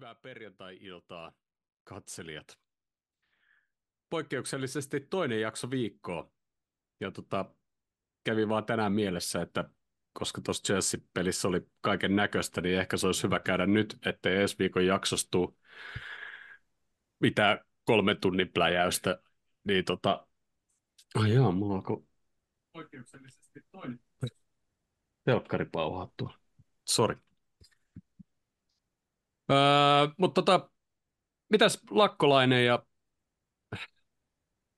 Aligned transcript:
Hyvää 0.00 0.14
perjantai-iltaa, 0.14 1.32
katselijat. 1.84 2.58
Poikkeuksellisesti 4.10 5.00
toinen 5.00 5.40
jakso 5.40 5.70
viikkoa. 5.70 6.30
Ja 7.00 7.10
tota, 7.10 7.54
kävi 8.24 8.48
vaan 8.48 8.64
tänään 8.64 8.92
mielessä, 8.92 9.42
että 9.42 9.64
koska 10.12 10.40
tuossa 10.40 10.62
Chelsea-pelissä 10.62 11.48
oli 11.48 11.60
kaiken 11.80 12.16
näköistä, 12.16 12.60
niin 12.60 12.78
ehkä 12.78 12.96
se 12.96 13.06
olisi 13.06 13.22
hyvä 13.22 13.40
käydä 13.40 13.66
nyt, 13.66 13.98
ettei 14.06 14.36
ensi 14.36 14.56
viikon 14.58 14.86
jaksostu 14.86 15.58
mitä 17.18 17.64
kolmen 17.84 18.20
tunnin 18.20 18.52
pläjäystä. 18.52 19.22
Niin 19.64 19.84
tota, 19.84 20.26
ai 21.14 21.34
jaa, 21.34 21.52
mulla 21.52 21.74
alkoi 21.74 22.04
poikkeuksellisesti 22.72 23.60
toinen 23.72 24.00
telkkari 25.24 25.64
pauhattua. 25.64 26.34
Sori. 26.88 27.16
Öö, 29.50 30.08
mutta 30.18 30.42
tota, 30.42 30.70
mitäs 31.48 31.78
lakkolainen 31.90 32.64
ja 32.66 32.82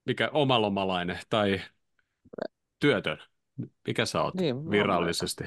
mikä 0.07 0.31
omalomalainen 0.33 1.19
tai 1.31 1.61
työtön? 2.81 3.19
Mikä 3.87 4.07
sä 4.07 4.23
oot 4.23 4.35
Niin, 4.35 4.57
mä 4.57 4.71
virallisesti? 4.71 5.45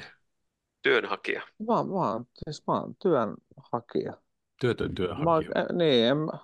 työnhakija. 0.82 1.42
Mä, 1.58 1.66
mä, 1.84 2.12
oon, 2.12 2.26
siis 2.44 2.66
mä 2.66 2.80
oon 2.80 2.96
työnhakija. 3.02 4.12
Työtön 4.60 4.94
Mä, 4.94 4.94
työnhakija. 4.94 5.30
oon- 5.32 5.44
eh, 5.56 5.66
niin, 5.76 6.04
en, 6.06 6.16
mä- 6.16 6.38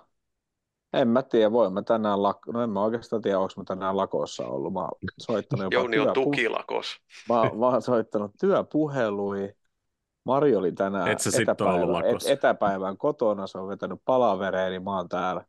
en 0.93 1.07
mä 1.07 1.23
tiedä, 1.23 1.51
voin 1.51 1.73
mä 1.73 1.81
tänään 1.81 2.23
lak... 2.23 2.47
No 2.47 2.63
en 2.63 2.69
mä 2.69 2.81
oikeastaan 2.83 3.21
tiedä, 3.21 3.39
onko 3.39 3.53
mä 3.57 3.63
tänään 3.63 3.97
lakossa 3.97 4.47
ollut. 4.47 4.73
Mä 4.73 4.79
oon 4.79 4.91
soittanut 5.19 5.63
jopa 5.63 5.75
Jouni 5.75 5.99
on 5.99 6.07
työpu- 6.07 6.13
tukilakos. 6.13 6.99
Mä, 7.29 7.35
mä 7.35 7.67
oon 7.67 7.81
soittanut 7.81 8.31
työpuhelui. 8.39 9.55
Mari 10.23 10.55
oli 10.55 10.71
tänään 10.71 11.07
Et 11.07 11.19
etäpäivän, 11.41 12.05
et, 12.05 12.27
etäpäivän 12.27 12.97
kotona, 12.97 13.47
se 13.47 13.57
on 13.57 13.67
vetänyt 13.67 14.01
palavereen, 14.05 14.71
niin 14.71 14.83
mä 14.83 14.95
oon 14.95 15.09
täällä 15.09 15.45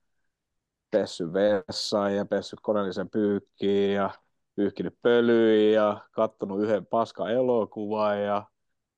pessy 0.91 1.33
vessaan 1.33 2.17
ja 2.17 2.25
pessy 2.25 2.57
koneellisen 2.63 3.11
pyykkiin 3.11 3.95
ja 3.95 4.11
pyyhkinyt 4.55 4.99
pölyyn 5.03 5.73
ja 5.73 6.01
kattonut 6.11 6.61
yhden 6.61 6.87
paska 6.87 7.31
elokuvan 7.31 8.23
ja 8.23 8.47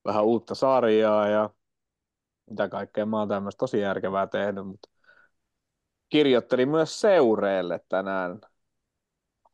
vähän 0.05 0.25
uutta 0.25 0.55
sarjaa 0.55 1.29
ja 1.29 1.51
mitä 2.51 2.69
kaikkea. 2.69 3.07
Mä 3.07 3.19
oon 3.19 3.29
tämmöistä 3.29 3.59
tosi 3.59 3.81
järkevää 3.81 4.27
tehnyt, 4.27 4.67
mutta 4.67 4.89
kirjoittelin 6.09 6.69
myös 6.69 7.01
seureelle 7.01 7.81
tänään 7.89 8.41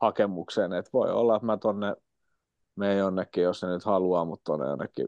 hakemuksen, 0.01 0.73
että 0.73 0.91
voi 0.93 1.11
olla, 1.11 1.37
että 1.37 1.47
mä 1.47 1.57
tonne 1.57 1.97
menen 2.77 2.99
jonnekin, 2.99 3.45
jos 3.45 3.61
se 3.61 3.67
nyt 3.67 3.85
haluaa, 3.85 4.25
mutta 4.25 4.53
tonne 4.53 4.67
jonnekin 4.67 5.07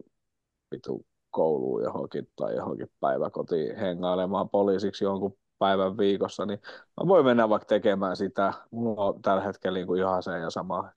vitu 0.74 1.06
kouluun 1.30 1.82
johonkin 1.82 2.28
tai 2.36 2.56
johonkin 2.56 2.90
päiväkotiin 3.00 3.76
hengailemaan 3.76 4.50
poliisiksi 4.50 5.04
jonkun 5.04 5.38
päivän 5.58 5.98
viikossa, 5.98 6.46
niin 6.46 6.58
mä 7.00 7.08
voin 7.08 7.24
mennä 7.24 7.48
vaikka 7.48 7.66
tekemään 7.66 8.16
sitä. 8.16 8.52
Mulla 8.70 9.04
on 9.04 9.22
tällä 9.22 9.42
hetkellä 9.42 9.76
niin 9.76 9.86
kuin 9.86 10.00
ihan 10.00 10.22
se 10.22 10.38
ja 10.38 10.50
sama. 10.50 10.92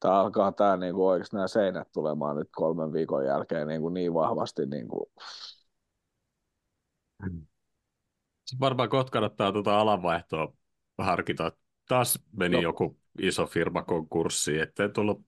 Tää 0.00 0.20
alkaa 0.20 0.52
tää 0.52 0.76
niin 0.76 0.94
kuin 0.94 1.06
oikeasti 1.06 1.36
nämä 1.36 1.48
seinät 1.48 1.88
tulemaan 1.92 2.36
nyt 2.36 2.48
kolmen 2.56 2.92
viikon 2.92 3.24
jälkeen 3.24 3.68
niin, 3.68 3.80
kuin 3.80 3.94
niin 3.94 4.14
vahvasti. 4.14 4.66
Niin 4.66 4.88
kuin, 4.88 5.06
Varmaan 8.60 8.88
kohta 8.88 9.10
kannattaa 9.10 9.52
tuota 9.52 9.80
alanvaihtoa 9.80 10.52
harkita. 10.98 11.52
Taas 11.88 12.18
meni 12.32 12.56
No. 12.56 12.62
joku 12.62 12.98
iso 13.22 13.46
firma 13.46 13.82
konkurssiin, 13.82 14.62
ettei 14.62 14.88
tullut 14.88 15.26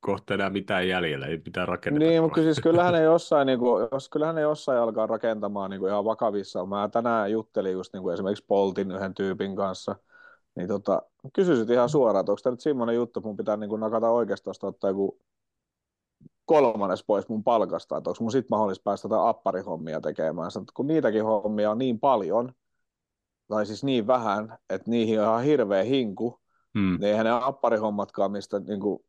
kohta 0.00 0.34
enää 0.34 0.50
mitään 0.50 0.88
jäljellä, 0.88 1.26
ei 1.26 1.42
mitään 1.44 1.68
rakenneta. 1.68 2.06
Niin, 2.06 2.22
mutta 2.22 2.40
siis 2.42 2.60
kyllähän 2.60 2.92
ne 2.92 3.02
jossain, 3.02 3.46
niin 3.46 3.58
kuin, 3.58 3.88
jos 3.92 4.08
kyllähän 4.08 4.34
ne 4.34 4.40
jossain 4.40 4.78
alkaa 4.78 5.06
rakentamaan 5.06 5.70
niin 5.70 5.80
kuin 5.80 5.90
ihan 5.90 6.04
vakavissaan. 6.04 6.68
Mä 6.68 6.88
tänään 6.88 7.32
juttelin 7.32 7.72
just 7.72 7.92
niin 7.92 8.02
kuin 8.02 8.14
esimerkiksi 8.14 8.44
Poltin 8.48 8.90
yhden 8.90 9.14
tyypin 9.14 9.56
kanssa, 9.56 9.96
niin 10.56 10.68
tota, 10.68 11.02
kysyisit 11.32 11.70
ihan 11.70 11.88
suoraan, 11.88 12.20
että 12.20 12.32
onko 12.32 12.40
tämä 12.42 12.52
nyt 12.52 12.60
semmoinen 12.60 12.96
juttu, 12.96 13.20
että 13.20 13.28
mun 13.28 13.36
pitää 13.36 13.56
niin 13.56 13.70
kuin 13.70 13.80
nakata 13.80 14.10
oikeastaan 14.10 14.54
ottaa 14.62 14.90
joku 14.90 15.18
kolmannes 16.44 17.04
pois 17.04 17.28
mun 17.28 17.44
palkasta, 17.44 17.96
että 17.96 18.10
onko 18.10 18.18
mun 18.20 18.32
sit 18.32 18.50
mahdollista 18.50 18.82
päästä 18.84 19.06
jotain 19.06 19.28
apparihommia 19.28 20.00
tekemään. 20.00 20.48
Että 20.48 20.72
kun 20.74 20.86
niitäkin 20.86 21.24
hommia 21.24 21.70
on 21.70 21.78
niin 21.78 22.00
paljon, 22.00 22.52
tai 23.48 23.66
siis 23.66 23.84
niin 23.84 24.06
vähän, 24.06 24.58
että 24.70 24.90
niihin 24.90 25.20
on 25.20 25.26
ihan 25.26 25.42
hirveä 25.42 25.82
hinku, 25.82 26.40
Hmm. 26.74 26.96
niin 27.00 27.04
eihän 27.04 27.26
ne 27.26 27.30
apparihommatkaan, 27.30 28.32
mistä 28.32 28.58
niin 28.60 28.80
kuin, 28.80 29.04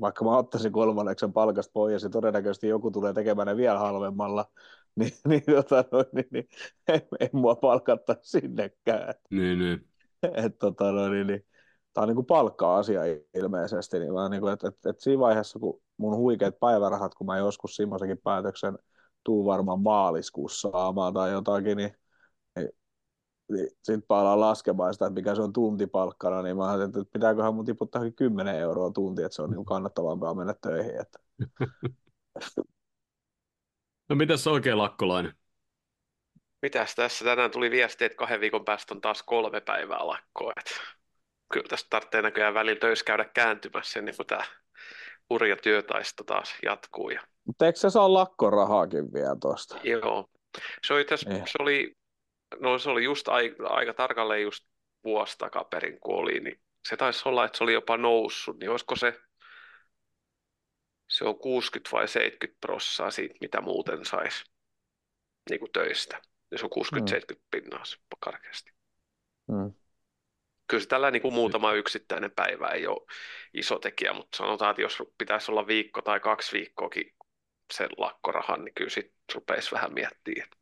vaikka 0.00 0.24
mä 0.24 0.36
ottaisin 0.36 0.72
kolmanneksen 0.72 1.32
palkasta 1.32 1.70
pois 1.72 2.02
ja 2.02 2.08
todennäköisesti 2.10 2.68
joku 2.68 2.90
tulee 2.90 3.12
tekemään 3.12 3.46
ne 3.46 3.56
vielä 3.56 3.78
halvemmalla, 3.78 4.50
niin, 4.98 5.12
niin, 5.28 5.42
tota, 5.46 5.84
noin, 5.92 6.06
niin, 6.12 6.28
niin 6.30 6.48
ei, 6.88 7.00
ei 7.20 7.28
mua 7.32 7.54
palkata 7.54 8.16
sinnekään. 8.22 9.14
Niin, 9.30 9.58
niin. 9.58 9.88
Et, 10.34 10.58
tota, 10.58 10.92
noin, 10.92 11.12
niin, 11.12 11.26
niin, 11.26 11.46
tämä 11.92 12.02
on 12.02 12.08
niin 12.08 12.16
kuin 12.16 12.26
palkka-asia 12.26 13.00
ilmeisesti. 13.34 13.98
Niin 13.98 14.12
mä, 14.12 14.28
niin 14.28 14.40
kuin, 14.40 14.52
et, 14.52 14.64
et, 14.64 14.86
et 14.86 15.00
siinä 15.00 15.20
vaiheessa, 15.20 15.58
kun 15.58 15.80
mun 15.96 16.16
huikeat 16.16 16.58
päivärahat, 16.60 17.14
kun 17.14 17.26
mä 17.26 17.38
joskus 17.38 17.76
semmoisenkin 17.76 18.18
päätöksen 18.24 18.78
tuu 19.24 19.46
varmaan 19.46 19.80
maaliskuussa 19.80 20.70
saamaan 20.70 21.14
tai 21.14 21.32
jotakin, 21.32 21.76
niin 21.76 21.96
sitten 23.82 24.02
palaan 24.02 24.40
laskemaan 24.40 24.92
sitä, 24.94 25.06
että 25.06 25.14
mikä 25.20 25.34
se 25.34 25.42
on 25.42 25.52
tuntipalkkana, 25.52 26.42
niin 26.42 26.56
mä 26.56 26.68
ajattelin, 26.68 27.02
että 27.02 27.12
pitääköhän 27.12 27.54
mun 27.54 27.64
tiputtaa 27.64 28.02
10 28.16 28.54
euroa 28.54 28.90
tunti, 28.90 29.22
että 29.22 29.36
se 29.36 29.42
on 29.42 29.50
niin 29.50 29.64
kannattavampaa 29.64 30.34
mennä 30.34 30.54
töihin. 30.60 31.00
Että. 31.00 31.18
No 34.08 34.16
mitäs 34.16 34.46
oikein 34.46 34.78
lakkolainen? 34.78 35.32
Mitäs 36.62 36.94
tässä 36.94 37.24
tänään 37.24 37.50
tuli 37.50 37.70
viesti, 37.70 38.04
että 38.04 38.16
kahden 38.16 38.40
viikon 38.40 38.64
päästä 38.64 38.94
on 38.94 39.00
taas 39.00 39.22
kolme 39.22 39.60
päivää 39.60 40.06
lakkoa. 40.06 40.52
Et 40.56 40.70
kyllä 41.52 41.66
tästä 41.68 41.86
tarvitsee 41.90 42.22
näköjään 42.22 42.54
välillä 42.54 42.80
töissä 42.80 43.04
käydä 43.04 43.24
kääntymässä 43.24 43.98
ennen 43.98 44.16
kuin 44.16 44.26
tämä 44.26 44.44
hurja 45.30 45.56
työtaisto 45.56 46.24
taas 46.24 46.54
jatkuu. 46.62 47.10
Ja, 47.10 47.20
Mutta 47.44 47.66
eikö 47.66 47.78
se 47.78 47.90
saa 47.90 48.12
lakkorahaakin 48.12 49.12
vielä 49.12 49.36
tuosta? 49.40 49.78
joo, 49.84 50.28
se 50.86 50.94
oli, 50.94 51.04
tässä, 51.04 51.30
Eh. 51.30 51.42
se 51.46 51.58
oli, 51.60 51.96
no 52.60 52.78
se 52.78 52.90
oli 52.90 53.04
just 53.04 53.28
aika, 53.28 53.68
aika 53.68 53.94
tarkalleen 53.94 54.42
just 54.42 54.64
vuosi 55.04 55.38
takaperin, 55.38 56.00
kun 56.00 56.14
oli, 56.14 56.40
niin 56.40 56.60
se 56.88 56.96
taisi 56.96 57.28
olla, 57.28 57.44
että 57.44 57.58
se 57.58 57.64
oli 57.64 57.72
jopa 57.72 57.96
noussut, 57.96 58.58
niin 58.58 58.70
olisiko 58.70 58.96
se, 58.96 59.20
se 61.08 61.24
on 61.24 61.38
60 61.38 61.90
vai 61.92 62.08
70 62.08 62.60
prossaa 62.60 63.10
siitä, 63.10 63.34
mitä 63.40 63.60
muuten 63.60 64.04
saisi 64.04 64.44
niin 65.50 65.60
kuin 65.60 65.72
töistä. 65.72 66.22
Ja 66.50 66.58
se 66.58 66.66
on 66.66 66.70
60-70 67.34 67.40
pinnaa 67.50 67.84
se 67.84 67.96
karkeasti. 68.20 68.70
Hmm. 69.52 69.72
Kyllä 70.66 70.80
se 70.80 70.88
tällä 70.88 71.10
niin 71.10 71.22
kuin 71.22 71.34
muutama 71.34 71.72
yksittäinen 71.72 72.30
päivä 72.30 72.68
ei 72.68 72.86
ole 72.86 73.06
iso 73.54 73.78
tekijä, 73.78 74.12
mutta 74.12 74.36
sanotaan, 74.36 74.70
että 74.70 74.82
jos 74.82 75.02
pitäisi 75.18 75.50
olla 75.50 75.66
viikko 75.66 76.02
tai 76.02 76.20
kaksi 76.20 76.52
viikkoakin 76.52 77.14
sen 77.72 77.88
lakkorahan, 77.96 78.64
niin 78.64 78.74
kyllä 78.74 78.90
sitten 78.90 79.16
rupeisi 79.34 79.72
vähän 79.72 79.94
miettimään. 79.94 80.44
Että 80.44 80.56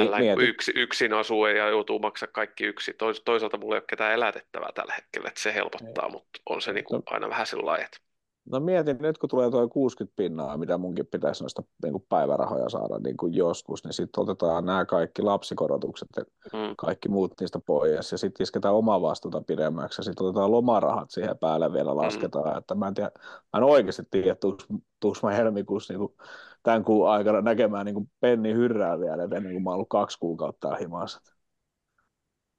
Niin, 0.00 0.10
mieti. 0.18 0.42
yksi, 0.42 0.72
yksin 0.74 1.12
asuu 1.12 1.46
ja 1.46 1.68
joutuu 1.68 1.98
maksaa 1.98 2.28
kaikki 2.32 2.64
yksin. 2.64 2.94
Tois, 2.98 3.22
toisaalta 3.24 3.58
mulla 3.58 3.74
ei 3.74 3.78
ole 3.78 3.84
ketään 3.88 4.12
elätettävää 4.12 4.70
tällä 4.74 4.92
hetkellä, 4.92 5.28
että 5.28 5.40
se 5.40 5.54
helpottaa, 5.54 6.08
mutta 6.08 6.40
on 6.46 6.62
se 6.62 6.72
niin 6.72 6.84
kuin 6.84 7.02
aina 7.06 7.28
vähän 7.28 7.46
sellainen, 7.46 7.84
että 7.84 7.98
No 8.50 8.60
mietin, 8.60 8.98
nyt 9.00 9.18
kun 9.18 9.28
tulee 9.28 9.50
tuo 9.50 9.68
60 9.68 10.16
pinnaa, 10.16 10.56
mitä 10.56 10.78
munkin 10.78 11.06
pitäisi 11.06 11.42
noista 11.42 11.62
niin 11.82 11.92
kuin 11.92 12.06
päivärahoja 12.08 12.68
saada 12.68 12.98
niin 12.98 13.16
kuin 13.16 13.34
joskus, 13.34 13.84
niin 13.84 13.92
sitten 13.92 14.22
otetaan 14.22 14.66
nämä 14.66 14.84
kaikki 14.84 15.22
lapsikorotukset 15.22 16.08
ja 16.16 16.24
mm, 16.52 16.74
kaikki 16.78 17.08
muut 17.08 17.32
niistä 17.40 17.60
pois, 17.66 18.12
ja 18.12 18.18
sitten 18.18 18.44
isketään 18.44 18.74
omaa 18.74 19.02
vastuuta 19.02 19.42
pidemmäksi, 19.46 20.00
ja 20.00 20.04
sitten 20.04 20.26
otetaan 20.26 20.50
lomarahat 20.50 21.10
siihen 21.10 21.38
päälle 21.38 21.72
vielä 21.72 21.96
lasketaan, 21.96 22.58
että 22.58 22.74
mä 22.74 22.88
en, 22.88 22.94
tiedä, 22.94 23.10
mä 23.52 23.58
en 23.58 23.62
oikeasti 23.62 24.02
tiedä, 24.10 24.36
tuuks 25.00 25.22
mä 25.22 25.30
helmikuussa 25.30 25.92
niin 25.92 25.98
kuin 25.98 26.12
tämän 26.62 26.84
kuun 26.84 27.10
aikana 27.10 27.40
näkemään 27.40 27.86
niin 27.86 27.94
kuin 27.94 28.10
penni 28.20 28.52
hyrrää 28.54 29.00
vielä, 29.00 29.24
et 29.24 29.32
ennen 29.32 29.52
kuin 29.52 29.62
mä 29.62 29.70
oon 29.70 29.74
ollut 29.74 29.88
kaksi 29.88 30.18
kuukautta 30.18 30.76
himassa. 30.76 31.20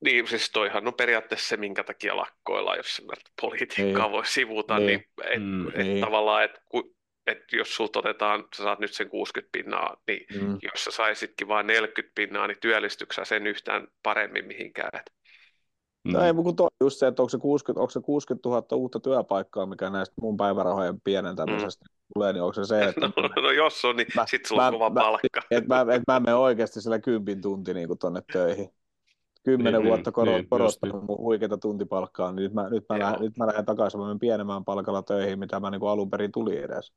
Niin, 0.03 0.27
siis 0.27 0.51
toihan 0.51 0.87
on 0.87 0.93
periaatteessa 0.93 1.47
se, 1.47 1.57
minkä 1.57 1.83
takia 1.83 2.17
lakkoillaan, 2.17 2.77
jos 2.77 3.01
politiikkaa 3.41 4.03
Niin. 4.05 4.11
voi 4.11 4.25
sivuta, 4.25 4.77
Niin. 4.79 4.87
niin, 4.87 5.05
et, 5.23 5.41
Mm, 5.41 5.67
et 5.67 5.75
niin. 5.75 6.01
tavallaan, 6.01 6.43
että 6.43 6.61
et 7.27 7.37
jos 7.51 7.75
sulta 7.75 7.99
otetaan, 7.99 8.43
sä 8.57 8.63
saat 8.63 8.79
nyt 8.79 8.93
sen 8.93 9.09
60 9.09 9.51
pinnaa, 9.51 9.97
niin 10.07 10.25
Mm. 10.41 10.57
jos 10.63 10.83
sä 10.83 10.91
saisitkin 10.91 11.47
vain 11.47 11.67
40 11.67 12.15
pinnaa, 12.15 12.47
niin 12.47 12.57
työllistyksä 12.61 13.25
sen 13.25 13.47
yhtään 13.47 13.87
paremmin 14.03 14.45
mihinkään. 14.45 14.89
Et, 14.93 15.13
Mm. 16.03 16.13
No 16.13 16.21
ei, 16.21 16.33
mutta 16.33 16.45
kun 16.47 16.55
toi 16.55 16.67
just 16.81 16.99
se, 16.99 17.07
että 17.07 17.21
onko 17.21 17.29
se 17.29 17.37
60, 17.37 17.79
onko 17.81 17.89
se 17.89 17.99
60 18.01 18.49
000 18.49 18.65
uutta 18.77 18.99
työpaikkaa, 18.99 19.65
mikä 19.65 19.89
näistä 19.89 20.15
mun 20.21 20.37
päivärahojen 20.37 21.01
pienentämisestä 21.01 21.85
tulee, 22.13 22.33
niin 22.33 22.43
onko 22.43 22.53
se 22.53 22.65
se, 22.65 22.83
että 22.89 23.01
no, 23.17 23.41
no 23.41 23.51
jos 23.51 23.85
on, 23.85 23.95
niin 23.95 24.07
Mä- 24.15 24.25
sit 24.27 24.45
sulla 24.45 24.67
on 24.67 24.73
kova 24.73 24.89
mä- 24.89 25.01
palkka. 25.01 25.41
et 25.51 25.67
mä, 25.67 25.85
et 25.91 26.03
mä 26.07 26.19
menen 26.19 26.35
oikeasti 26.37 26.81
sillä 26.81 26.99
kympin 26.99 27.41
tunti 27.41 27.73
niin 27.73 27.89
tonne 27.99 28.21
töihin. 28.33 28.69
Kymmenen 29.43 29.81
Niin, 29.81 29.87
vuotta 29.89 30.11
koro, 30.11 30.25
niin, 30.25 30.33
niin, 30.35 30.41
just 30.41 30.49
korottanut 30.49 31.07
mun 31.07 31.17
huikeita 31.17 31.57
tuntipalkkaa, 31.57 32.31
niin 32.31 32.43
nyt 32.43 32.53
mä, 32.53 32.69
nyt 32.69 32.83
mä, 32.89 32.97
Joo. 32.97 33.05
lähden, 33.07 33.21
nyt 33.21 33.37
mä 33.37 33.47
lähden 33.47 33.65
takaisin, 33.65 33.99
mä 33.99 34.05
menen 34.05 34.19
pienemmän 34.19 34.65
palkalla 34.65 35.01
töihin, 35.01 35.39
mitä 35.39 35.59
mä 35.59 35.69
niin 35.71 35.81
alun 35.83 36.09
perin 36.09 36.31
tuli 36.31 36.57
edes. 36.57 36.93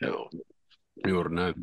Joo. 0.00 0.30
Juuri 1.08 1.34
näin. 1.34 1.54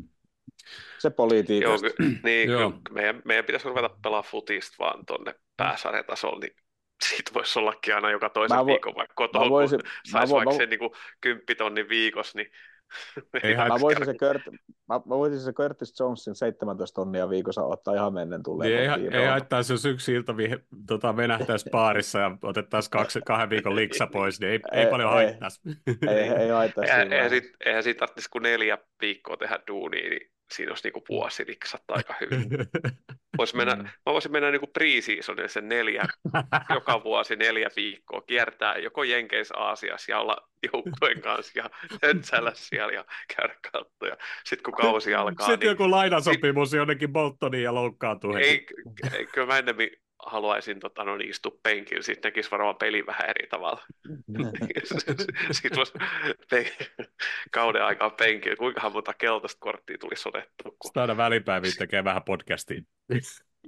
Se 0.98 1.08
Joo, 1.08 1.14
politiikasta. 1.16 1.86
ky- 1.90 2.18
niin, 2.24 2.50
Joo. 2.50 2.70
kyllä 2.70 2.82
meidän, 2.92 3.22
meidän 3.24 3.44
pitäisi 3.44 3.68
ruveta 3.68 3.90
pelaa 4.02 4.22
futista 4.22 4.76
vaan 4.78 5.06
tonne 5.06 5.34
pääsarjatasolle, 5.56 6.46
niin 6.46 6.56
siitä 7.04 7.30
voisi 7.34 7.58
ollakin 7.58 7.94
aina 7.94 8.10
joka 8.10 8.28
toisen 8.30 8.56
Mä 8.56 8.62
vo- 8.62 8.66
viikon 8.66 8.94
vaikka 8.96 9.14
kotoa, 9.16 9.44
Mä 9.44 9.50
voisin, 9.50 9.80
kun 9.80 9.90
saisi 10.12 10.30
vo, 10.32 10.36
vaikka 10.36 10.52
mä, 10.52 10.56
sen 10.58 10.68
niin 10.70 10.80
kymppitonnin 11.20 11.88
viikossa, 11.88 12.38
niin 12.38 12.50
Ei 13.34 13.40
ei 13.42 13.54
haittaa. 13.54 13.76
mä, 13.78 13.80
voisin 13.82 14.04
se 14.04 14.14
Kurt, 14.18 14.42
mä, 14.88 14.94
mä 14.94 15.00
voisin 15.08 15.40
se 15.40 15.52
Curtis 15.52 16.00
Jonesin 16.00 16.34
17 16.34 16.94
tonnia 16.94 17.28
viikossa 17.30 17.62
ottaa 17.62 17.94
ihan 17.94 18.14
mennen 18.14 18.42
tulleen. 18.42 18.70
Niin 18.70 19.14
ei, 19.14 19.20
ei 19.22 19.26
haittaisi, 19.28 19.72
jos 19.72 19.84
yksi 19.84 20.12
ilta 20.14 20.36
vi, 20.36 20.50
tota, 20.86 21.16
venähtäisi 21.16 21.70
baarissa 21.70 22.18
ja 22.18 22.36
otettaisiin 22.42 22.90
kaksi, 22.90 23.20
kahden 23.26 23.50
viikon 23.50 23.76
liksa 23.76 24.06
pois, 24.06 24.40
niin 24.40 24.52
ei, 24.52 24.60
ei, 24.72 24.80
Ei- 24.84 24.90
paljon 24.90 25.08
ei. 25.08 25.14
haittaisi. 25.14 25.60
Ei, 26.08 26.18
ei 26.42 26.48
haittaisi 26.48 26.92
Eihän, 26.92 27.12
eihän, 27.12 27.30
siitä, 27.30 27.48
eihän 27.64 27.82
siitä 27.82 27.98
tarvitsisi 27.98 28.30
kuin 28.30 28.42
neljä 28.42 28.78
viikkoa 29.00 29.36
tehdä 29.36 29.58
duunia, 29.68 30.10
niin 30.10 30.30
siinä 30.52 30.70
olisi 30.70 30.84
niinku 30.86 31.04
vuosi 31.08 31.44
liksat 31.46 31.82
aika 31.88 32.14
hyvin. 32.20 32.48
Vois 33.38 33.54
mennä, 33.54 33.74
Mm. 33.74 33.82
Mä 33.82 34.12
voisin 34.12 34.32
mennä 34.32 34.50
niinku 34.50 34.66
pre-seasonille 34.78 35.48
sen 35.48 35.68
neljä, 35.68 36.04
joka 36.74 37.04
vuosi 37.04 37.36
neljä 37.36 37.68
viikkoa, 37.76 38.20
kiertää 38.20 38.78
joko 38.78 39.04
Jenkeissä 39.04 39.56
Aasiassa 39.56 40.12
ja 40.12 40.18
olla 40.20 40.48
joukkueen 40.72 41.20
kanssa 41.20 41.52
ja 41.60 41.70
höntsäillä 42.02 42.52
siellä 42.54 42.92
ja 42.92 43.04
käydä 43.36 43.54
kattoja. 43.72 44.16
Sitten 44.44 44.62
kun 44.64 44.74
kausi 44.74 45.14
alkaa, 45.14 45.46
Sitten 45.46 45.66
niin 45.66 45.70
joku 45.70 45.90
lainasopimus 45.90 46.72
jonnekin 46.72 47.12
Boltoniin 47.12 47.62
ja 47.64 47.74
loukkaantuu 47.74 48.34
heti. 48.34 48.48
ei, 48.48 48.66
ei, 49.12 49.26
kyllä 49.26 49.46
mä 49.46 49.58
ennemmin 49.58 49.90
haluaisin 50.18 50.80
tota, 50.80 51.04
no, 51.04 51.16
niin, 51.16 51.30
istua 51.30 51.58
penkillä, 51.62 52.02
sitten 52.02 52.28
näkisi 52.28 52.50
varmaan 52.50 52.76
peli 52.76 53.06
vähän 53.06 53.30
eri 53.30 53.46
tavalla. 53.46 53.82
Sitten 55.52 55.76
voisi 55.76 55.92
pe- 56.50 56.76
kauden 57.50 57.84
aikaa 57.84 58.10
penkillä, 58.10 58.56
kuinkahan 58.56 58.92
monta 58.92 59.14
keltaista 59.14 59.60
korttia 59.60 59.98
tulisi 59.98 60.28
otettua. 60.28 60.70
Kun... 60.70 60.76
Sitten 60.84 61.00
aina 61.00 61.16
välipäiviin 61.16 61.76
tekee 61.78 62.04
vähän 62.04 62.22
podcastia. 62.22 62.80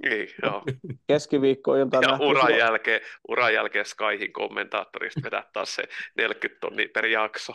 Niin, 0.03 0.27
joo. 0.43 0.63
Keskiviikkoilta 1.07 1.97
Ja 1.97 2.01
nähtiin 2.01 2.29
uran 2.29 2.57
jälkeen, 2.57 3.01
uran 3.27 3.53
jälkeen 3.53 3.85
Skyhin 3.85 4.33
kommentaattorista 4.33 5.21
vedää 5.23 5.43
taas 5.53 5.75
se 5.75 5.83
40 6.17 6.59
tonnia 6.59 6.87
per 6.93 7.05
jakso. 7.05 7.53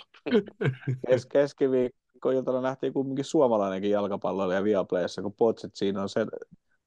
kes, 1.08 1.26
keskiviikkoiltana 1.26 2.61
nähtiin 2.61 2.93
kumminkin 2.93 3.25
suomalainenkin 3.25 3.90
jalkapalloilija 3.90 4.64
Viaplayssa, 4.64 5.23
kun 5.23 5.35
Pochettiin 5.35 5.97
on, 5.97 6.08
sel, 6.08 6.26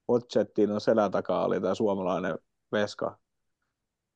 Pochettiin 0.07 0.71
on 0.71 0.81
selän 0.81 1.11
takaa 1.11 1.45
oli 1.45 1.61
tämä 1.61 1.75
suomalainen 1.75 2.39
veska. 2.71 3.17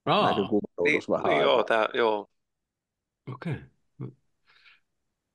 Aa, 0.06 0.36
Niin, 0.36 0.48
kuulutus 0.48 1.10
vähän 1.10 1.24
niin 1.24 1.38
aikaa. 1.38 1.54
joo, 1.54 1.64
tää, 1.64 1.88
joo. 1.94 2.28
okei. 3.34 3.71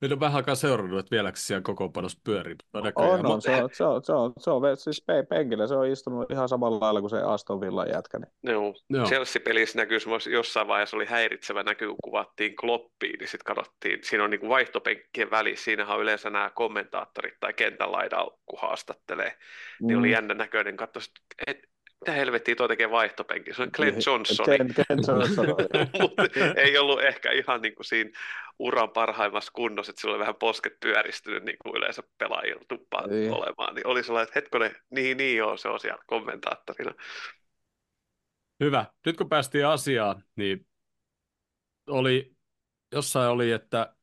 Nyt 0.02 0.12
on 0.12 0.20
vähän 0.20 0.36
aikaa 0.36 0.54
seurannut, 0.54 0.98
että 0.98 1.10
vieläkö 1.10 1.38
siellä 1.38 1.62
kokoonpanossa 1.62 2.18
pyörii. 2.24 2.54
mutta 2.72 2.92
On, 2.96 3.26
on, 3.26 3.42
se 3.42 3.62
on, 3.62 3.70
se 3.72 3.84
on, 3.84 4.04
se 4.04 4.12
on, 4.12 4.32
se 4.38 4.50
on, 4.50 4.62
se 4.76 4.82
siis 4.82 5.02
pe- 5.06 5.22
penkillä, 5.22 5.66
se 5.66 5.74
on 5.74 5.86
istunut 5.86 6.30
ihan 6.30 6.48
samalla 6.48 6.80
lailla 6.80 7.00
kuin 7.00 7.10
se 7.10 7.22
Aston 7.22 7.60
Villan 7.60 7.88
jätkä. 7.88 8.18
Niin. 8.18 8.52
Joo. 8.54 8.74
Joo. 8.90 9.06
Chelsea-pelissä 9.06 9.78
näkyy 9.78 9.98
jossain 10.30 10.68
vaiheessa 10.68 10.96
oli 10.96 11.06
häiritsevä 11.06 11.62
näky, 11.62 11.86
kun 11.86 11.96
kuvattiin 12.04 12.56
Kloppiin, 12.56 13.18
niin 13.18 13.28
sitten 13.28 13.54
katsottiin, 13.54 13.98
siinä 14.02 14.24
on 14.24 14.30
niinku 14.30 14.48
vaihtopenkkien 14.48 15.30
välissä, 15.30 15.64
siinähän 15.64 15.96
on 15.96 16.02
yleensä 16.02 16.30
nämä 16.30 16.50
kommentaattorit 16.54 17.34
tai 17.40 17.52
kentän 17.52 17.92
laidalla, 17.92 18.38
kun 18.46 18.58
haastattelee, 18.62 19.32
niin 19.80 19.98
oli 19.98 20.06
Mm. 20.08 20.12
jännä 20.12 20.34
näköinen, 20.34 20.76
katso, 20.76 21.00
että 21.46 21.68
mitä 22.06 22.18
helvettiä 22.18 22.54
tuo 22.56 22.68
tekee 22.68 22.90
vaihtopenkin, 22.90 23.54
se 23.54 23.62
on 23.62 23.70
Glenn 23.76 23.92
Niin, 23.94 24.02
Johnson, 24.06 24.46
Ken, 24.46 24.74
Ken 24.74 24.98
Johnson 25.08 25.46
mutta 26.00 26.22
ei 26.56 26.78
ollut 26.78 27.02
ehkä 27.02 27.30
ihan 27.32 27.62
niin 27.62 27.74
kuin 27.74 27.86
siinä 27.86 28.10
uran 28.58 28.90
parhaimmassa 28.90 29.52
kunnossa, 29.52 29.90
että 29.90 30.00
sillä 30.00 30.12
oli 30.12 30.20
vähän 30.20 30.34
posket 30.34 30.80
pyöristynyt 30.80 31.44
niin 31.44 31.56
kuin 31.62 31.76
yleensä 31.76 32.02
pelaajilla 32.18 32.64
tuppaa 32.68 33.06
Niin. 33.06 33.32
olemaan, 33.32 33.74
niin 33.74 33.86
oli 33.86 34.02
sellainen, 34.02 34.28
että 34.28 34.40
hetkonen, 34.40 34.76
niin, 34.90 35.16
niin 35.16 35.36
joo, 35.36 35.56
se 35.56 35.68
on 35.68 35.80
siellä 35.80 36.02
kommentaattorina. 36.06 36.92
Hyvä. 38.60 38.86
Nyt 39.06 39.16
kun 39.16 39.28
päästiin 39.28 39.66
asiaan, 39.66 40.24
niin 40.36 40.66
oli, 41.86 42.36
jossain 42.92 43.30
oli, 43.30 43.52
että 43.52 43.96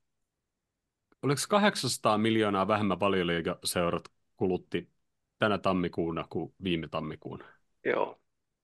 oliko 1.22 1.42
800 1.50 2.18
miljoonaa 2.18 2.68
vähemmän 2.68 3.00
valioliigaseurat 3.00 4.04
kulutti 4.36 4.90
tänä 5.40 5.58
tammikuuna 5.58 6.26
kuin 6.30 6.54
viime 6.64 6.88
tammikuuna. 6.88 7.46
Joo, 7.86 8.20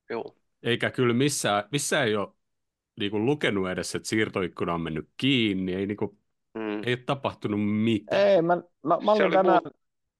joo. 0.10 0.36
Eikä 0.64 0.92
kyllä 0.92 1.14
missään, 1.14 1.64
missään 1.72 2.08
ei 2.08 2.16
ole 2.16 2.30
niin 3.00 3.12
kuin 3.12 3.26
lukenut 3.26 3.70
edes, 3.70 3.96
että 3.96 4.10
siirtoikkuna 4.10 4.74
on 4.74 4.82
mennyt 4.82 5.10
kiinni, 5.18 5.76
ei, 5.76 5.86
niin 5.88 5.98
kuin, 5.98 6.20
Mm. 6.54 6.84
ei 6.86 6.94
ole 6.94 6.98
tapahtunut 7.06 7.60
mitään. 7.84 8.22
Ei, 8.22 8.42
mä, 8.42 8.56
mä, 8.56 8.98
mä, 9.04 9.12
olin 9.12 9.24
oli 9.26 9.32
tänään, 9.36 9.62
muu- 9.64 9.72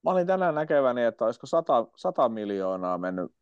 mä 0.04 0.10
olin 0.10 0.26
tänään 0.26 0.54
näkeväni, 0.54 1.04
että 1.04 1.24
olisiko 1.24 1.46
100, 1.46 1.86
100 1.96 2.28
miljoonaa 2.28 2.98
mennyt 2.98 3.32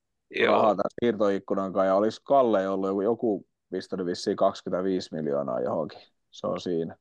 rahaa 0.41 0.63
Joo, 0.63 0.75
tämän 0.75 0.91
siirtoikkunan 1.01 1.73
kanssa, 1.73 1.87
ja 1.87 1.95
olisi 1.95 2.21
Kalle 2.25 2.69
ollut 2.69 2.89
joku, 2.89 3.03
joku 3.03 3.47
pistänyt 3.71 4.07
vissiin 4.07 4.37
25 4.37 5.15
miljoonaa 5.15 5.61
johonkin. 5.61 6.01
Se 6.31 6.47
on 6.47 6.61
siinä. 6.61 6.97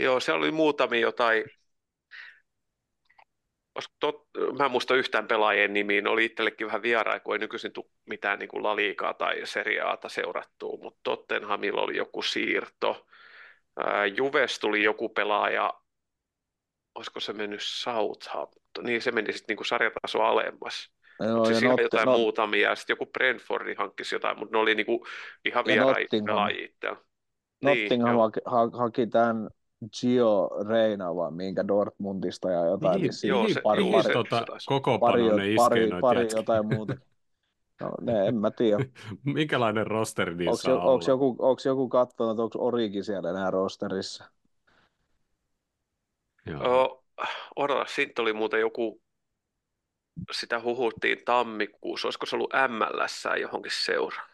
joo, 0.00 0.20
se 0.20 0.32
oli 0.32 0.52
muutamia 0.52 1.00
jotain, 1.00 1.44
tot, 4.00 4.26
mä 4.58 4.64
en 4.64 4.70
muista 4.70 4.94
yhtään 4.94 5.26
pelaajien 5.28 5.72
nimiä, 5.72 6.00
ne 6.00 6.10
oli 6.10 6.24
itsellekin 6.24 6.66
vähän 6.66 6.82
vieraita, 6.82 7.20
kun 7.24 7.34
ei 7.34 7.38
nykyisin 7.38 7.72
tule 7.72 7.86
mitään 8.06 8.38
niin 8.38 8.48
kuin 8.48 8.62
La 8.62 8.76
Ligaa 8.76 9.14
tai 9.14 9.40
Serie 9.46 9.80
Ata 9.80 10.08
seurattua, 10.08 10.78
mutta 10.82 11.00
Tottenhamilla 11.02 11.80
oli 11.80 11.96
joku 11.96 12.22
siirto, 12.22 13.06
Ää, 13.76 14.06
Juves 14.06 14.58
tuli 14.58 14.82
joku 14.82 15.08
pelaaja, 15.08 15.74
olisiko 16.94 17.20
se 17.20 17.32
mennyt 17.32 17.60
Southampton, 17.62 18.84
niin 18.84 19.02
se 19.02 19.12
meni 19.12 19.32
sitten 19.32 19.56
niin 19.56 19.66
sarjataso 19.66 20.22
alemmas. 20.22 20.92
Joo, 21.20 21.44
siis 21.44 21.62
ihan 21.62 21.70
Notti- 21.76 21.82
jotain 21.82 22.06
Not- 22.06 22.18
muutamia, 22.18 22.68
ja 22.68 22.76
sitten 22.76 22.94
joku 22.94 23.06
Brentfordi 23.06 23.74
hankkisi 23.74 24.14
jotain, 24.14 24.38
mutta 24.38 24.56
ne 24.56 24.60
oli 24.62 24.74
niinku 24.74 25.06
ihan 25.44 25.62
Ja 25.62 25.66
vieraita 25.74 26.00
Nottingham. 26.00 26.26
pelaajia. 26.26 26.68
Niin, 26.82 26.98
Nottingham 27.82 28.12
joo. 28.12 28.22
haki, 28.22 28.40
ha- 28.44 28.78
haki 28.78 29.06
tämän 29.06 29.48
Gio 30.00 30.50
Reina, 30.68 31.14
vai 31.16 31.30
minkä 31.30 31.68
Dortmundista 31.68 32.50
ja 32.50 32.64
jotain 32.66 33.02
Mihin, 33.02 33.02
vissiin. 33.02 33.30
joo, 33.30 33.48
se- 33.48 33.62
pari, 33.62 33.84
joo, 33.90 33.90
pari, 33.90 34.08
se- 34.08 34.12
tota, 34.12 34.46
kokoonpanoon 34.64 35.36
pari, 35.36 35.42
pari, 35.54 35.86
noita 35.86 36.00
pari 36.00 36.20
jätkiä? 36.20 36.38
jotain 36.38 36.66
muuta. 36.66 36.94
No, 37.80 37.94
ne, 38.00 38.28
en 38.28 38.34
mä 38.36 38.50
tiedä. 38.50 38.84
Minkälainen 39.24 39.86
rosteri 39.86 40.34
Onko, 40.44 40.60
niissä 40.60 40.74
on 40.74 40.82
onko, 40.92 41.04
olla? 41.04 41.08
joku, 41.08 41.36
onko 41.38 41.62
joku 41.64 41.88
katsonut, 41.88 42.38
onko 42.40 42.66
Origi 42.66 43.02
siellä 43.04 43.30
enää 43.30 43.50
rosterissa? 43.50 44.24
Joo. 46.46 46.62
Joo, 46.64 47.04
odota, 47.56 47.84
siitä 47.88 48.22
oli 48.22 48.32
muuten 48.32 48.60
joku, 48.60 49.02
sitä 50.32 50.60
huhuttiin 50.60 51.18
tammikuussa, 51.24 52.06
olisiko 52.08 52.26
se 52.26 52.36
ollut 52.36 52.52
MLS 52.68 53.24
johonkin 53.40 53.72
seuraan. 53.74 54.31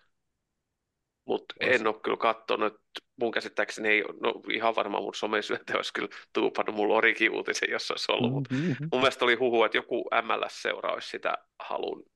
Mutta 1.29 1.55
en 1.61 1.87
ole 1.87 1.95
kyllä 2.03 2.17
katsonut, 2.17 2.81
mun 3.21 3.31
käsittääkseni 3.31 3.89
ei, 3.89 4.05
no 4.21 4.35
ihan 4.53 4.75
varmaan 4.77 5.03
mun 5.03 5.15
somesyöntä 5.15 5.77
olisi 5.77 5.93
kyllä 5.93 6.09
tuupannut 6.33 6.77
mulla 6.77 6.95
Origi-uutisen, 6.95 7.71
jos 7.71 7.87
se 7.87 7.93
olisi 7.93 8.13
ollut, 8.13 8.33
mutta 8.33 8.55
Mm-hmm. 8.55 8.89
mun 8.93 9.01
mielestä 9.01 9.25
oli 9.25 9.35
huhu, 9.35 9.65
että 9.65 9.79
joku 9.79 10.05
MLS-seura 10.23 10.93
olisi 10.93 11.09
sitä 11.09 11.35
halunnut 11.61 12.09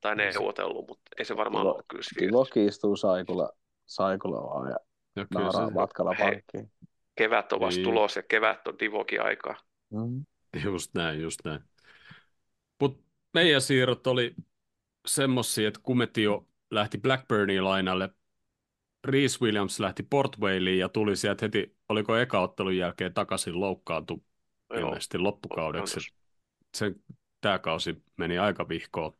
tai 0.00 0.16
se- 0.16 0.22
neuvotellut, 0.24 0.88
mutta 0.88 1.02
ei 1.18 1.24
se 1.24 1.36
varmaan 1.36 1.62
Kiva- 1.66 1.72
ole 1.74 1.82
kyllä 1.88 2.02
Kivo 2.18 2.44
siirtynyt. 2.44 2.54
kiistuu 2.54 2.96
Saikula, 2.96 3.50
Saikula 3.86 4.42
vaan 4.42 4.70
ja 4.70 4.76
Ja 5.16 5.26
kyllä 5.32 5.44
nauraa 5.44 5.68
se, 5.68 5.74
matkalla 5.74 6.14
pankkiin. 6.18 6.70
Kevät 7.16 7.52
on 7.52 7.60
vasta 7.60 7.78
Niin. 7.78 7.84
tulos 7.84 8.16
ja 8.16 8.22
kevät 8.22 8.68
on 8.68 8.78
divokin 8.78 9.22
aikaa. 9.22 9.56
Mm. 9.90 10.24
just 10.64 10.94
näin, 10.94 11.20
just 11.22 11.38
näin. 11.44 11.60
Mutta 12.80 13.02
meidän 13.34 13.60
siirrot 13.60 14.06
oli 14.06 14.34
semmosia, 15.06 15.68
että 15.68 15.80
Kumetio 15.82 16.46
lähti 16.70 16.98
Blackburniin 16.98 17.64
lainalle, 17.64 18.08
Reese 19.04 19.38
Williams 19.40 19.80
lähti 19.80 20.02
Port 20.02 20.36
ja 20.78 20.88
tuli 20.88 21.16
sieltä 21.16 21.44
heti, 21.44 21.76
oliko 21.88 22.16
eka 22.16 22.40
ottelun 22.40 22.76
jälkeen 22.76 23.14
takaisin 23.14 23.60
loukkaantu 23.60 24.24
ilmeisesti 24.74 25.18
loppukaudeksi. 25.18 25.96
loukkaantus. 25.96 26.14
Se, 26.74 26.94
tämä 27.40 27.58
kausi 27.58 28.02
meni 28.16 28.38
aika 28.38 28.68
vihkoon. 28.68 29.12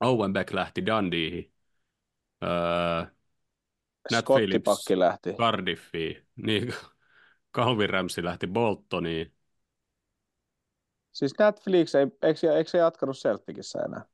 Owen 0.00 0.32
Beck 0.32 0.52
lähti 0.52 0.86
Dundeehin. 0.86 1.52
Öö, 2.42 3.06
Nat 4.10 4.24
Skottipakki 4.24 4.98
lähti. 4.98 5.32
Cardiffiin. 5.32 6.24
Niin, 6.46 6.74
Calvin 7.56 7.90
Ramsey 7.90 8.24
lähti 8.24 8.46
Boltoniin. 8.46 9.32
Siis 11.12 11.32
Netflix, 11.38 11.94
ei, 11.94 12.06
eikö, 12.22 12.40
se- 12.40 12.56
eikö 12.56 12.70
se 12.70 12.78
jatkanut 12.78 13.16
Celticissa 13.16 13.82
enää? 13.82 14.04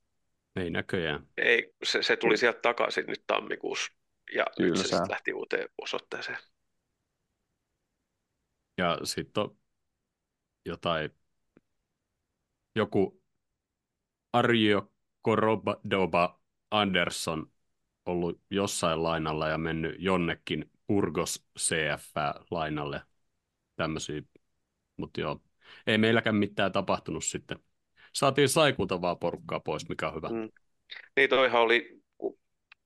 Ei 0.55 0.69
näköjään. 0.69 1.27
Ei, 1.37 1.73
se, 1.83 2.03
se 2.03 2.17
tuli 2.17 2.37
sieltä 2.37 2.59
takaisin 2.61 3.05
nyt 3.07 3.23
tammikuussa 3.27 3.91
ja 4.35 4.45
nyt 4.59 4.77
se 4.77 4.83
sitten 4.83 5.09
lähti 5.09 5.33
uuteen 5.33 5.69
osoitteeseen. 5.81 6.37
Ja 8.77 8.99
sitten 9.03 9.43
on 9.43 9.57
jotain, 10.65 11.11
joku 12.75 13.23
Arjo 14.33 14.93
Korodoba 15.21 16.41
Andersson 16.71 17.51
ollut 18.05 18.41
jossain 18.49 19.03
lainalla 19.03 19.47
ja 19.47 19.57
mennyt 19.57 19.95
jonnekin 19.99 20.71
Burgos 20.87 21.45
CF-lainalle. 21.59 23.01
Tämmöisiä, 23.75 24.21
mutta 24.97 25.21
joo, 25.21 25.41
ei 25.87 25.97
meilläkään 25.97 26.35
mitään 26.35 26.71
tapahtunut 26.71 27.23
sitten 27.23 27.59
saatiin 28.13 28.49
saikuntavaa 28.49 29.15
porukkaa 29.15 29.59
pois, 29.59 29.89
mikä 29.89 30.07
on 30.07 30.15
hyvä. 30.15 30.29
Mm. 30.29 30.49
Niin 31.15 31.29
toihan 31.29 31.61
oli 31.61 32.00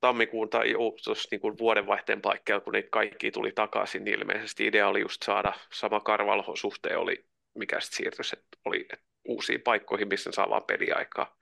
tammikuun 0.06 0.50
tai 0.50 0.74
tuossa 1.04 1.28
niin 1.32 1.42
kuin 1.42 1.58
vuodenvaihteen 1.58 2.22
paikkeilla, 2.22 2.62
kun 2.62 2.74
ne 2.74 2.82
kaikki 2.84 3.32
tuli 3.32 3.52
takaisin, 3.52 4.04
niin 4.04 4.20
ilmeisesti 4.20 4.68
idea 4.68 4.88
oli 4.88 5.02
just 5.02 5.24
saada 5.24 5.54
sama 5.74 6.00
Karvalho 6.00 6.56
suhteen 6.56 7.00
oli, 7.00 7.26
mikä 7.56 7.80
sitten 7.80 7.98
siirtyi, 7.98 8.26
että 8.34 8.58
oli 8.66 8.88
uusiin 9.24 9.62
paikkoihin, 9.62 10.08
missä 10.08 10.32
saa 10.32 10.50
vaan 10.50 10.64
peliaikaa. 10.64 11.38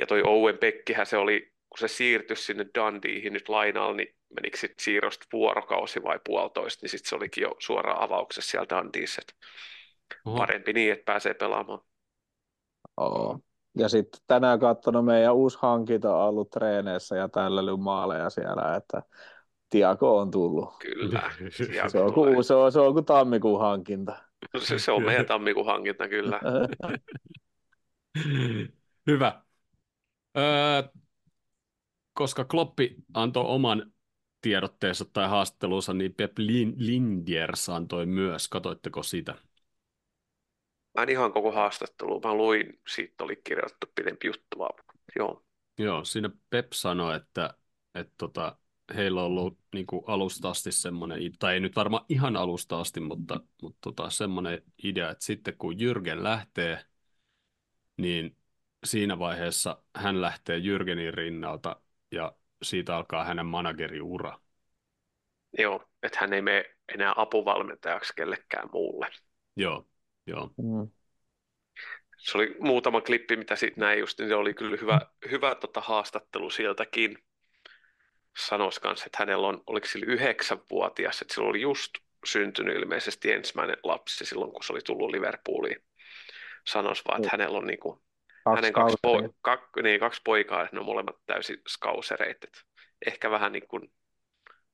Ja 0.00 0.06
toi 0.06 0.22
Owen 0.26 0.58
Pekkihän 0.58 1.06
se 1.06 1.16
oli, 1.16 1.52
kun 1.68 1.78
se 1.78 1.88
siirtyi 1.88 2.36
sinne 2.36 2.66
Dundeeihin 2.78 3.32
nyt 3.32 3.48
lainalla, 3.48 3.96
niin 3.96 4.14
menikö 4.36 4.56
sitten 4.56 4.84
siirrosta 4.84 5.26
vuorokausi 5.32 6.02
vai 6.02 6.20
puolitoista, 6.24 6.84
niin 6.84 6.90
sitten 6.90 7.08
se 7.08 7.16
olikin 7.16 7.42
jo 7.42 7.56
suoraan 7.58 8.02
avauksessa 8.02 8.56
että 9.20 9.34
Oho. 10.24 10.36
parempi 10.36 10.72
niin, 10.72 10.92
että 10.92 11.04
pääsee 11.04 11.34
pelaamaan. 11.34 11.80
Oo. 12.96 13.40
Ja 13.78 13.88
sitten 13.88 14.20
tänään 14.26 14.58
katsonut 14.60 15.04
meidän 15.04 15.34
uusi 15.34 15.58
hankinta 15.60 16.16
on 16.16 16.28
ollut 16.28 16.50
treeneissä 16.50 17.16
ja 17.16 17.28
tällä 17.28 17.76
maaleja 17.76 18.30
siellä, 18.30 18.76
että 18.76 19.02
Tiago 19.70 20.18
on 20.18 20.30
tullut. 20.30 20.74
Kyllä. 20.78 21.30
Tiago 21.70 21.88
Se 21.88 21.98
on, 21.98 22.14
kuin, 22.14 22.44
se, 22.44 22.54
on, 22.54 22.72
se 22.72 22.80
on 22.80 22.92
kuin 22.92 23.04
tammikuun 23.04 23.60
hankinta. 23.60 24.16
Se, 24.58 24.78
se 24.78 24.92
on 24.92 25.02
meidän 25.02 25.26
tammikuun 25.26 25.66
hankinta 25.66 26.08
kyllä. 26.08 26.40
Hyvä. 29.06 29.42
Öö, 30.38 30.82
koska 32.14 32.44
Kloppi 32.44 32.96
antoi 33.14 33.44
oman 33.46 33.92
tiedotteensa 34.40 35.04
tai 35.04 35.28
haastattelunsa, 35.28 35.94
niin 35.94 36.14
Pep 36.14 36.38
Lin- 36.38 36.74
Lindiers 36.76 37.68
antoi 37.68 38.06
myös. 38.06 38.48
Katoitteko 38.48 39.02
sitä? 39.02 39.34
Mä 40.94 41.02
en 41.02 41.08
ihan 41.08 41.32
koko 41.32 41.52
haastattelua, 41.52 42.20
mä 42.24 42.34
luin, 42.34 42.80
siitä 42.88 43.24
oli 43.24 43.36
kirjoitettu 43.44 43.86
pidempi 43.94 44.26
juttu 44.26 44.58
vaan. 44.58 44.84
Joo, 45.16 45.44
Joo, 45.78 46.04
siinä 46.04 46.30
Pep 46.50 46.72
sanoi, 46.72 47.16
että, 47.16 47.54
että 47.94 48.14
tota, 48.18 48.56
heillä 48.94 49.20
on 49.20 49.26
ollut 49.26 49.58
niin 49.74 49.86
kuin 49.86 50.04
alusta 50.06 50.50
asti 50.50 50.72
semmoinen, 50.72 51.18
tai 51.38 51.54
ei 51.54 51.60
nyt 51.60 51.76
varmaan 51.76 52.04
ihan 52.08 52.36
alusta 52.36 52.80
asti, 52.80 53.00
mutta, 53.00 53.40
mutta 53.62 53.78
tota, 53.80 54.10
semmoinen 54.10 54.62
idea, 54.84 55.10
että 55.10 55.24
sitten 55.24 55.56
kun 55.58 55.74
Jürgen 55.74 56.22
lähtee, 56.22 56.84
niin 57.96 58.36
siinä 58.84 59.18
vaiheessa 59.18 59.82
hän 59.96 60.20
lähtee 60.20 60.58
Jürgenin 60.58 61.14
rinnalta 61.14 61.80
ja 62.10 62.32
siitä 62.62 62.96
alkaa 62.96 63.24
hänen 63.24 63.46
manageriura. 63.46 64.38
joo, 65.58 65.84
että 66.02 66.18
hän 66.20 66.32
ei 66.32 66.42
mene 66.42 66.64
enää 66.94 67.12
apuvalmentajaksi 67.16 68.12
kellekään 68.16 68.68
muulle. 68.72 69.08
Joo, 69.56 69.88
joo. 70.26 70.50
Mm. 70.56 70.90
Se 72.18 72.38
oli 72.38 72.56
muutama 72.60 73.00
klippi, 73.00 73.36
mitä 73.36 73.56
siitä 73.56 73.80
näin 73.80 74.00
just, 74.00 74.18
niin 74.18 74.28
se 74.28 74.34
oli 74.34 74.54
kyllä 74.54 74.76
hyvä, 74.80 75.00
hyvä 75.30 75.54
tota 75.54 75.80
haastattelu 75.80 76.50
sieltäkin. 76.50 77.18
Sanois 78.38 78.78
kanssa, 78.78 79.06
että 79.06 79.18
hänellä 79.18 79.46
on, 79.46 79.62
oliko 79.66 79.86
sillä 79.86 80.12
yhdeksänvuotias, 80.12 81.22
että 81.22 81.34
sillä 81.34 81.48
oli 81.48 81.60
just 81.60 81.90
syntynyt 82.24 82.76
ilmeisesti 82.76 83.32
ensimmäinen 83.32 83.76
lapsi 83.82 84.24
silloin, 84.24 84.52
kun 84.52 84.62
se 84.62 84.72
oli 84.72 84.80
tullut 84.80 85.10
Liverpooliin. 85.10 85.84
Sanois 86.66 87.04
vaan, 87.08 87.20
että 87.20 87.30
hänellä 87.32 87.58
on 87.58 87.66
niinku, 87.66 88.02
Kaksi 88.44 88.56
hänen 88.56 88.72
kaksi, 88.72 88.96
po, 89.02 89.34
kak, 89.40 89.60
niin, 89.82 90.00
kaksi 90.00 90.20
poikaa, 90.24 90.62
että 90.62 90.76
ne 90.76 90.80
on 90.80 90.86
molemmat 90.86 91.16
täysin 91.26 91.62
skausereita. 91.68 92.46
Et 92.46 92.62
Ehkä 93.06 93.30
vähän 93.30 93.52
niin 93.52 93.68
kuin, 93.68 93.92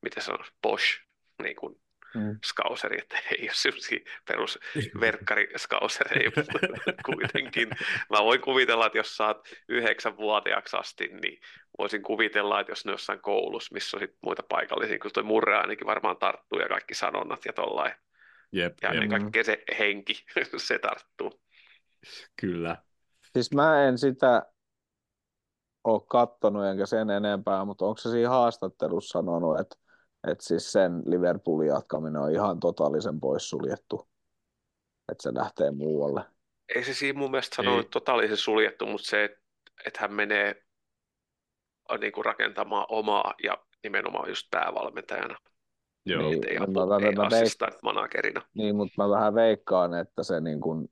miten 0.02 0.23
sanoisi, 0.23 0.52
Bosch, 0.62 1.00
niin 1.43 1.57
kuin 1.57 1.81
Mm. 2.14 2.38
skauseri, 2.44 2.98
että 2.98 3.18
ei 3.38 3.42
ole 3.42 3.50
sellaisia 3.54 3.98
mutta 6.36 6.58
kuitenkin. 7.14 7.68
Mä 8.10 8.24
voin 8.24 8.40
kuvitella, 8.40 8.86
että 8.86 8.98
jos 8.98 9.16
saat 9.16 9.48
yhdeksänvuotiaaksi 9.68 10.76
asti, 10.76 11.08
niin 11.22 11.40
voisin 11.78 12.02
kuvitella, 12.02 12.60
että 12.60 12.72
jos 12.72 12.84
ne 12.84 12.92
jossain 12.92 13.20
koulussa, 13.20 13.74
missä 13.74 13.96
on 13.96 14.00
sit 14.00 14.16
muita 14.22 14.42
paikallisia, 14.48 14.98
kun 14.98 15.10
toi 15.14 15.22
murre 15.22 15.56
ainakin 15.56 15.86
varmaan 15.86 16.16
tarttuu 16.16 16.58
ja 16.58 16.68
kaikki 16.68 16.94
sanonnat 16.94 17.44
ja 17.44 17.52
tollain. 17.52 17.92
Jep, 18.52 18.74
Ja 18.82 18.88
ennen 18.88 19.08
kaikkea 19.08 19.44
se 19.44 19.62
henki, 19.78 20.24
se 20.56 20.78
tarttuu. 20.78 21.40
kyllä. 22.40 22.76
Siis 23.32 23.52
mä 23.54 23.84
en 23.88 23.98
sitä 23.98 24.42
ole 25.84 26.02
kattonut 26.08 26.66
enkä 26.66 26.86
sen 26.86 27.10
enempää, 27.10 27.64
mutta 27.64 27.84
onko 27.84 27.98
se 27.98 28.10
siinä 28.10 28.28
haastattelussa 28.28 29.18
sanonut, 29.18 29.60
että, 29.60 29.76
että 30.26 30.44
siis 30.44 30.72
sen 30.72 31.02
Liverpoolin 31.06 31.68
jatkaminen 31.68 32.22
on 32.22 32.32
ihan 32.32 32.60
totaalisen 32.60 33.20
poissuljettu, 33.20 34.08
että 35.12 35.22
se 35.22 35.34
lähtee 35.34 35.70
muualle. 35.70 36.20
Ei 36.75 36.84
se 36.84 36.94
siinä 36.94 37.18
mun 37.18 37.30
mielestä 37.30 37.56
sanonut 37.56 37.90
totaalisen 37.90 38.37
suljettu, 38.37 38.87
mutta 38.87 39.06
se, 39.06 39.25
että 39.25 39.38
että 39.87 40.00
hän 40.00 40.12
menee 40.14 40.62
niin 42.00 42.12
kuin 42.12 42.25
rakentamaan 42.25 42.87
omaa 42.88 43.34
ja 43.42 43.58
nimenomaan 43.82 44.28
just 44.28 44.46
päävalmentajana, 44.50 45.38
Joo, 46.06 46.22
Niin. 46.30 46.48
ei, 46.48 46.58
mä- 46.58 46.64
apu, 46.64 46.72
mä- 46.87 47.06
ei 47.06 47.12
mä 47.14 47.22
veik- 47.22 47.78
managerina. 47.82 48.42
Niin, 48.54 48.76
mutta 48.76 48.94
mä 48.96 49.08
vähän 49.10 49.34
veikkaan, 49.34 49.94
että 49.94 50.22
se 50.22 50.40
niin 50.40 50.60
kuin 50.60 50.88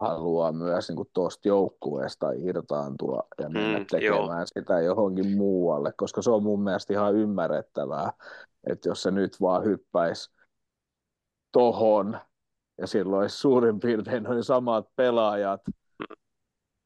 haluaa 0.00 0.52
myös 0.52 0.88
niin 0.88 0.96
kuin 0.96 1.08
tuosta 1.14 1.48
joukkueesta 1.48 2.26
irtaantua 2.32 3.22
ja 3.40 3.48
mennä 3.48 3.78
Mm, 3.78 3.86
tekemään 3.90 4.38
joo. 4.38 4.46
sitä 4.46 4.80
johonkin 4.80 5.36
muualle, 5.36 5.92
koska 5.96 6.22
se 6.22 6.30
on 6.30 6.42
mun 6.42 6.62
mielestä 6.62 6.92
ihan 6.92 7.14
ymmärrettävää, 7.16 8.12
että 8.70 8.88
jos 8.88 9.02
se 9.02 9.10
nyt 9.10 9.40
vaan 9.40 9.64
hyppäisi 9.64 10.30
tohon 11.52 12.20
ja 12.80 12.86
silloin 12.86 13.20
olisi 13.22 13.36
suurin 13.38 13.80
piirtein 13.80 14.22
noin 14.22 14.44
samat 14.44 14.88
pelaajat, 14.96 15.60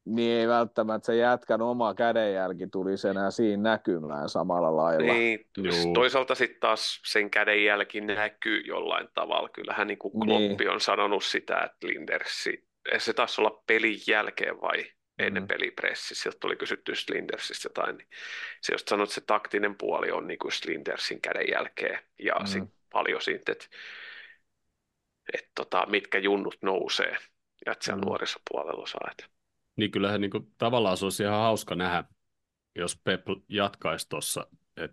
niin 0.05 0.33
ei 0.33 0.49
välttämättä 0.49 1.07
se 1.07 1.17
jätkän 1.17 1.63
oma 1.63 1.95
kädenjälki 1.95 2.67
tulisi 2.67 3.09
enää 3.09 3.31
siinä 3.31 3.63
näkymään 3.63 4.29
samalla 4.29 4.77
lailla. 4.77 5.13
Niin, 5.13 5.47
Juu. 5.59 5.95
toisaalta 5.95 6.35
sitten 6.35 6.61
taas 6.61 7.03
sen 7.07 7.31
kädenjälki 7.31 8.01
näkyy 8.01 8.61
jollain 8.61 9.09
tavalla. 9.15 9.49
Kyllähän 9.49 9.87
niin 9.87 9.99
kuin 9.99 10.13
Niin. 10.27 10.49
Kloppi 10.49 10.69
on 10.69 10.81
sanonut 10.81 11.25
sitä, 11.25 11.61
että 11.63 11.87
Lindersi, 11.87 12.70
se 12.99 13.13
taisi 13.13 13.41
olla 13.41 13.63
pelin 13.67 13.99
jälkeen 14.07 14.61
vai 14.61 14.85
ennen 15.19 15.43
Mm. 15.43 15.47
pelipressi, 15.47 16.15
sieltä 16.15 16.39
tuli 16.41 16.57
kysytty 16.57 16.93
just 16.93 17.11
Lindersistä 17.11 17.67
jotain, 17.69 17.97
niin 17.97 18.09
se 18.63 18.73
just 18.75 18.89
sanoi, 18.89 19.05
että 19.05 19.15
se 19.15 19.21
taktinen 19.21 19.77
puoli 19.77 20.11
on 20.11 20.27
niin 20.27 20.39
kuin 20.39 20.47
just 20.47 20.65
Lindersin 20.65 21.21
kädenjälkeen 21.21 21.99
ja 22.19 22.35
Mm. 22.35 22.47
sit 22.47 22.65
paljon 22.93 23.23
siitä, 23.23 23.53
että, 23.53 23.67
että 25.35 25.51
tota, 25.55 25.87
mitkä 25.87 26.19
junnut 26.19 26.57
nousee 26.63 27.17
ja 27.67 27.73
että 27.73 27.85
siellä 27.85 28.01
Mm. 28.01 28.07
nuorisopuolella 28.07 28.87
saa. 28.87 29.09
Että. 29.11 29.25
niin 29.77 29.91
kyllähän 29.91 30.21
niin 30.21 30.31
kuin, 30.31 30.55
tavallaan 30.59 30.97
se 30.97 31.05
olisi 31.05 31.23
ihan 31.23 31.41
hauska 31.41 31.75
nähdä, 31.75 32.05
jos 32.77 32.97
Pep 33.05 33.21
jatkaisi 33.49 34.09
tuossa. 34.09 34.47
Et, 34.77 34.91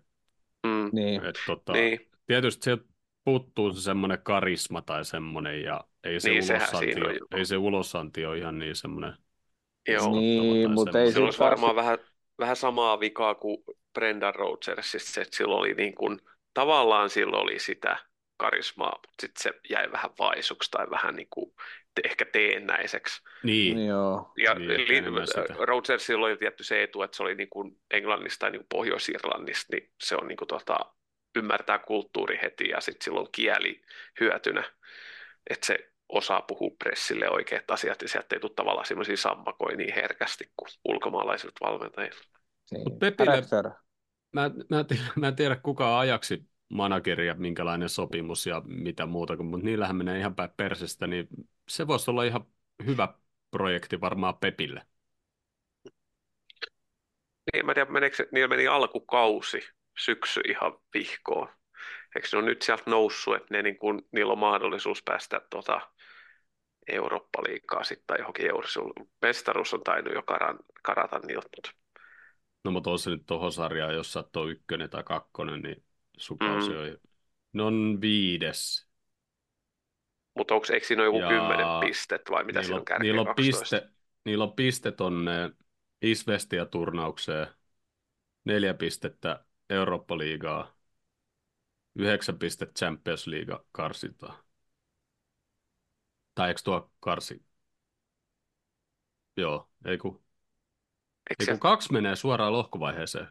Mm, 0.66 0.90
Niin. 0.92 1.24
et, 1.24 1.36
tota, 1.46 1.72
niin, 1.72 2.10
Tietysti 2.26 2.64
sieltä 2.64 2.84
puuttuu 3.24 3.72
se 3.72 3.80
semmoinen 3.82 4.22
karisma 4.22 4.82
tai 4.82 5.04
semmoinen, 5.04 5.62
ja 5.62 5.84
ei 6.08 6.20
se, 6.20 6.30
Niin, 6.30 6.44
ulosanti, 6.44 6.92
siinä 6.92 7.08
on 7.08 7.14
jo. 7.14 7.26
ei 7.36 7.44
se 7.44 7.56
ulosanti 7.56 8.26
ole 8.26 8.38
ihan 8.38 8.58
niin 8.58 8.76
semmoinen 8.76 9.12
joo. 9.88 10.20
Niin, 10.20 10.70
mutta 10.70 11.00
ei. 11.00 11.12
Sillä 11.12 11.24
olisi 11.24 11.38
varmaan 11.38 11.76
vähän, 11.76 11.98
vähän 12.38 12.56
samaa 12.56 13.00
vikaa 13.00 13.34
kuin 13.34 13.64
Brendan 13.94 14.34
Rodgersissa, 14.34 15.12
se, 15.12 15.20
että 15.20 15.36
silloin 15.36 15.60
oli 15.60 15.74
niin 15.74 15.94
kuin, 15.94 16.20
tavallaan 16.54 17.10
silloin 17.10 17.42
oli 17.42 17.58
sitä 17.58 17.96
karismaa, 18.36 18.92
mutta 18.92 19.14
sitten 19.20 19.42
se 19.42 19.60
jäi 19.70 19.92
vähän 19.92 20.10
vaisuksi 20.18 20.70
tai 20.70 20.90
vähän 20.90 21.16
niin 21.16 21.28
kuin 21.30 21.54
ehkä 22.04 22.24
teennäiseksi. 22.24 23.22
Niin, 23.42 23.76
Niin 23.76 23.88
joo. 23.88 24.32
Ja 24.36 24.54
Niin, 24.54 24.92
enemmän 24.92 25.26
sitä. 25.26 25.54
Rodgersilla 25.58 26.26
oli 26.26 26.36
tietty 26.36 26.64
se 26.64 26.82
etu, 26.82 27.02
että 27.02 27.16
se 27.16 27.22
oli 27.22 27.34
niin 27.34 27.48
kuin 27.48 27.80
Englannista 27.90 28.38
tai 28.38 28.50
niin 28.50 28.60
kuin 28.60 28.68
Pohjois-Irlannista, 28.68 29.76
niin 29.76 29.90
se 30.02 30.16
on 30.16 30.28
niin 30.28 30.36
kuin 30.36 30.48
tota, 30.48 30.78
ymmärtää 31.36 31.78
kulttuuri 31.78 32.38
heti 32.42 32.68
ja 32.68 32.80
sitten 32.80 33.04
silloin 33.04 33.28
kieli 33.32 33.82
hyötynä, 34.20 34.64
että 35.50 35.66
se 35.66 35.90
osaa 36.08 36.42
puhua 36.42 36.70
pressille 36.78 37.30
oikeat 37.30 37.70
asiat 37.70 38.02
ja 38.02 38.08
sieltä 38.08 38.36
ei 38.36 38.40
tule 38.40 38.52
tavallaan 38.56 38.86
semmoisia 38.86 39.16
sammakoja 39.16 39.76
niin 39.76 39.94
herkästi 39.94 40.52
kuin 40.56 40.68
ulkomaalaisilta 40.84 41.66
valmentajilta. 41.66 42.38
Niin. 42.70 42.82
Mut 42.82 42.98
Pepille- 42.98 43.42
mä, 44.32 44.50
mä, 44.70 44.80
en 44.80 44.86
tiedä, 44.86 45.02
mä 45.16 45.28
en 45.28 45.36
tiedä 45.36 45.56
kuka 45.56 45.98
ajaksi 45.98 46.48
manageri 46.68 47.26
ja 47.26 47.34
minkälainen 47.34 47.88
sopimus 47.88 48.46
ja 48.46 48.62
mitä 48.66 49.06
muuta, 49.06 49.36
kun- 49.36 49.46
mutta 49.46 49.64
niillähän 49.64 49.96
menee 49.96 50.18
ihan 50.18 50.34
päin 50.34 50.50
persestä, 50.56 51.06
niin 51.06 51.28
se 51.68 51.86
voisi 51.86 52.10
olla 52.10 52.24
ihan 52.24 52.44
hyvä 52.86 53.14
projekti 53.50 54.00
varmaan 54.00 54.38
Pepille. 54.38 54.86
Niin, 57.52 57.66
mä 57.66 57.72
en 57.72 57.74
tiedä, 57.74 57.90
meneekö 57.90 58.16
se, 58.16 58.28
niillä 58.32 58.48
meni 58.48 58.66
alkukausi, 58.66 59.60
syksy 59.98 60.40
ihan 60.48 60.78
vihkoon. 60.94 61.48
Eikö 62.16 62.28
ne 62.32 62.38
ole 62.38 62.46
nyt 62.46 62.62
sieltä 62.62 62.82
noussut, 62.86 63.36
että 63.36 63.54
ne, 63.54 63.62
niin 63.62 63.78
kun, 63.78 64.08
niillä 64.12 64.32
on 64.32 64.38
mahdollisuus 64.38 65.02
päästä 65.02 65.40
tota, 65.50 65.80
Eurooppa-liikaa 66.94 67.84
sitten 67.84 68.06
tai 68.06 68.18
johonkin 68.18 68.46
euroon. 68.50 69.08
Mestaruus 69.22 69.74
on 69.74 69.82
tainnut 69.82 70.14
jo 70.14 70.22
karan, 70.22 70.58
karata 70.82 71.18
niiltä, 71.18 71.48
mutta 71.56 71.70
No 72.64 72.70
mutta 72.70 72.90
on 72.90 72.98
se 72.98 73.10
nyt 73.10 73.26
tuohon 73.26 73.52
sarjaan, 73.52 73.94
jos 73.94 74.12
sä 74.12 74.18
oot 74.34 74.50
ykkönen 74.50 74.90
tai 74.90 75.02
kakkonen, 75.04 75.62
niin 75.62 75.84
sun 76.18 76.38
kausi 76.38 76.70
Mm. 76.70 76.78
on, 76.78 76.98
ne 77.52 77.62
on 77.62 77.98
viides. 78.00 78.88
Mutta 80.34 80.54
onko, 80.54 80.66
eikö 80.72 80.86
siinä 80.86 81.02
ole 81.02 81.06
joku 81.08 81.18
Ja 81.18 81.28
kymmenen 81.28 81.66
pistettä 81.80 82.32
vai 82.32 82.44
mitä 82.44 82.60
niillä 82.60 82.66
siinä 82.66 82.78
on, 82.78 82.84
kärkeä 82.84 83.02
niillä 83.02 83.20
on 83.20 83.26
12? 83.26 83.76
piste, 83.76 83.90
niillä 84.24 84.44
on 84.44 84.52
piste 84.52 84.92
tonne 84.92 85.50
Isvestia-turnaukseen, 86.02 87.46
neljä 88.44 88.74
pistettä 88.74 89.44
Eurooppa-liigaa, 89.70 90.76
yhdeksän 91.94 92.38
pistettä 92.38 92.74
Champions 92.78 93.26
League 93.26 93.58
karsintaa. 93.72 94.47
Tai 96.38 96.48
eikö 96.48 96.60
tuo 96.64 96.90
karsi? 97.00 97.42
Joo, 99.36 99.68
ei 99.84 99.98
kun, 99.98 100.22
Eikö 101.30 101.42
ei 101.42 101.46
kun 101.46 101.58
kaksi 101.58 101.92
menee 101.92 102.16
suoraan 102.16 102.52
lohkovaiheeseen. 102.52 103.26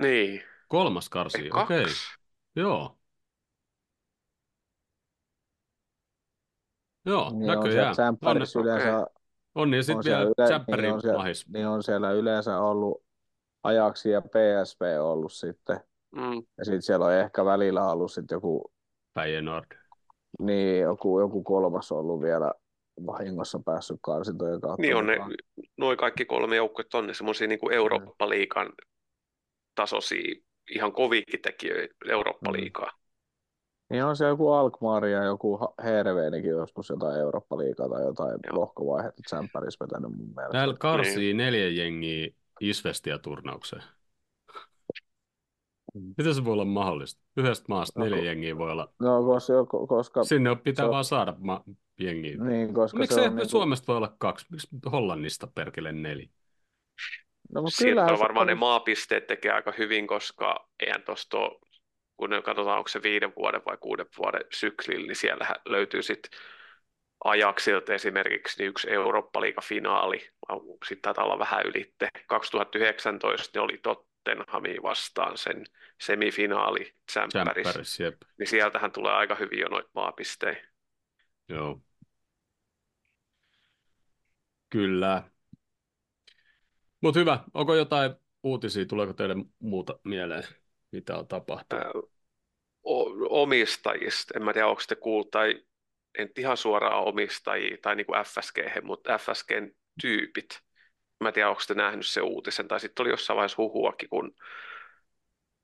Niin. 0.00 0.42
Kolmas 0.68 1.08
karsi, 1.08 1.38
Ei, 1.42 1.50
okei. 1.54 1.82
kaksi. 1.84 1.96
Joo. 2.56 2.98
Joo, 7.04 7.30
Niin 7.30 7.50
on 7.50 7.56
näköjään. 7.56 7.72
siellä 7.72 7.92
Tsemppärissä 7.92 8.58
Onne- 8.58 8.70
yleensä, 8.72 9.06
On 9.54 9.70
niin 9.70 9.78
on 9.78 9.84
sitten 9.84 10.02
siellä 10.02 10.18
vielä 10.18 10.34
yle, 10.38 10.46
Tsemppärin 10.46 10.82
niin 10.82 10.94
on 10.94 11.00
siellä, 11.00 11.16
mahis. 11.18 11.48
niin 11.48 11.66
on 11.66 11.82
siellä 11.82 12.10
yleensä 12.12 12.60
ollut 12.60 13.04
Ajaksi 13.62 14.10
ja 14.10 14.22
PSV 14.22 14.80
ollut 15.00 15.32
sitten. 15.32 15.80
Mm. 16.10 16.42
Ja 16.58 16.64
sitten 16.64 16.82
siellä 16.82 17.06
on 17.06 17.12
ehkä 17.12 17.44
välillä 17.44 17.90
ollut 17.90 18.12
sitten 18.12 18.36
joku, 18.36 18.72
Feyenoord. 19.14 19.85
Niin, 20.38 20.80
joku, 20.80 21.20
joku 21.20 21.42
kolmas 21.42 21.92
ollut 21.92 22.20
vielä 22.20 22.52
vahingossa 23.06 23.60
päässyt 23.64 23.98
karsintojen 24.02 24.60
kautta. 24.60 24.82
Niin 24.82 24.96
on 24.96 25.06
ne, 25.06 25.16
noin 25.76 25.98
kaikki 25.98 26.24
kolme 26.24 26.56
joukkuetta 26.56 26.98
on 26.98 27.06
ne 27.06 27.14
semmoisia 27.14 27.46
niin 27.48 27.72
Eurooppa-liigan 27.72 28.72
tasoisia, 29.74 30.34
ihan 30.74 30.92
koviikin 30.92 31.42
tekijöitä 31.42 31.94
Eurooppa-liigaa. 32.08 32.90
Niin 33.90 34.04
on 34.04 34.16
se 34.16 34.26
joku 34.26 34.52
Alkmaar 34.52 35.06
ja 35.06 35.24
joku 35.24 35.58
Herveenikin 35.84 36.50
joskus 36.50 36.88
jotain 36.88 37.20
Eurooppa-liigaa 37.20 37.88
tai 37.88 38.02
jotain 38.04 38.40
Joo. 38.46 38.60
lohkovaihetta 38.60 39.22
Tsemppärissä 39.26 39.84
vetänyt 39.84 40.10
mun 40.16 40.32
mielestä. 40.36 40.52
Täällä 40.52 40.74
karsii 40.78 41.16
Niin. 41.16 41.36
neljä 41.36 41.68
jengiä 41.68 42.28
Isvestia-turnaukseen. 42.60 43.82
Mm. 43.82 44.05
Miten 46.18 46.34
se 46.34 46.44
voi 46.44 46.52
olla 46.52 46.64
mahdollista? 46.64 47.22
Yhdestä 47.36 47.64
maasta 47.68 48.00
No, 48.00 48.04
neljä 48.04 48.18
kun- 48.18 48.26
jengiä 48.26 48.58
voi 48.58 48.70
olla. 48.72 48.92
No 49.00 49.22
koska, 49.24 49.52
koska, 49.88 50.24
Sinne 50.24 50.56
pitää 50.56 50.82
se 50.82 50.86
on- 50.86 50.90
vaan 50.92 51.04
saada 51.04 51.34
ma- 51.38 51.64
jengiä. 52.00 52.36
niin, 52.44 52.74
koska 52.74 52.98
Miksi 52.98 53.14
se 53.14 53.20
se 53.20 53.28
on 53.28 53.36
niinku, 53.36 53.48
Suomesta 53.50 53.86
voi 53.86 53.96
olla 53.96 54.14
kaksi? 54.18 54.46
Miksi 54.50 54.68
Hollannista 54.92 55.46
perkele 55.46 55.92
neljä? 55.92 56.28
no, 57.52 57.62
Sieltä 57.68 58.12
on 58.12 58.18
varmaan 58.18 58.46
se 58.46 58.50
ne 58.50 58.54
maapisteet 58.58 59.26
tekee 59.26 59.52
aika 59.52 59.72
hyvin, 59.78 60.06
koska 60.06 60.68
eihän 60.80 61.02
tuosta 61.02 61.36
kun 62.16 62.30
ne 62.30 62.42
katsotaan, 62.42 62.78
onko 62.78 62.88
se 62.88 63.02
viiden 63.02 63.32
vuoden 63.36 63.62
vai 63.66 63.76
kuuden 63.80 64.06
vuoden 64.18 64.44
syklillä, 64.52 65.06
niin 65.06 65.16
siellähän 65.16 65.56
löytyy 65.64 66.02
sitten 66.02 66.30
Ajaksilta 67.24 67.94
esimerkiksi 67.94 68.58
niin 68.62 68.68
yksi 68.68 68.90
Eurooppa-liiga-finaali, 68.90 70.18
sitten 70.88 71.02
taitaa 71.02 71.24
olla 71.24 71.38
vähän 71.38 71.66
ylitte. 71.66 72.08
2019 72.28 73.58
ne 73.58 73.62
oli 73.62 73.78
Tottenhamia 74.26 74.82
vastaan 74.82 75.38
sen 75.38 75.64
semifinaali 76.00 76.94
jep. 78.00 78.22
niin 78.38 78.46
sieltähän 78.46 78.92
tulee 78.92 79.12
aika 79.12 79.34
hyvin 79.34 79.58
jo 79.58 79.68
noita 79.68 79.90
maapisteitä. 79.94 80.68
Joo. 81.48 81.80
Kyllä. 84.70 85.30
Mutta 87.00 87.20
hyvä. 87.20 87.44
Onko 87.54 87.74
jotain 87.74 88.14
uutisia? 88.42 88.86
Tuleeko 88.86 89.12
teille 89.12 89.34
muuta 89.58 89.98
mieleen, 90.04 90.44
mitä 90.92 91.16
on 91.16 91.28
tapahtunut? 91.28 91.84
Ää, 91.84 91.92
o- 92.82 93.42
omistajista, 93.42 94.34
en 94.36 94.44
mä 94.44 94.52
tiedä 94.52 94.66
onko 94.68 94.82
te 94.88 94.96
kuullut, 94.96 95.30
tai 95.30 95.64
en 96.18 96.30
ihan 96.38 96.56
suoraan 96.56 97.04
omistajia, 97.04 97.76
tai 97.82 97.96
niin 97.96 98.06
kuin 98.06 98.24
FSG, 98.24 98.82
mutta 98.82 99.18
FSGn 99.18 99.74
tyypit. 100.00 100.65
Mä 101.20 101.28
en 101.28 101.34
tiedä, 101.34 101.48
onko 101.48 101.62
te 101.66 101.74
nähnyt 101.74 102.06
se 102.06 102.20
uutisen, 102.20 102.68
tai 102.68 102.80
sitten 102.80 103.02
oli 103.02 103.10
jossain 103.10 103.36
vaiheessa 103.36 103.62
huhuakin, 103.62 104.08
kun 104.08 104.34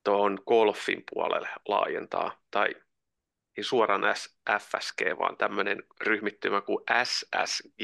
tuon 0.04 0.38
golfin 0.46 1.04
puolelle 1.10 1.48
laajentaa, 1.68 2.40
tai 2.50 2.74
ei 3.56 3.64
suoraan 3.64 4.02
FSG, 4.58 5.18
vaan 5.18 5.36
tämmöinen 5.36 5.82
ryhmittymä 6.00 6.60
kuin 6.60 6.84
SSG 7.04 7.80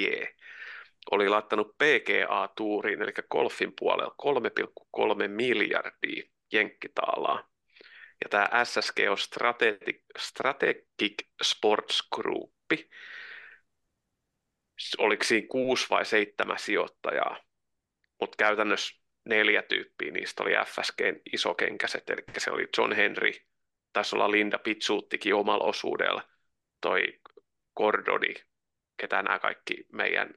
oli 1.11 1.29
laittanut 1.29 1.77
PGA-tuuriin, 1.79 3.03
eli 3.03 3.13
golfin 3.31 3.73
puolella 3.79 4.15
3,3 5.23 5.29
miljardia 5.29 6.25
jenkkitaalaa. 6.53 7.49
Ja 8.25 8.29
tämä 8.31 8.65
SSG 8.65 8.99
on 9.11 9.19
Strategic, 9.19 10.03
Strategic 10.19 11.15
Sports 11.43 12.09
Group. 12.15 12.53
Oliko 14.99 15.25
siinä 15.25 15.49
kuusi 15.51 15.87
vai 15.91 16.05
seitsemän 16.05 16.59
sijoittajaa, 16.59 17.37
mutta 18.21 18.37
käytännössä 18.37 19.03
neljä 19.25 19.63
tyyppiä 19.63 20.13
niistä 20.13 20.43
oli 20.43 20.53
FSGn 20.67 21.21
isokenkäiset, 21.33 22.11
eli 22.11 22.23
se 22.39 22.51
oli 22.51 22.69
John 22.79 22.93
Henry, 22.93 23.33
taisi 23.93 24.17
olla 24.17 24.31
Linda 24.31 24.59
Pizzuuttikin 24.59 25.35
omalla 25.35 25.65
osuudella, 25.65 26.23
toi 26.81 27.21
Gordoni, 27.77 28.35
ketä 28.97 29.23
nämä 29.23 29.39
kaikki 29.39 29.87
meidän 29.93 30.35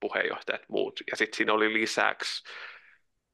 puheenjohtajat 0.00 0.62
muut. 0.68 1.00
Ja 1.10 1.16
sitten 1.16 1.36
siinä 1.36 1.52
oli 1.52 1.72
lisäksi 1.72 2.44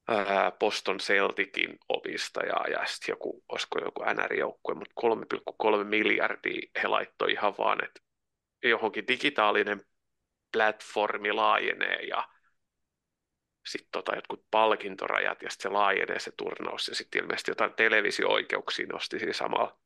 ää, 0.08 0.50
Boston 0.50 0.98
Celticin 0.98 1.78
omistajaa 1.88 2.66
ja 2.68 2.86
sitten 2.86 3.12
joku, 3.12 3.44
olisiko 3.48 3.78
joku 3.84 4.02
NR-joukkue, 4.02 4.74
mutta 4.74 4.94
3,3 5.78 5.84
miljardia 5.84 6.70
he 6.82 6.88
laittoi 6.88 7.32
ihan 7.32 7.54
vaan, 7.58 7.84
että 7.84 8.00
johonkin 8.62 9.06
digitaalinen 9.08 9.80
platformi 10.52 11.32
laajenee 11.32 12.02
ja 12.02 12.28
sitten 13.66 13.88
tota, 13.92 14.14
jotkut 14.14 14.46
palkintorajat 14.50 15.42
ja 15.42 15.50
sitten 15.50 15.70
se 15.70 15.72
laajenee 15.72 16.18
se 16.18 16.32
turnaus 16.36 16.88
ja 16.88 16.94
sitten 16.94 17.22
ilmeisesti 17.22 17.50
jotain 17.50 17.74
televisio-oikeuksia 17.74 18.86
nosti 18.92 19.18
siinä 19.18 19.32
samalla. 19.32 19.78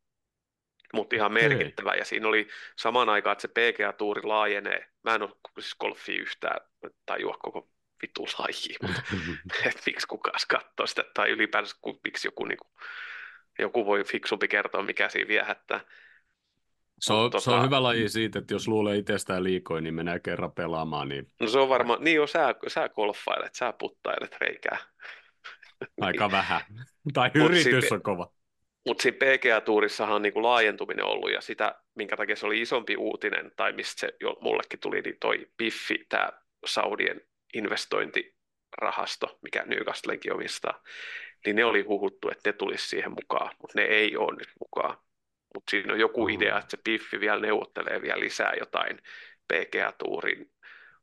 Mutta 0.94 1.16
ihan 1.16 1.32
merkittävä 1.32 1.94
ja 1.94 2.04
siinä 2.04 2.28
oli 2.28 2.48
samaan 2.76 3.08
aikaan, 3.08 3.32
että 3.32 3.42
se 3.42 3.48
PGA-tuuri 3.48 4.22
laajenee. 4.22 4.88
Mä 5.02 5.14
en 5.14 5.22
ole 5.22 5.30
siis 5.58 5.76
golfia 5.80 6.20
yhtään 6.20 6.60
tajua 7.06 7.36
koko 7.42 7.70
vitu 8.02 8.26
laji, 8.38 8.76
mutta 8.82 9.02
että 9.68 9.82
miksi 9.86 10.06
kukaan 10.06 10.40
katsoo 10.48 10.86
sitä, 10.86 11.04
tai 11.14 11.30
ylipäänsä 11.30 11.76
miksi 12.04 12.28
joku, 12.28 12.44
niin 12.44 12.58
kuin, 12.58 12.70
joku 13.58 13.86
voi 13.86 14.04
fiksumpi 14.04 14.48
kertoa, 14.48 14.82
mikä 14.82 15.08
siinä 15.08 15.28
viehättää. 15.28 15.80
Se 17.00 17.12
on, 17.12 17.30
Mut 17.34 17.42
se 17.42 17.50
on 17.50 17.60
tota- 17.60 17.64
hyvä 17.64 17.82
laji 17.82 18.08
siitä, 18.08 18.38
että 18.38 18.54
jos 18.54 18.68
luulee 18.68 18.96
itsestään 18.96 19.44
liikoin, 19.44 19.84
niin 19.84 19.94
menee 19.94 20.20
kerran 20.20 20.52
pelaamaan, 20.52 21.08
niin 21.08 21.26
No 21.40 21.46
se 21.48 21.58
on 21.58 21.68
varmaan, 21.68 22.04
niin 22.04 22.16
jo 22.16 22.26
sä, 22.26 22.54
sä 22.68 22.88
golfailet, 22.88 23.54
sä 23.54 23.72
puttailet 23.78 24.36
reikää. 24.40 24.78
aika 26.00 26.30
vähän. 26.30 26.60
tai 27.14 27.30
Mut 27.36 27.44
yritys 27.50 27.64
sitten- 27.64 27.94
on 27.94 28.02
kova. 28.02 28.32
Mutta 28.86 29.02
siinä 29.02 29.16
PGA-tuurissahan 29.18 30.14
on 30.14 30.22
niinku 30.22 30.42
laajentuminen 30.42 31.04
ollut 31.04 31.32
ja 31.32 31.40
sitä, 31.40 31.74
minkä 31.94 32.16
takia 32.16 32.36
se 32.36 32.46
oli 32.46 32.60
isompi 32.60 32.96
uutinen, 32.96 33.52
tai 33.56 33.72
mistä 33.72 34.00
se 34.00 34.12
jo 34.20 34.36
mullekin 34.40 34.80
tuli, 34.80 35.00
niin 35.00 35.16
toi 35.20 35.46
Piffi, 35.56 36.04
tämä 36.08 36.30
Saudien 36.66 37.20
investointirahasto, 37.54 39.38
mikä 39.42 39.62
Newcastlenkin 39.66 40.32
omistaa, 40.34 40.82
niin 41.46 41.56
ne 41.56 41.64
oli 41.64 41.82
huhuttu, 41.82 42.28
että 42.30 42.48
ne 42.48 42.52
tulisi 42.52 42.88
siihen 42.88 43.10
mukaan, 43.10 43.50
mutta 43.60 43.78
ne 43.80 43.84
ei 43.84 44.16
ole 44.16 44.36
nyt 44.36 44.48
mukaan. 44.60 44.96
Mutta 45.54 45.70
siinä 45.70 45.92
on 45.92 46.00
joku 46.00 46.22
Oh. 46.22 46.30
idea, 46.30 46.58
että 46.58 46.70
se 46.70 46.78
Piffi 46.84 47.20
vielä 47.20 47.40
neuvottelee 47.40 48.02
vielä 48.02 48.20
lisää 48.20 48.54
jotain 48.58 48.98
PGA-tuurin 49.52 50.50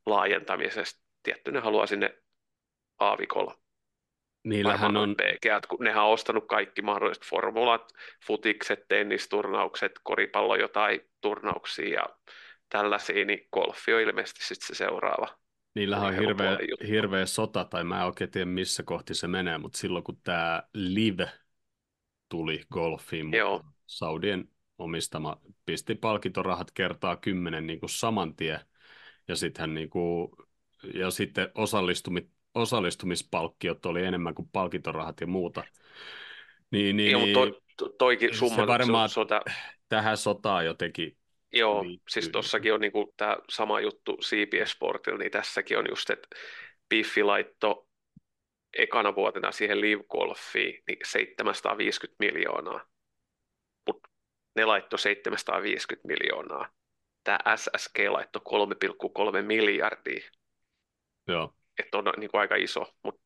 laajentamisesta. 0.06 1.00
Tietty 1.22 1.52
ne 1.52 1.60
haluaa 1.60 1.86
sinne 1.86 2.18
aavikolla 2.98 3.54
Niillähän 4.44 4.96
on, 4.96 5.14
PGA, 5.16 5.60
kun 5.68 5.84
nehän 5.84 6.04
on 6.04 6.12
ostanut 6.12 6.46
kaikki 6.46 6.82
mahdolliset 6.82 7.24
formulat, 7.24 7.92
futikset, 8.26 8.88
tennisturnaukset, 8.88 9.92
koripallo 10.02 10.56
jotain 10.56 11.00
turnauksia 11.20 11.88
ja 11.94 12.06
tällaisia, 12.68 13.24
niin 13.24 13.48
golfi 13.52 13.94
on 13.94 14.00
ilmeisesti 14.00 14.44
sitten 14.44 14.66
se 14.66 14.74
seuraava. 14.74 15.28
niillähän 15.74 16.08
on 16.08 16.14
hirveä, 16.14 16.58
hirveä 16.88 17.26
sota, 17.26 17.64
tai 17.64 17.84
mä 17.84 18.00
en 18.00 18.06
oikein 18.06 18.30
tiedä 18.30 18.46
missä 18.46 18.82
kohti 18.82 19.14
se 19.14 19.28
menee, 19.28 19.58
mutta 19.58 19.78
silloin 19.78 20.04
kun 20.04 20.20
tämä 20.24 20.62
Live 20.74 21.30
tuli 22.28 22.60
golfiin, 22.72 23.32
Joo. 23.32 23.64
Saudien 23.88 24.48
omistama 24.78 25.40
pisti 25.66 25.94
palkintorahat 25.94 26.70
kertaa 26.70 27.16
kymmenen 27.16 27.66
niin 27.66 27.80
kuin 27.80 27.90
saman 27.90 28.36
tien, 28.36 28.60
ja 29.28 29.36
sitten 29.36 29.74
niin 29.74 29.90
kuin, 29.90 30.28
ja 30.94 31.10
sitten 31.10 31.50
osallistumi, 31.54 32.28
osallistumispalkkiot 32.54 33.86
oli 33.86 34.04
enemmän 34.04 34.34
kuin 34.34 34.48
palkintorahat 34.52 35.20
ja 35.20 35.26
muuta. 35.26 35.64
Niin, 36.70 36.96
niin, 36.96 37.12
Joo, 37.12 37.22
niin 37.22 37.34
toi, 37.34 37.60
to- 37.76 37.88
toikin 37.88 38.32
se 38.34 38.38
summa, 38.38 38.66
varmaan- 38.66 39.08
se, 39.08 39.20
on 39.20 39.26
tää- 39.26 39.42
tähän 39.88 40.16
sotaan 40.16 40.64
jotenkin 40.64 41.16
joo, 41.52 41.82
liittyy. 41.84 42.04
siis 42.08 42.28
tossakin 42.28 42.74
on 42.74 42.80
niinku 42.80 43.14
tämä 43.16 43.36
sama 43.48 43.80
juttu 43.80 44.16
CBS 44.16 44.70
Sportilla, 44.70 45.18
niin 45.18 45.30
tässäkin 45.30 45.78
on 45.78 45.86
just, 45.88 46.10
että 46.10 46.28
Piffi 46.88 47.22
laitto 47.22 47.88
ekana 48.78 49.14
vuotena 49.14 49.52
siihen 49.52 49.80
Live 49.80 50.04
Golfiin 50.10 50.82
niin 50.88 50.98
750 51.04 52.24
miljoonaa, 52.24 52.84
ne 54.58 54.64
laittoi 54.64 54.98
750 54.98 56.08
miljoonaa. 56.08 56.68
Tämä 57.24 57.38
SSG 57.56 57.98
laittoi 58.08 58.42
3,3 59.38 59.42
miljardia. 59.42 60.30
Joo. 61.28 61.54
että 61.78 61.98
on 61.98 62.04
niin 62.16 62.30
kuin 62.30 62.40
aika 62.40 62.56
iso, 62.56 62.94
mutta 63.02 63.20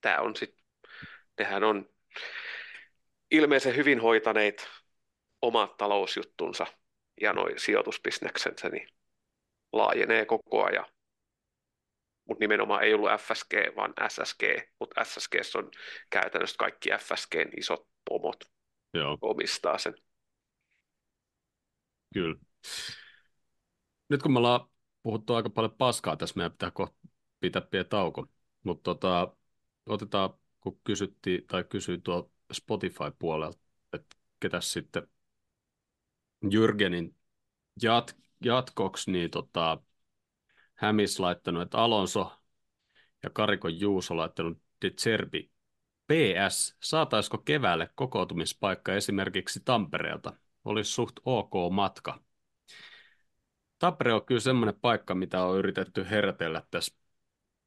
tämä 0.00 0.18
on 0.18 0.36
sitten, 0.36 0.64
nehän 1.38 1.64
on 1.64 1.90
ilmeisen 3.30 3.76
hyvin 3.76 4.00
hoitaneet 4.00 4.68
omat 5.42 5.76
talousjuttunsa 5.76 6.66
ja 7.20 7.32
noin 7.32 7.60
sijoitusbisneksensä, 7.60 8.68
niin 8.68 8.88
laajenee 9.72 10.26
koko 10.26 10.64
ajan. 10.64 10.86
Mutta 12.28 12.42
nimenomaan 12.42 12.82
ei 12.82 12.94
ollut 12.94 13.10
FSG, 13.20 13.76
vaan 13.76 13.94
SSG, 14.08 14.42
mutta 14.80 15.04
SSG 15.04 15.34
on 15.54 15.70
käytännössä 16.10 16.56
kaikki 16.58 16.90
FSGn 16.90 17.50
isot 17.56 17.88
pomot 18.10 18.44
Joo, 18.94 19.18
omistaa 19.20 19.78
sen. 19.78 19.94
kyllä. 22.12 22.36
Nyt 24.08 24.22
kun 24.22 24.32
me 24.32 24.38
ollaan 24.38 24.68
puhuttu 25.02 25.34
aika 25.34 25.50
paljon 25.50 25.74
paskaa 25.78 26.16
tässä, 26.16 26.36
meidän 26.36 26.52
pitää 26.52 26.70
kohta 26.70 26.96
pitää 27.40 27.62
pieni 27.62 27.88
tauko. 27.88 28.26
Mutta 28.62 28.82
tota, 28.82 29.36
otetaan, 29.86 30.30
kun 30.60 30.80
kysyttiin, 30.84 31.46
tai 31.46 31.64
kysyin 31.64 32.02
tuo 32.02 32.32
Spotify-puolelta, 32.52 33.58
että 33.92 34.16
ketäs 34.40 34.72
sitten 34.72 35.08
Jürgenin 36.44 37.14
jat, 37.82 38.16
jatkoksi, 38.44 39.10
niin 39.10 39.30
tota, 39.30 39.82
Hämis 40.74 41.20
laittanut, 41.20 41.62
että 41.62 41.78
Alonso 41.78 42.32
ja 43.22 43.30
Karikon 43.30 43.80
Juuso 43.80 44.16
laittanut 44.16 44.58
De 44.82 44.90
Cerbi. 44.90 45.50
PS, 46.06 46.76
saataisiko 46.82 47.38
keväälle 47.38 47.90
kokoutumispaikka 47.94 48.94
esimerkiksi 48.94 49.60
Tampereelta? 49.64 50.32
Olisi 50.64 50.92
suht 50.92 51.16
ok 51.24 51.52
matka. 51.70 52.18
Tampere 53.78 54.12
on 54.12 54.24
kyllä 54.26 54.40
semmoinen 54.40 54.74
paikka, 54.80 55.14
mitä 55.14 55.44
on 55.44 55.58
yritetty 55.58 56.06
herätellä 56.10 56.62
tässä 56.70 56.96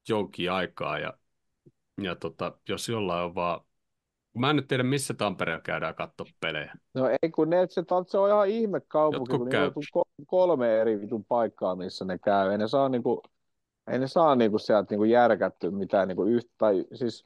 jonkin 0.10 0.52
aikaa, 0.52 1.00
ja, 1.00 1.14
ja 2.02 2.16
tota, 2.16 2.58
jos 2.70 2.90
jollain 2.90 3.26
on 3.26 3.36
vaan... 3.36 3.62
Mä 4.38 4.50
en 4.50 4.56
nyt 4.56 4.68
tiedä, 4.68 4.84
missä 4.84 5.14
Tampereella 5.14 5.62
käydään 5.62 5.96
katsoa 5.96 6.28
pelejä. 6.40 6.74
No 6.94 7.10
ei 7.10 7.32
kun 7.32 7.50
ne, 7.50 7.68
se, 7.70 7.84
se 8.08 8.18
on 8.18 8.30
ihan 8.30 8.48
ihme 8.48 8.82
kaupunki, 8.82 9.32
Jotkut 9.32 9.40
kun 9.40 9.50
käy. 9.50 9.62
niillä 9.62 9.74
on 9.76 10.04
ko- 10.04 10.26
kolme 10.28 10.82
eri 10.82 11.02
vitun 11.02 11.26
paikkaa, 11.26 11.76
missä 11.76 12.06
ne 12.06 12.18
käy. 12.18 12.52
Ei 12.52 12.58
ne 12.58 12.68
saa 12.68 12.90
niinku, 12.90 13.22
ei 13.92 14.00
ne 14.00 14.08
saa 14.08 14.36
niinku 14.36 14.60
sieltä 14.60 14.88
niinku 14.90 15.04
järkättyä 15.04 15.72
mitään 15.72 16.08
niinku 16.08 16.24
yhtä, 16.24 16.52
tai 16.58 16.86
siis 16.94 17.26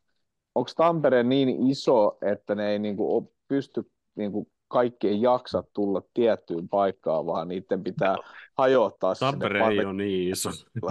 onko 0.56 0.72
Tampere 0.76 1.24
niin 1.24 1.68
iso, 1.68 2.18
että 2.22 2.56
ne 2.56 2.70
ei 2.70 2.80
niinku 2.80 3.34
pysty 3.48 3.92
niinku 4.16 4.48
kaikkien 4.70 5.22
jaksa 5.22 5.64
tulla 5.74 6.02
tiettyyn 6.14 6.70
paikkaan, 6.70 7.26
vaan 7.26 7.48
niiden 7.48 7.84
pitää 7.84 8.16
hajottaa 8.58 9.16
se 9.16 9.20
sinne 9.20 9.32
Tampere 9.32 9.68
ei 9.68 9.86
ole 9.86 9.94
niin 9.94 10.32
iso. 10.32 10.50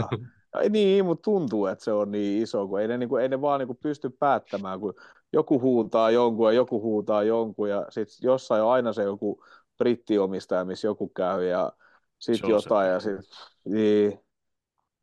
Ei 0.62 0.70
niin, 0.70 1.04
mutta 1.04 1.22
tuntuu, 1.22 1.66
että 1.66 1.84
se 1.84 1.92
on 1.92 2.10
niin 2.10 2.42
iso, 2.42 2.68
kun 2.68 2.80
ei 2.80 2.88
ne, 2.88 2.98
niin 2.98 3.08
kuin, 3.08 3.22
ei 3.22 3.28
ne 3.28 3.40
vaan 3.40 3.58
niin 3.58 3.66
kuin 3.66 3.78
pysty 3.82 4.10
päättämään, 4.10 4.80
kun 4.80 4.94
joku 5.32 5.60
huutaa 5.60 6.10
jonkun 6.10 6.46
ja 6.46 6.52
joku 6.52 6.82
huutaa 6.82 7.22
jonkun 7.22 7.68
ja 7.68 7.86
sitten 7.90 8.18
jossain 8.22 8.62
on 8.62 8.70
aina 8.70 8.92
se 8.92 9.02
joku 9.02 9.44
brittiomistaja, 9.78 10.64
missä 10.64 10.88
joku 10.88 11.08
käy 11.08 11.44
ja 11.44 11.72
sitten 12.18 12.50
jotain 12.50 12.90
ja 12.90 13.00
sitten, 13.00 13.24
niin. 13.64 14.20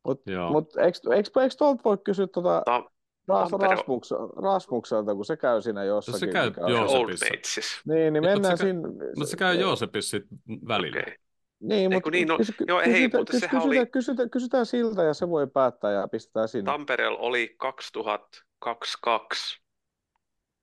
Mutta 0.05 0.31
mut, 0.51 0.77
eikö, 0.77 1.15
eikö, 1.15 1.41
eikö 1.41 1.55
tuolta 1.57 1.81
voi 1.85 1.97
kysyä 1.97 2.27
tuota 2.27 2.61
Ta- 2.65 2.83
On- 3.27 3.61
Rasmuks, 3.61 4.09
Rasmukselta, 4.43 5.15
kun 5.15 5.25
se 5.25 5.37
käy 5.37 5.61
siinä 5.61 5.83
jossakin. 5.83 6.19
Se 6.19 6.27
käy 6.27 6.51
Joosepissa. 6.67 7.61
Niin, 7.87 8.13
niin 8.13 8.23
Mutta 8.23 8.33
mennään 8.35 8.57
se 8.57 8.63
käy- 8.63 8.71
sinne. 8.73 8.87
Mutta 9.15 9.31
se 9.31 9.37
käy 9.37 9.55
Joosepissa 9.55 10.17
välillä. 10.67 10.99
Okei. 10.99 11.15
Niin, 11.59 11.93
mutta 11.93 12.09
niin, 12.09 12.27
no- 12.27 12.37
kysy, 12.37 12.53
joo, 12.67 12.81
ei, 12.81 12.87
kysytä, 12.93 13.17
mutta 13.17 13.31
kysy, 13.31 13.39
sehän 13.39 13.61
kysytä, 13.61 13.79
oli- 13.81 13.85
kysytä, 13.85 14.29
kysytään 14.29 14.65
siltä 14.65 15.03
ja 15.03 15.13
se 15.13 15.29
voi 15.29 15.47
päättää 15.47 15.91
ja 15.91 16.07
pistetään 16.07 16.47
sinne. 16.47 16.71
Tampereella 16.71 17.17
oli 17.19 17.55
2022 17.57 19.61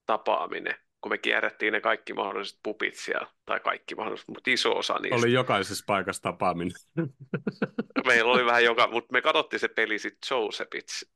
tapaaminen, 0.06 0.74
kun 1.02 1.12
me 1.12 1.18
kierrettiin 1.18 1.72
ne 1.72 1.80
kaikki 1.80 2.12
mahdolliset 2.14 2.58
pupit 2.62 2.94
siellä, 2.96 3.26
tai 3.46 3.60
kaikki 3.60 3.94
mahdolliset, 3.94 4.28
mutta 4.28 4.50
iso 4.50 4.72
osa 4.78 4.98
niistä. 4.98 5.16
Oli 5.16 5.32
jokaisessa 5.32 5.84
paikassa 5.86 6.22
tapaaminen. 6.22 6.72
Meillä 8.06 8.32
oli 8.32 8.44
vähän 8.46 8.64
joka, 8.64 8.86
mutta 8.88 9.12
me 9.12 9.22
katsottiin 9.22 9.60
se 9.60 9.68
peli 9.68 9.98
sitten 9.98 10.36
Josephits, 10.36 11.06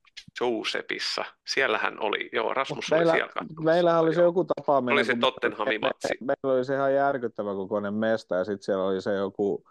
Josephissa. 0.41 1.25
Siellähän 1.47 1.99
oli, 1.99 2.29
joo, 2.33 2.53
Rasmus 2.53 2.91
oli 2.91 2.99
Meillä, 2.99 3.13
siellä 3.13 3.27
katsomassa. 3.33 3.61
meillähän 3.61 4.01
oli 4.01 4.15
se 4.15 4.21
joku 4.21 4.45
tapaaminen. 4.45 4.93
Oli 4.93 5.05
se 5.05 5.15
Tottenhamin 5.19 5.81
me- 5.81 5.87
matsi. 5.87 6.07
me- 6.21 6.25
Meillä 6.43 6.57
oli 6.57 6.65
se 6.65 6.73
ihan 6.75 6.93
järkyttävä 6.93 7.53
kokoinen 7.53 7.93
mesta 7.93 8.35
ja 8.35 8.43
sitten 8.43 8.63
siellä 8.63 8.83
oli 8.83 9.01
se 9.01 9.13
joku, 9.15 9.63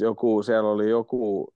joku, 0.00 0.42
siellä 0.42 0.70
oli 0.70 0.90
joku 0.90 1.54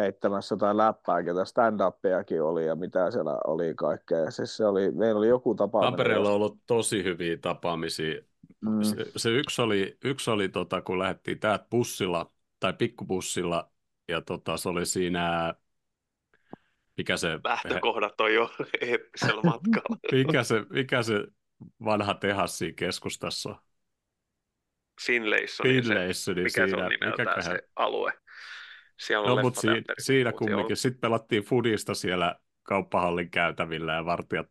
heittämässä 0.00 0.52
jotain 0.54 0.76
läppää, 0.76 1.22
ketä 1.22 1.44
stand-uppiakin 1.44 2.42
oli 2.42 2.66
ja 2.66 2.76
mitä 2.76 3.10
siellä 3.10 3.38
oli 3.46 3.74
kaikkea. 3.74 4.30
Siis 4.30 4.56
se 4.56 4.66
oli, 4.66 4.90
meillä 4.90 5.18
oli 5.18 5.28
joku 5.28 5.54
tapaaminen. 5.54 5.92
Tampereella 5.92 6.28
on 6.28 6.34
ollut 6.34 6.58
tosi 6.66 7.04
hyviä 7.04 7.36
tapaamisia. 7.36 8.20
Mm. 8.60 8.82
Se, 8.82 8.96
se 9.16 9.30
yksi 9.30 9.62
oli, 9.62 9.98
yksi 10.04 10.30
oli 10.30 10.48
tota, 10.48 10.82
kun 10.82 10.98
lähdettiin 10.98 11.38
täältä 11.40 11.66
bussilla 11.70 12.32
tai 12.60 12.72
pikkubussilla 12.72 13.70
ja 14.08 14.20
tota, 14.20 14.56
se 14.56 14.68
oli 14.68 14.86
siinä, 14.86 15.54
mikä 16.96 17.16
se, 17.16 17.40
Lähtökohdat 17.44 18.20
on 18.20 18.34
jo 18.34 18.50
eeppisellä 18.80 19.42
matkalla. 19.42 19.96
mikä 20.12 20.42
se, 20.42 20.64
mikä 20.70 21.02
se 21.02 21.26
vanha 21.84 22.14
tehas 22.14 22.58
siinä 22.58 22.74
keskustassa 22.76 23.50
on? 23.50 23.56
Finlayson, 25.06 25.66
se, 25.66 25.72
Finlayson, 25.72 26.34
mikä 26.34 26.50
se 26.50 26.70
siinä, 26.70 26.84
on 26.84 26.90
nimeltään 26.90 27.28
mikäköhän- 27.28 27.56
se 27.56 27.68
alue. 27.76 28.12
Siellä 29.06 29.30
on 29.30 29.36
No, 29.36 29.42
mutta 29.42 29.60
siinä, 29.60 29.74
leffateatteri, 29.74 30.04
siinä 30.04 30.32
kumminkin. 30.32 30.76
Sitten 30.76 31.00
pelattiin 31.00 31.42
fudista 31.42 31.94
siellä 31.94 32.36
kauppahallin 32.62 33.30
käytävillä 33.30 33.92
ja 33.92 34.04
vartijat 34.04 34.48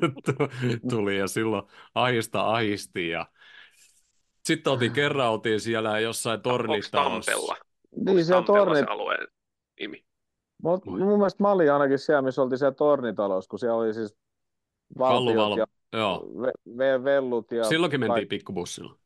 tuli 0.90 1.18
ja 1.18 1.26
silloin 1.26 1.62
ahista 1.94 2.40
ahisti 2.40 3.08
ja 3.08 3.26
sitten 4.44 4.72
oltiin 4.72 4.92
kerran 4.92 5.30
oltiin 5.30 5.60
siellä 5.60 5.98
jossain 5.98 6.36
Onko 6.36 6.50
tornitalossa. 6.50 7.32
Tampella? 7.32 7.56
Niin, 8.06 8.24
siellä 8.24 8.42
Tampella 8.42 8.66
tornit, 8.66 8.84
se 8.84 8.92
alueen 8.92 9.28
nimi? 9.80 10.04
Mut, 10.62 10.86
mun 10.86 11.18
mielestä 11.18 11.42
mä 11.42 11.50
olin 11.50 11.72
ainakin 11.72 11.98
siellä, 11.98 12.22
missä 12.22 12.42
oltiin 12.42 12.58
siellä 12.58 12.74
tornitalossa, 12.74 13.48
kun 13.48 13.58
siellä 13.58 13.76
oli 13.76 13.94
siis 13.94 14.16
valtiot 14.98 15.36
Kalluval... 15.36 15.58
ja 15.58 15.66
Joo, 15.92 16.26
ve, 16.42 16.52
ve, 16.78 17.04
vellut 17.04 17.52
ja... 17.52 17.64
silloinkin 17.64 18.00
mentiin 18.00 18.28
pikkubussilla. 18.28 18.96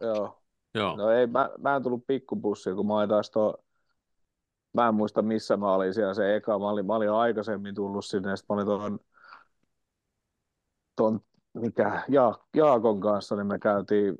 Joo. 0.00 0.42
Joo, 0.74 0.96
No 0.96 1.10
ei, 1.10 1.26
mä, 1.26 1.50
mä 1.58 1.76
en 1.76 1.82
tullut 1.82 2.06
pikkubussiin, 2.06 2.76
kun 2.76 2.86
mä 2.86 2.98
olin 2.98 3.08
taas 3.08 3.30
tuo... 3.30 3.64
Mä 4.72 4.88
en 4.88 4.94
muista 4.94 5.22
missä 5.22 5.56
mä 5.56 5.74
olin 5.74 5.94
siellä 5.94 6.14
se 6.14 6.36
eka. 6.36 6.58
Mä 6.58 6.68
olin, 6.68 6.86
mä 6.86 6.94
olin 6.94 7.10
aikaisemmin 7.10 7.74
tullut 7.74 8.04
sinne, 8.04 8.36
sitten 8.36 8.54
mä 8.56 8.62
olin 8.62 8.66
tuon, 8.66 8.98
tuon 10.96 11.20
mikä, 11.54 12.02
ja, 12.08 12.34
Jaakon 12.56 13.00
kanssa, 13.00 13.36
niin 13.36 13.46
me 13.46 13.58
käytiin 13.58 14.18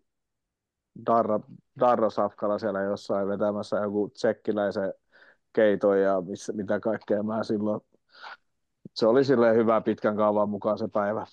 Darra, 1.06 1.40
Darra 1.80 2.10
Safkalla 2.10 2.58
siellä 2.58 2.82
jossain 2.82 3.28
vetämässä 3.28 3.76
joku 3.76 4.08
tsekkiläisen 4.14 4.94
keiton 5.52 6.00
ja 6.00 6.20
missä, 6.20 6.52
mitä 6.52 6.80
kaikkea 6.80 7.22
mä 7.22 7.44
silloin. 7.44 7.80
Se 8.94 9.06
oli 9.06 9.24
silleen 9.24 9.56
hyvä 9.56 9.80
pitkän 9.80 10.16
kaavan 10.16 10.48
mukaan 10.50 10.78
se 10.78 10.88
päivä. 10.88 11.26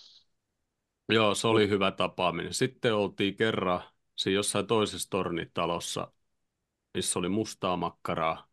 joo, 1.10 1.36
se 1.36 1.48
oli 1.48 1.70
hyvä 1.70 1.92
tapaaminen. 1.92 2.54
Sitten 2.54 2.96
oltiin 2.96 3.36
kerran 3.36 3.82
siinä 4.16 4.36
jossain 4.36 4.68
toisessa 4.68 5.10
tornitalossa, 5.10 6.12
missä 6.94 7.20
oli 7.20 7.30
mustaa 7.30 7.78
makkaraa. 7.78 8.48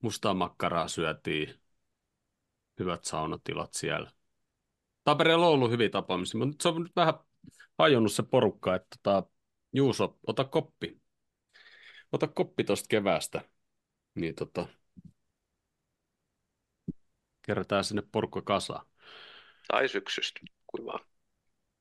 Mustaa 0.00 0.34
makkaraa 0.34 0.88
syötiin. 0.88 1.54
Hyvät 2.78 3.04
saunatilat 3.04 3.74
siellä. 3.74 4.10
Tampereella 5.04 5.46
on 5.46 5.52
ollut 5.52 5.70
hyviä 5.70 5.88
tapaamisia, 5.88 6.38
mutta 6.38 6.52
nyt 6.52 6.60
se 6.60 6.68
on 6.68 6.82
nyt 6.82 6.96
vähän 6.96 7.14
hajonnut 7.78 8.12
se 8.12 8.22
porukka, 8.22 8.74
että 8.74 8.96
tota, 9.02 9.30
Juuso, 9.72 10.18
ota 10.26 10.44
koppi. 10.44 11.00
Ota 12.12 12.26
koppi 12.26 12.64
tuosta 12.64 12.86
keväästä. 12.88 13.40
Niin 14.14 14.34
tota, 14.34 14.66
kerätään 17.42 17.84
sinne 17.84 18.02
porukka 18.12 18.42
kasaan. 18.42 18.86
Tai 19.68 19.88
syksystä, 19.88 20.40
kuin 20.66 20.86
vaan. 20.86 21.06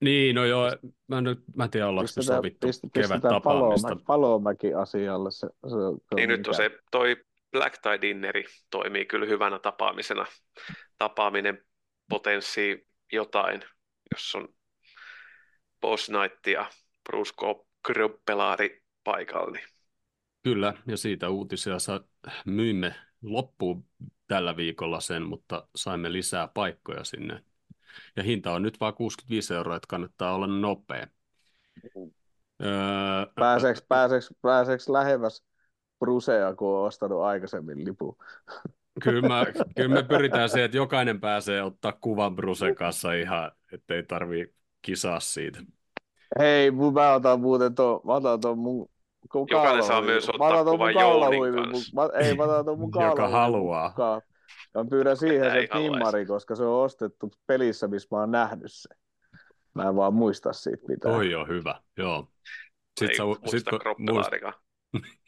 Niin, 0.02 0.36
no 0.36 0.46
joo, 0.46 0.72
mä 1.08 1.18
en, 1.18 1.24
nyt, 1.24 1.44
mä 1.56 1.64
en 1.64 1.70
tiedä, 1.70 1.88
ollaanko 1.88 2.08
Pistetään, 2.16 2.38
sovittu 2.38 2.68
pist, 2.68 2.82
kevät 2.82 2.94
pistetään 2.94 3.22
tapaamista. 3.22 3.88
Palomäki, 3.88 4.06
Palomäki 4.06 4.74
asialle. 4.74 5.32
Se, 5.32 5.48
se, 5.48 5.76
se 6.10 6.16
Niin 6.16 6.30
nyt 6.30 6.48
on 6.48 6.56
se, 6.56 6.72
toi 6.92 7.16
Black 7.52 7.82
Tie 7.82 8.02
Dinneri 8.02 8.46
toimii 8.70 9.06
kyllä 9.06 9.26
hyvänä 9.26 9.60
tapaamisena. 9.60 10.26
Tapaaminen 10.98 11.66
potenssi 12.10 12.88
jotain, 13.12 13.62
jos 14.14 14.36
on 14.36 14.48
Boss 15.82 16.10
Night 16.10 16.48
ja 16.48 16.70
Bruce 17.10 17.34
Kroppelaari 17.84 18.84
paikalla, 19.04 19.52
niin 19.52 19.68
Kyllä, 20.44 20.74
ja 20.88 20.98
siitä 20.98 21.30
uutisia 21.30 21.80
sa- 21.80 22.04
myimme 22.46 22.96
loppuun 23.22 23.86
tällä 24.28 24.58
viikolla 24.58 25.00
sen, 25.00 25.24
mutta 25.24 25.68
saimme 25.76 26.12
lisää 26.12 26.48
paikkoja 26.48 27.04
sinne. 27.04 27.44
Ja 28.16 28.24
hinta 28.24 28.52
on 28.54 28.62
nyt 28.62 28.80
vain 28.80 28.94
65 28.94 29.54
euroa, 29.54 29.76
että 29.76 29.88
kannattaa 29.88 30.36
olla 30.36 30.48
nopea. 30.48 31.08
Öö, 32.62 32.70
Pääseekö, 33.36 33.80
pääseekö, 33.90 34.26
pääseekö 34.42 34.84
lähemmäs 34.88 35.44
Brusea, 36.00 36.56
kun 36.56 36.78
on 36.78 36.88
ostanut 36.88 37.22
aikaisemmin 37.22 37.86
lipun? 37.86 38.18
kyllä, 39.04 39.28
mä, 39.28 39.46
kyllä 39.76 39.96
me 39.96 40.04
pyritään 40.04 40.50
siihen, 40.50 40.66
että 40.66 40.78
jokainen 40.78 41.20
pääsee 41.20 41.64
ottaa 41.64 41.92
kuvan 42.02 42.36
Brusen 42.36 42.76
kanssa 42.76 43.14
ihan, 43.14 43.52
ettei 43.72 44.04
tarvii 44.04 44.54
kisaa 44.82 45.20
siitä. 45.20 45.60
Hei, 46.40 46.72
mä 46.72 47.14
otan 47.14 47.40
muuten 47.40 47.76
tuon, 47.76 48.02
mä 48.06 48.14
otan 48.14 48.42
tuon 48.42 48.58
mun 48.58 48.90
Jokainen 49.52 49.84
saa 49.84 50.02
myös 50.02 50.30
ottaa 50.30 50.64
kuvan 50.64 50.94
Jounin 50.94 51.54
kanssa. 51.54 51.96
Mä, 51.96 52.20
ei, 52.20 52.36
mä 52.36 52.44
otan 52.44 52.66
tuon 52.66 52.80
mun 52.80 52.92
Joka 53.10 53.28
haluaa. 53.28 53.90
Mukaan. 53.90 54.22
Mä 54.76 54.86
pyydän 54.90 55.18
siihen 55.18 55.52
se 55.52 55.68
timmari, 55.74 56.26
koska 56.26 56.56
se 56.56 56.64
on 56.64 56.84
ostettu 56.84 57.32
pelissä, 57.48 57.88
missä 57.88 58.08
mä 58.12 58.20
oon 58.20 58.32
nähnyt 58.32 58.72
se. 58.72 58.90
Mä 59.74 59.88
en 59.88 59.96
vaan 59.96 60.14
muista 60.14 60.54
siitä 60.54 60.84
mitään. 60.88 61.16
Toi 61.16 61.36
on 61.36 61.48
hyvä, 61.48 61.82
joo. 61.98 62.28
Sitten 63.00 63.10
ei 63.10 63.16
sä, 63.16 63.24
muista 63.24 63.50
sit, 63.50 63.66
muist... 63.98 64.30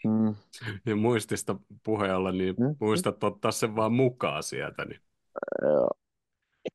mm. 0.06 0.36
ja 0.86 0.96
muistista 0.96 1.56
puheella, 1.84 2.32
niin 2.32 2.56
mm. 2.60 2.76
muistat 2.80 3.24
ottaa 3.24 3.52
sen 3.52 3.76
vaan 3.76 3.94
mukaan 3.94 4.44
sieltä. 4.44 4.86
Niin. 4.86 5.02
Joo. 5.62 5.90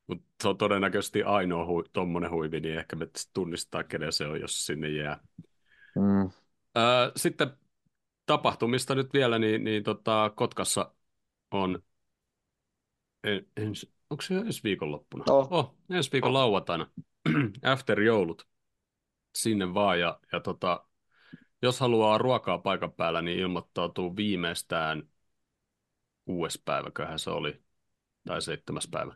Mut 0.07 0.23
se 0.43 0.49
on 0.49 0.57
todennäköisesti 0.57 1.23
ainoa 1.23 1.65
hu- 1.65 1.89
tuommoinen 1.93 2.31
huivi, 2.31 2.59
niin 2.59 2.77
ehkä 2.77 2.95
me 2.95 3.07
tunnistaa, 3.33 3.83
kenen 3.83 4.13
se 4.13 4.27
on, 4.27 4.41
jos 4.41 4.65
sinne 4.65 4.89
jää. 4.89 5.19
Mm. 5.95 6.29
Öö, 6.77 7.11
sitten 7.15 7.51
tapahtumista 8.25 8.95
nyt 8.95 9.13
vielä, 9.13 9.39
niin, 9.39 9.63
niin 9.63 9.83
tota, 9.83 10.31
Kotkassa 10.35 10.95
on 11.51 11.83
en, 13.25 13.47
ens, 13.57 13.87
onko 14.09 14.21
se 14.21 14.35
ensi 14.35 14.63
viikonloppuna? 14.63 15.23
Oh. 15.29 15.47
oh 15.51 15.75
ensi 15.89 16.11
viikon 16.11 16.29
oh. 16.29 16.33
lauantaina. 16.33 16.87
After 17.71 18.01
joulut. 18.01 18.47
Sinne 19.35 19.73
vaan. 19.73 19.99
Ja, 19.99 20.19
ja 20.31 20.39
tota, 20.39 20.85
jos 21.61 21.79
haluaa 21.79 22.17
ruokaa 22.17 22.57
paikan 22.57 22.93
päällä, 22.93 23.21
niin 23.21 23.39
ilmoittautuu 23.39 24.15
viimeistään 24.15 25.09
kuudes 26.25 26.61
päivä, 26.65 27.17
se 27.17 27.29
oli, 27.29 27.61
tai 28.27 28.41
seitsemäs 28.41 28.87
päivä. 28.91 29.15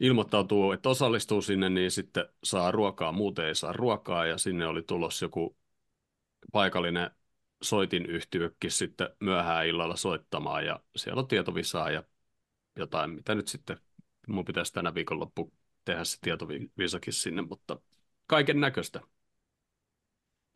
Ilmoittautuu, 0.00 0.72
että 0.72 0.88
osallistuu 0.88 1.42
sinne, 1.42 1.70
niin 1.70 1.90
sitten 1.90 2.28
saa 2.44 2.70
ruokaa, 2.70 3.12
muuten 3.12 3.46
ei 3.46 3.54
saa 3.54 3.72
ruokaa, 3.72 4.26
ja 4.26 4.38
sinne 4.38 4.66
oli 4.66 4.82
tulossa 4.82 5.24
joku 5.24 5.56
paikallinen 6.52 7.10
soitin 7.62 8.06
yhtiökin 8.06 8.70
sitten 8.70 9.08
myöhään 9.20 9.66
illalla 9.66 9.96
soittamaan, 9.96 10.66
ja 10.66 10.80
siellä 10.96 11.20
on 11.20 11.28
tietovisaa 11.28 11.90
ja 11.90 12.02
jotain, 12.76 13.10
mitä 13.10 13.34
nyt 13.34 13.48
sitten 13.48 13.78
mun 14.28 14.44
pitäisi 14.44 14.72
tänä 14.72 14.94
viikonloppu 14.94 15.52
tehdä 15.84 16.04
se 16.04 16.18
tietoviisakin 16.20 17.12
sinne, 17.12 17.42
mutta 17.42 17.80
kaiken 18.26 18.60
näköistä. 18.60 19.00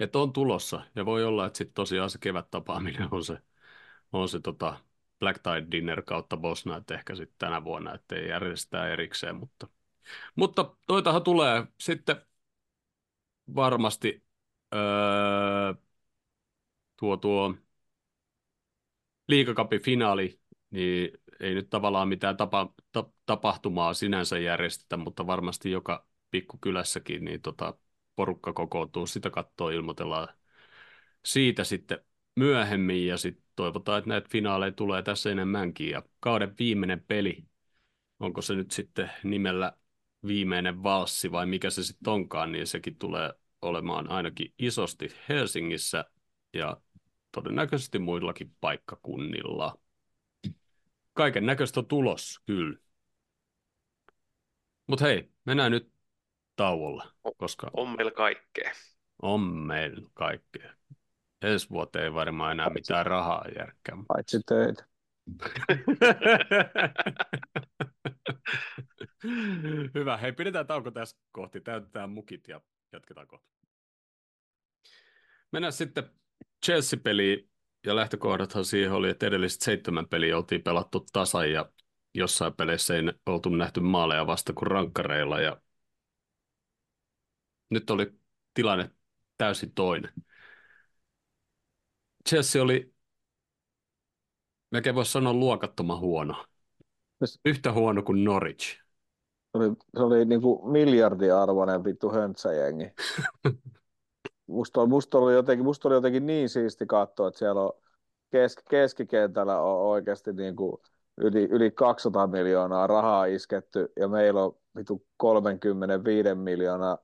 Että 0.01 0.19
on 0.19 0.33
tulossa, 0.33 0.83
ja 0.95 1.07
voi 1.07 1.25
olla, 1.25 1.47
että 1.47 1.57
sitten 1.57 1.75
tosiaan 1.75 2.11
se 2.11 2.19
kevät 2.19 2.51
tapaaminen 2.51 3.09
on 3.11 3.25
se, 3.25 3.39
on 4.13 4.29
se 4.29 4.41
tota 4.41 4.79
Black 5.19 5.43
Tide 5.43 5.67
Dinner 5.71 6.03
kautta 6.03 6.37
Boss 6.37 6.67
Night 6.67 6.91
ehkä 6.91 7.15
sitten 7.15 7.39
tänä 7.39 7.65
vuonna, 7.65 7.95
ettei 7.95 8.29
järjestää 8.29 8.89
erikseen, 8.89 9.37
mutta, 9.37 9.69
mutta 10.37 10.77
toitahan 10.87 11.23
tulee. 11.23 11.67
Sitten 11.81 12.17
varmasti 13.55 14.25
öö, 14.75 15.75
tuo, 16.97 17.17
tuo 17.17 17.55
liikakapin 19.29 19.83
finaali, 19.83 20.41
niin 20.71 21.11
ei 21.41 21.55
nyt 21.55 21.71
tavallaan 21.71 22.09
mitään 22.09 22.37
tapa, 22.37 22.75
ta, 22.93 23.11
tapahtumaa 23.27 23.95
sinänsä 23.95 24.39
järjestetä, 24.39 24.97
mutta 24.97 25.27
varmasti 25.27 25.71
joka 25.71 26.07
pikkukylässäkin 26.31 27.25
niin 27.25 27.43
tota, 27.43 27.75
porukka 28.17 28.53
kokoontuu, 28.53 29.07
sitä 29.07 29.31
kattoa 29.31 29.71
ilmoitellaan 29.71 30.29
siitä 31.25 31.65
sitten 31.65 31.99
myöhemmin 32.37 33.07
ja 33.07 33.17
sitten 33.17 33.45
toivotaan, 33.57 33.99
että 33.99 34.09
näitä 34.09 34.29
finaaleja 34.31 34.73
tulee 34.73 35.03
tässä 35.03 35.31
enemmänkin 35.31 35.91
ja 35.91 36.03
kauden 36.21 36.55
viimeinen 36.59 37.05
peli, 37.09 37.45
onko 38.21 38.43
se 38.43 38.55
nyt 38.55 38.71
sitten 38.71 39.11
nimellä 39.25 39.73
viimeinen 40.27 40.83
valssi 40.83 41.33
vai 41.33 41.47
mikä 41.47 41.71
se 41.71 41.83
sitten 41.83 42.13
onkaan, 42.13 42.53
niin 42.53 42.67
sekin 42.67 42.97
tulee 42.97 43.33
olemaan 43.63 44.11
ainakin 44.11 44.55
isosti 44.59 45.09
Helsingissä 45.29 46.05
ja 46.55 46.77
todennäköisesti 47.33 47.99
muillakin 47.99 48.55
paikkakunnilla 48.61 49.79
kaiken 51.13 51.47
näköistä 51.47 51.83
tulos, 51.83 52.41
kyllä. 52.47 52.79
Mutta 54.87 55.05
hei, 55.05 55.31
mennään 55.45 55.73
nyt 55.73 55.90
tauolle, 56.61 57.05
koska... 57.37 57.71
On 57.73 57.89
meillä 57.89 58.11
kaikkea. 58.11 58.73
On 59.23 59.41
meillä 59.41 60.11
kaikkea. 60.15 60.75
Ensi 61.43 61.71
vuoteen 61.71 62.05
ei 62.05 62.15
varmaan 62.15 62.53
enää 62.53 62.67
Paitsi, 62.67 62.81
mitään 62.81 63.07
rahaa 63.07 63.45
järkkää. 63.59 63.97
Paitsi 64.09 64.41
töitä. 64.47 64.85
Hyvä. 69.95 70.17
Hei, 70.17 70.33
pidetään 70.33 70.67
tauko 70.67 70.91
tässä 70.91 71.17
kohti. 71.33 71.61
Täytetään 71.61 72.11
mukit 72.11 72.49
ja 72.49 72.61
jatketaan 72.93 73.27
kohta. 73.27 73.49
Mennään 75.53 75.73
sitten 75.73 76.11
Chelsea-peliin 76.67 77.51
ja 77.87 77.97
lähtökohdathan 77.97 78.65
siihen 78.65 78.93
oli, 78.93 79.11
että 79.11 79.27
edelliset 79.27 79.61
seitsemän 79.61 80.09
peliä 80.09 80.37
oltiin 80.37 80.63
pelattu 80.63 81.07
tasan 81.13 81.53
ja 81.53 81.73
jossain 82.15 82.55
peleissä 82.55 82.95
ei 82.95 83.03
oltu 83.27 83.49
nähty 83.49 83.81
maaleja 83.81 84.27
vasta 84.27 84.53
kuin 84.53 84.71
rankkareilla 84.71 85.41
ja 85.41 85.61
nyt 87.71 87.91
oli 87.91 88.13
tilanne 88.55 88.91
täysin 89.39 89.73
toinen. 89.75 90.13
Chelsea 92.29 92.63
oli, 92.63 92.95
melkein 94.71 94.95
voisi 94.95 95.13
sanoa 95.13 95.33
luokattoman 95.33 96.01
huono. 96.01 96.47
Yhtä 97.45 97.73
huono 97.73 98.03
kuin 98.03 98.25
Norwich. 98.25 98.81
Se 99.53 99.59
oli, 99.59 99.69
se 99.97 100.03
oli 100.03 100.25
niin 100.25 100.41
kuin 100.43 100.71
miljardiarvoinen 100.73 101.85
vittu 101.85 102.11
höntsäjengi. 102.11 102.85
musta, 104.47 104.87
musta, 104.87 105.19
oli 105.19 105.35
jotenkin, 105.35 105.65
musta 105.65 105.89
oli 105.89 105.95
jotenkin 105.95 106.27
niin 106.27 106.49
siisti 106.49 106.87
katsoa, 106.87 107.29
että 107.29 107.39
siellä 107.39 107.63
on 107.63 107.73
kes, 108.31 108.57
keskikentällä 108.71 109.61
on 109.61 109.79
oikeasti 109.79 110.33
niin 110.33 110.57
kuin 110.57 110.83
yli, 111.17 111.45
yli 111.45 111.71
200 111.71 112.27
miljoonaa 112.27 112.87
rahaa 112.87 113.25
isketty 113.25 113.93
ja 113.97 114.09
meillä 114.09 114.45
on 114.45 114.57
vitu 114.77 115.07
35 115.17 116.35
miljoonaa 116.35 116.99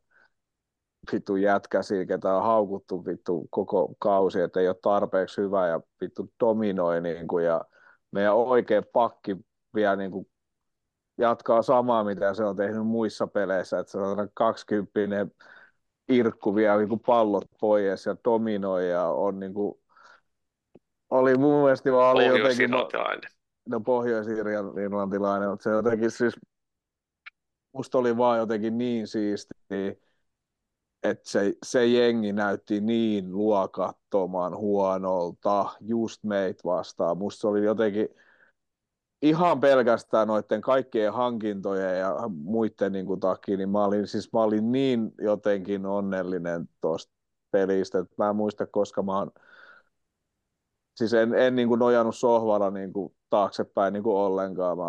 vittu 1.12 1.37
jätkä 1.37 1.83
siinä, 1.83 2.07
ketä 2.07 2.37
on 2.37 2.42
haukuttu 2.42 3.05
vittu 3.07 3.47
koko 3.51 3.95
kausi, 3.99 4.40
että 4.40 4.61
ei 4.61 4.69
ole 4.69 4.77
tarpeeksi 4.83 5.40
hyvä 5.40 5.69
ja 5.69 5.81
vittu 6.01 6.33
dominoi 6.40 7.01
niin 7.01 7.27
kuin, 7.27 7.45
ja 7.45 7.64
meidän 8.11 8.35
oikea 8.35 8.83
pakki 8.92 9.37
vielä 9.75 9.97
niin 9.97 10.11
kuin 10.11 10.27
jatkaa 11.19 11.62
samaa, 11.62 12.05
mitä 12.05 12.35
se 12.35 12.45
on 12.45 12.57
tehnyt 12.57 12.87
muissa 12.87 13.27
peleissä, 13.27 13.79
että 13.79 13.92
se 13.92 13.99
on 13.99 14.29
20 14.35 15.27
Irkku 16.09 16.55
vie 16.55 16.77
niin 16.77 16.88
kuin 16.88 17.01
pallot 17.01 17.45
pois 17.61 18.07
ja 18.07 18.16
dominoi 18.25 18.90
ja 18.90 19.05
on 19.05 19.40
niin 19.40 19.55
kuin, 19.55 19.75
oli 21.11 21.38
mun 21.38 21.62
mielestä 21.62 21.92
vaan 21.92 22.16
oli 22.16 22.27
jotenkin... 22.27 22.71
No 23.69 23.81
pohjois-irlantilainen, 23.81 25.49
mutta 25.51 25.62
se 25.62 25.71
jotenkin 25.71 26.11
siis, 26.11 26.35
musta 27.73 27.99
oli 27.99 28.16
vaan 28.16 28.38
jotenkin 28.38 28.79
niin 28.79 29.07
siisti, 29.07 29.55
että 31.03 31.31
se, 31.31 31.55
se 31.63 31.87
jengi 31.87 32.33
näytti 32.33 32.81
niin 32.81 33.33
luokattoman 33.33 34.57
huonolta 34.57 35.67
just 35.81 36.25
meitä 36.25 36.63
vastaan. 36.65 37.19
Musta 37.19 37.41
se 37.41 37.49
oli 37.49 37.65
jotenkin, 37.65 38.09
ihan 39.23 39.61
pelkästään 39.61 40.29
noiden 40.29 40.61
kaikkien 40.61 41.13
hankintojen 41.13 41.99
ja 41.99 42.15
muiden 42.29 42.93
niin 42.93 43.07
kuin, 43.07 43.21
takia, 43.21 43.57
niin 43.57 43.69
mä 43.69 43.85
olin, 43.85 44.07
siis 44.07 44.33
mä 44.33 44.43
olin 44.43 44.73
niin 44.73 45.13
jotenkin 45.19 45.87
onnellinen 45.87 46.69
tuosta 46.81 47.13
pelistä, 47.51 47.99
että 47.99 48.15
mä 48.19 48.29
en 48.29 48.37
muista, 48.37 48.67
koska 48.67 49.03
mä 49.03 49.19
oon, 49.19 49.31
siis 50.97 51.15
en, 51.15 51.35
en 51.35 51.57
niin 51.57 51.69
kuin 51.69 51.79
nojannut 51.79 52.17
sohvalla 52.17 52.71
niin 52.71 52.93
kuin 52.93 53.15
taaksepäin 53.31 53.93
niin 53.93 54.03
kuin 54.03 54.17
ollenkaan. 54.17 54.79
Mä 54.79 54.85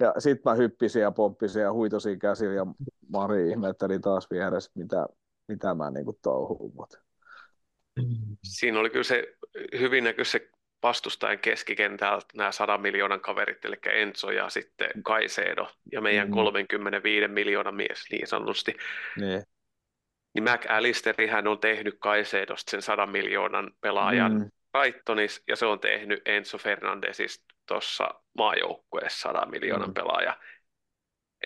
ja 0.00 0.14
sitten 0.18 0.52
mä 0.52 0.54
hyppisin 0.54 1.02
ja 1.02 1.10
pomppisin 1.10 1.62
ja 1.62 1.72
huitosin 1.72 2.18
käsillä 2.18 2.54
ja 2.54 2.66
Mari 3.12 3.50
ihmetteli 3.50 3.98
taas 3.98 4.30
vieressä, 4.30 4.70
mitä, 4.74 5.06
mitä 5.48 5.74
mä 5.74 5.90
niin 5.90 6.04
kuin 6.04 6.18
touhuun. 6.22 6.86
Siinä 8.44 8.78
oli 8.78 8.90
kyllä 8.90 9.04
se 9.04 9.34
hyvin 9.78 10.04
näkyy 10.04 10.24
se 10.24 10.50
vastustajan 10.82 11.38
keskikentältä 11.38 12.26
nämä 12.34 12.52
100 12.52 12.78
miljoonan 12.78 13.20
kaverit, 13.20 13.64
eli 13.64 13.76
Enzo 13.92 14.30
ja 14.30 14.50
sitten 14.50 14.90
Kaisedo 15.02 15.68
ja 15.92 16.00
meidän 16.00 16.28
mm. 16.28 16.34
35 16.34 17.28
miljoonan 17.28 17.74
mies 17.74 18.04
niin 18.10 18.26
sanotusti. 18.26 18.76
Ne. 19.20 19.42
Niin 20.34 20.44
McAllisterihän 20.44 21.46
on 21.46 21.58
tehnyt 21.58 21.96
Kaisedosta 21.98 22.70
sen 22.70 22.82
100 22.82 23.06
miljoonan 23.06 23.70
pelaajan 23.80 24.32
mm. 24.32 24.50
Brightonis, 24.78 25.42
ja 25.48 25.56
se 25.56 25.66
on 25.66 25.80
tehnyt 25.80 26.22
Enzo 26.26 26.58
Fernandesista 26.58 27.44
tuossa 27.66 28.14
maajoukkueessa 28.38 29.32
100 29.32 29.46
miljoonan 29.46 29.88
mm. 29.88 29.94
pelaaja. 29.94 30.38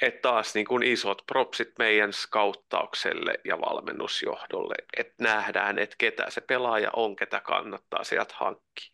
Että 0.02 0.20
taas 0.20 0.54
niin 0.54 0.66
kuin 0.66 0.82
isot 0.82 1.22
propsit 1.26 1.68
meidän 1.78 2.12
skauttaukselle 2.12 3.34
ja 3.44 3.60
valmennusjohdolle, 3.60 4.74
että 4.96 5.14
nähdään, 5.18 5.78
että 5.78 5.96
ketä 5.98 6.30
se 6.30 6.40
pelaaja 6.40 6.90
on, 6.96 7.16
ketä 7.16 7.40
kannattaa 7.40 8.04
sieltä 8.04 8.34
hankkia. 8.36 8.90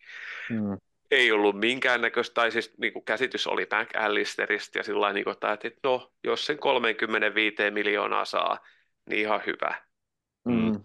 Mm. 0.51 0.79
ei 1.11 1.33
ollut 1.33 1.59
minkäännäköistä, 1.59 2.35
tai 2.35 2.51
siis 2.51 2.79
niin 2.79 2.93
kuin 2.93 3.05
käsitys 3.05 3.47
oli 3.47 3.67
McAllisterista 3.67 4.79
ja 4.79 4.85
sillä 4.85 5.13
niin 5.13 5.25
kuin, 5.25 5.33
että 5.33 5.59
no, 5.83 6.13
jos 6.25 6.47
sen 6.47 6.59
35 6.59 7.71
miljoonaa 7.71 8.25
saa, 8.25 8.59
niin 9.11 9.21
ihan 9.21 9.43
hyvä. 9.47 9.83
Mm. 10.45 10.85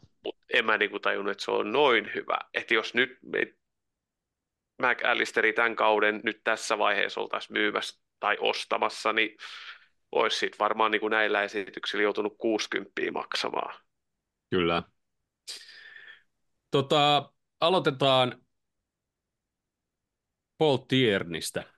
En 0.53 0.65
mä 0.65 0.77
niin 0.77 0.91
kuin 0.91 1.01
tajunnut, 1.01 1.31
että 1.31 1.43
se 1.43 1.51
on 1.51 1.71
noin 1.71 2.11
hyvä. 2.15 2.37
Että 2.53 2.73
jos 2.73 2.93
nyt 2.93 3.17
me 3.21 3.53
McAllisteri 4.81 5.53
tämän 5.53 5.75
kauden 5.75 6.21
nyt 6.23 6.41
tässä 6.43 6.77
vaiheessa 6.77 7.21
oltaisiin 7.21 7.53
myymässä 7.53 8.03
tai 8.19 8.37
ostamassa, 8.39 9.13
niin 9.13 9.37
olisi 10.11 10.37
siitä 10.37 10.57
varmaan 10.59 10.91
niin 10.91 10.99
kuin 10.99 11.11
näillä 11.11 11.43
esityksillä 11.43 12.03
joutunut 12.03 12.35
60 12.37 13.01
maksamaan. 13.13 13.79
Kyllä. 14.49 14.83
Tota, 16.71 17.33
aloitetaan 17.61 18.41
Paul 20.57 20.77
Tiernistä. 20.77 21.73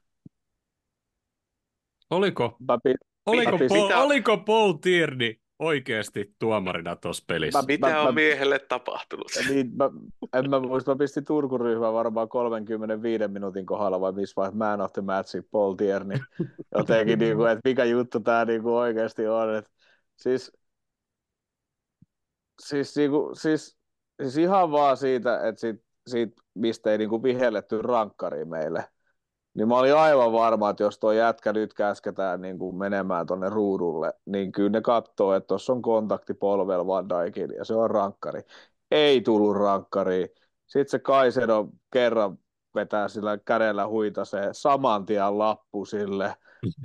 Oliko, 2.10 2.58
pi- 2.84 3.06
oliko, 3.26 3.52
Mitä- 3.52 3.66
Paul, 3.70 3.84
mitä- 3.88 4.00
oliko 4.00 4.38
Paul 4.38 4.74
Tierney 4.74 5.36
oikeasti 5.60 6.36
tuomarina 6.39 6.96
tuossa 6.96 7.24
pelissä? 7.28 7.60
Mä- 7.60 7.65
Mitä 7.68 7.88
mä- 7.88 8.00
on 8.00 8.06
mä- 8.06 8.12
miehelle 8.12 8.60
tapahtunut? 8.60 9.28
niin, 9.50 9.72
mä, 9.76 9.89
en 10.34 10.50
mä 10.50 10.60
muista, 10.60 10.91
mä 10.91 10.98
pistin 10.98 11.26
Turku-ryhmään 11.26 11.94
varmaan 11.94 12.30
35 12.30 13.28
minuutin 13.28 13.65
kohdalla 13.65 14.02
vai 14.02 14.12
missä 14.12 14.34
vaiheessa 14.38 14.58
man 14.58 14.82
of 14.82 14.94
the 14.94 15.02
match, 15.02 15.41
Paul 15.52 15.74
Tierney. 15.74 16.18
Jotenkin, 16.78 17.20
niin 17.20 17.38
kuin, 17.38 17.52
että 17.52 17.70
mikä 17.70 17.84
juttu 17.86 18.20
tämä 18.20 18.46
niin 18.46 18.63
kuin 18.63 18.74
oikeasti 18.76 19.28
on. 19.28 19.56
Että, 19.56 19.72
siis, 20.15 20.52
siis, 22.62 22.96
niin 22.96 23.12
kuin, 23.12 23.36
siis, 23.36 23.78
siis 24.22 24.38
ihan 24.38 24.72
vaan 24.72 24.98
siitä, 24.98 25.48
että 25.48 25.62
siitä, 25.62 25.84
siitä 26.08 26.41
mistä 26.54 26.91
ei 26.91 26.98
niin 26.98 27.10
kuin 27.10 27.24
vihelletty 27.24 27.82
rankkari 27.82 28.46
meille. 28.46 28.86
Niin 29.56 29.68
mä 29.68 29.78
olin 29.78 29.96
aivan 29.96 30.32
varma, 30.34 30.70
että 30.70 30.84
jos 30.84 31.00
tuo 31.00 31.12
jätkä 31.12 31.54
nyt 31.54 31.74
käsketään 31.74 32.41
niin 32.41 32.60
kuin 32.60 32.76
menemään 32.76 33.28
tuonne 33.28 33.50
ruudulle, 33.50 34.13
niin 34.26 34.52
kyllä 34.52 34.70
ne 34.70 34.82
katsoo, 34.82 35.34
että 35.34 35.48
tuossa 35.48 35.74
on 35.74 35.82
kontakti 35.82 36.34
polvel 36.34 36.88
Van 36.88 37.10
Dijkin 37.10 37.50
ja 37.58 37.65
se 37.65 37.74
on 37.74 37.91
rankkari. 37.91 38.41
Ei 38.91 39.22
tullut 39.22 39.56
rankkari. 39.58 40.26
Sitten 40.68 40.89
se 40.91 41.00
Kaisedo 41.00 41.68
kerran 41.94 42.38
vetää 42.76 43.08
sillä 43.08 43.38
kädellä 43.38 43.88
huitasee 43.88 44.50
saman 44.52 45.06
tien 45.06 45.38
lappu 45.38 45.86
sille. 45.86 46.36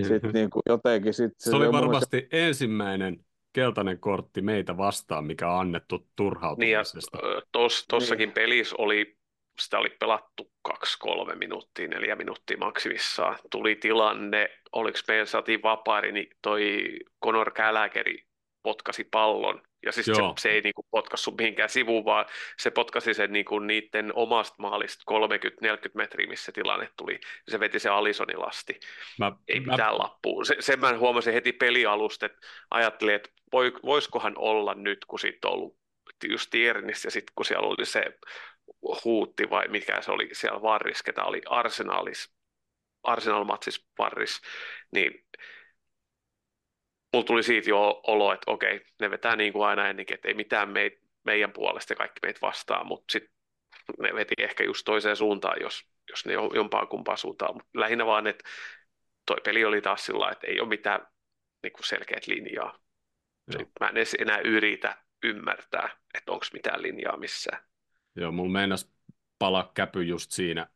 Sitten 0.02 0.30
niin 0.35 0.50
kuin 0.50 0.62
jotenkin... 0.68 1.14
Sit 1.14 1.33
Se 1.38 1.56
oli 1.56 1.64
mun 1.64 1.74
mielestä- 1.74 1.87
varmasti 1.87 2.28
ensimmäinen 2.33 3.24
keltainen 3.52 3.98
kortti 4.00 4.42
meitä 4.42 4.76
vastaan, 4.76 5.24
mikä 5.24 5.52
on 5.52 5.61
annettu 5.61 5.96
Niin 5.96 6.04
ja 6.06 6.12
turhautumisesta. 6.16 7.18
ö, 7.24 7.42
tos, 7.52 7.85
tossakin 7.88 8.33
pelissä 8.33 8.76
oli, 8.78 9.19
sitä 9.61 9.79
oli 9.79 9.90
pelattu 9.90 10.53
kaksi, 10.62 10.99
kolme 10.99 11.35
minuuttia, 11.35 11.88
neljä 11.88 12.16
minuuttia 12.16 12.57
maksimissaan. 12.57 13.37
Tuli 13.51 13.75
tilanne, 13.75 14.51
oliko 14.73 14.99
meillä 15.09 15.27
saatiin 15.27 15.62
vapaari, 15.62 16.12
niin 16.12 16.31
toi 16.42 16.90
Conor 17.25 17.51
Gallagher 17.53 18.07
potkasi 18.62 19.05
pallon. 19.05 19.62
Ja 19.87 19.92
siis 19.92 20.07
se, 20.07 20.12
Joo. 20.12 20.35
se 20.38 20.51
ei 20.51 20.61
niinku 20.61 20.87
potkassut 20.90 21.37
mihinkään 21.38 21.68
sivuun, 21.68 22.05
vaan 22.05 22.27
se 22.59 22.70
potkasi 22.70 23.14
sen 23.14 23.33
niinku 23.33 23.59
niiden 23.59 24.12
omasta 24.14 24.55
maalista 24.59 25.05
30-40 25.66 25.90
metriä, 25.94 26.27
missä 26.27 26.53
tilanne 26.53 26.88
tuli. 26.96 27.20
Se 27.49 27.61
veti 27.61 27.79
se 27.79 27.88
Alisonin 27.88 28.40
lasti 28.40 28.81
Mä, 29.18 29.33
ei 29.49 29.61
mä, 29.61 29.73
mitään 29.73 29.99
lappua. 29.99 30.44
Se, 30.44 30.57
sen 30.61 30.81
mä 30.81 30.99
huomasin 30.99 31.33
heti 31.33 31.53
pelialusta, 31.53 32.27
että 32.27 32.38
ajattelin, 32.70 33.14
että 33.14 33.31
voi, 33.53 33.73
voisikohan 33.85 34.35
olla 34.38 34.75
nyt, 34.75 35.05
kun 35.05 35.18
siitä 35.18 35.49
on 35.49 35.55
ollut 35.55 35.81
just 36.29 36.51
Tiernissä 36.51 37.07
ja 37.07 37.11
sitten 37.11 37.33
kun 37.35 37.44
siellä 37.44 37.68
oli 37.68 37.87
se 37.87 38.05
huutti 39.04 39.50
vai 39.50 39.68
mikä 39.68 40.02
se 40.02 40.12
oli 40.12 40.28
siellä 40.33 40.62
varris, 40.62 41.02
ketä 41.02 41.24
oli 41.24 41.40
Arsenalis, 41.46 42.35
Arsenal-matsis 43.02 43.87
varris, 43.98 44.40
niin 44.92 45.26
mulla 47.12 47.26
tuli 47.26 47.42
siitä 47.42 47.70
jo 47.70 48.00
olo, 48.06 48.33
että 48.33 48.50
okei, 48.50 48.80
ne 49.00 49.11
vetää 49.11 49.37
niin 49.37 49.52
kuin 49.52 49.66
aina 49.66 49.88
ennenkin, 49.88 50.14
että 50.14 50.28
ei 50.28 50.35
mitään 50.35 50.68
meit, 50.68 51.00
meidän 51.24 51.52
puolesta 51.52 51.94
kaikki 51.94 52.18
meitä 52.22 52.40
vastaan, 52.42 52.87
mutta 52.87 53.12
sitten 53.12 53.33
ne 53.98 54.14
veti 54.14 54.35
ehkä 54.38 54.64
just 54.64 54.85
toiseen 54.85 55.16
suuntaan, 55.16 55.61
jos, 55.61 55.85
jos 56.11 56.26
ne 56.26 56.33
jo- 56.33 56.50
jompaa 56.54 56.87
kumpaa 56.87 57.16
suuntaan, 57.16 57.54
mutta 57.54 57.70
lähinnä 57.74 58.06
vaan, 58.06 58.26
että 58.26 58.44
toi 59.26 59.37
peli 59.44 59.64
oli 59.64 59.80
taas 59.80 60.06
sillä 60.06 60.30
että 60.30 60.46
ei 60.46 60.61
ole 60.61 60.68
mitään 60.68 61.06
niin 61.62 61.72
kuin 61.72 61.85
selkeät 61.85 62.26
linjaa. 62.26 62.78
Joo. 63.52 63.64
Mä 63.80 63.88
en 63.88 63.96
edes 63.96 64.16
enää 64.18 64.38
yritä 64.44 64.96
ymmärtää, 65.24 65.98
että 66.14 66.33
onko 66.33 66.46
mitään 66.52 66.83
linjaa 66.83 67.16
missään. 67.16 67.69
Joo, 68.20 68.33
mulla 68.33 68.52
meinas 68.52 68.90
palaa 69.38 69.70
käpy 69.74 70.02
just 70.04 70.30
siinä, 70.33 70.68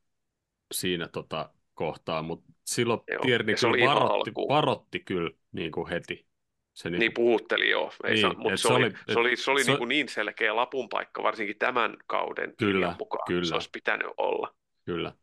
siinä 0.75 1.09
tota 1.09 1.51
kohtaa, 1.75 2.23
mutta 2.23 2.53
silloin 2.67 3.01
Joo, 3.09 3.21
Tierney 3.23 3.55
kyllä 3.57 3.81
varotti, 3.81 4.31
varotti 4.49 5.01
kyllä 5.01 5.31
niin 5.53 5.73
kuin 5.73 5.89
heti. 5.89 6.27
Se 6.75 6.91
Niin 6.97 7.13
puhutteli 7.15 7.71
joo, 7.71 7.93
ei 8.05 8.15
Niin, 8.15 8.21
saa, 8.21 8.35
mutta 8.39 8.61
se, 8.61 8.69
se 8.69 8.73
oli, 8.73 8.91
se 9.09 9.19
oli, 9.19 9.37
se 9.37 9.51
oli 9.51 9.65
se- 9.65 9.73
niin, 9.73 9.79
kuin 9.79 9.89
niin 9.89 10.09
selkeä 10.09 10.57
lapun 10.57 10.89
paikka, 10.89 11.23
varsinkin 11.23 11.59
tämän 11.59 11.97
kauden 12.07 12.55
Kyllä, 12.57 12.97
mukaan. 12.99 13.29
kyllä. 13.29 13.47
Se 13.47 13.55
olisi 13.55 13.71
pitänyt 13.73 14.07
olla. 14.17 14.55
Kyllä. 14.85 15.15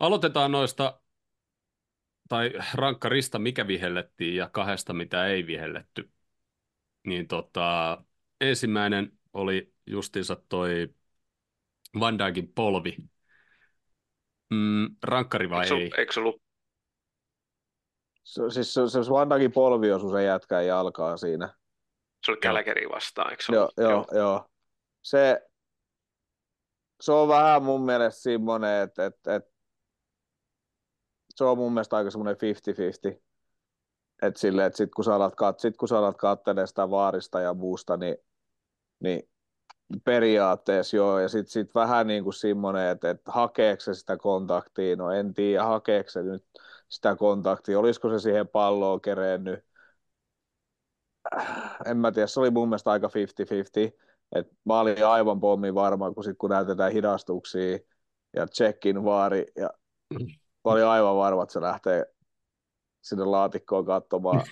Aloitetaan 0.00 0.52
noista, 0.52 1.00
tai 2.28 2.52
rankkarista, 2.74 3.38
mikä 3.38 3.66
vihellettiin, 3.66 4.36
ja 4.36 4.48
kahdesta, 4.48 4.92
mitä 4.92 5.26
ei 5.26 5.46
vihelletty. 5.46 6.10
Niin 7.06 7.28
tota, 7.28 8.02
ensimmäinen 8.40 9.18
oli 9.32 9.74
justiinsa 9.86 10.36
toi 10.36 10.94
Van 12.00 12.18
Dijkin 12.18 12.52
polvi. 12.54 12.96
Mm, 14.50 14.96
rankkari 15.02 15.50
vai 15.50 15.64
Eikö, 15.64 15.74
se 15.76 15.82
ei? 15.82 15.90
eikö 15.98 16.12
se 16.12 16.20
ollut 16.20 16.42
Se, 18.24 18.42
siis 18.50 18.74
se, 18.74 18.80
se 18.88 19.10
Vandakin 19.10 19.52
polvi 19.52 19.92
osui 19.92 20.10
sen 20.10 20.24
jätkään 20.24 20.66
jalkaan 20.66 21.18
siinä. 21.18 21.54
se 22.24 22.30
oli 22.30 22.40
Gallagheria 22.40 22.88
vastaan, 22.88 23.30
eikö 23.30 23.42
se 23.42 23.52
Joo, 23.52 23.62
ollut? 23.62 24.08
joo, 24.10 24.18
joo. 24.20 24.46
Se, 25.02 25.40
se 27.00 27.12
on 27.12 27.28
vähän 27.28 27.62
mun 27.62 27.84
mielestä 27.84 28.20
semmoinen, 28.22 28.82
että, 28.82 29.06
että, 29.06 29.34
että 29.34 29.50
se 31.34 31.44
on 31.44 31.58
mun 31.58 31.72
mielestä 31.72 31.96
aika 31.96 32.10
semmoinen 32.10 32.36
50-50. 32.36 33.20
Että 34.22 34.40
silleen, 34.40 34.66
että 34.66 34.76
sit 34.76 34.90
kun 34.94 35.04
sä 35.04 35.14
alat, 35.14 35.34
kat, 35.34 35.60
sit 35.60 35.76
kun 35.76 35.88
sä 35.88 35.98
alat 35.98 36.16
katselemaan 36.16 36.68
sitä 36.68 36.90
vaarista 36.90 37.40
ja 37.40 37.54
muusta, 37.54 37.96
niin, 37.96 38.16
niin 39.00 39.28
periaatteessa 40.04 40.96
joo. 40.96 41.18
Ja 41.18 41.28
sitten 41.28 41.52
sit 41.52 41.74
vähän 41.74 42.06
niin 42.06 42.24
kuin 42.24 42.34
semmoinen, 42.34 42.88
että, 42.88 43.10
että 43.10 43.32
hakeeko 43.32 43.80
se 43.80 43.94
sitä 43.94 44.16
kontaktia, 44.16 44.96
no 44.96 45.10
en 45.10 45.34
tiedä, 45.34 45.64
hakeeko 45.64 46.10
se 46.10 46.22
nyt 46.22 46.44
sitä 46.88 47.16
kontaktia, 47.16 47.78
olisiko 47.78 48.10
se 48.10 48.18
siihen 48.18 48.48
palloon 48.48 49.00
kerennyt. 49.00 49.64
En 51.86 51.96
mä 51.96 52.12
tiedä, 52.12 52.26
se 52.26 52.40
oli 52.40 52.50
mun 52.50 52.68
mielestä 52.68 52.90
aika 52.90 53.06
50-50. 53.06 53.10
Et 54.34 54.48
mä 54.64 54.80
olin 54.80 55.06
aivan 55.06 55.40
pommin 55.40 55.74
varma, 55.74 56.12
kun, 56.12 56.24
sit, 56.24 56.38
kun 56.38 56.50
näytetään 56.50 56.92
hidastuksia 56.92 57.78
ja 58.36 58.46
checkin 58.46 59.04
vaari, 59.04 59.46
ja 59.56 59.70
mä 60.64 60.72
olin 60.72 60.84
aivan 60.84 61.16
varma, 61.16 61.42
että 61.42 61.52
se 61.52 61.60
lähtee 61.60 62.06
sinne 63.02 63.24
laatikkoon 63.24 63.84
katsomaan. 63.84 64.42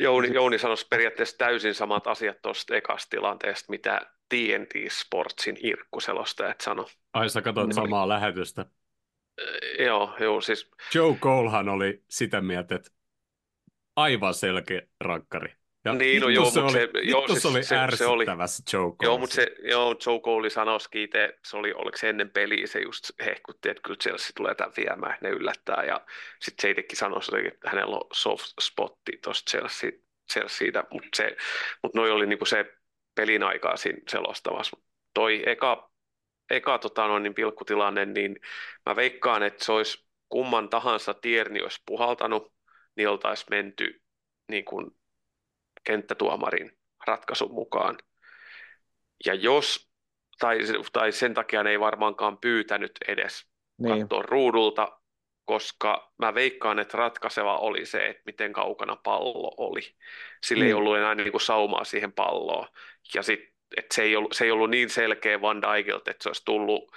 Jouni, 0.00 0.34
Jouni 0.34 0.58
sanoi 0.58 0.76
periaatteessa 0.90 1.38
täysin 1.38 1.74
samat 1.74 2.06
asiat 2.06 2.36
tuosta 2.42 2.76
ekasta 2.76 3.10
tilanteesta, 3.10 3.66
mitä 3.70 4.00
TNT 4.28 4.72
Sportsin 4.90 5.56
Irkku 5.62 6.00
selostajat 6.00 6.60
sanoi. 6.60 6.84
Ai 7.12 7.30
sä 7.30 7.42
katsoit 7.42 7.66
Niin. 7.66 7.74
samaa 7.74 8.08
lähetystä. 8.08 8.66
Ö, 9.40 9.82
Joo, 9.84 10.14
joo, 10.20 10.40
siis 10.40 10.70
Joe 10.94 11.14
Colehan 11.14 11.68
oli 11.68 12.02
sitä 12.10 12.40
mieltä, 12.40 12.74
että 12.74 12.90
aivan 13.96 14.34
selkeä 14.34 14.82
rankkari. 15.00 15.52
Ja 15.84 15.92
Niin, 15.94 16.22
no 16.22 16.28
joo, 16.28 16.50
se 16.50 16.60
mut 16.60 16.70
oli, 16.70 16.80
se- 16.80 16.88
joo, 17.02 17.28
se 17.28 17.32
siis 17.32 17.46
oli 17.46 17.62
se- 17.62 17.96
se 17.96 18.06
oli- 18.06 18.24
se 18.46 18.62
Joe 18.76 18.82
Cole. 18.82 18.96
Joo, 19.02 19.18
mutta 19.18 19.34
se, 19.34 19.54
joo, 19.62 19.96
Joe 20.06 20.20
Cole 20.20 20.50
sanoisikin 20.50 21.02
itse, 21.02 21.38
se 21.44 21.56
oli, 21.56 21.72
oliko 21.72 21.96
se 21.96 22.08
ennen 22.08 22.30
peliä, 22.30 22.66
se 22.66 22.80
just 22.80 23.10
hehkutti, 23.24 23.68
että 23.70 23.80
kyllä 23.82 23.96
Chelsea 23.96 24.30
tulee 24.36 24.54
tämän 24.54 24.72
viemään, 24.76 25.18
ne 25.20 25.28
yllättää, 25.28 25.84
ja 25.84 26.00
sitten 26.40 26.62
se 26.62 26.70
itsekin 26.70 26.96
sanoi, 26.98 27.20
että 27.46 27.70
hänellä 27.70 27.96
on 27.96 28.06
soft 28.12 28.52
spotti 28.60 29.12
tuosta 29.24 29.50
Chelsea, 29.50 29.90
Chelseaitä, 30.32 30.84
mutta 30.90 31.08
se, 31.16 31.36
mut 31.82 31.94
noi 31.94 32.10
oli 32.10 32.26
niinku 32.26 32.44
se 32.44 32.77
pelin 33.18 33.42
aikaa 33.42 33.76
siinä 33.76 33.98
selostamassa. 34.08 34.76
Toi 35.14 35.42
eka, 35.46 35.90
eka 36.50 36.78
tota 36.78 37.06
noin, 37.06 37.22
niin 37.22 37.34
pilkkutilanne, 37.34 38.06
niin 38.06 38.36
mä 38.86 38.96
veikkaan, 38.96 39.42
että 39.42 39.64
se 39.64 39.72
olisi 39.72 40.06
kumman 40.28 40.68
tahansa 40.68 41.14
Tierni 41.14 41.62
olisi 41.62 41.82
puhaltanut, 41.86 42.52
niin 42.96 43.08
oltaisiin 43.08 43.46
menty 43.50 44.02
niin 44.48 44.64
kuin 44.64 44.90
kenttätuomarin 45.84 46.78
ratkaisun 47.06 47.54
mukaan. 47.54 47.98
Ja 49.26 49.34
jos, 49.34 49.90
tai, 50.38 50.58
tai 50.92 51.12
sen 51.12 51.34
takia 51.34 51.62
ne 51.62 51.70
ei 51.70 51.80
varmaankaan 51.80 52.38
pyytänyt 52.38 52.92
edes 53.08 53.46
Niin, 53.78 54.00
katsoa 54.00 54.22
ruudulta, 54.22 54.97
koska 55.48 56.12
mä 56.18 56.34
veikkaan, 56.34 56.78
että 56.78 56.98
ratkaiseva 56.98 57.58
oli 57.58 57.86
se, 57.86 58.06
että 58.06 58.22
miten 58.26 58.52
kaukana 58.52 58.96
pallo 58.96 59.54
oli. 59.56 59.80
Sillä 60.44 60.64
ei 60.64 60.72
Mm. 60.72 60.78
ollut 60.78 60.96
enää 60.96 61.14
niin 61.14 61.30
kuin 61.30 61.40
saumaa 61.40 61.84
siihen 61.84 62.12
palloon. 62.12 62.68
Ja 63.14 63.22
sit, 63.22 63.40
että 63.76 63.94
se, 63.94 64.02
ei 64.02 64.16
ollut, 64.16 64.32
se 64.32 64.44
ei 64.44 64.50
ollut 64.50 64.70
niin 64.70 64.90
selkeä 64.90 65.40
Van 65.40 65.62
Dijkilta, 65.62 66.10
että 66.10 66.22
se 66.22 66.28
olisi 66.28 66.44
tullut, 66.44 66.92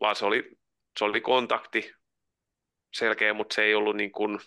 vaan 0.00 0.16
se 0.16 0.24
oli 0.26 0.50
se 0.98 1.04
oli 1.04 1.20
kontakti 1.20 1.92
selkeä, 2.92 3.34
mutta 3.34 3.54
se 3.54 3.62
ei 3.62 3.74
ollut 3.74 3.96
niin 3.96 4.12
kuin, 4.12 4.38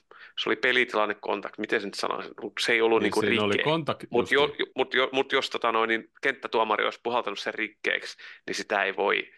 se 0.43 0.49
oli 0.49 0.55
pelitilanne 0.55 1.15
kontakti, 1.15 1.61
miten 1.61 1.81
sen 1.81 1.93
sanoisin, 1.93 2.33
se 2.59 2.71
ei 2.71 2.81
ollut 2.81 3.01
niin, 3.01 3.11
niin 3.21 3.29
rikkeä. 3.29 3.45
Oli 3.45 3.57
kontakti, 3.57 4.07
mutta 4.09 4.33
jo, 4.33 4.55
mut, 4.75 4.93
jo, 4.93 5.09
mut 5.11 5.31
jos 5.31 5.49
tota 5.49 5.71
noin, 5.71 5.87
niin 5.87 6.11
kenttätuomari 6.21 6.85
olisi 6.85 6.99
puhaltanut 7.03 7.39
sen 7.39 7.53
rikkeeksi, 7.53 8.17
niin 8.47 8.55
sitä 8.55 8.83
ei 8.83 8.95
voi, 8.95 9.31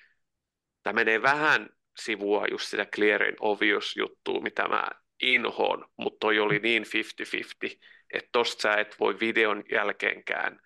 tämä 0.84 0.94
menee 0.94 1.22
vähän 1.22 1.70
sivua 2.00 2.46
just 2.52 2.68
sitä 2.68 2.86
clear 2.86 3.24
and 3.24 3.36
obvious 3.40 3.98
juttua, 3.98 4.42
mitä 4.42 4.68
mä 4.68 4.88
inhoon, 5.22 5.86
mutta 5.98 6.18
toi 6.20 6.40
oli 6.40 6.60
niin 6.60 6.84
50-50, 6.84 7.78
että 8.14 8.30
tosta 8.32 8.62
sä 8.62 8.74
et 8.74 8.96
voi 9.00 9.20
videon 9.20 9.64
jälkeenkään, 9.72 10.60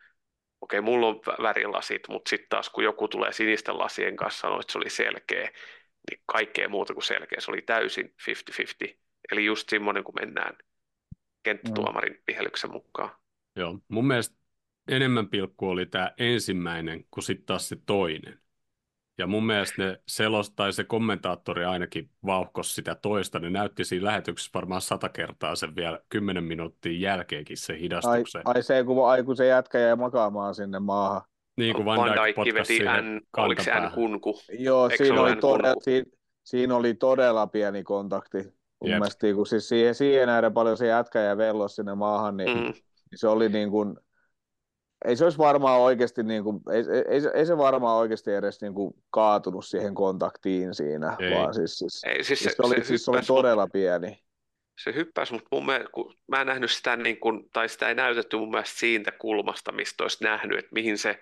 okei, 0.61 0.81
mulla 0.81 1.07
on 1.07 1.19
värilasit, 1.41 2.07
mutta 2.09 2.29
sitten 2.29 2.49
taas 2.49 2.69
kun 2.69 2.83
joku 2.83 3.07
tulee 3.07 3.33
sinisten 3.33 3.77
lasien 3.77 4.15
kanssa 4.15 4.39
sanoo, 4.39 4.59
että 4.59 4.71
se 4.71 4.77
oli 4.77 4.89
selkeä, 4.89 5.51
niin 6.09 6.21
kaikkea 6.25 6.69
muuta 6.69 6.93
kuin 6.93 7.03
selkeä. 7.03 7.39
Se 7.39 7.51
oli 7.51 7.61
täysin 7.61 8.15
50-50. 8.89 8.95
Eli 9.31 9.45
just 9.45 9.69
semmoinen, 9.69 10.03
kun 10.03 10.15
mennään 10.19 10.57
kenttätuomarin 11.43 12.13
mm. 12.13 12.19
vihelyksen 12.27 12.71
mukaan. 12.71 13.09
Joo, 13.55 13.79
mun 13.87 14.07
mielestä 14.07 14.35
enemmän 14.87 15.29
pilkku 15.29 15.69
oli 15.69 15.85
tämä 15.85 16.11
ensimmäinen 16.17 17.05
kuin 17.11 17.23
sitten 17.23 17.45
taas 17.45 17.69
se 17.69 17.77
toinen. 17.85 18.39
Ja 19.17 19.27
mun 19.27 19.45
mielestä 19.45 19.83
ne 19.83 20.01
selos, 20.07 20.51
tai 20.51 20.73
se 20.73 20.83
kommentaattori 20.83 21.65
ainakin 21.65 22.09
vauhkos 22.25 22.75
sitä 22.75 22.95
toista, 22.95 23.39
ne 23.39 23.49
näytti 23.49 23.85
siinä 23.85 24.05
lähetyksessä 24.05 24.51
varmaan 24.53 24.81
sata 24.81 25.09
kertaa 25.09 25.55
sen 25.55 25.75
vielä 25.75 25.99
kymmenen 26.09 26.43
minuuttia 26.43 26.99
jälkeenkin 26.99 27.57
se 27.57 27.79
hidastuksen. 27.79 28.41
Ai, 28.45 28.53
ai 28.55 28.63
se, 28.63 28.83
kun, 28.83 29.09
ai, 29.09 29.23
kun 29.23 29.35
se 29.35 29.45
jätkä 29.45 29.79
jäi 29.79 29.95
makaamaan 29.95 30.55
sinne 30.55 30.79
maahan. 30.79 31.21
Niin 31.57 31.75
kuin 31.75 31.85
Van, 31.85 31.99
Van 31.99 32.11
Dijk 32.25 32.37
veti 32.37 32.79
N, 32.79 33.21
oliko 33.37 33.63
se 33.63 33.71
N 33.79 33.91
kunku? 33.95 34.39
Joo, 34.59 34.89
siinä 34.97 35.21
oli, 35.21 35.35
todella, 35.35 35.81
siinä, 35.81 36.05
siinä 36.43 36.75
oli 36.75 36.93
todella 36.93 37.47
pieni 37.47 37.83
kontakti. 37.83 38.37
Mun 38.37 38.89
yep. 38.89 38.99
mielestä, 38.99 39.33
kun 39.33 39.47
siis 39.47 39.69
siihen, 39.69 39.95
siihen 39.95 40.27
nähden 40.27 40.53
paljon 40.53 40.77
se 40.77 40.87
jätkä 40.87 41.19
ja 41.19 41.37
vellos 41.37 41.75
sinne 41.75 41.95
maahan, 41.95 42.37
niin, 42.37 42.57
mm. 42.57 42.63
niin 42.63 42.73
se 43.15 43.27
oli 43.27 43.49
niin 43.49 43.69
kuin, 43.69 43.97
ei 45.05 45.15
se 45.15 45.23
olisi 45.23 45.37
varmaan 45.37 45.81
oikeasti, 45.81 46.23
niin 46.23 46.43
kuin, 46.43 46.61
ei, 46.73 46.83
ei, 47.07 47.21
ei, 47.33 47.45
se 47.45 47.57
varmaan 47.57 47.97
oikeasti 47.97 48.31
edes 48.31 48.61
niin 48.61 48.73
kuin 48.73 48.93
kaatunut 49.09 49.65
siihen 49.65 49.95
kontaktiin 49.95 50.75
siinä, 50.75 51.17
ei. 51.19 51.31
vaan 51.31 51.53
siis, 51.53 51.77
siis, 51.77 52.03
ei, 52.03 52.23
siis, 52.23 52.27
siis 52.27 52.39
se, 52.39 52.55
se, 52.55 52.67
oli, 52.67 52.75
se 52.75 52.83
siis 52.83 53.09
oli 53.09 53.21
todella 53.21 53.67
pieni. 53.67 54.19
Se 54.83 54.93
hyppäsi, 54.93 55.33
mutta 55.33 55.47
mun 55.51 55.65
mielestä, 55.65 55.89
kun 55.91 56.13
mä 56.27 56.41
en 56.41 56.47
nähnyt 56.47 56.71
sitä, 56.71 56.95
niin 56.95 57.19
kuin, 57.19 57.49
tai 57.53 57.69
sitä 57.69 57.87
ei 57.87 57.95
näytetty 57.95 58.37
mun 58.37 58.51
mielestä 58.51 58.79
siitä 58.79 59.11
kulmasta, 59.11 59.71
mistä 59.71 60.03
olisi 60.03 60.23
nähnyt, 60.23 60.59
että 60.59 60.73
mihin 60.73 60.97
se 60.97 61.19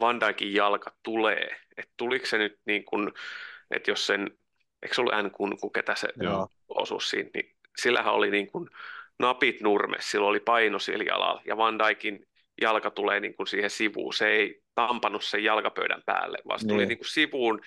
Van 0.00 0.20
Dijkin 0.20 0.54
jalka 0.54 0.92
tulee. 1.02 1.56
Että 1.76 1.92
tuliko 1.96 2.26
se 2.26 2.38
nyt 2.38 2.58
niin 2.66 2.84
kuin, 2.84 3.12
että 3.70 3.90
jos 3.90 4.06
sen, 4.06 4.30
eikö 4.82 4.94
se 4.94 5.00
ollut 5.00 5.14
N 5.26 5.30
kun, 5.30 5.58
kun 5.60 5.72
ketä 5.72 5.94
se 5.94 6.08
Joo. 6.22 6.48
osuus 6.68 7.10
siinä, 7.10 7.30
niin 7.34 7.54
sillähän 7.78 8.14
oli 8.14 8.30
niin 8.30 8.52
kuin 8.52 8.70
napit 9.18 9.60
nurmes, 9.60 10.10
sillä 10.10 10.26
oli 10.26 10.40
paino 10.40 10.78
sillä 10.78 11.04
jalalla, 11.04 11.42
ja 11.44 11.56
Van 11.56 11.78
Dijkin 11.78 12.26
jalka 12.60 12.90
tulee 12.90 13.20
niin 13.20 13.34
kuin 13.34 13.46
siihen 13.46 13.70
sivuun. 13.70 14.14
Se 14.14 14.28
ei 14.28 14.62
tampannut 14.74 15.24
sen 15.24 15.44
jalkapöydän 15.44 16.02
päälle, 16.06 16.38
vaan 16.48 16.58
se 16.58 16.66
niin. 16.66 16.74
tuli 16.74 16.86
niin 16.86 16.98
kuin 16.98 17.08
sivuun, 17.08 17.60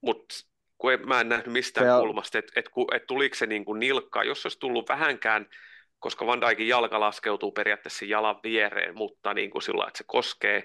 mutta 0.00 0.34
kun 0.78 0.92
en, 0.92 1.08
mä 1.08 1.20
en 1.20 1.28
nähnyt 1.28 1.52
mistään 1.52 1.86
se 1.86 2.00
kulmasta, 2.00 2.38
että 2.38 2.52
et, 2.56 2.66
et 2.92 3.06
tuliko 3.06 3.34
se 3.34 3.46
niin 3.46 3.64
kuin 3.64 3.80
nilkkaa. 3.80 4.24
Jos 4.24 4.46
olisi 4.46 4.58
tullut 4.58 4.88
vähänkään, 4.88 5.46
koska 5.98 6.26
Van 6.26 6.40
Dijkin 6.40 6.68
jalka 6.68 7.00
laskeutuu 7.00 7.52
periaatteessa 7.52 8.04
jalan 8.04 8.40
viereen, 8.42 8.96
mutta 8.96 9.34
niin 9.34 9.50
kuin 9.50 9.62
sillä 9.62 9.84
että 9.88 9.98
se 9.98 10.04
koskee, 10.06 10.56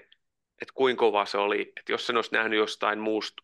että 0.62 0.74
kuinka 0.74 1.00
kova 1.00 1.26
se 1.26 1.38
oli. 1.38 1.72
Että 1.76 1.92
jos 1.92 2.06
sen 2.06 2.16
olisi 2.16 2.32
nähnyt 2.32 2.58
jostain 2.58 2.98
muusta 2.98 3.42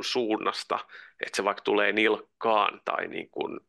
suunnasta, 0.00 0.78
että 1.24 1.36
se 1.36 1.44
vaikka 1.44 1.62
tulee 1.62 1.92
nilkkaan 1.92 2.80
tai 2.84 3.08
niin 3.08 3.30
kuin, 3.30 3.60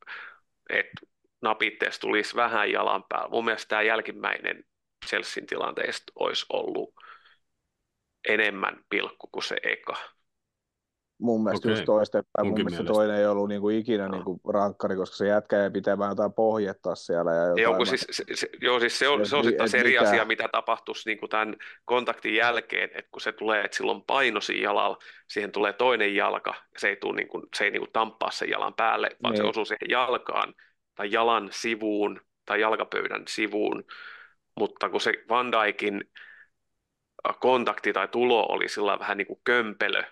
että 0.69 1.01
napitteessa 1.41 2.01
tulisi 2.01 2.35
vähän 2.35 2.71
jalan 2.71 3.03
päällä. 3.09 3.29
Mun 3.29 3.45
mielestä 3.45 3.69
tämä 3.69 3.81
jälkimmäinen 3.81 4.63
Chelsean 5.07 5.47
tilanteesta 5.47 6.13
olisi 6.15 6.45
ollut 6.53 6.93
enemmän 8.27 8.83
pilkku 8.89 9.29
kuin 9.31 9.43
se 9.43 9.57
eka. 9.63 9.95
Mun 11.21 11.43
mielestä 11.43 11.67
okay. 11.67 11.71
just 11.71 11.85
toistepäin. 11.85 12.47
Mun 12.47 12.53
mielestä 12.53 12.71
mielestä. 12.71 12.93
toinen 12.93 13.17
ei 13.17 13.25
ollut 13.25 13.47
niinku 13.49 13.69
ikinä 13.69 14.07
no. 14.07 14.15
niinku 14.15 14.41
rankkari, 14.47 14.95
koska 14.95 15.15
se 15.15 15.27
jätkä 15.27 15.63
ei 15.63 15.69
pitämään 15.69 16.11
jotain 16.11 16.33
pohjettaa 16.33 16.95
siellä. 16.95 17.31
Ja 17.31 17.41
jotain 17.41 17.61
joo, 17.61 17.85
siis, 17.85 18.07
se, 18.11 18.23
se, 18.33 18.49
joo, 18.61 18.79
siis 18.79 18.99
se 18.99 19.07
on, 19.07 19.25
se 19.25 19.35
on 19.35 19.43
sitten 19.43 19.79
eri 19.79 19.89
mikä... 19.89 20.01
asia, 20.01 20.25
mitä 20.25 20.49
tapahtuisi 20.51 21.09
niinku 21.09 21.27
tämän 21.27 21.55
kontaktin 21.85 22.35
jälkeen, 22.35 22.89
että 22.95 23.11
kun 23.11 23.21
se 23.21 23.31
tulee, 23.31 23.63
että 23.63 23.77
silloin 23.77 24.01
paino 24.07 24.41
siinä 24.41 24.63
jalalla, 24.63 24.97
siihen 25.27 25.51
tulee 25.51 25.73
toinen 25.73 26.15
jalka, 26.15 26.53
se 26.77 26.89
ei, 26.89 26.95
tule 26.95 27.15
niinku, 27.15 27.47
se 27.57 27.63
ei 27.63 27.71
niinku 27.71 27.89
tamppaa 27.93 28.31
sen 28.31 28.49
jalan 28.49 28.73
päälle, 28.73 29.09
vaan 29.23 29.33
niin. 29.33 29.43
se 29.43 29.49
osuu 29.49 29.65
siihen 29.65 29.89
jalkaan 29.89 30.53
tai 30.95 31.11
jalan 31.11 31.49
sivuun 31.51 32.21
tai 32.45 32.61
jalkapöydän 32.61 33.23
sivuun, 33.27 33.83
mutta 34.59 34.89
kun 34.89 35.01
se 35.01 35.13
Van 35.29 35.51
Dijkin 35.51 36.03
kontakti 37.39 37.93
tai 37.93 38.07
tulo 38.07 38.45
oli 38.49 38.69
sillä 38.69 38.99
vähän 38.99 39.17
niin 39.17 39.27
kuin 39.27 39.41
kömpelö, 39.43 40.03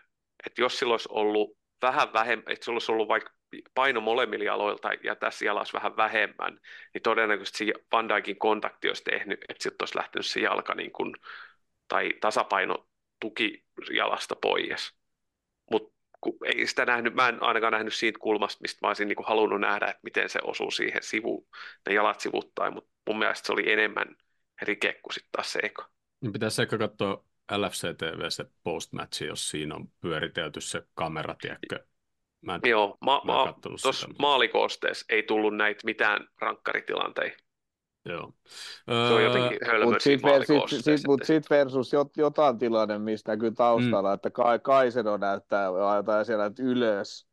että 0.45 0.61
jos 0.61 0.79
sillä 0.79 0.93
olisi 0.93 1.09
ollut 1.11 1.57
vähän 1.81 2.13
vähemmän, 2.13 2.53
että 2.53 2.65
sillä 2.65 2.75
olisi 2.75 2.91
ollut 2.91 3.07
vaikka 3.07 3.31
paino 3.73 4.01
molemmilla 4.01 4.45
jaloilta 4.45 4.89
ja 5.03 5.15
tässä 5.15 5.45
jalassa 5.45 5.75
vähän 5.77 5.97
vähemmän, 5.97 6.59
niin 6.93 7.01
todennäköisesti 7.01 7.65
se 7.65 7.73
Van 7.91 8.09
Dijkin 8.09 8.39
kontakti 8.39 8.87
olisi 8.87 9.03
tehnyt, 9.03 9.39
että 9.49 9.63
sitten 9.63 9.83
olisi 9.83 9.97
lähtenyt 9.97 10.25
se 10.25 10.39
jalka 10.39 10.75
niin 10.75 10.91
kuin, 10.91 11.13
tai 11.87 12.13
tasapaino 12.21 12.87
tuki 13.19 13.65
jalasta 13.91 14.35
pois. 14.35 14.95
Mutta 15.71 15.97
ei 16.45 16.67
sitä 16.67 16.85
nähnyt, 16.85 17.13
mä 17.13 17.29
en 17.29 17.43
ainakaan 17.43 17.73
nähnyt 17.73 17.93
siitä 17.93 18.19
kulmasta, 18.19 18.61
mistä 18.61 18.79
mä 18.81 18.87
olisin 18.87 19.07
niin 19.07 19.15
kuin 19.15 19.27
halunnut 19.27 19.61
nähdä, 19.61 19.85
että 19.85 19.99
miten 20.03 20.29
se 20.29 20.39
osuu 20.43 20.71
siihen 20.71 21.03
sivuun, 21.03 21.47
ne 21.87 21.93
jalat 21.93 22.19
sivuttain, 22.19 22.73
mutta 22.73 22.89
mun 23.07 23.19
mielestä 23.19 23.47
se 23.47 23.53
oli 23.53 23.71
enemmän 23.71 24.15
rike 24.62 24.99
kuin 25.03 25.14
sitten 25.14 25.32
taas 25.32 25.53
se 25.53 25.60
eka. 25.64 25.89
Niin 26.22 26.34
pitäisi 26.34 26.62
ehkä 26.62 26.78
katsoa 26.78 27.26
LFC 27.51 27.97
TV 27.97 28.30
se 28.30 28.45
postmatch, 28.64 29.22
jos 29.22 29.49
siinä 29.49 29.76
on 29.76 29.88
pyöritelty 30.01 30.62
se 30.62 30.84
kamera, 30.93 31.36
tiedätkö? 31.41 31.86
Mä 32.41 32.55
en, 32.55 32.62
Joo, 32.70 32.97
ma- 33.01 33.22
mä 33.26 33.34
ma- 33.34 33.53
tuossa 33.82 34.10
maalikoosteessa 34.20 35.05
ei 35.10 35.24
tullut 35.24 35.55
näitä 35.55 35.82
mitään 35.86 36.28
rankkaritilanteita. 36.41 37.47
Joo. 38.05 38.34
Se 38.86 39.14
on 39.14 39.24
jotenkin 39.24 39.60
Mutta 39.84 39.99
sitten 39.99 40.45
sit, 40.70 40.84
sit, 40.84 41.08
mut 41.08 41.24
sit 41.24 41.49
versus 41.49 41.93
jot, 41.93 42.18
jotain 42.18 42.58
tilanne, 42.58 42.99
mistä 42.99 43.32
näkyy 43.32 43.51
taustalla, 43.51 44.10
mm. 44.10 44.14
että 44.14 44.30
Kai, 44.30 44.60
Kaiseno 44.60 45.18
näyttää 45.18 45.66
jotain 45.97 46.26
siellä 46.26 46.51
ylös, 46.60 47.28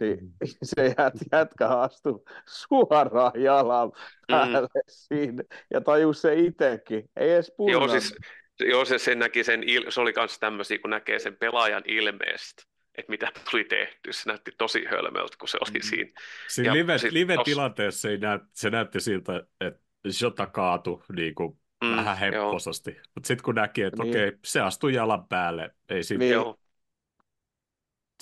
niin 0.00 0.18
se 0.62 0.94
jät, 0.98 1.14
jätkä 1.32 1.68
astui 1.68 2.22
suoraan 2.46 3.42
jalan 3.42 3.88
mm. 3.88 4.26
päälle 4.28 4.68
mm. 4.74 4.82
siinä, 4.88 5.42
ja 5.70 5.80
tajus 5.80 6.22
se 6.22 6.34
itsekin, 6.34 7.10
ei 7.16 7.30
edes 7.30 7.52
Joo, 7.70 7.88
siis, 7.88 8.14
joo, 8.60 8.84
se, 8.84 8.98
sen 8.98 9.18
näki 9.18 9.44
sen, 9.44 9.62
se 9.88 10.00
oli 10.00 10.12
myös 10.16 10.38
tämmöisiä, 10.38 10.78
kun 10.78 10.90
näkee 10.90 11.18
sen 11.18 11.36
pelaajan 11.36 11.82
ilmeestä, 11.86 12.62
että 12.94 13.10
mitä 13.10 13.32
tuli 13.50 13.64
tehty. 13.64 14.12
Se 14.12 14.28
näytti 14.30 14.52
tosi 14.58 14.84
hölmöltä, 14.84 15.36
kun 15.38 15.48
se 15.48 15.58
oli 15.60 15.78
mm. 15.78 15.82
siinä. 15.82 16.10
Siinä 16.48 16.72
live, 16.72 16.96
live-tilanteessa 17.10 18.08
se, 18.08 18.16
näyt, 18.16 18.42
se 18.52 18.70
näytti 18.70 19.00
siltä, 19.00 19.42
että 19.60 19.80
Jota 20.22 20.46
kaatu 20.46 21.02
niin 21.16 21.34
kuin 21.34 21.58
mm, 21.84 21.96
vähän 21.96 22.18
hepposasti. 22.18 22.96
Mutta 23.14 23.26
sitten 23.26 23.44
kun 23.44 23.54
näki, 23.54 23.82
että 23.82 24.02
niin. 24.02 24.10
okei, 24.10 24.32
se 24.44 24.60
astui 24.60 24.94
jalan 24.94 25.28
päälle, 25.28 25.74
ei 25.88 26.02
siinä, 26.02 26.24
niin. 26.24 26.34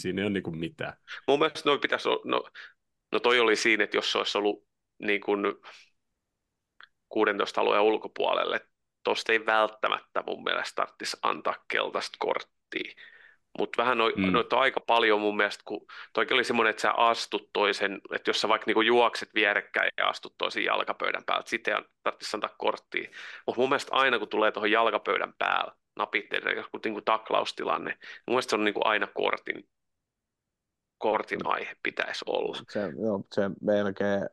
Siinä 0.00 0.22
ei 0.22 0.26
ole 0.26 0.32
niin 0.32 0.58
mitään. 0.58 0.92
Mun 1.28 1.38
mielestä 1.38 1.62
noin 1.64 1.80
pitäisi 1.80 2.08
olla, 2.08 2.22
no, 2.24 2.44
no 3.12 3.20
toi 3.20 3.40
oli 3.40 3.56
siinä, 3.56 3.84
että 3.84 3.96
jos 3.96 4.12
se 4.12 4.18
olisi 4.18 4.38
ollut 4.38 4.66
niin 4.98 5.20
kuin 5.20 5.40
16 7.08 7.60
alueen 7.60 7.82
ulkopuolelle, 7.82 8.60
tuosta 9.04 9.32
ei 9.32 9.46
välttämättä 9.46 10.22
mun 10.26 10.44
mielestä 10.44 10.74
tarvitsisi 10.74 11.16
antaa 11.22 11.64
keltaista 11.68 12.16
korttia. 12.18 12.94
Mutta 13.58 13.82
vähän 13.82 13.98
noita 13.98 14.18
mm. 14.20 14.32
noit 14.32 14.52
on 14.52 14.60
aika 14.60 14.80
paljon 14.80 15.20
mun 15.20 15.36
mielestä, 15.36 15.62
kun 15.66 15.86
toikin 16.12 16.34
oli 16.34 16.44
semmoinen, 16.44 16.70
että 16.70 16.82
sä 16.82 16.92
astut 16.92 17.50
toisen, 17.52 18.00
että 18.14 18.30
jos 18.30 18.40
sä 18.40 18.48
vaikka 18.48 18.64
niinku 18.66 18.80
juokset 18.80 19.34
vierekkäin 19.34 19.90
ja 19.98 20.08
astut 20.08 20.34
toisen 20.38 20.64
jalkapöydän 20.64 21.24
päältä, 21.26 21.50
sitten 21.50 21.76
ei 21.76 21.82
tarvitsisi 22.02 22.36
antaa 22.36 22.54
korttia. 22.58 23.10
Mutta 23.46 23.60
mun 23.60 23.68
mielestä 23.68 23.94
aina 23.94 24.18
kun 24.18 24.28
tulee 24.28 24.52
tuohon 24.52 24.70
jalkapöydän 24.70 25.34
päällä 25.38 25.72
napitteelle, 25.96 26.52
joku 26.52 26.80
niinku 26.84 27.00
taklaustilanne, 27.00 27.90
mun 27.90 28.34
mielestä 28.34 28.50
se 28.50 28.56
on 28.56 28.64
niinku 28.64 28.80
aina 28.84 29.06
kortin, 29.06 29.68
kortin 30.98 31.46
aihe 31.46 31.76
pitäisi 31.82 32.24
olla. 32.28 32.58
Se, 32.70 32.80
joo, 32.80 33.24
se 33.34 33.42
melkein 33.62 34.28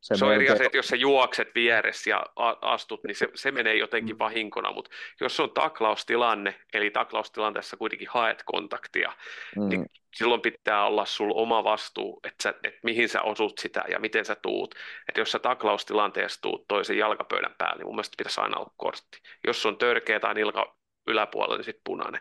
se, 0.00 0.16
se 0.16 0.24
on 0.24 0.34
eri 0.34 0.50
asia, 0.50 0.66
että 0.66 0.78
jos 0.78 0.88
sä 0.88 0.96
juokset 0.96 1.48
vieressä 1.54 2.10
ja 2.10 2.26
astut, 2.60 3.04
niin 3.04 3.14
se, 3.14 3.28
se 3.34 3.50
menee 3.50 3.76
jotenkin 3.76 4.16
mm. 4.16 4.18
vahinkona, 4.18 4.72
mutta 4.72 4.90
jos 5.20 5.36
se 5.36 5.42
on 5.42 5.50
taklaustilanne, 5.50 6.60
eli 6.72 6.90
taklaustilanteessa 6.90 7.76
kuitenkin 7.76 8.08
haet 8.10 8.42
kontaktia, 8.46 9.12
niin 9.56 9.64
mm. 9.64 9.68
niin 9.68 9.86
silloin 10.14 10.40
pitää 10.40 10.86
olla 10.86 11.06
sulla 11.06 11.34
oma 11.34 11.64
vastuu, 11.64 12.20
että, 12.24 12.42
sä, 12.42 12.48
että 12.48 12.80
mihin 12.82 13.08
sä 13.08 13.22
osut 13.22 13.58
sitä 13.58 13.84
ja 13.88 13.98
miten 13.98 14.24
sä 14.24 14.34
tuut. 14.34 14.74
Että 15.08 15.20
jos 15.20 15.32
sä 15.32 15.38
taklaustilanteessa 15.38 16.42
tuut 16.42 16.64
toisen 16.68 16.98
jalkapöydän 16.98 17.54
päälle, 17.58 17.76
niin 17.76 17.86
mun 17.86 17.94
mielestä 17.94 18.14
pitäisi 18.18 18.40
aina 18.40 18.58
olla 18.58 18.72
kortti. 18.76 19.18
Jos 19.46 19.66
on 19.66 19.78
törkeä 19.78 20.20
tai 20.20 20.34
nilka 20.34 20.76
yläpuolella, 21.06 21.56
niin 21.56 21.64
sitten 21.64 21.84
punainen. 21.84 22.20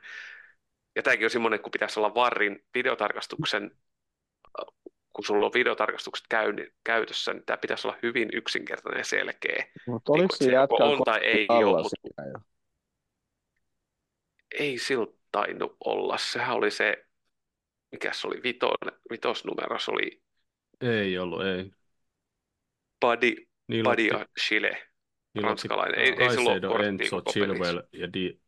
Ja 0.99 1.03
tämäkin 1.03 1.25
on 1.25 1.29
semmoinen, 1.29 1.59
kun 1.59 1.71
pitäisi 1.71 1.99
olla 1.99 2.13
varrin 2.13 2.65
videotarkastuksen 2.73 3.71
kun 5.13 5.25
sulla 5.25 5.45
on 5.45 5.51
videotarkastukset 5.53 6.25
käy, 6.29 6.53
käytössä, 6.83 7.33
niin 7.33 7.45
tämä 7.45 7.57
pitäisi 7.57 7.87
olla 7.87 7.97
hyvin 8.03 8.29
yksinkertainen 8.33 8.99
ja 8.99 9.03
selkeä. 9.03 9.65
Mutta 9.87 10.11
oliko 10.11 10.35
se 10.35 10.45
se 10.45 10.51
jätkä 10.51 10.83
on 10.83 11.03
tai 11.05 11.19
ei 11.19 11.47
ole, 11.49 11.83
mutta 11.83 12.21
jo? 12.25 12.39
ei 14.59 14.77
sillä 14.77 15.07
tainnut 15.31 15.77
olla. 15.85 16.17
Sehän 16.17 16.55
oli 16.55 16.71
se, 16.71 17.05
mikä 17.91 18.13
se 18.13 18.27
oli, 18.27 18.43
viton, 18.43 18.77
vitosnumero, 19.11 19.79
se 19.79 19.91
oli 19.91 20.21
Ei 20.81 21.17
ollut, 21.17 21.45
ei. 21.45 21.71
Buddy, 23.01 23.35
Niillä 23.67 23.89
Buddy 23.89 24.03
otti, 24.03 24.17
ja 24.17 24.25
Chile, 24.39 24.69
otti 24.69 25.41
ranskalainen. 25.41 25.99
Ei, 25.99 26.09
ei 26.09 26.15
Caicedo, 26.15 26.67
korttia 26.67 26.87
Enzo. 26.87 27.21
Chilwell 27.21 27.81
ja 27.93 28.13
Di, 28.13 28.39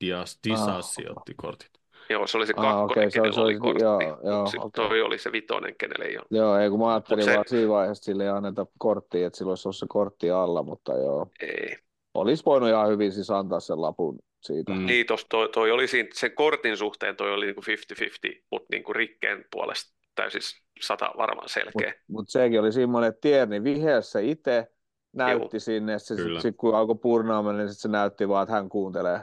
Dias, 0.00 0.38
Disassi 0.48 1.06
Ah. 1.06 1.16
otti 1.16 1.34
kortit. 1.36 1.75
Joo, 2.10 2.26
se 2.26 2.36
oli 2.36 2.46
se 2.46 2.52
Ah, 2.56 2.64
kakkonen, 2.86 3.10
se 3.10 3.20
oli- 3.20 3.28
kenellä 3.28 3.32
se 3.34 3.40
oli 3.40 3.52
oli- 3.52 3.60
kortti. 3.60 3.84
joo, 3.84 4.00
joo, 4.24 4.46
sit 4.46 4.60
okei. 4.60 4.88
toi 4.88 5.00
oli 5.02 5.18
se 5.18 5.32
vitonen, 5.32 5.74
kenelle 5.78 6.04
ei 6.04 6.18
ole. 6.18 6.24
Joo, 6.30 6.56
ei 6.56 6.70
kun 6.70 6.78
mä 6.80 6.90
ajattelin 6.92 7.24
se- 7.24 7.34
vaan 7.34 7.44
siinä 7.48 7.68
vaiheessa, 7.68 8.00
että 8.00 8.04
sille 8.04 8.22
ei 8.24 8.28
anneta 8.30 8.66
korttia, 8.78 9.26
että 9.26 9.36
sillä 9.38 9.50
olisi 9.50 9.68
ollut 9.68 9.76
se 9.76 9.86
kortti 9.88 10.30
alla, 10.30 10.62
mutta 10.62 10.92
joo. 10.92 11.26
Ei. 11.40 11.76
Olisi 12.14 12.42
voinut 12.46 12.68
ihan 12.68 12.88
hyvin 12.88 13.12
siis 13.12 13.30
antaa 13.30 13.60
sen 13.60 13.82
lapun 13.82 14.18
siitä. 14.42 14.72
Mm. 14.72 14.86
Niin, 14.86 15.06
tos, 15.06 15.26
toi, 15.30 15.48
toi 15.48 15.70
oli 15.70 15.88
siinä, 15.88 16.08
sen 16.14 16.32
kortin 16.34 16.76
suhteen 16.76 17.16
toi 17.16 17.32
oli 17.34 17.46
niinku 17.46 17.62
50-50, 17.66 18.42
mutta 18.50 18.66
niinku 18.70 18.92
rikkeen 18.92 19.44
puolesta 19.52 19.96
täysin 20.14 20.40
sata 20.80 21.10
varmaan 21.16 21.48
selkeä. 21.48 21.72
Mutta 21.88 22.02
mut 22.08 22.28
sekin 22.28 22.60
oli 22.60 22.72
semmoinen, 22.72 23.08
että 23.08 23.20
Tierni 23.20 23.64
viheessä 23.64 24.10
se 24.20 24.24
itse 24.26 24.66
näytti 25.12 25.60
sinne, 25.60 25.92
että 25.94 26.06
se 26.06 26.14
sit, 26.42 26.56
kun 26.56 26.74
alkoi 26.74 26.94
purnaamaan, 27.02 27.56
niin 27.58 27.68
sit 27.68 27.78
se 27.78 27.88
näytti 27.88 28.28
vaan, 28.28 28.42
että 28.42 28.54
hän 28.54 28.68
kuuntelee. 28.68 29.20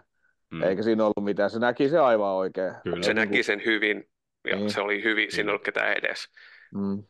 Mm. 0.53 0.63
Eikä 0.63 0.83
siinä 0.83 1.03
ollut 1.03 1.23
mitään. 1.23 1.49
Se 1.49 1.59
näki 1.59 1.89
se 1.89 1.99
aivan 1.99 2.29
oikein. 2.31 2.73
Kyllä. 2.83 3.03
Se 3.03 3.13
näki 3.13 3.43
sen 3.43 3.61
hyvin 3.65 4.09
ja 4.47 4.55
Niin. 4.55 4.69
se 4.69 4.81
oli 4.81 5.03
hyvin, 5.03 5.31
siinä 5.31 5.43
Niin. 5.43 5.49
ei 5.49 5.51
ollut 5.51 5.63
ketään 5.65 5.93
edes. 5.97 6.27
Mm. 6.73 7.03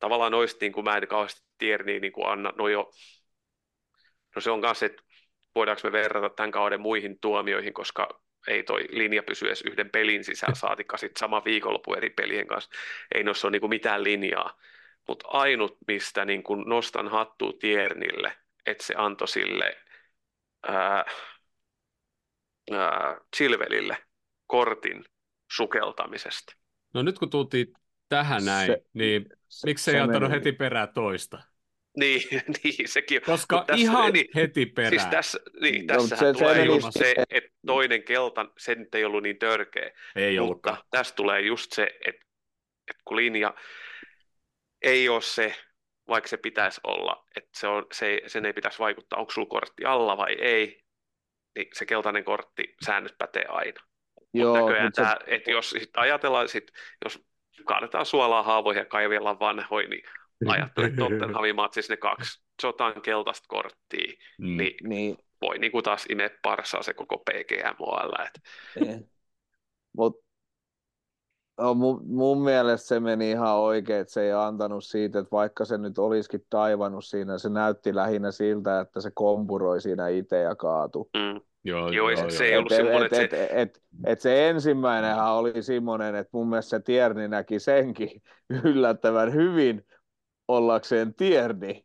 Tavallaan 0.00 0.32
noista 0.32 0.58
niin 0.60 0.72
kuin 0.72 0.84
mä 0.84 0.96
en 0.96 1.08
kauheasti 1.08 1.42
tiedä, 1.58 1.84
niin, 1.84 2.02
niin 2.02 2.12
kuin 2.12 2.26
anna, 2.28 2.52
no 2.58 2.68
jo, 2.68 2.90
no 4.36 4.40
se 4.40 4.50
on 4.50 4.60
kanssa, 4.60 4.86
että 4.86 5.02
voidaanko 5.54 5.80
me 5.84 5.92
verrata 5.92 6.28
tämän 6.28 6.50
kauden 6.50 6.80
muihin 6.80 7.18
tuomioihin, 7.20 7.72
koska 7.74 8.20
ei 8.48 8.62
toi 8.62 8.86
linja 8.90 9.22
pysy 9.22 9.46
edes 9.46 9.62
yhden 9.62 9.90
pelin 9.90 10.24
sisällä, 10.24 10.54
saatikka 10.54 10.96
sitten 10.96 11.20
sama 11.20 11.44
viikonloppu 11.44 11.94
eri 11.94 12.10
pelien 12.10 12.46
kanssa. 12.46 12.70
Ei 13.14 13.22
noissa 13.22 13.46
ole 13.46 13.52
niin 13.52 13.60
kuin 13.60 13.70
mitään 13.70 14.04
linjaa. 14.04 14.58
Mutta 15.08 15.28
ainut, 15.28 15.78
mistä 15.86 16.24
niin 16.24 16.42
kuin 16.42 16.68
nostan 16.68 17.08
hattua 17.08 17.52
Tiernille, 17.60 18.32
että 18.66 18.84
se 18.84 18.94
antoi 18.96 19.28
sille 19.28 19.76
ää, 20.68 21.04
ää, 22.72 23.20
Chilvelille 23.36 23.96
kortin 24.46 25.04
sukeltamisesta. 25.52 26.52
No 26.94 27.02
nyt 27.02 27.18
kun 27.18 27.30
tultiin 27.30 27.66
tähän 28.08 28.44
näin, 28.44 28.66
Se- 28.66 28.84
niin 28.92 29.26
Se- 29.48 29.66
miksi 29.66 29.84
se 29.84 29.90
ei 29.90 30.00
antanut 30.00 30.22
meni- 30.30 30.34
heti 30.40 30.52
perää 30.52 30.86
toista? 30.86 31.42
Niin, 31.96 32.22
niin 32.64 32.88
sekin. 32.88 33.22
Koska 33.22 33.56
Mut 33.56 33.66
tässä- 33.66 33.80
ihan 33.82 34.12
niin, 34.12 34.26
heti 34.34 34.66
perään. 34.66 34.90
Siis 34.90 35.06
tässä, 35.06 35.38
niin, 35.60 35.86
No, 35.86 35.94
tässähän 35.94 36.18
se- 36.18 36.32
se 36.32 36.38
tulee 36.38 36.54
meni 36.54 36.66
just 36.66 36.84
just- 36.86 36.98
se, 36.98 37.14
että 37.30 37.50
toinen 37.66 38.02
keltan, 38.02 38.52
se 38.58 38.74
nyt 38.74 38.94
ei 38.94 39.04
ollut 39.04 39.22
niin 39.22 39.38
törkeä, 39.38 39.90
ei 40.16 40.38
ollutkaan. 40.38 40.76
mutta 40.76 40.88
tässä 40.90 41.14
tulee 41.14 41.40
just 41.40 41.72
se, 41.72 41.82
että, 42.06 42.26
että 42.90 43.02
kun 43.04 43.16
linja 43.16 43.54
ei 44.82 45.08
ole 45.08 45.22
se, 45.22 45.54
vaikka 46.08 46.28
se 46.28 46.36
pitäisi 46.36 46.80
olla, 46.84 47.26
että 47.36 47.50
se 47.56 47.66
on, 47.66 47.86
se 47.92 48.20
sen 48.26 48.46
ei 48.46 48.52
pitäisi 48.52 48.78
vaikuttaa, 48.78 49.18
onko 49.18 49.32
sulla 49.32 49.48
kortti 49.48 49.84
alla 49.84 50.16
vai 50.16 50.32
ei, 50.32 50.83
niin 51.56 51.68
se 51.74 51.86
keltainen 51.86 52.24
kortti 52.24 52.74
säännöt 52.84 53.14
pätee 53.18 53.44
aina. 53.48 53.80
Joo, 54.34 54.56
Näköjään 54.60 54.86
mut 54.86 54.94
se- 54.94 55.02
tämä, 55.02 55.16
että 55.26 55.50
jos 55.50 55.70
sit 55.70 55.90
ajatellaan, 55.96 56.48
sit, 56.48 56.70
jos 57.04 57.24
kaadetaan 57.64 58.06
suolaa 58.06 58.42
haavoihin 58.42 58.80
ja 58.80 58.84
kaivellaan 58.84 59.38
vanhoja, 59.38 59.88
niin 59.88 60.02
ajattelin, 60.48 60.88
että 60.90 60.98
Tottenhamin 61.02 61.56
matsissa 61.56 61.92
ne 61.92 61.96
kaksi 61.96 62.44
Jotan 62.62 63.02
keltaista 63.02 63.44
korttia, 63.48 64.12
Mm. 64.38 64.56
niin 64.56 64.74
Niin, 64.82 65.16
voi 65.40 65.58
niinku 65.58 65.82
taas 65.82 66.06
imeä 66.08 66.30
parsaa 66.42 66.82
se 66.82 66.94
koko 66.94 67.18
PGMOL. 67.18 68.12
Et, 68.26 68.40
niin. 68.80 69.10
No, 71.58 71.74
mun, 71.74 72.02
mun 72.06 72.42
mielestä 72.42 72.88
se 72.88 73.00
meni 73.00 73.30
ihan 73.30 73.56
oikein, 73.56 74.00
että 74.00 74.12
se 74.12 74.22
ei 74.22 74.32
antanut 74.32 74.84
siitä, 74.84 75.18
että 75.18 75.30
vaikka 75.32 75.64
se 75.64 75.78
nyt 75.78 75.98
olisikin 75.98 76.46
taivannut 76.50 77.04
siinä, 77.04 77.38
se 77.38 77.48
näytti 77.48 77.94
lähinnä 77.94 78.30
siltä, 78.30 78.80
että 78.80 79.00
se 79.00 79.10
kompuroi 79.14 79.80
siinä 79.80 80.08
itse 80.08 80.40
ja 80.40 80.56
kaatui. 80.56 81.04
mm, 81.16 81.40
Joo, 81.64 81.88
Joo, 81.88 82.08
ei 82.08 82.16
se- 82.16 82.30
se 82.30 82.44
ei 82.44 82.56
ollut 82.56 82.72
et, 82.72 82.76
semmoinen, 82.76 83.06
et, 83.06 83.12
että 83.12 83.36
et, 83.44 83.50
et, 83.52 83.82
et 84.06 84.20
se 84.20 84.48
ensimmäinenhän 84.50 85.32
oli 85.32 85.62
semmoinen, 85.62 86.14
että 86.14 86.30
mun 86.32 86.48
mielestä 86.48 86.70
se 86.70 86.80
Tierni 86.80 87.28
näki 87.28 87.58
senkin 87.58 88.22
yllättävän 88.64 89.32
hyvin 89.32 89.86
ollakseen 90.48 91.14
Tierni. 91.14 91.80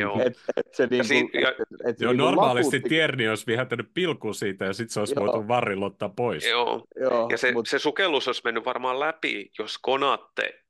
Joo. 0.00 0.20
Et, 0.26 0.32
et 0.56 0.74
se 0.74 0.86
niinku, 0.86 1.06
siinä- 1.06 1.40
ja- 1.40 1.48
et, 1.50 1.56
et 1.90 1.98
se 1.98 2.04
Joo, 2.04 2.12
niinku 2.12 2.24
normaalisti 2.24 2.76
laputti- 2.76 2.88
Tierni 2.88 3.28
olisi 3.28 3.46
viheltänyt 3.46 3.90
pilkun 3.94 4.34
siitä 4.34 4.64
ja 4.64 4.72
sitten 4.72 4.92
se 4.92 5.00
olisi 5.00 5.14
Joo. 5.16 5.26
voitu 5.26 5.48
varrilla 5.48 5.86
ottaa 5.86 6.08
pois. 6.08 6.46
joo. 6.46 6.84
Joo, 7.00 7.28
Ja 7.30 7.38
se, 7.38 7.52
mut, 7.52 7.66
se 7.68 7.78
sukellus 7.78 8.26
olisi 8.28 8.42
mennyt 8.44 8.64
varmaan 8.64 9.00
läpi, 9.00 9.50
jos 9.58 9.78
Konatte 9.78 10.60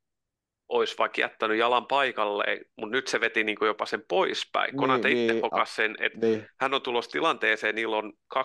olisi 0.68 0.94
vaikka 0.98 1.20
jättänyt 1.20 1.58
jalan 1.58 1.86
paikalleen, 1.86 2.64
mutta 2.76 2.96
nyt 2.96 3.06
se 3.08 3.20
veti 3.20 3.44
niinku 3.44 3.64
jopa 3.64 3.86
sen 3.86 4.02
poispäin. 4.08 4.66
Niin, 4.70 4.76
Konate 4.78 5.10
itse 5.10 5.32
niin, 5.32 5.42
hokas 5.42 5.76
sen, 5.76 5.96
että 6.00 6.18
niin, 6.26 6.46
hän 6.60 6.74
on 6.74 6.82
tulossa 6.82 7.10
tilanteeseen, 7.10 7.74
niillä 7.74 7.96
on 7.96 8.12
2-30 8.34 8.40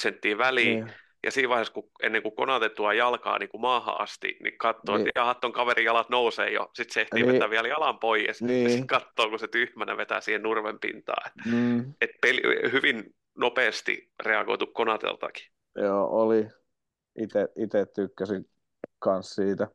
senttiä 0.00 0.38
väliin, 0.38 0.84
niin, 0.84 0.92
ja 1.24 1.30
siinä 1.30 1.48
vaiheessa, 1.48 1.74
kun, 1.74 1.90
ennen 2.02 2.22
kuin 2.22 2.34
Konate 2.36 2.68
tuo 2.68 2.92
jalkaa 2.92 3.38
niin 3.38 3.48
kuin 3.48 3.60
maahan 3.60 4.00
asti, 4.00 4.36
niin 4.42 4.58
katsoo, 4.58 4.96
Niin. 4.96 5.08
että 5.08 5.20
jaha, 5.20 5.34
ton 5.34 5.52
kaverin 5.52 5.84
jalat 5.84 6.08
nousee 6.08 6.50
jo. 6.52 6.70
Sitten 6.74 6.94
se 6.94 7.00
ehtii 7.00 7.22
Niin. 7.22 7.32
vetää 7.32 7.50
vielä 7.50 7.68
jalan 7.68 7.98
pois, 7.98 8.40
ja 8.40 8.46
Niin. 8.46 8.70
sitten 8.70 8.86
katsoo, 8.86 9.30
kun 9.30 9.38
se 9.38 9.48
tyhmänä 9.48 9.96
vetää 9.96 10.20
siihen 10.20 10.42
nurmen 10.42 10.78
pintaan. 10.80 11.30
Mm, 11.52 11.94
et 12.00 12.10
peli, 12.20 12.42
hyvin 12.72 13.14
nopeasti 13.38 14.10
reagoitu 14.22 14.66
Konateltakin. 14.66 15.46
joo, 15.76 16.08
oli. 16.22 16.46
Ite 17.56 17.86
tykkäsin 17.94 18.48
kans 18.98 19.30
siitä. 19.34 19.68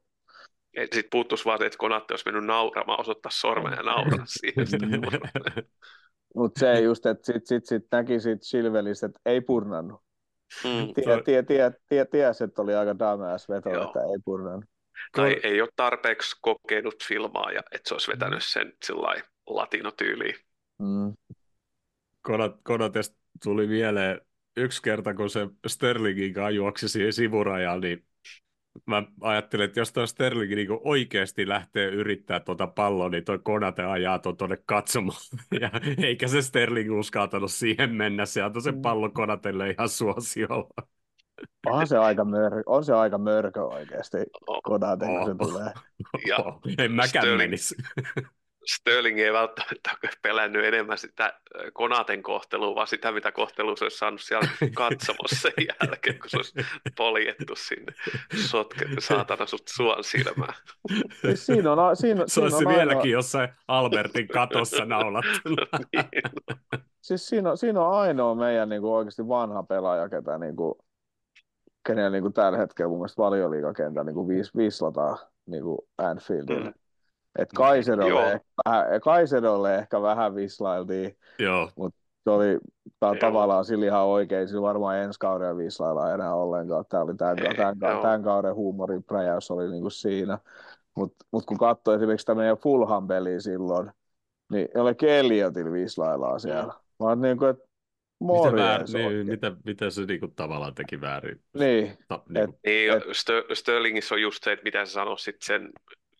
Sitten 0.80 1.04
puuttuisi 1.12 1.46
vaan, 1.46 1.64
että 1.64 1.78
Konate 1.78 2.14
olisi 2.14 2.26
mennyt 2.26 2.46
nauramaan, 2.46 3.00
osoittaa 3.00 3.32
sormen 3.32 3.74
ja 3.78 3.84
nauraa 3.84 4.26
siihen. 4.40 5.02
Mutta 6.36 6.60
se 6.60 6.80
just, 6.80 7.06
että 7.06 7.34
sit, 7.34 7.48
sit, 7.48 7.66
sit 7.66 7.84
näki 7.92 8.20
siitä 8.20 8.46
Silvelistä, 8.46 9.06
että 9.06 9.20
ei 9.26 9.42
purnannut. 9.42 10.02
Mm. 10.64 10.94
Tie, 10.94 11.04
Toi- 11.04 11.24
tie, 11.24 11.44
tie, 11.44 11.72
tie, 11.90 12.06
ties, 12.06 12.42
että 12.42 12.62
oli 12.62 12.76
aika 12.76 13.00
dumbass 13.00 13.50
veto, 13.50 13.70
Joo. 13.70 13.84
että 13.84 14.00
ei 14.00 14.20
purnannut. 14.26 14.66
Tai 15.16 15.40
ei 15.44 15.62
ole 15.62 15.70
tarpeeksi 15.76 16.36
kokenut 16.42 17.04
filmaa, 17.08 17.52
ja 17.52 17.62
että 17.72 17.90
se 17.90 17.96
olisi 17.96 18.12
vetänyt 18.12 18.44
sen 18.44 18.74
sillä 18.86 19.22
latinotyyliin. 19.48 20.36
Mm. 20.80 21.14
Konat, 22.22 22.56
Konatesta 22.64 23.18
tuli 23.44 23.68
mieleen 23.68 24.22
yksi 24.58 24.82
kerta, 24.82 25.14
kun 25.14 25.30
se 25.30 25.48
Sterlingin 25.68 26.34
kanssa 26.34 26.50
juoksi 26.50 26.90
siihen 26.90 27.14
sivurajaan, 27.14 27.82
niin 27.82 28.06
mä 28.86 29.04
ajattelin, 29.22 29.66
että 29.66 29.80
jos 29.80 29.92
toi 29.94 30.08
Sterling 30.08 30.56
niin 30.56 30.68
oikeasti 30.84 31.48
lähtee 31.48 31.88
yrittää 31.88 32.40
tuota 32.40 32.68
palloa, 32.68 33.10
niin 33.10 33.24
toi 33.26 33.40
Konate 33.44 33.84
ajaa 33.84 34.20
tuon 34.20 34.38
tuonne 34.38 34.58
katsomaan. 34.66 35.20
Ja 35.62 35.72
eikä 36.04 36.28
se 36.28 36.42
Sterling 36.42 37.00
uskaltanut 37.00 37.52
siihen 37.52 37.96
mennä, 37.96 38.26
se 38.26 38.42
antoi 38.42 38.62
sen 38.62 38.82
pallon 38.82 39.14
Konatelle 39.14 39.70
ihan 39.70 39.90
suosiolla. 39.90 40.70
On 41.66 41.88
se 41.88 41.98
aika 41.98 42.26
mörkö, 42.26 42.64
on 42.66 42.86
se 42.86 42.94
aika 42.94 43.18
mörkö 43.18 43.64
oikeasti, 43.64 44.18
Oh. 44.48 44.60
Konate, 44.64 45.06
kun 45.06 45.26
se 45.26 45.32
Oh. 45.32 45.48
tulee. 45.50 45.74
Ja 46.28 46.38
en 46.78 46.92
mäkään 46.92 47.26
Sterling- 47.26 47.38
menisi. 47.38 47.76
Sterling 48.76 49.20
ei 49.20 49.34
välttämättä 49.34 49.92
ole 50.04 50.12
pelännyt 50.22 50.66
enemmän 50.66 50.98
sitä 50.98 51.40
Konaten 51.74 52.24
kohtelua, 52.24 52.76
vaan 52.76 52.88
sitä, 52.88 53.12
mitä 53.12 53.32
kohtelua 53.32 53.76
se 53.76 53.86
olisi 53.86 53.98
saanut 53.98 54.22
siellä 54.22 54.48
katsomossa 54.76 55.36
sen 55.42 55.54
jälkeen, 55.82 56.20
kun 56.20 56.30
se 56.30 56.38
olisi 56.38 56.54
poljettu 56.98 57.56
sinne 57.56 57.94
sotke, 58.48 58.86
saatana 59.00 59.46
sut 59.46 59.68
suon 59.68 60.04
silmään. 60.04 60.54
Siis 61.22 61.46
siinä 61.46 61.72
on, 61.72 61.80
a- 61.80 61.96
siinä, 61.96 62.24
Se 62.28 62.34
siinä 62.34 62.46
olisi 62.46 62.66
on 62.66 62.74
vieläkin 62.74 62.98
ainoa, 62.98 63.06
jossain 63.12 63.50
Albertin 63.68 64.28
katossa 64.28 64.86
naulattuna. 64.86 65.66
niin. 65.94 66.24
siis 67.02 67.28
siinä 67.28 67.52
on, 67.52 67.58
siinä 67.58 67.82
on 67.82 67.94
ainoa 67.94 68.36
meidän 68.36 68.70
niin 68.70 68.82
kuin 68.82 68.94
oikeasti 68.94 69.28
vanha 69.28 69.64
pelaaja, 69.64 70.10
ketä 70.10 70.38
niin 70.38 70.56
kuin, 70.56 70.74
kenellä 71.88 72.10
niin 72.10 72.22
kuin 72.24 72.34
tällä 72.34 72.58
hetkellä 72.58 72.90
mun 72.90 72.98
mielestä 73.00 73.22
valioliigakentä 73.22 74.04
niin 74.04 74.14
kuin 74.16 74.28
viisi, 74.28 74.52
viisisataa 74.58 75.18
niin 75.46 75.64
kuin 75.64 75.78
Anfieldilla. 75.98 76.66
Mm. 76.70 76.74
Et 77.40 77.50
Kaisedolle, 77.56 78.10
Joo. 78.10 78.26
ehkä, 78.26 78.46
vähän- 78.66 79.02
Kaisedolle 79.02 79.76
ehkä 79.76 80.02
vähän 80.02 80.36
vislailtiin. 80.36 81.18
Joo, 81.40 81.70
Se 82.24 82.30
oli 82.30 82.48
Joo. 83.02 83.16
tavallaan 83.20 83.66
sillä 83.66 83.86
ihan 83.86 84.06
oikein. 84.06 84.48
Sillä 84.48 84.62
varmaan 84.62 84.98
ensi 84.98 85.20
kauden 85.20 85.58
vislailla 85.58 86.14
enää 86.14 86.36
ollenkaan. 86.36 86.86
Tämä 86.90 87.04
oli 87.04 87.16
tämän, 87.16 87.40
Ei, 87.40 87.56
tämän, 87.56 87.76
joo. 87.82 88.02
tämän 88.02 88.24
kauden 88.24 88.56
huumorin 88.56 89.04
präjäys 89.04 89.52
oli 89.52 89.70
niinku 89.70 89.90
siinä. 89.90 90.38
Mutta 90.98 91.26
mut 91.32 91.46
kun 91.46 91.58
katsoi 91.58 91.96
esimerkiksi 91.96 92.22
sitä 92.22 92.36
meidän 92.36 92.58
Fulham 92.58 93.08
peliä 93.08 93.40
silloin, 93.40 93.92
niin 94.52 94.68
ei 94.76 94.82
ole 94.82 94.96
Kelliotilla 94.96 95.72
vislaillaan 95.72 96.40
siellä. 96.40 96.74
Vaan 97.00 97.22
niin 97.22 97.38
kuin, 97.38 97.50
että 97.50 97.64
mitä, 98.20 98.56
väär, 98.56 98.72
morjens 98.72 98.94
niin, 98.94 99.06
oikein. 99.08 99.28
mitä, 99.28 99.52
mitä 99.66 99.90
se 99.90 100.06
niinku 100.06 100.28
tavallaan 100.28 100.76
teki 100.76 101.02
väärin? 101.02 101.42
Niin, 101.60 101.98
Ta, 102.08 102.24
niinku, 102.30 102.60
Niin, 102.66 102.88
ja 102.88 102.96
Stö- 103.00 103.54
Sterlingissä 103.56 104.16
on 104.16 104.22
just 104.22 104.44
se, 104.44 104.52
että 104.52 104.64
mitä 104.64 104.86
sä 104.86 104.92
sanoit 104.92 105.20
sit 105.20 105.36
sen 105.42 105.70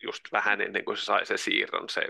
just 0.10 0.24
vähän 0.32 0.62
ennen 0.62 0.86
kuin 0.86 0.98
se 0.98 1.04
sai 1.04 1.26
sen 1.26 1.38
siirron, 1.38 1.90
se 1.90 2.02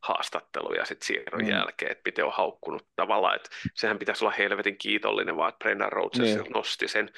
haastattelu 0.00 0.74
ja 0.74 0.84
sitten 0.84 1.06
siirron 1.06 1.42
mm. 1.42 1.48
jälkeen, 1.48 1.92
että 1.92 2.02
miten 2.04 2.24
on 2.24 2.32
haukkunut 2.32 2.86
tavallaan, 2.96 3.36
että 3.36 3.50
sehän 3.74 3.98
pitäisi 3.98 4.24
olla 4.24 4.34
helvetin 4.38 4.78
kiitollinen, 4.78 5.36
vaan 5.36 5.48
että 5.48 5.58
Brendan 5.58 5.92
Rodgers 5.92 6.34
niin. 6.34 6.52
nosti 6.54 6.88
sen 6.88 7.10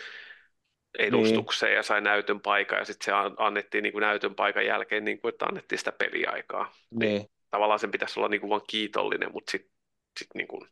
edustukseen 0.98 1.70
niin. 1.70 1.76
ja 1.76 1.82
sai 1.82 2.00
näytön 2.00 2.40
paikan 2.40 2.78
ja 2.78 2.84
sitten 2.84 3.04
se 3.04 3.12
annettiin 3.36 3.82
niin 3.82 3.92
kuin 3.92 4.02
näytön 4.02 4.34
paikan 4.34 4.66
jälkeen, 4.66 5.04
niin 5.04 5.20
kuin, 5.20 5.32
että 5.32 5.46
annettiin 5.46 5.78
sitä 5.78 5.92
peliaikaa. 5.92 6.72
Niin. 6.90 6.98
niin 6.98 7.30
tavallaan 7.50 7.78
sen 7.78 7.90
pitäisi 7.90 8.20
olla 8.20 8.28
niin 8.28 8.40
kuin 8.40 8.50
vaan 8.50 8.62
kiitollinen, 8.68 9.32
mutta 9.32 9.50
sitten 9.50 9.72
sit 10.18 10.28
niin 10.34 10.48
kuin, 10.48 10.68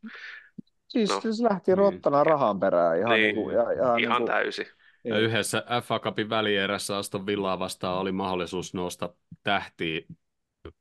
Siis, 0.89 1.11
no. 1.11 1.21
siis 1.21 1.41
lähti 1.41 1.71
niin. 1.71 1.79
rottana 1.79 2.25
rahan 2.25 2.61
perään 2.61 2.99
ihan, 2.99 3.13
niin, 3.13 3.23
niin 3.23 3.35
kuin, 3.35 3.55
ja, 3.55 3.73
ja, 3.73 3.83
ihan 3.83 3.97
niin 3.97 4.11
kuin, 4.11 4.27
täysin. 4.27 4.67
Ja 5.05 5.19
yhdessä 5.19 5.65
FA 5.85 5.99
Cupin 5.99 6.31
välierässä 6.31 6.97
Aston 6.97 7.27
Villaa 7.27 7.59
vastaan 7.59 7.99
oli 7.99 8.13
mahdollisuus 8.13 8.75
nousta 8.75 9.15
tähtiin, 9.43 10.07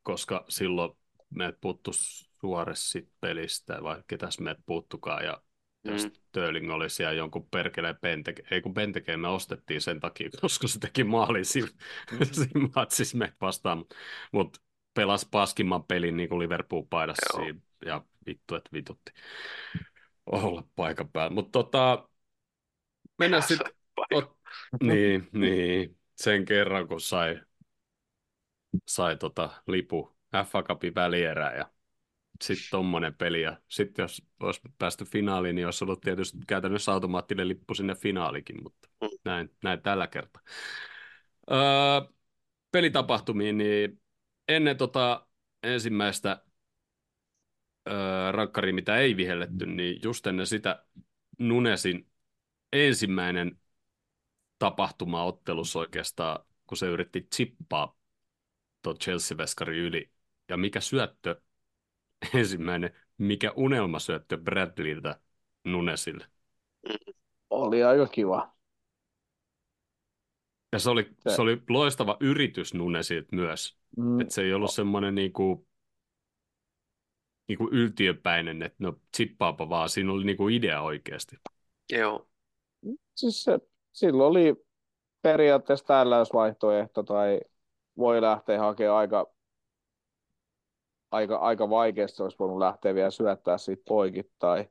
koska 0.03 0.45
silloin 0.49 0.97
meidät 1.29 1.57
puuttu 1.61 1.91
Suores 1.93 2.97
pelistä, 3.21 3.77
vai 3.83 4.03
ketäs 4.07 4.39
meidät 4.39 4.63
puuttukaan, 4.65 5.25
ja 5.25 5.41
mm. 5.87 5.97
Sterling 5.97 6.71
oli 6.71 6.89
siellä 6.89 7.13
jonkun 7.13 7.47
perkeleen 7.51 7.97
Penteke, 8.01 8.43
ei 8.51 8.61
kun 8.61 8.73
Pentekeen 8.73 9.19
me 9.19 9.27
ostettiin 9.27 9.81
sen 9.81 9.99
takia, 9.99 10.29
koska 10.41 10.67
se 10.67 10.79
teki 10.79 11.03
maalin 11.03 11.45
siinä, 11.45 11.67
mm. 12.11 12.17
siinä 12.31 12.69
matsissa 12.75 13.17
vastaan, 13.41 13.77
mutta 13.77 13.95
mut 14.31 14.57
pelasi 14.93 15.27
paskimman 15.31 15.83
pelin 15.83 16.17
niin 16.17 16.29
kuin 16.29 16.39
Liverpool-paidassa 16.39 17.35
siinä, 17.35 17.59
ja 17.85 18.03
vittu, 18.27 18.55
että 18.55 18.69
vitutti 18.73 19.11
olla 20.25 20.63
paikan 20.75 21.09
päällä. 21.09 21.33
Mutta 21.33 21.51
tota, 21.51 22.09
mennään 23.19 23.43
sitten... 23.43 23.82
Niin, 24.83 25.29
niin, 25.31 25.97
sen 26.15 26.45
kerran 26.45 26.87
kun 26.87 27.01
sai, 27.01 27.41
sai 28.87 29.17
tota 29.17 29.49
lipu 29.67 30.17
FA 30.45 30.63
Cupin 30.63 30.95
välierä 30.95 31.55
ja 31.55 31.69
sitten 32.43 32.67
tommonen 32.71 33.13
peli. 33.15 33.41
Ja 33.41 33.57
sitten 33.69 34.03
jos 34.03 34.23
olisi 34.39 34.61
päästy 34.77 35.05
finaaliin, 35.05 35.55
niin 35.55 35.65
olisi 35.65 35.83
ollut 35.83 36.01
tietysti 36.01 36.37
käytännössä 36.47 36.91
automaattinen 36.91 37.47
lippu 37.47 37.73
sinne 37.73 37.95
finaalikin, 37.95 38.63
mutta 38.63 38.89
mm. 39.01 39.07
näin, 39.25 39.51
näin 39.63 39.81
tällä 39.81 40.07
kertaa. 40.07 40.41
Öö, 41.51 41.57
pelitapahtumiin, 42.71 43.57
niin 43.57 44.01
ennen 44.47 44.77
tota 44.77 45.27
ensimmäistä 45.63 46.43
öö, 47.87 48.31
rankkaria, 48.31 48.73
mitä 48.73 48.97
ei 48.97 49.17
vihelletty, 49.17 49.65
niin 49.65 49.99
just 50.03 50.27
ennen 50.27 50.47
sitä 50.47 50.85
Nunesin 51.39 52.07
ensimmäinen 52.73 53.59
tapahtuma 54.63 55.23
ottelussa 55.23 55.79
oikeastaan, 55.79 56.45
kun 56.67 56.77
se 56.77 56.87
yritti 56.87 57.27
chippaa 57.35 57.97
tuon 58.81 58.95
Chelsea-veskari 58.97 59.77
yli. 59.77 60.11
Ja 60.49 60.57
mikä 60.57 60.79
syöttö 60.79 61.41
ensimmäinen, 62.39 62.95
mikä 63.17 63.51
unelmasyöttö 63.55 64.37
Bradleyltä 64.37 65.19
Nunesille? 65.63 66.27
Oli 67.49 67.83
aika 67.83 68.07
kiva. 68.07 68.53
Ja 70.71 70.79
se 70.79 70.89
oli, 70.89 71.03
se... 71.19 71.35
se 71.35 71.41
oli 71.41 71.61
loistava 71.69 72.17
yritys 72.19 72.73
Nunesilta 72.73 73.35
myös. 73.35 73.77
Mm. 73.97 74.21
Että 74.21 74.33
se 74.33 74.41
ei 74.41 74.53
ollut 74.53 74.73
semmoinen 74.73 75.15
niinku, 75.15 75.67
niinku 77.47 77.69
yltiöpäinen, 77.71 78.61
että 78.61 78.77
no 78.79 78.99
chippaapa 79.17 79.69
vaan, 79.69 79.89
siinä 79.89 80.11
oli 80.11 80.23
niinku 80.23 80.47
idea 80.47 80.81
oikeasti. 80.81 81.35
Joo. 81.91 82.29
Siis 83.15 83.43
se, 83.43 83.59
silloin 83.93 84.29
oli 84.29 84.65
periaatteessa 85.21 85.85
tällaisvaihtoehto 85.85 87.03
tai 87.03 87.39
voi 87.97 88.21
lähteä 88.21 88.59
hakemaan 88.59 88.97
aika, 88.97 89.33
aika, 91.11 91.35
aika 91.35 91.69
vaikeasti, 91.69 92.23
olisi 92.23 92.39
voinut 92.39 92.57
lähteä 92.57 92.95
vielä 92.95 93.11
syöttää 93.11 93.57
siitä 93.57 93.83
poikittain. 93.87 94.69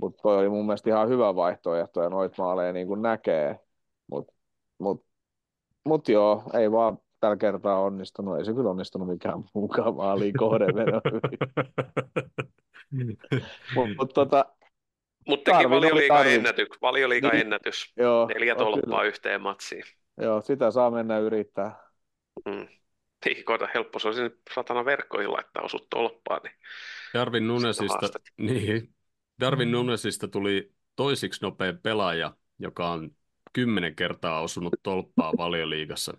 Mutta 0.00 0.22
toi 0.22 0.38
oli 0.38 0.48
mun 0.48 0.66
mielestä 0.66 0.90
ihan 0.90 1.08
hyvä 1.08 1.34
vaihtoehto 1.34 2.02
ja 2.02 2.08
noit 2.08 2.38
maaleja 2.38 2.72
niin 2.72 2.86
kuin 2.86 3.02
näkee. 3.02 3.60
Mutta 4.10 4.32
mut, 4.78 5.04
mut 5.84 6.08
joo, 6.08 6.42
ei 6.54 6.72
vaan 6.72 6.98
tällä 7.20 7.36
kertaa 7.36 7.80
onnistunut. 7.80 8.38
Ei 8.38 8.44
se 8.44 8.52
kyllä 8.52 8.70
onnistunut 8.70 9.08
mikään 9.08 9.44
muukaan 9.54 9.94
maaliin 9.94 10.34
kohdenvedon. 10.38 11.00
Mutta 13.74 13.94
mut, 13.98 14.14
tota, 14.14 14.44
mutta 15.26 15.52
teki 15.52 15.70
valioliikan 15.70 16.26
ennätys, 16.26 16.68
valioliikan 16.82 17.30
niin. 17.30 17.40
ennätys. 17.40 17.92
Joo, 17.96 18.26
Neljä 18.34 18.54
tolppaa 18.54 19.04
yhteen 19.04 19.40
matsiin. 19.40 19.84
Joo, 20.20 20.40
sitä 20.40 20.70
saa 20.70 20.90
mennä 20.90 21.18
yrittää. 21.18 21.76
Mm. 22.46 22.68
Niin, 23.24 23.44
koita 23.44 23.68
helppo 23.74 23.98
se 23.98 24.08
olisi 24.08 24.22
satana 24.54 24.84
verkkoihin 24.84 25.32
laittaa 25.32 25.62
osut 25.62 25.86
tolppaan. 25.90 26.40
Niin 26.44 26.54
Darwin 27.14 27.46
Nunesista, 27.46 28.08
niin, 28.36 28.94
Darwin 29.40 29.68
mm. 29.68 29.72
Nunesista 29.72 30.28
tuli 30.28 30.72
toisiksi 30.96 31.42
nopea 31.42 31.74
pelaaja, 31.82 32.36
joka 32.58 32.90
on 32.90 33.10
kymmenen 33.52 33.96
kertaa 33.96 34.40
osunut 34.40 34.74
tolppaa 34.82 35.32
valioliigassa. 35.38 36.16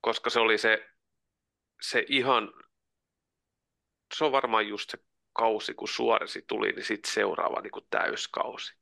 koska 0.00 0.30
se 0.30 0.40
oli 0.40 0.58
se, 0.58 0.90
se 1.82 2.04
ihan, 2.08 2.52
se 4.14 4.24
on 4.24 4.32
varmaan 4.32 4.68
just 4.68 4.90
se 4.90 4.98
kausi, 5.32 5.74
kun 5.74 5.88
Suoresi 5.88 6.44
tuli, 6.46 6.72
niin 6.72 6.84
sitten 6.84 7.12
seuraava 7.12 7.60
niin 7.60 7.70
kuin 7.70 7.86
täyskausi. 7.90 8.74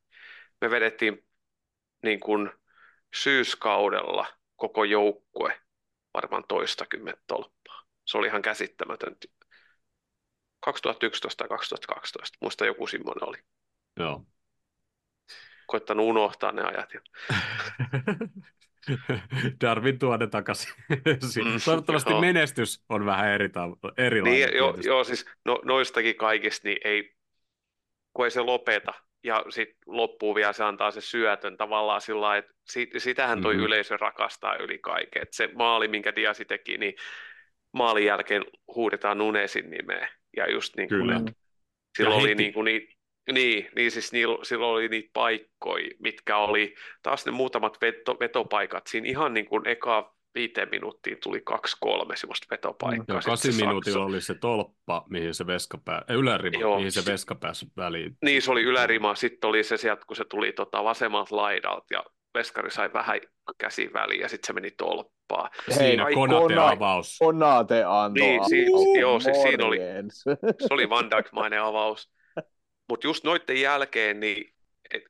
Me 0.60 0.70
vedettiin 0.70 1.26
niin 2.02 2.20
kuin 2.20 2.50
syyskaudella 3.14 4.26
koko 4.56 4.84
joukkue 4.84 5.60
varmaan 6.14 6.44
toistakymmentä 6.48 7.22
tolppaa. 7.26 7.82
Se 8.04 8.18
oli 8.18 8.26
ihan 8.26 8.42
käsittämätön. 8.42 9.16
2011 10.60 11.38
tai 11.38 11.48
2012, 11.48 12.38
muista 12.40 12.66
joku 12.66 12.86
semmoinen 12.86 13.28
oli. 13.28 13.38
Joo. 13.96 14.24
Koittanut 15.66 16.06
unohtaa 16.06 16.52
ne 16.52 16.62
ajat. 16.62 16.90
Darwin 19.60 19.98
tuonne 19.98 20.26
takaisin. 20.26 20.72
Mm, 20.88 21.60
Toivottavasti 21.64 22.10
joo. 22.10 22.20
menestys 22.20 22.84
on 22.88 23.06
vähän 23.06 23.28
eri 23.28 23.48
tav- 23.48 23.92
erilainen. 23.98 24.40
Niin, 24.40 24.56
joo, 24.56 24.76
joo, 24.84 25.04
siis 25.04 25.26
no, 25.44 25.60
noistakin 25.64 26.16
kaikista, 26.16 26.68
niin 26.68 26.78
ei, 26.84 27.14
kun 28.12 28.24
ei 28.24 28.30
se 28.30 28.40
lopeta, 28.40 28.94
ja 29.24 29.44
sitten 29.48 29.76
loppuu 29.86 30.34
vielä, 30.34 30.52
se 30.52 30.64
antaa 30.64 30.90
se 30.90 31.00
syötön 31.00 31.56
tavallaan 31.56 32.00
sillä 32.00 32.36
että 32.36 32.52
sit, 32.64 32.90
sitähän 32.98 33.42
toi 33.42 33.54
mm-hmm. 33.54 33.66
yleisö 33.66 33.96
rakastaa 33.96 34.56
yli 34.56 34.78
kaiken. 34.78 35.22
Et 35.22 35.32
se 35.32 35.50
maali, 35.54 35.88
minkä 35.88 36.16
Diasi 36.16 36.44
teki, 36.44 36.78
niin 36.78 36.94
maalin 37.72 38.04
jälkeen 38.04 38.44
huudetaan 38.74 39.18
Nunesin 39.18 39.70
nimeä. 39.70 40.08
Ja 40.36 40.50
just 40.50 40.76
niin 40.76 40.88
kuin, 40.88 41.00
Kyllä. 41.00 41.20
silloin 41.96 42.20
oli 42.20 42.34
niin 42.34 42.52
kuin 42.52 42.64
niitä 42.64 42.97
niin, 43.32 43.68
niin 43.76 43.90
siis 43.90 44.12
niillä, 44.12 44.44
silloin 44.44 44.72
oli 44.72 44.88
niitä 44.88 45.10
paikkoja, 45.12 45.90
mitkä 45.98 46.36
oli 46.36 46.74
taas 47.02 47.26
ne 47.26 47.32
muutamat 47.32 47.78
veto, 47.80 48.16
vetopaikat. 48.20 48.86
Siinä 48.86 49.08
ihan 49.08 49.34
niin 49.34 49.46
kuin 49.46 49.68
eka 49.68 50.14
viiteen 50.34 50.68
minuuttiin 50.70 51.18
tuli 51.22 51.40
kaksi 51.40 51.76
kolme 51.80 52.16
semmoista 52.16 52.46
vetopaikkaa. 52.50 53.16
Joo, 53.16 53.20
kasi 53.24 53.52
minuutilla 53.52 54.04
oli 54.04 54.20
se 54.20 54.34
tolppa, 54.34 55.04
mihin 55.10 55.34
se 55.34 55.46
veska 55.46 55.78
pää, 55.84 56.04
ylärima, 56.08 56.60
Joo, 56.60 56.76
mihin 56.76 56.92
se 56.92 57.12
veska 57.12 57.34
pääsi 57.34 57.66
väliin. 57.76 58.16
Niin, 58.24 58.42
se 58.42 58.50
oli 58.50 58.62
ylärima, 58.62 59.14
sitten 59.14 59.48
oli 59.48 59.64
se 59.64 59.76
sieltä, 59.76 60.02
kun 60.06 60.16
se 60.16 60.24
tuli 60.24 60.52
tota 60.52 60.84
vasemmalta 60.84 61.36
laidalta 61.36 61.86
ja 61.90 62.04
veskari 62.34 62.70
sai 62.70 62.92
vähän 62.92 63.20
käsin 63.58 63.92
väliin 63.92 64.20
ja 64.20 64.28
sitten 64.28 64.46
se 64.46 64.52
meni 64.52 64.70
tolppaan. 64.70 65.50
Siinä 65.70 66.04
Ai, 66.04 66.14
konate 66.14 66.54
kona, 66.54 66.68
avaus. 66.68 67.16
Konate 67.18 67.84
antoi. 67.84 68.26
Niin, 68.26 68.44
si- 68.44 68.98
joo, 69.00 69.20
siis 69.20 69.42
siinä 69.42 69.66
oli, 69.66 69.78
se 70.58 70.68
oli 70.70 70.90
Van 70.90 71.10
Dijk-mainen 71.10 71.62
avaus. 71.62 72.10
Mutta 72.88 73.06
just 73.06 73.24
noiden 73.24 73.60
jälkeen, 73.60 74.20
niin 74.20 74.54
et, 74.94 75.02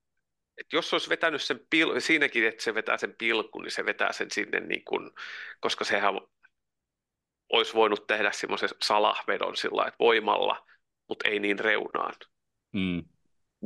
et 0.56 0.72
jos 0.72 0.92
olisi 0.92 1.08
vetänyt 1.08 1.42
sen 1.42 1.60
pil, 1.70 2.00
siinäkin, 2.00 2.46
että 2.46 2.62
se 2.62 2.74
vetää 2.74 2.96
sen 2.98 3.14
pilkun, 3.18 3.62
niin 3.62 3.72
se 3.72 3.86
vetää 3.86 4.12
sen 4.12 4.30
sinne, 4.30 4.60
niin 4.60 4.84
kun, 4.84 5.12
koska 5.60 5.84
sehän 5.84 6.14
olisi 7.52 7.74
voinut 7.74 8.06
tehdä 8.06 8.32
semmoisen 8.32 8.68
salahvedon 8.82 9.56
sillä 9.56 9.84
että 9.86 9.98
voimalla, 9.98 10.66
mutta 11.08 11.28
ei 11.28 11.38
niin 11.40 11.58
reunaan. 11.58 12.14
Mm. 12.72 13.04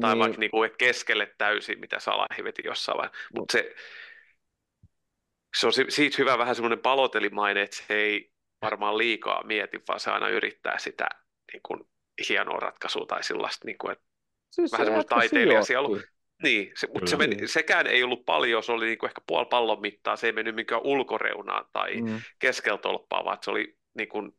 Tai 0.00 0.14
Niin. 0.14 0.18
vaikka 0.18 0.38
niinku, 0.38 0.62
et 0.62 0.76
keskelle 0.76 1.34
täysin, 1.38 1.80
mitä 1.80 1.98
Salahi 1.98 2.44
veti 2.44 2.62
jossain 2.64 2.98
vaiheessa. 2.98 3.28
Mutta 3.34 3.52
se, 3.52 3.74
se 5.60 5.66
on 5.66 5.72
si- 5.72 5.86
siitä 5.90 6.16
hyvä 6.18 6.38
vähän 6.38 6.54
semmoinen 6.54 6.78
palotelimainen, 6.78 7.62
että 7.62 7.76
se 7.76 7.94
ei 7.94 8.32
varmaan 8.62 8.98
liikaa 8.98 9.44
mieti, 9.44 9.82
vaan 9.88 10.00
se 10.00 10.10
aina 10.10 10.28
yrittää 10.28 10.78
sitä 10.78 11.08
niin 11.52 11.60
kuin, 11.62 11.80
hienoa 12.28 12.60
ratkaisua 12.60 13.06
tai 13.06 13.22
sellaista, 13.24 13.66
niin 13.66 13.78
kuin, 13.78 13.92
että 13.92 14.04
Siis 14.50 14.72
vähän 14.72 14.86
se 14.86 14.88
semmoista 14.88 15.14
jätkä 15.14 15.28
taiteilijasielu. 15.28 16.00
Niin, 16.42 16.72
se, 16.76 16.88
mutta 16.92 17.10
se 17.10 17.16
meni, 17.16 17.36
Niin. 17.36 17.48
sekään 17.48 17.86
ei 17.86 18.02
ollut 18.02 18.24
paljon, 18.24 18.62
se 18.62 18.72
oli 18.72 18.86
niinku 18.86 19.06
ehkä 19.06 19.20
puoli 19.26 19.46
pallon 19.50 19.80
mittaa, 19.80 20.16
se 20.16 20.26
ei 20.26 20.32
mennyt 20.32 20.54
minkään 20.54 20.80
ulkoreunaan 20.84 21.64
tai 21.72 22.00
mm. 22.00 22.20
Keskeltolppaan, 22.38 23.24
vaan 23.24 23.38
se 23.42 23.50
oli 23.50 23.76
niinku 23.94 24.36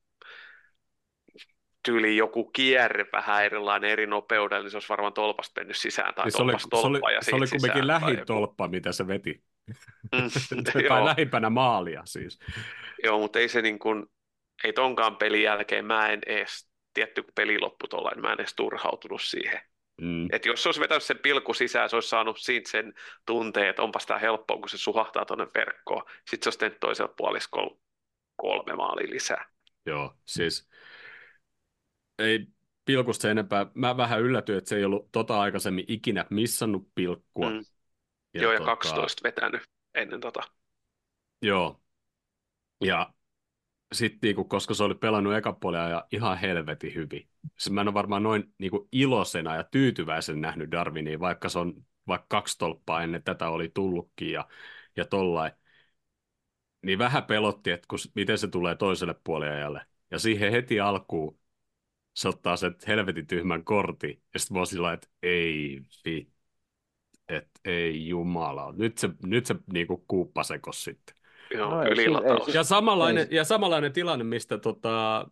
tyyli 1.86 2.18
joku 2.18 2.46
kierre 2.46 3.06
vähän 3.12 3.46
erilainen 3.46 3.90
eri 3.90 4.08
nopeudella, 4.08 4.64
niin 4.64 4.72
se 4.72 4.78
olisi 4.78 4.90
varmaan 4.90 5.14
tolpasta 5.14 5.62
mennyt 5.62 5.78
sisään 5.78 6.14
tai 6.14 6.26
Niin 6.26 6.32
se 6.32 6.42
oli, 6.42 6.52
tolpasta 6.52 6.82
se 6.82 6.88
oli, 6.88 7.14
ja 7.14 7.22
se 7.22 7.36
oli 7.36 7.48
siitä 7.48 7.58
kumminkin 7.58 7.84
sisään 7.84 8.02
tai 8.02 8.02
lähin 8.02 8.20
joku. 8.20 8.26
tolppa, 8.26 8.68
mitä 8.68 8.92
se 8.92 9.08
veti. 9.08 9.44
Mm, 10.12 10.30
tai 10.74 10.84
joo, 10.84 11.06
lähimpänä 11.06 11.50
maalia 11.50 12.02
siis. 12.06 12.40
joo, 13.04 13.20
mutta 13.20 13.40
ei 13.40 13.50
se 13.50 13.62
niin 13.62 13.80
kuin, 13.80 14.06
ei 14.64 14.74
tonkaan 14.74 15.16
pelin 15.18 15.44
jälkeen 15.44 15.86
mä 15.86 16.10
en 16.10 16.22
edes, 16.26 16.73
tietty 16.94 17.24
kun 17.24 17.32
peli 17.36 17.60
loppui 17.60 17.90
tuolla, 17.90 18.10
niin 18.10 18.22
mä 18.22 18.34
en 18.34 18.40
edes 18.40 18.56
turhautunut 18.56 19.22
siihen. 19.22 19.60
Mm. 20.02 20.28
Et 20.32 20.46
jos 20.46 20.64
se 20.64 20.70
olisi 20.70 20.82
vetänyt 20.82 21.04
sen 21.04 21.20
pilkku 21.20 21.54
sisään, 21.54 21.90
se 21.90 21.96
olisi 21.96 22.10
saanut 22.10 22.38
siitä 22.40 22.70
sen 22.70 22.94
tunteen, 23.26 23.70
että 23.70 23.82
onpas 23.82 24.06
tämä 24.06 24.20
helppoa, 24.20 24.58
kun 24.58 24.70
se 24.70 24.78
suhahtaa 24.78 25.26
tuonne 25.26 25.48
verkkoon. 25.56 26.04
Sitten 26.30 26.44
se 26.44 26.48
olisi 26.48 26.60
tehnyt 26.60 26.80
toisella 26.80 27.14
puoliskolla 27.18 27.78
kolme 28.36 28.76
maalia 28.76 29.10
lisää. 29.10 29.46
Joo, 29.86 30.14
siis 30.26 30.70
ei 32.20 32.48
pilkusta 32.86 33.32
enempää. 33.32 33.66
Mä 33.74 33.98
vähän 33.98 34.22
yllätyin, 34.22 34.58
että 34.58 34.70
se 34.70 34.76
ei 34.76 34.86
ollut 34.86 35.12
tota 35.12 35.42
aikaisemmin 35.42 35.86
ikinä 35.88 36.26
missannut 36.30 36.88
pilkkua. 36.96 37.50
Mm. 37.50 37.66
Joo, 38.34 38.52
ja 38.52 38.60
tota, 38.60 38.72
12 38.72 39.22
vetänyt 39.24 39.62
ennen 39.96 40.20
tota. 40.20 40.42
Joo. 41.42 41.82
Ja 42.84 43.14
sitten 43.94 44.28
niinku, 44.28 44.44
koska 44.44 44.74
se 44.74 44.84
oli 44.84 44.96
pelannut 44.96 45.36
eka 45.36 45.58
ja 45.90 46.08
ihan 46.12 46.38
helvetin 46.38 46.96
hyvin. 46.96 47.28
Siis 47.58 47.74
mä 47.74 47.82
en 47.82 47.88
ole 47.88 47.94
varmaan 47.94 48.24
noin 48.24 48.54
niinku 48.58 48.88
iloisena 48.92 49.56
ja 49.56 49.64
tyytyväisen 49.64 50.42
nähnyt 50.42 50.72
Darwinia, 50.72 51.20
vaikka 51.20 51.50
se 51.50 51.60
on 51.60 51.74
vaikka 52.08 52.28
kaksi 52.30 52.58
tolppaa 52.58 53.04
ennen 53.04 53.24
tätä 53.24 53.50
oli 53.50 53.72
tullutkin 53.74 54.32
ja, 54.32 54.48
ja 54.96 55.06
tollain. 55.06 55.52
Niin 56.82 57.00
vähän 57.00 57.24
pelotti, 57.24 57.72
että 57.72 57.86
kun, 57.90 58.00
miten 58.16 58.38
se 58.38 58.48
tulee 58.48 58.76
toiselle 58.76 59.16
puoliajalle. 59.24 59.86
Ja 60.12 60.20
siihen 60.20 60.52
heti 60.52 60.80
alkuun 60.80 61.40
se 62.14 62.28
ottaa 62.30 62.58
sen 62.58 62.76
helvetin 62.88 63.28
tyhmän 63.28 63.64
kortin. 63.64 64.22
Ja 64.34 64.40
sitten 64.40 64.56
mä 64.56 64.60
oon 64.60 64.68
sillä 64.68 64.94
että 64.94 65.08
ei 65.24 65.82
vi, 66.06 66.32
että 67.30 67.60
ei 67.66 68.08
jumala. 68.08 68.74
Nyt 68.78 68.98
se, 68.98 69.10
nyt 69.26 69.46
se 69.46 69.56
niinku 69.74 70.06
kuuppasekos 70.08 70.84
sitten. 70.84 71.16
Joo, 71.52 71.70
No 71.72 71.84
ylilataus. 71.84 72.56
Ja 72.56 72.64
samanlainen, 72.64 73.28
Ei. 73.32 73.38
ja 73.38 73.44
samanlainen 73.44 73.94
tilanne, 73.94 74.24
mistä 74.24 74.58
tota, 74.58 75.28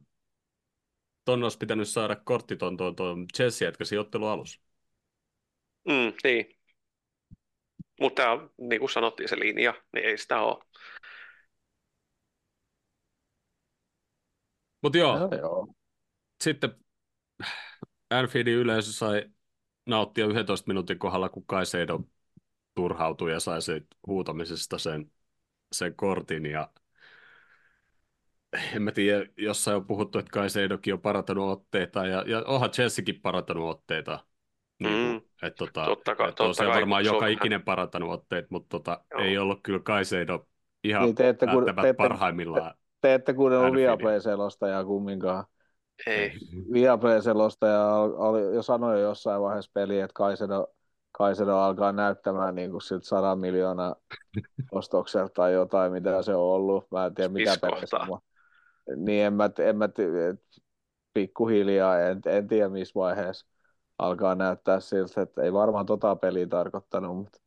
ton 1.25 1.43
olisi 1.43 1.57
pitänyt 1.57 1.87
saada 1.87 2.15
kortti 2.15 2.55
ton, 2.55 2.77
ton, 2.77 2.95
ton 2.95 3.25
Chelsea 3.37 3.67
jätkäsi 3.67 3.97
ottelu 3.97 4.27
alussa. 4.27 4.61
Mm, 5.87 6.13
niin. 6.23 6.45
Mutta 7.99 8.23
niin 8.57 8.79
kuin 8.79 8.89
sanottiin, 8.89 9.29
se 9.29 9.39
linja, 9.39 9.73
niin 9.93 10.05
ei 10.05 10.17
sitä 10.17 10.39
ole. 10.41 10.63
Mutta 14.83 14.97
joo, 14.97 15.17
Joo, 15.17 15.35
joo. 15.39 15.73
sitten 16.43 16.75
Anfieldin 18.09 18.53
yleisö 18.53 18.91
sai 18.91 19.29
nauttia 19.85 20.25
11 20.25 20.67
minuutin 20.67 20.99
kohdalla, 20.99 21.29
kun 21.29 21.45
Kaisedo 21.45 21.99
turhautui 22.75 23.31
ja 23.31 23.39
sai 23.39 23.61
se 23.61 23.81
huutamisesta 24.07 24.77
sen, 24.77 25.11
sen 25.71 25.95
kortin. 25.95 26.45
Ja 26.45 26.69
en 28.75 28.81
mä 28.81 28.91
tiedä, 28.91 29.25
jossain 29.37 29.77
on 29.77 29.85
puhuttu, 29.87 30.19
että 30.19 30.31
Kaisedokin 30.31 30.93
on 30.93 31.01
parantanut 31.01 31.49
otteita 31.49 32.05
ja, 32.05 32.23
ja 32.27 32.43
onhan 32.47 32.71
Chelseakin 32.71 33.21
parantanut 33.21 33.69
otteita. 33.69 34.19
Niin 34.79 35.11
Mm. 35.11 35.17
että 35.47 35.57
tota, 35.57 35.85
Totta 35.85 36.15
kai- 36.15 36.27
on 36.27 36.33
totta 36.35 36.53
siellä 36.53 36.73
kai, 36.73 36.81
varmaan 36.81 37.03
se 37.03 37.09
on 37.09 37.15
joka 37.15 37.25
vähän- 37.25 37.33
ikinen 37.33 37.61
parantanut 37.63 38.11
otteet, 38.11 38.49
mutta 38.51 38.69
tota, 38.69 39.03
Joo. 39.11 39.21
ei 39.21 39.37
ollut 39.37 39.59
kyllä 39.63 39.79
Kaisedo 39.79 40.47
ihan 40.83 41.03
Niin 41.03 41.15
te 41.15 41.29
ette, 41.29 41.47
kun, 41.47 41.65
te, 41.65 41.71
ette, 41.71 41.93
parhaimmillaan. 41.93 42.73
te 43.01 43.13
ette 43.13 43.33
kuunnellut. 43.33 43.73
Viaplay-selostajaa 43.75 44.83
kumminkaan. 44.85 45.45
Ei. 46.07 46.31
Viaplay-selostaja 46.73 47.93
oli, 47.95 48.55
jo 48.55 48.63
sanoi 48.63 48.93
jo 48.93 48.99
jossain 49.07 49.41
vaiheessa 49.41 49.71
peliä, 49.73 50.05
että 50.05 50.13
Kaisedo, 50.13 50.67
Kaisedo 51.21 51.57
alkaa 51.57 51.91
näyttämään 51.91 52.55
niin 52.55 52.71
kuin 52.71 52.81
siltä 52.81 53.05
100 53.05 53.35
miljoonaa 53.35 53.95
ostokselta 54.71 55.33
tai 55.33 55.53
jotain, 55.53 55.91
mitä 55.91 56.21
se 56.21 56.35
on 56.35 56.41
ollut. 56.43 56.87
Mä 56.91 57.05
en 57.05 57.15
tiedä, 57.15 57.29
mitä 57.29 57.51
Missä 57.51 57.67
peleissä. 57.67 57.97
kohtaa? 57.97 58.15
on. 58.15 58.19
Niin 59.05 59.25
en 59.25 59.33
mä, 59.33 59.49
en 59.59 59.77
mä 59.77 59.89
pikkuhiljaa, 61.13 61.99
en, 61.99 62.21
en 62.25 62.47
tiedä 62.47 62.69
missä 62.69 62.93
vaiheessa 62.95 63.45
alkaa 63.99 64.35
näyttää 64.35 64.79
siltä, 64.79 65.21
että 65.21 65.41
ei 65.41 65.53
varmaan 65.53 65.85
tota 65.85 66.15
peliä 66.15 66.47
tarkoittanut, 66.47 67.17
mutta 67.17 67.39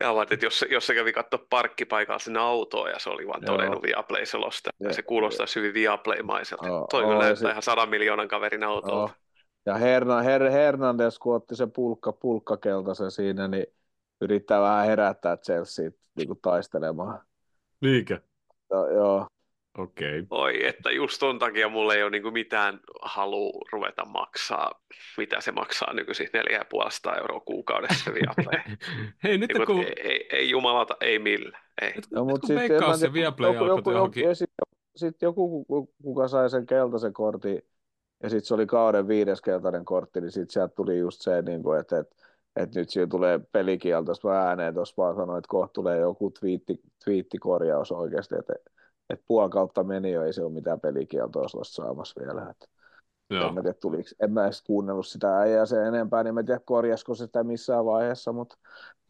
Ja 0.00 0.14
vaan, 0.14 0.26
että 0.30 0.46
jos, 0.46 0.64
jos 0.70 0.86
se 0.86 0.94
kävi 0.94 1.12
katsoa 1.12 1.46
parkkipaikalla 1.50 2.18
sinne 2.18 2.40
autoon 2.40 2.90
ja 2.90 2.98
se 2.98 3.10
oli 3.10 3.26
vaan 3.26 3.42
Joo. 3.46 3.56
todennut 3.56 3.82
Viaplay-selosta, 3.82 4.70
ja 4.80 4.88
Ja- 4.88 4.94
se 4.94 5.02
kuulostaa 5.02 5.46
hyvin 5.56 5.74
Viaplay-maiselta. 5.74 6.64
Toi 6.90 7.18
näyttää 7.18 7.50
ihan 7.50 7.62
sadan 7.62 7.88
miljoonan 7.88 8.28
kaverin 8.28 8.62
Joo. 8.62 8.72
autolta. 8.72 9.14
Ja 9.66 9.74
Herna, 9.74 10.20
Her, 10.20 10.50
Hernandez, 10.50 11.18
kun 11.18 11.34
otti 11.34 11.56
se 11.56 11.66
pulkka, 11.66 12.12
pulkkakeltaisen 12.12 13.10
siinä, 13.10 13.48
niin 13.48 13.66
yrittää 14.20 14.60
vähän 14.60 14.86
herättää 14.86 15.36
Chelsea 15.36 15.90
niin 16.16 16.26
kuin 16.26 16.38
taistelemaan. 16.42 17.20
Niinkö? 17.80 18.20
Ja, 18.70 18.92
joo, 18.92 19.26
Okei. 19.78 20.18
Okay. 20.18 20.26
Oi, 20.30 20.66
että 20.66 20.90
just 20.90 21.18
ton 21.20 21.38
takia 21.38 21.68
mulla 21.68 21.94
ei 21.94 22.02
ole 22.02 22.10
niinku 22.10 22.30
mitään 22.30 22.80
halua 23.02 23.62
ruveta 23.72 24.04
maksaa, 24.04 24.82
mitä 25.16 25.40
se 25.40 25.52
maksaa 25.52 25.92
nykyisin 25.92 26.28
450 26.34 27.20
euroa 27.20 27.40
kuukaudessa 27.40 28.10
Viaplay. 28.14 28.76
Hei, 29.24 29.38
nyt 29.38 29.50
Niinku, 29.52 29.72
kun, 29.72 29.84
ei, 29.84 29.94
ei, 30.02 30.28
ei 30.32 30.50
jumalata, 30.50 30.96
ei 31.00 31.18
millään. 31.18 31.62
Ei. 31.82 31.92
nyt, 31.94 32.06
no, 32.10 32.24
mutta 32.24 32.46
sitten 32.46 33.12
Viaplay 33.12 33.50
joku, 33.52 33.64
alkoi 33.64 33.78
joku, 33.78 33.90
johonkin... 33.90 34.20
joku, 34.20 34.28
ja 34.30 34.34
sitten 34.34 34.66
sit 34.96 35.22
joku, 35.22 35.64
ku- 35.64 35.94
kuka 36.02 36.28
sai 36.28 36.50
sen 36.50 36.66
keltaisen 36.66 37.12
kortin, 37.12 37.62
ja 38.22 38.30
sitten 38.30 38.46
se 38.46 38.54
oli 38.54 38.66
kauden 38.66 39.08
viides 39.08 39.40
keltainen 39.40 39.84
kortti, 39.84 40.20
niin 40.20 40.30
sitten 40.30 40.52
sieltä 40.52 40.74
tuli 40.74 40.98
just 40.98 41.20
se, 41.20 41.42
niin 41.42 41.62
kuin, 41.62 41.80
että, 41.80 41.98
että, 41.98 42.16
että 42.56 42.80
nyt 42.80 42.90
siinä 42.90 43.06
tulee 43.06 43.40
pelikielto, 43.52 44.12
mä 44.24 44.42
ääneen 44.48 44.74
tuossa 44.74 44.94
vaan 44.96 45.16
sanoin, 45.16 45.38
että 45.38 45.48
kohta 45.48 45.72
tulee 45.72 45.98
joku 45.98 46.30
twiitti, 46.30 46.80
twiittikorjaus 47.04 47.92
oikeasti, 47.92 48.34
että, 48.38 48.52
että 49.10 49.24
puoli 49.28 49.50
kautta 49.50 49.84
meni 49.84 50.12
jo, 50.12 50.22
ei 50.22 50.32
se 50.32 50.42
ole 50.42 50.52
mitään 50.52 50.80
pelikieltoa 50.80 51.48
saamassa 51.62 52.20
vielä. 52.20 52.50
Että. 52.50 52.66
Joo. 53.30 53.48
En 53.48 53.54
mä 53.54 53.62
tiedä, 53.62 53.78
tuliko, 53.80 54.08
en 54.20 54.32
mä 54.32 54.44
edes 54.44 54.62
kuunnellut 54.62 55.06
sitä 55.06 55.38
äijää 55.38 55.66
sen 55.66 55.86
enempää, 55.86 56.22
niin 56.22 56.28
en 56.28 56.34
mä 56.34 56.42
tiedä, 56.42 56.60
korjasko 56.64 57.14
se 57.14 57.24
sitä 57.24 57.44
missään 57.44 57.84
vaiheessa, 57.84 58.32
mutta 58.32 58.56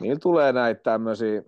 niillä 0.01 0.19
tulee 0.23 0.53
näitä 0.53 0.81
tämmöisiä, 0.83 1.43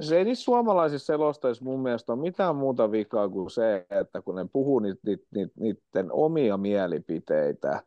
se 0.00 0.18
ei 0.18 0.24
niissä 0.24 0.44
suomalaisissa 0.44 1.06
selostajissa 1.06 1.64
mun 1.64 1.80
mielestä 1.80 2.12
ole 2.12 2.20
mitään 2.20 2.56
muuta 2.56 2.90
vikaa 2.90 3.28
kuin 3.28 3.50
se, 3.50 3.86
että 3.90 4.22
kun 4.22 4.34
ne 4.34 4.46
puhuu 4.52 4.78
niitä, 4.78 5.00
niitä, 5.06 5.24
niitä, 5.30 5.52
niiden 5.60 6.12
omia 6.12 6.56
mielipiteitä, 6.56 7.82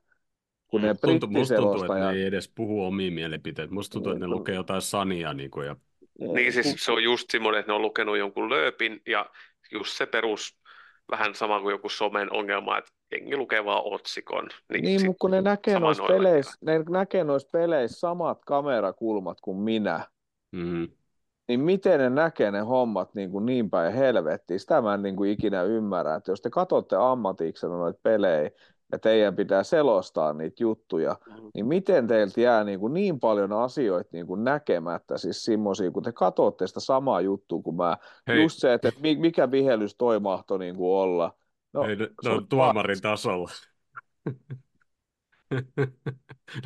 kun 0.67 0.81
ne 0.81 0.95
Tuntuu, 1.01 1.29
musta 1.29 1.55
tuntuu, 1.55 1.83
että 1.83 1.99
ne 1.99 2.11
ei 2.11 2.23
edes 2.23 2.51
puhu 2.55 2.83
omia 2.85 3.11
mielipiteitä. 3.11 3.73
Musta 3.73 3.93
tuntuu, 3.93 4.11
että 4.11 4.19
ne 4.19 4.27
Niin, 4.27 4.39
lukee 4.39 4.55
jotain 4.55 4.81
sania 4.81 5.33
niin 5.33 5.51
kuin, 5.51 5.67
ja 5.67 5.75
Niin 6.19 6.53
siis 6.53 6.75
se 6.79 6.91
on 6.91 7.03
just 7.03 7.29
semmoinen, 7.31 7.59
että 7.59 7.71
ne 7.71 7.75
on 7.75 7.81
lukenut 7.81 8.17
jonkun 8.17 8.49
lööpin 8.49 9.01
ja 9.07 9.25
just 9.71 9.97
se 9.97 10.05
perus, 10.05 10.57
vähän 11.11 11.35
sama 11.35 11.61
kuin 11.61 11.71
joku 11.71 11.89
somen 11.89 12.33
ongelma, 12.33 12.77
että 12.77 12.91
jengi 13.11 13.37
lukee 13.37 13.65
vaan 13.65 13.83
otsikon. 13.83 14.49
Niin, 14.69 14.99
sit 14.99 15.07
mutta 15.07 15.19
kun 15.19 15.31
ne 15.31 15.41
näkee 15.41 15.79
noissa 15.79 16.03
peleissä, 16.03 16.57
ne 16.61 16.83
näkee 16.89 17.23
noissa 17.23 17.49
peleissä 17.51 17.99
samat 17.99 18.45
kamerakulmat 18.45 19.41
kuin 19.41 19.57
minä, 19.57 20.07
mm, 20.51 20.87
niin 21.47 21.59
miten 21.59 21.99
ne 21.99 22.09
näkee 22.09 22.51
ne 22.51 22.59
hommat 22.59 23.15
niin, 23.15 23.31
kuin 23.31 23.45
niin 23.45 23.69
päin 23.69 23.93
helvettiin, 23.93 24.59
sitä 24.59 24.81
mä 24.81 24.93
en 24.93 25.01
niin 25.01 25.15
kuin 25.15 25.31
ikinä 25.31 25.63
ymmärrä, 25.63 26.15
että 26.15 26.31
jos 26.31 26.41
te 26.41 26.49
katsotte 26.49 26.95
ammatiksena 26.95 27.77
noita 27.77 27.99
pelejä 28.03 28.51
ja 28.91 28.99
teidän 28.99 29.35
pitää 29.35 29.63
selostaa 29.63 30.33
niitä 30.33 30.63
juttuja, 30.63 31.17
Mm. 31.27 31.51
niin 31.53 31.65
miten 31.67 32.07
teiltä 32.07 32.41
jää 32.41 32.63
niin, 32.63 32.79
kuin 32.79 32.93
niin 32.93 33.19
paljon 33.19 33.53
asioita 33.53 34.09
niin 34.13 34.27
kuin 34.27 34.43
näkemättä, 34.43 35.17
siis 35.17 35.45
semmoisia, 35.45 35.91
kun 35.91 36.03
te 36.03 36.11
katsotte 36.11 36.67
sitä 36.67 36.79
samaa 36.79 37.21
juttua 37.21 37.61
kuin 37.61 37.75
mä, 37.75 37.97
hei, 38.27 38.41
just 38.43 38.59
se, 38.59 38.73
että 38.73 38.91
mi- 38.99 39.15
mikä 39.15 39.51
vihellys 39.51 39.95
toi 39.95 40.19
mahtoi 40.19 40.59
niin 40.59 40.75
kuin 40.75 40.91
olla. 40.91 41.33
No, 41.73 41.83
hei, 41.83 41.95
ne, 41.95 42.09
ne 42.23 42.29
on 42.29 42.47
tuomarin 42.47 43.01
tasolla. 43.01 43.51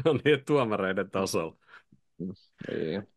ne 0.06 0.10
on 0.10 0.20
niin 0.26 0.46
tuomareiden 0.46 1.12
tasolla. 1.12 1.56
Niin, 2.18 3.08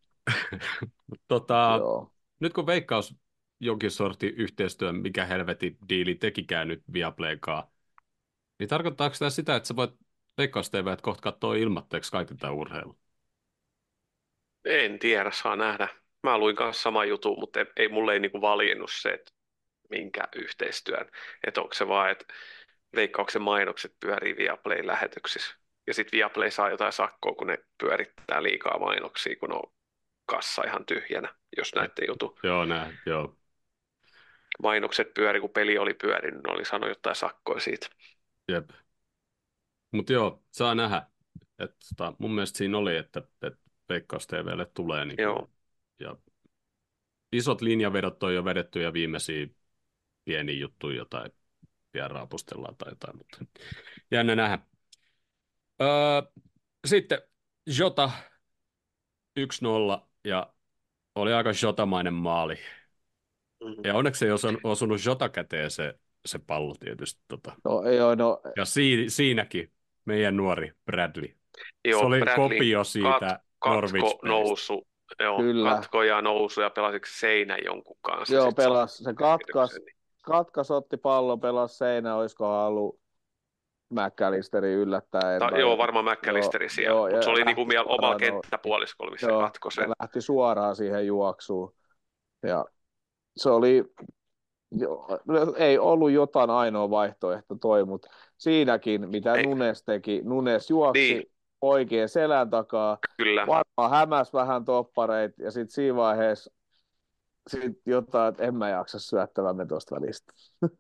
Tota, 1.28 1.76
joo. 1.78 2.12
nyt 2.40 2.52
kun 2.52 2.66
Veikkaus 2.66 3.14
jonkin 3.60 3.90
sortin 3.90 4.34
yhteistyön, 4.34 4.96
mikä 4.96 5.24
helvetin 5.24 5.78
diili 5.88 6.14
tekikään 6.14 6.68
nyt 6.68 6.82
Viaplaykaan, 6.92 7.68
niin 8.58 8.68
tarkoittaako 8.68 9.16
tämä 9.18 9.30
sitä, 9.30 9.56
että 9.56 9.66
sä 9.66 9.76
voit 9.76 9.90
Veikkaus 10.38 10.70
TV, 10.70 10.86
että 10.86 11.02
kohta 11.02 11.22
katsoo 11.22 11.52
ilmatteeksi 11.52 12.12
kaiken 12.12 12.36
tämän 12.36 12.54
urheilun. 12.54 12.98
En 14.64 14.98
tiedä, 14.98 15.30
saa 15.30 15.56
nähdä. 15.56 15.88
Mä 16.22 16.38
luin 16.38 16.56
kanssa 16.56 16.82
sama 16.82 17.04
jutun, 17.04 17.40
mutta 17.40 17.60
ei, 17.60 17.66
ei 17.76 17.88
mulle 17.88 18.12
ei 18.12 18.20
niinku 18.20 18.40
valjennut 18.40 18.90
se, 18.92 19.08
että 19.08 19.32
minkä 19.90 20.28
yhteistyön. 20.36 21.10
Että 21.46 21.60
onko 21.60 21.74
se 21.74 21.88
vaan, 21.88 22.10
että 22.10 22.24
veikkauksen 22.94 23.42
mainokset 23.42 23.96
pyörii 24.00 24.36
Viaplay-lähetyksissä. 24.36 25.56
Ja 25.86 25.94
sitten 25.94 26.16
Viaplay 26.18 26.50
saa 26.50 26.70
jotain 26.70 26.92
sakkoa, 26.92 27.34
kun 27.34 27.46
ne 27.46 27.58
pyörittää 27.78 28.42
liikaa 28.42 28.78
mainoksia, 28.78 29.36
kun 29.36 29.52
on 29.52 29.72
kassa 30.26 30.62
ihan 30.66 30.86
tyhjänä, 30.86 31.34
jos 31.56 31.74
näette 31.74 32.04
jutu. 32.08 32.38
Joo, 32.42 32.64
näin, 32.64 32.98
joo. 33.06 33.36
Mainokset 34.62 35.14
pyöri, 35.14 35.40
kun 35.40 35.50
peli 35.50 35.78
oli 35.78 35.94
pyörinyt, 35.94 36.42
ne 36.42 36.52
oli 36.52 36.64
sanonut 36.64 36.96
jotain 36.96 37.16
sakkoa 37.16 37.60
siitä. 37.60 37.86
Jep. 38.48 38.70
Mutta 39.92 40.12
joo, 40.12 40.42
saa 40.50 40.74
nähdä. 40.74 41.02
Et, 41.58 41.76
tota, 41.88 42.14
mun 42.18 42.34
mielestä 42.34 42.58
siinä 42.58 42.78
oli, 42.78 42.96
että, 42.96 43.22
että 43.42 43.64
Veikkaus 43.88 44.26
TVlle 44.26 44.66
tulee. 44.74 45.04
Niin 45.04 45.22
Joo. 45.22 45.50
Ja 46.00 46.16
isot 47.32 47.60
linjavedot 47.60 48.22
on 48.22 48.34
jo 48.34 48.44
vedetty 48.44 48.82
ja 48.82 48.92
viimeisiä 48.92 49.46
pieniä 50.24 50.56
juttuja 50.56 50.96
jotain 50.96 51.32
vielä 51.94 52.08
raapustellaan 52.08 52.76
tai 52.76 52.92
jotain, 52.92 53.16
mutta 53.16 53.38
jännä 54.10 54.36
nähdä. 54.36 54.58
Öö, 55.82 56.22
sitten 56.86 57.18
Jota 57.78 58.10
1-0 59.40 59.42
ja 60.24 60.52
oli 61.14 61.32
aika 61.32 61.50
Jotamainen 61.62 62.14
maali. 62.14 62.58
Mm. 63.64 63.74
Ja 63.84 63.94
onneksi 63.94 64.24
ei 64.26 64.32
osun- 64.32 64.60
osunut 64.64 65.04
Jota 65.06 65.28
käteen 65.28 65.70
se, 65.70 65.94
se 66.26 66.38
pallo 66.38 66.74
tietysti. 66.80 67.22
Tota. 67.28 67.52
No, 67.64 67.90
joo, 67.90 68.14
no, 68.14 68.40
Ja 68.56 68.64
si- 68.64 69.04
siinäkin 69.08 69.72
meidän 70.04 70.36
nuori 70.36 70.72
Bradley. 70.86 71.34
Joo, 71.84 72.00
se 72.00 72.06
oli 72.06 72.20
Bradley 72.20 72.48
kopio 72.48 72.84
siitä 72.84 73.40
katko 73.58 73.70
Norwich-pelistä. 73.70 74.28
nousu. 74.28 74.86
Joo, 75.20 75.38
Kyllä. 75.38 75.70
katko 75.70 76.02
ja 76.02 76.22
nousu 76.22 76.60
ja 76.60 76.70
pelasiko 76.70 77.06
seinä 77.08 77.58
jonkun 77.64 77.96
kanssa. 78.00 78.34
joo, 78.34 78.52
pelas, 78.52 78.96
se 78.98 79.14
katkas, 79.14 79.78
katkas 80.22 80.70
otti 80.70 80.96
pallon, 80.96 81.40
pelasi 81.40 81.76
seinä, 81.76 82.16
olisikohan 82.16 82.66
ollut 82.66 83.00
McAllisteri 83.94 84.72
yllättäen. 84.72 85.38
Ta- 85.38 85.58
joo, 85.58 85.78
varmaan 85.78 86.04
McAllisteri 86.04 86.64
Joo, 86.64 86.70
siellä, 86.70 86.90
joo, 86.90 87.08
mutta 87.10 87.22
se 87.22 87.30
oli 87.30 87.44
niinku 87.44 87.68
vielä 87.68 87.84
omalla 87.84 88.12
no, 88.14 88.18
kenttäpuoliskolla, 88.18 89.12
missä 89.12 89.26
joo, 89.26 89.40
katkoi 89.40 89.72
sen. 89.72 89.84
se 89.84 89.92
lähti 90.00 90.20
suoraan 90.20 90.76
siihen 90.76 91.06
juoksuun. 91.06 91.74
Ja 92.42 92.64
se 93.36 93.50
oli, 93.50 93.84
jo, 94.78 95.06
ei 95.56 95.78
ollut 95.78 96.10
jotain 96.10 96.50
ainoa 96.50 96.90
vaihtoehto 96.90 97.54
toi, 97.54 97.84
mutta 97.84 98.10
siinäkin, 98.36 99.10
mitä 99.10 99.34
Ei. 99.34 99.46
Nunes 99.46 99.82
teki, 99.84 100.20
Nunes 100.24 100.70
juoksi 100.70 101.14
Niin. 101.14 101.32
oikein 101.60 102.08
selän 102.08 102.50
takaa, 102.50 102.98
Kyllä, 103.16 103.46
varmaan 103.46 103.90
hämäs 104.00 104.32
vähän 104.32 104.64
toppareit, 104.64 105.32
ja 105.38 105.50
sitten 105.50 105.74
siinä 105.74 105.96
vaiheessa 105.96 106.52
sit 107.50 107.72
jotain, 107.86 108.28
että 108.28 108.44
en 108.44 108.54
mä 108.54 108.68
jaksa 108.68 108.98
syöttävämme 108.98 109.66
tuosta 109.66 109.94
välistä. 110.00 110.32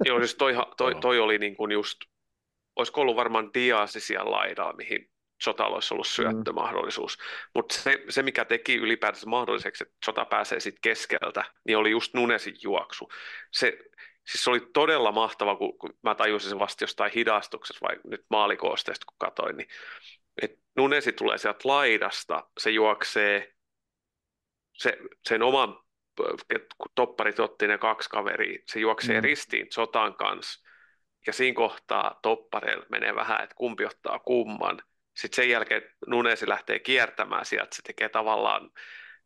joo, 0.04 0.18
siis 0.18 0.34
toi, 0.34 0.54
toi, 0.76 0.92
Joo. 0.92 1.00
toi 1.00 1.18
oli 1.18 1.38
niin 1.38 1.56
kuin 1.56 1.72
just, 1.72 1.98
olisiko 2.76 3.00
ollut 3.00 3.16
varmaan 3.16 3.50
Diasi 3.54 4.00
siellä 4.00 4.30
laidalla, 4.30 4.72
mihin 4.72 5.10
Jotalla 5.46 5.76
olisi 5.76 5.94
ollut 5.94 6.06
syöttömahdollisuus. 6.06 7.18
Mutta 7.54 7.74
se, 7.74 8.04
se, 8.08 8.22
mikä 8.22 8.44
teki 8.44 8.74
ylipäätänsä 8.74 9.26
mahdolliseksi, 9.26 9.84
että 9.84 9.94
Jota 10.06 10.24
pääsee 10.24 10.60
siitä 10.60 10.78
keskeltä, 10.82 11.44
niin 11.66 11.78
oli 11.78 11.90
just 11.90 12.14
Nunesin 12.14 12.56
juoksu. 12.62 13.08
Se, 13.52 13.78
siis 14.26 14.44
se 14.44 14.50
oli 14.50 14.60
todella 14.74 15.12
mahtava, 15.12 15.56
kun, 15.56 15.78
kun 15.78 15.98
mä 16.02 16.14
tajusin 16.14 16.48
sen 16.48 16.58
vasta 16.58 16.84
jostain 16.84 17.12
hidastuksessa, 17.14 17.86
vai 17.86 17.96
nyt 18.04 18.24
maalikoosteesta 18.30 19.06
kun 19.06 19.16
katsoin, 19.18 19.56
niin 19.56 19.68
että 20.42 20.58
Nunesi 20.76 21.12
tulee 21.12 21.38
sieltä 21.38 21.68
laidasta, 21.68 22.50
se 22.60 22.70
juoksee 22.70 23.54
se, 24.72 24.98
sen 25.28 25.42
oman, 25.42 25.78
kun 26.78 26.88
topparit 26.94 27.40
otti 27.40 27.66
ne 27.66 27.78
kaksi 27.78 28.08
kaveria, 28.10 28.62
se 28.66 28.80
juoksee 28.80 29.20
Mm. 29.20 29.24
ristiin 29.24 29.66
Sotan 29.70 30.14
kanssa, 30.14 30.63
ja 31.26 31.32
siinä 31.32 31.54
kohtaa 31.56 32.18
toppareilla 32.22 32.86
menee 32.88 33.14
vähän, 33.14 33.42
että 33.42 33.54
kumpi 33.56 33.84
ottaa 33.84 34.18
kumman. 34.18 34.82
Sitten 35.16 35.36
sen 35.36 35.50
jälkeen 35.50 35.82
Nunesi 36.06 36.48
lähtee 36.48 36.78
kiertämään 36.78 37.44
sieltä, 37.44 37.76
se 37.76 37.82
tekee 37.82 38.08
tavallaan, 38.08 38.70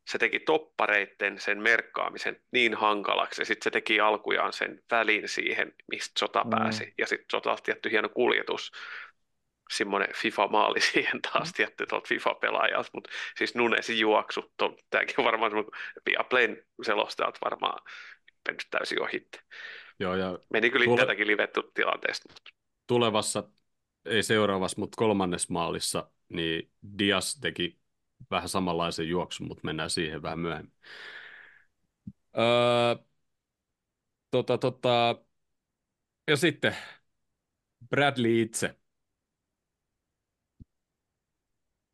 se 0.07 0.19
teki 0.19 0.41
toppareitten 0.41 1.41
sen 1.41 1.63
merkkaamisen 1.63 2.43
niin 2.53 2.75
hankalaksi, 2.75 3.43
ja 3.43 3.47
sitten 3.47 3.65
se 3.65 3.71
teki 3.71 4.01
alkujaan 4.01 4.53
sen 4.53 4.83
välin 4.91 5.29
siihen, 5.29 5.75
mistä 5.93 6.19
Sota 6.19 6.45
Mm. 6.45 6.51
pääsi, 6.51 6.95
ja 6.99 7.07
sitten 7.07 7.27
Sota 7.33 7.57
tietty 7.63 7.91
hieno 7.91 8.09
kuljetus, 8.09 8.73
semmoinen 9.71 10.09
FIFA-maali 10.15 10.81
siihen 10.93 11.23
taas 11.23 11.53
tietty 11.53 11.87
tuolta 11.87 12.09
FIFA-pelaajalta, 12.09 12.91
mutta 12.95 13.11
siis 13.39 13.55
Nunesin 13.55 13.99
juoksu, 13.99 14.53
tämäkin 14.91 15.15
on 15.19 15.25
varmaan 15.25 15.51
semmoinen 15.51 15.81
Viaplayn 16.07 16.63
selostajat 16.83 17.39
varmaan 17.45 17.83
mennyt 18.49 18.67
täysin 18.71 19.03
ohitte. 19.03 19.41
Joo, 20.01 20.15
ja 20.15 20.39
Meni 20.51 20.71
kyllä 20.71 20.85
Tule- 20.85 20.95
itseltäkin 20.95 21.27
livetty 21.27 21.63
tilanteesta, 21.75 22.29
mutta 22.29 22.51
tulevassa, 22.87 23.49
ei 24.05 24.23
seuraavassa, 24.23 24.81
mutta 24.81 24.97
kolmannes 24.97 25.51
maalissa, 25.51 26.11
niin 26.29 26.71
Dias 26.99 27.39
teki 27.41 27.79
vähän 28.31 28.49
samanlaisen 28.49 29.09
juoksun, 29.09 29.49
mutta 29.49 29.65
mennään 29.65 29.91
siihen 29.91 30.23
vähän 30.23 30.39
myöhemmin. 30.39 30.73
Öö, 32.39 32.97
tota, 34.31 34.59
tota, 34.59 35.17
ja 36.29 36.37
sitten 36.37 36.77
Bradley 37.91 38.41
itse. 38.43 38.75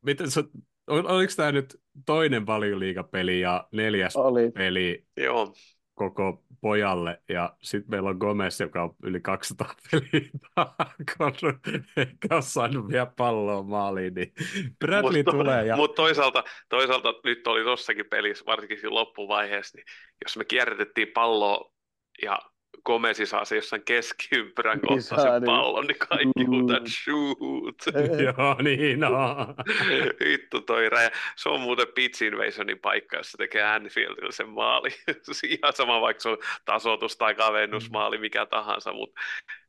Miten 0.01 0.31
sä, 0.31 0.43
ol- 0.87 1.05
oliko 1.07 1.33
tämä 1.35 1.51
nyt 1.51 1.81
toinen 2.05 2.45
valioliigapeli 2.45 3.39
ja 3.39 3.67
neljäs 3.71 4.15
Oli, 4.15 4.51
peli 4.51 5.07
joo, 5.17 5.53
koko 5.95 6.43
pojalle. 6.61 7.21
Ja 7.29 7.55
sitten 7.61 7.91
meillä 7.91 8.09
on 8.09 8.17
Gomez, 8.17 8.61
joka 8.61 8.83
on 8.83 8.95
yli 9.03 9.21
200 9.21 9.75
peliä 9.91 10.29
takannut, 10.55 11.67
eikä 11.97 12.27
ole 12.31 12.41
saanut 12.41 12.87
vielä 12.87 13.05
palloa 13.05 13.63
maaliin, 13.63 14.13
niin 14.13 14.33
Bradley 14.79 15.23
Mut- 15.23 15.31
tulee 15.31 15.65
ja 15.65 15.75
mutta 15.75 15.95
toisaalta, 15.95 16.43
toisaalta 16.69 17.13
nyt 17.23 17.47
oli 17.47 17.63
tossakin 17.63 18.05
pelissä, 18.05 18.45
varsinkin 18.45 18.77
siinä 18.79 18.93
loppuvaiheessa, 18.93 19.77
niin 19.77 19.85
jos 20.25 20.37
me 20.37 20.45
kierrätettiin 20.45 21.07
palloa 21.13 21.71
ja 22.23 22.39
Gomesi 22.85 23.25
saa 23.25 23.45
se 23.45 23.55
jossain 23.55 23.81
keskiympyrän 23.85 24.79
Niin 24.89 25.01
saa, 25.01 25.19
sen 25.19 25.31
niin. 25.31 25.43
pallon, 25.45 25.87
niin 25.87 25.97
kaikki 26.09 26.43
Mm. 26.43 26.47
huutaa 26.47 26.79
shoot. 26.87 27.75
joo 28.25 28.55
niin 28.61 29.03
on. 29.03 29.55
Vittu 30.25 30.61
toi 30.61 30.89
räjä. 30.89 31.11
Se 31.35 31.49
on 31.49 31.59
muuten 31.61 31.87
pitch 31.95 32.23
invasionin 32.23 32.79
paikka, 32.79 33.17
jos 33.17 33.31
se 33.31 33.37
tekee 33.37 33.63
Anfieldilla 33.63 34.31
sen 34.31 34.49
maali. 34.49 34.89
Se 35.31 35.47
Ihan 35.47 35.73
sama, 35.73 36.01
vaikka 36.01 36.21
se 36.21 36.29
on 36.29 36.37
tasoitus 36.65 37.17
tai 37.17 37.35
kavennusmaali, 37.35 38.17
mikä 38.17 38.45
tahansa, 38.45 38.93
mutta 38.93 39.21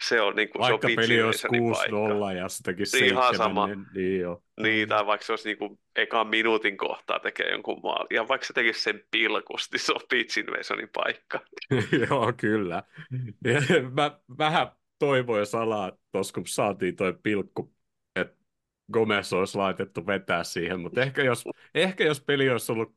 se 0.02 0.20
on, 0.20 0.36
niin 0.36 0.48
kuin, 0.48 0.62
se 0.62 0.64
on 0.66 0.70
Vaikka 0.70 0.86
pitch 0.86 1.02
peli 1.02 1.22
olisi 1.22 1.46
invasionin 1.54 1.72
paikka. 1.72 2.32
6-0 2.34 2.36
ja 2.36 2.48
sitäkin 2.48 2.86
Niin, 2.92 3.04
ihan 3.04 3.22
7, 3.22 3.36
sama. 3.36 3.66
niin, 3.66 3.86
niin 3.94 4.20
joo. 4.20 4.42
Niin, 4.60 4.88
tai 4.88 5.06
vaikka 5.06 5.26
se 5.26 5.32
olisi 5.32 5.48
niin 5.48 5.58
kuin 5.58 5.78
ekan 5.96 6.26
minuutin 6.28 6.76
kohtaa 6.76 7.18
tekee 7.18 7.50
jonkun 7.50 7.80
maali. 7.82 8.06
Ja 8.10 8.28
vaikka 8.28 8.46
se 8.46 8.52
tekisi 8.52 8.82
sen 8.82 9.04
pilkusti, 9.10 9.78
se 9.78 9.92
on 9.92 10.00
pitch 10.10 10.38
invasionin 10.38 10.88
paikka. 10.94 11.40
Joo, 12.10 12.32
kyllä. 12.36 12.82
Ja 13.44 13.60
mä 13.96 14.18
vähän 14.38 14.68
toivoin 14.98 15.46
salaa 15.46 15.92
tuossa, 16.12 16.34
kun 16.34 16.46
saatiin 16.46 16.96
toi 16.96 17.14
pilkku, 17.22 17.72
että 18.20 18.36
Gomez 18.92 19.32
olisi 19.32 19.58
laitettu 19.58 20.06
vetää 20.06 20.44
siihen, 20.44 20.80
mutta 20.80 21.00
ehkä 21.02 21.22
jos, 21.22 21.44
ehkä 21.74 22.04
jos 22.04 22.20
peli 22.20 22.50
olisi 22.50 22.72
ollut 22.72 22.94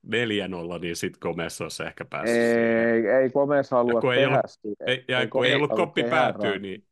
4-0, 0.77 0.79
niin 0.81 0.95
sitten 0.95 1.19
Gomez 1.21 1.61
olisi 1.61 1.83
ehkä 1.83 2.05
päässyt 2.05 2.35
siihen. 2.35 2.89
ei, 2.89 3.07
ei 3.07 3.29
Gomez 3.29 3.71
halua 3.71 3.91
Ja 3.93 4.01
kun 4.01 4.13
ei 4.13 4.19
tehdä 4.19 4.35
ollut- 4.35 4.51
sitä. 4.51 4.85
Ei, 4.87 5.05
ja 5.07 5.27
kun 5.27 5.45
ei 5.45 5.55
ollut 5.55 5.71
koppi 5.75 6.03
tehdä 6.03 6.15
päätyy, 6.15 6.59
niin 6.59 6.83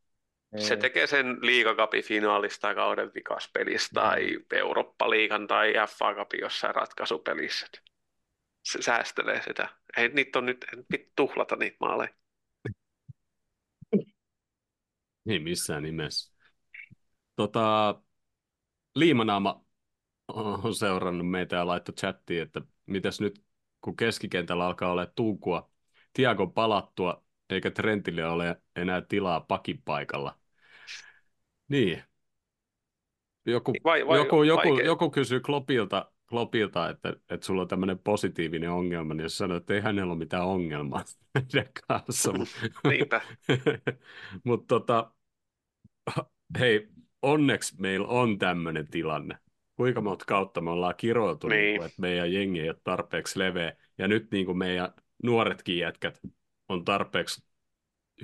Se 0.56 0.74
Ei. 0.74 0.80
tekee 0.80 1.08
sen 1.08 1.38
liigakapin 1.42 2.04
finaalista 2.04 2.76
kauden 2.76 3.12
vikaspelissä 3.16 3.90
tai 3.94 4.40
Eurooppa-liigan 4.54 5.48
tai 5.48 5.74
FA 5.90 6.14
Cupin 6.14 6.40
jossain 6.42 6.76
ratkaisupelissä. 6.76 7.68
Se 8.64 8.82
säästelee 8.82 9.42
sitä. 9.42 9.70
Ei 9.98 10.10
niitä 10.10 10.40
on 10.40 10.46
nyt, 10.46 10.66
nyt 10.92 11.12
tuhlata 11.16 11.56
niitä 11.56 11.78
maaleja. 11.80 12.14
ei 15.30 15.40
missään 15.40 15.84
nimessä. 15.84 16.34
Tota, 17.36 17.96
Liimanaama 18.96 19.66
on 20.28 20.76
seurannut 20.76 21.30
meitä 21.30 21.56
ja 21.56 21.68
laittoi 21.68 21.96
chattiin, 21.96 22.42
että 22.42 22.62
mitäs 22.86 23.22
nyt, 23.22 23.44
kun 23.82 23.96
keskikentällä 23.96 24.66
alkaa 24.66 24.92
olla 24.92 25.06
tuukua, 25.06 25.72
Tiagon 26.14 26.54
palattua, 26.54 27.24
eikä 27.50 27.72
Trentille 27.72 28.26
ole 28.26 28.62
enää 28.76 29.02
tilaa 29.02 29.42
pakin 29.42 29.82
paikalla. 29.86 30.37
Niin. 31.68 32.04
Joku, 33.46 33.74
Vai, 33.84 34.08
vai, 34.08 34.18
joku, 34.18 34.44
joku, 34.44 34.70
vaikea. 34.70 34.86
joku 34.86 35.10
kysyy 35.10 35.40
Klopilta, 35.40 36.12
Klopilta 36.30 36.90
että, 36.90 37.10
että 37.30 37.46
sulla 37.46 37.62
on 37.62 37.68
tämmöinen 37.68 38.00
positiivinen 38.00 38.72
ongelma, 38.72 39.14
niin 39.14 39.24
jos 39.24 39.38
sanoo, 39.38 39.58
että 39.58 39.74
ei 39.74 39.82
hänellä 39.82 40.12
ole 40.12 40.20
mitään 40.20 40.46
ongelmaa 40.46 41.04
sen 41.50 41.70
kanssa. 41.88 42.34
Niinpä. 42.84 43.22
Mutta 44.46 44.68
tota, 44.68 45.12
hei, 46.60 46.88
onneksi 47.22 47.76
meillä 47.82 48.08
on 48.08 48.38
tämmöinen 48.38 48.88
tilanne. 48.88 49.38
Kuinka 49.76 50.02
monta 50.02 50.26
kautta 50.26 50.62
me 50.62 50.70
ollaan 50.70 50.96
kiroiltu, 50.98 51.48
niin. 51.48 51.60
Niin. 51.60 51.74
Niin 51.74 51.84
että 51.84 52.02
meidän 52.02 52.34
jengi 52.34 52.60
ei 52.60 52.70
ole 52.70 52.78
tarpeeksi 52.84 53.40
leveä. 53.40 53.74
Ja 53.98 54.08
nyt 54.08 54.32
niin 54.32 54.46
kuin 54.46 54.58
meidän 54.58 54.94
nuoretkin 55.24 55.78
jätkät 55.78 56.22
on 56.70 56.86
tarpeeksi 56.86 57.44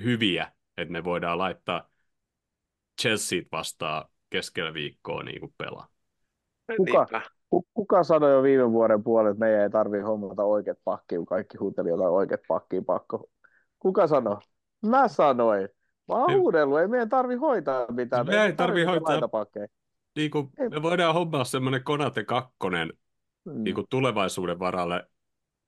hyviä, 0.04 0.52
että 0.76 0.92
me 0.92 1.04
voidaan 1.04 1.38
laittaa 1.38 1.90
Chelsea 3.02 3.42
vastaan 3.52 4.04
keskellä 4.30 4.74
viikkoa 4.74 5.22
niin 5.22 5.40
kuin 5.40 5.54
pelaa. 5.58 5.88
Kuka? 6.76 7.06
Kuka 7.74 8.04
sanoi 8.04 8.32
jo 8.32 8.42
viime 8.42 8.72
vuoden 8.72 9.02
puolella, 9.02 9.30
että 9.30 9.44
meidän 9.44 9.62
ei 9.62 9.70
tarvitse 9.70 10.04
hommata 10.04 10.44
oikeat 10.44 10.78
pakkia, 10.84 11.18
kun 11.18 11.26
kaikki 11.26 11.56
huuteli 11.58 11.88
jotain 11.88 12.10
oikeat 12.10 12.40
pakkia 12.48 12.82
pakko. 12.82 13.30
Kuka 13.78 14.06
sanoi? 14.06 14.36
Mä 14.86 15.08
sanoin. 15.08 15.68
Mä 16.08 16.14
oon 16.14 16.30
Ei. 16.30 16.36
huudellut, 16.36 16.78
ei 16.80 16.88
meidän 16.88 17.08
tarvi 17.08 17.34
hoitaa 17.34 17.86
mitään. 17.92 18.26
Meidän 18.26 18.46
ei 18.46 18.52
tarvi 18.52 18.84
tarvitse 18.84 19.12
hoitaa-. 19.12 19.66
Niin 20.16 20.30
kuin, 20.30 20.48
Ei. 20.58 20.68
me 20.68 20.82
voidaan 20.82 21.14
hommaa 21.14 21.44
semmoinen 21.44 21.84
Konate 21.84 22.24
2 22.24 22.54
Mm. 23.44 23.64
niin 23.64 23.74
kuin 23.74 23.86
tulevaisuuden 23.90 24.58
varalle, 24.58 25.08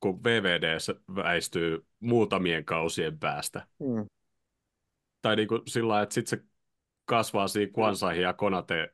kun 0.00 0.24
VVD 0.24 0.76
väistyy 1.14 1.86
muutamien 2.00 2.64
kausien 2.64 3.18
päästä. 3.18 3.66
Mm. 3.78 4.06
Tai 5.22 5.36
niin 5.36 5.48
kuin 5.48 5.62
sillä 5.66 5.88
lailla, 5.88 6.02
että 6.02 6.14
sitten 6.14 6.38
se 6.38 6.44
kasvaa 7.06 7.48
siinä 7.48 7.72
Kwansahin 7.74 8.22
ja 8.22 8.32
Konate 8.32 8.88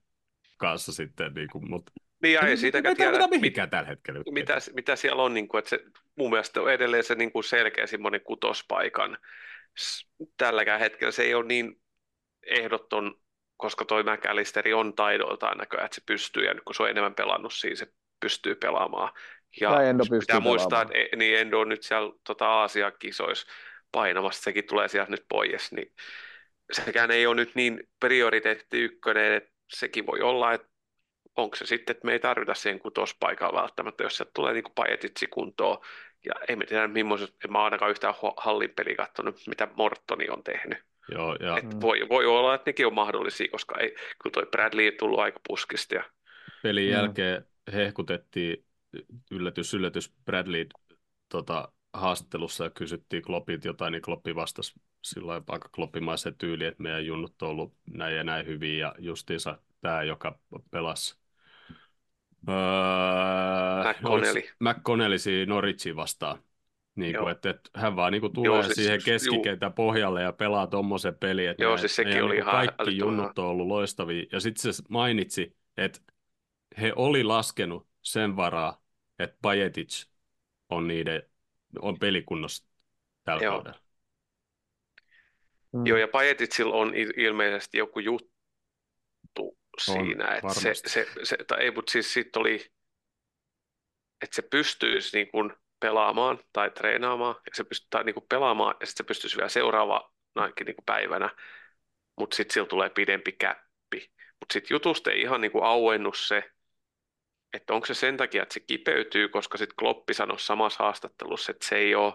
kanssa 0.58 0.92
sitten. 0.92 1.34
Niin 1.34 1.48
kuin, 1.52 1.70
mutta 1.70 1.92
Niin 2.22 2.34
ja 2.34 2.40
ei 2.40 2.50
me 2.50 2.56
siitäkään 2.56 2.90
ei 2.92 2.96
tiedä, 2.96 3.10
tarvita 3.12 3.28
mit- 3.30 3.40
mihinkään 3.40 3.70
tällä 3.70 3.88
hetkellä. 3.88 4.22
mitä, 4.30 4.58
mitä 4.74 4.96
siellä 4.96 5.22
on, 5.22 5.34
niin 5.34 5.48
kuin, 5.48 5.58
että 5.58 5.68
se, 5.70 5.80
mun 6.18 6.30
mielestä 6.30 6.60
on 6.60 6.72
edelleen 6.72 7.04
se 7.04 7.14
niin 7.14 7.32
kuin 7.32 7.44
selkeä 7.44 7.86
semmoinen 7.86 8.20
kutospaikan. 8.20 9.18
Tälläkään 10.36 10.80
hetkellä 10.80 11.12
se 11.12 11.22
ei 11.22 11.34
ole 11.34 11.44
niin 11.44 11.80
ehdoton, 12.46 13.20
koska 13.56 13.84
toi 13.84 14.02
McAllisteri 14.02 14.74
on 14.74 14.94
taidoiltaan 14.94 15.58
näköjään, 15.58 15.84
että 15.84 15.94
se 15.94 16.02
pystyy, 16.06 16.44
ja 16.44 16.54
nyt 16.54 16.64
kun 16.64 16.74
se 16.74 16.82
on 16.82 16.90
enemmän 16.90 17.14
pelannut 17.14 17.52
siinä, 17.52 17.76
se 17.76 17.86
pystyy 18.20 18.54
pelaamaan. 18.54 19.12
Ja 19.60 19.82
Endo 19.82 20.02
pystyy 20.04 20.18
pitää 20.18 20.40
muistaa, 20.40 20.68
pelaamaan. 20.68 20.96
että 20.96 21.16
e- 21.16 21.18
niin 21.18 21.38
Endo 21.38 21.60
on 21.60 21.68
nyt 21.68 21.82
siellä 21.82 22.12
tota, 22.26 22.46
Aasian 22.48 22.92
kisoissa 22.98 23.46
painamassa, 23.92 24.42
sekin 24.42 24.64
tulee 24.66 24.88
sieltä 24.88 25.10
nyt 25.10 25.24
pois, 25.28 25.72
niin 25.72 25.94
sekään 26.72 27.10
ei 27.10 27.26
ole 27.26 27.34
nyt 27.34 27.54
niin 27.54 27.88
prioriteetti 28.00 28.80
ykkönen, 28.80 29.32
että 29.32 29.50
sekin 29.72 30.06
voi 30.06 30.20
olla, 30.20 30.52
että 30.52 30.68
onko 31.36 31.56
se 31.56 31.66
sitten, 31.66 31.96
että 31.96 32.06
me 32.06 32.12
ei 32.12 32.18
tarvita 32.18 32.54
siihen 32.54 32.78
kutospaikkaa 32.78 33.52
välttämättä, 33.52 34.02
jos 34.02 34.16
sieltä 34.16 34.30
tulee 34.34 34.52
niin 34.52 34.64
pajetitsi 34.74 35.26
kuntoon. 35.26 35.78
Ja 36.26 36.34
ei 36.48 36.56
me 36.56 36.66
tiedä, 36.66 36.88
millaiset, 36.88 37.34
en 37.44 37.52
mä 37.52 37.64
ainakaan 37.64 37.90
yhtään 37.90 38.14
hallin 38.36 38.70
peliä 38.70 38.96
katsonut, 38.96 39.36
mitä 39.46 39.68
Mortoni 39.76 40.28
on 40.28 40.44
tehnyt. 40.44 40.78
Joo, 41.12 41.36
ja 41.40 41.58
Et 41.58 41.64
Mm. 41.64 41.80
voi, 41.80 42.08
voi 42.08 42.26
olla, 42.26 42.54
että 42.54 42.68
nekin 42.68 42.86
on 42.86 42.94
mahdollisia, 42.94 43.48
koska 43.50 43.80
ei, 43.80 43.94
kyllä 43.94 44.32
toi 44.32 44.46
Bradley 44.46 44.88
on 44.88 44.92
tullut 44.98 45.18
aika 45.18 45.40
puskista. 45.48 45.94
Ja, 45.94 46.04
pelin 46.62 46.84
Mm. 46.84 46.92
jälkeen 46.92 47.46
hehkutettiin 47.72 48.64
yllätys, 49.30 49.74
yllätys 49.74 50.12
Bradley 50.24 50.66
tota, 51.28 51.72
haastattelussa 51.92 52.64
ja 52.64 52.70
kysyttiin 52.70 53.22
Kloppilta 53.22 53.68
jotain, 53.68 53.92
niin 53.92 54.02
Kloppi 54.02 54.34
vastasi 54.34 54.72
sillä 55.02 55.26
lailla 55.26 55.44
aika 55.48 55.68
kloppimaisen 55.68 56.34
tyyliin, 56.34 56.68
että 56.68 56.82
meidän 56.82 57.06
junnut 57.06 57.42
on 57.42 57.48
ollut 57.48 57.74
näin 57.90 58.16
ja 58.16 58.24
näin 58.24 58.46
hyviä 58.46 58.78
ja 58.78 58.94
justiinsa 58.98 59.58
tämä, 59.80 60.02
joka 60.02 60.38
pelasi 60.70 61.16
öö, 62.48 62.54
siinä 65.18 65.46
Norwichin 65.46 65.96
vastaan. 65.96 66.38
Niin 66.94 67.16
kuin, 67.16 67.32
että, 67.32 67.50
että 67.50 67.70
hän 67.74 67.96
vaan 67.96 68.12
niin 68.12 68.20
kuin 68.20 68.32
tulee 68.32 68.46
Joo, 68.46 68.62
siis- 68.62 68.74
siihen 68.74 68.94
juu. 68.94 69.04
keskikentän 69.04 69.72
pohjalle 69.72 70.22
ja 70.22 70.32
pelaa 70.32 70.66
tuommoisen 70.66 71.14
pelin. 71.14 71.48
Että 71.48 71.62
Joo, 71.62 71.76
siis 71.78 71.96
sekin 71.96 72.22
oli 72.24 72.34
niin 72.34 72.42
ihan 72.42 72.52
kaikki 72.52 72.82
älyttömän 72.82 72.98
junnut 72.98 73.38
on 73.38 73.44
ollut 73.46 73.66
loistavia. 73.66 74.24
Ja 74.32 74.40
sitten 74.40 74.74
se 74.74 74.82
mainitsi, 74.88 75.56
että 75.76 76.00
he 76.80 76.92
oli 76.96 77.24
laskenut 77.24 77.86
sen 78.02 78.36
varaa, 78.36 78.82
että 79.18 79.38
Pajetic 79.42 80.06
on 80.68 80.88
niiden 80.88 81.22
on 81.78 81.98
pelikunnossa 81.98 82.66
tällä 83.24 83.42
Joo. 83.42 83.54
kaudella. 83.54 83.80
Mm. 85.72 85.86
Joo, 85.86 85.98
ja 85.98 86.08
Pajetitsilla 86.08 86.74
on 86.74 86.88
il- 86.94 87.20
ilmeisesti 87.20 87.78
joku 87.78 87.98
juttu 87.98 89.58
siinä, 89.80 90.34
että 90.34 90.54
se, 90.54 90.74
se, 90.74 91.06
se, 91.22 91.36
tai 91.46 91.62
ei, 91.62 91.70
mutta 91.70 91.92
siis 91.92 92.12
sitten 92.12 92.40
oli, 92.40 92.54
että 94.22 94.36
se 94.36 94.42
pystyisi 94.42 95.16
niin 95.16 95.30
kuin 95.30 95.52
pelaamaan 95.80 96.38
tai 96.52 96.70
treenaamaan, 96.70 97.34
ja 97.34 97.50
se 97.54 97.64
pystyy 97.64 97.86
tai 97.90 98.04
niin 98.04 98.14
kuin 98.14 98.26
pelaamaan, 98.28 98.74
ja 98.80 98.86
sitten 98.86 99.04
se 99.04 99.08
pystyisi 99.08 99.36
vielä 99.36 99.48
seuraavanakin 99.48 100.64
niin 100.66 100.76
kuin 100.76 100.84
päivänä, 100.86 101.36
mutta 102.18 102.36
sitten 102.36 102.54
sillä 102.54 102.66
tulee 102.66 102.90
pidempi 102.90 103.32
käppi. 103.32 104.12
Mutta 104.40 104.52
sitten 104.52 104.74
jutusta 104.74 105.10
ei 105.10 105.20
ihan 105.20 105.40
niin 105.40 105.52
kuin 105.52 105.64
auennut 105.64 106.18
se, 106.18 106.50
että 107.52 107.74
onko 107.74 107.86
se 107.86 107.94
sen 107.94 108.16
takia, 108.16 108.42
että 108.42 108.54
se 108.54 108.60
kipeytyy, 108.60 109.28
koska 109.28 109.58
sitten 109.58 109.76
Kloppi 109.76 110.14
sanoi 110.14 110.40
samassa 110.40 110.84
haastattelussa, 110.84 111.52
että 111.52 111.66
se 111.66 111.76
ei 111.76 111.94
ole 111.94 112.14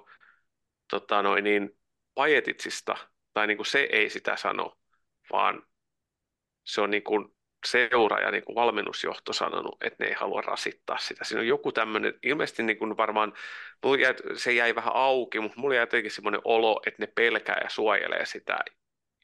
tota 0.89 1.21
noin 1.21 1.43
niin, 1.43 1.77
Pajetitsista, 2.13 2.97
tai 3.33 3.47
niin 3.47 3.57
kuin 3.57 3.65
se 3.67 3.87
ei 3.91 4.09
sitä 4.09 4.35
sano, 4.35 4.77
vaan 5.31 5.63
se 6.63 6.81
on 6.81 6.89
niin 6.89 7.03
kuin 7.03 7.35
seura 7.65 8.19
ja 8.19 8.31
niin 8.31 8.43
kuin 8.43 8.55
valmennusjohto 8.55 9.33
sanonut, 9.33 9.77
että 9.83 10.03
ne 10.03 10.09
ei 10.09 10.15
halua 10.15 10.41
rasittaa 10.41 10.97
sitä. 10.97 11.23
Siinä 11.23 11.41
on 11.41 11.47
joku 11.47 11.71
tämmöinen, 11.71 12.13
ilmeisesti 12.23 12.63
niin 12.63 12.77
kuin 12.77 12.97
varmaan, 12.97 13.33
se 14.35 14.53
jäi 14.53 14.75
vähän 14.75 14.95
auki, 14.95 15.39
mutta 15.39 15.59
mulla 15.59 15.75
jäi 15.75 15.81
jotenkin 15.81 16.11
semmoinen 16.11 16.41
olo, 16.43 16.81
että 16.85 17.03
ne 17.03 17.07
pelkää 17.07 17.59
ja 17.63 17.69
suojelee 17.69 18.25
sitä. 18.25 18.59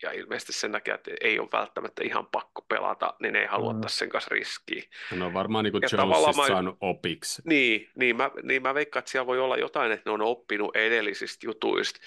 Ja 0.04 0.12
ilmeisesti 0.12 0.54
sen 0.54 0.72
takia, 0.72 0.96
että 0.96 1.12
ei 1.22 1.40
ole 1.40 1.48
välttämättä 1.54 2.04
ihan 2.04 2.26
pakko 2.26 2.62
pelata, 2.62 3.14
niin 3.20 3.36
ei 3.36 3.46
halua 3.46 3.72
Mm. 3.74 3.76
ottaa 3.78 3.90
sen 3.90 4.10
kanssa 4.10 4.30
riskiä. 4.32 4.84
On 5.22 5.34
varmaan 5.34 5.64
niin 5.64 5.72
kuin 5.72 5.82
Jonesista 5.92 6.42
mä- 6.42 6.48
saanut 6.48 6.78
opiksi. 6.82 7.42
Niin, 7.46 7.90
niin 7.96 8.16
mä, 8.16 8.32
niin 8.44 8.62
mä 8.62 8.74
veikkaan, 8.74 9.00
että 9.02 9.12
siellä 9.12 9.28
voi 9.28 9.40
olla 9.40 9.58
jotain, 9.58 9.92
että 9.92 10.10
ne 10.10 10.14
on 10.14 10.22
oppinut 10.22 10.76
edellisistä 10.76 11.46
jutuista. 11.48 12.00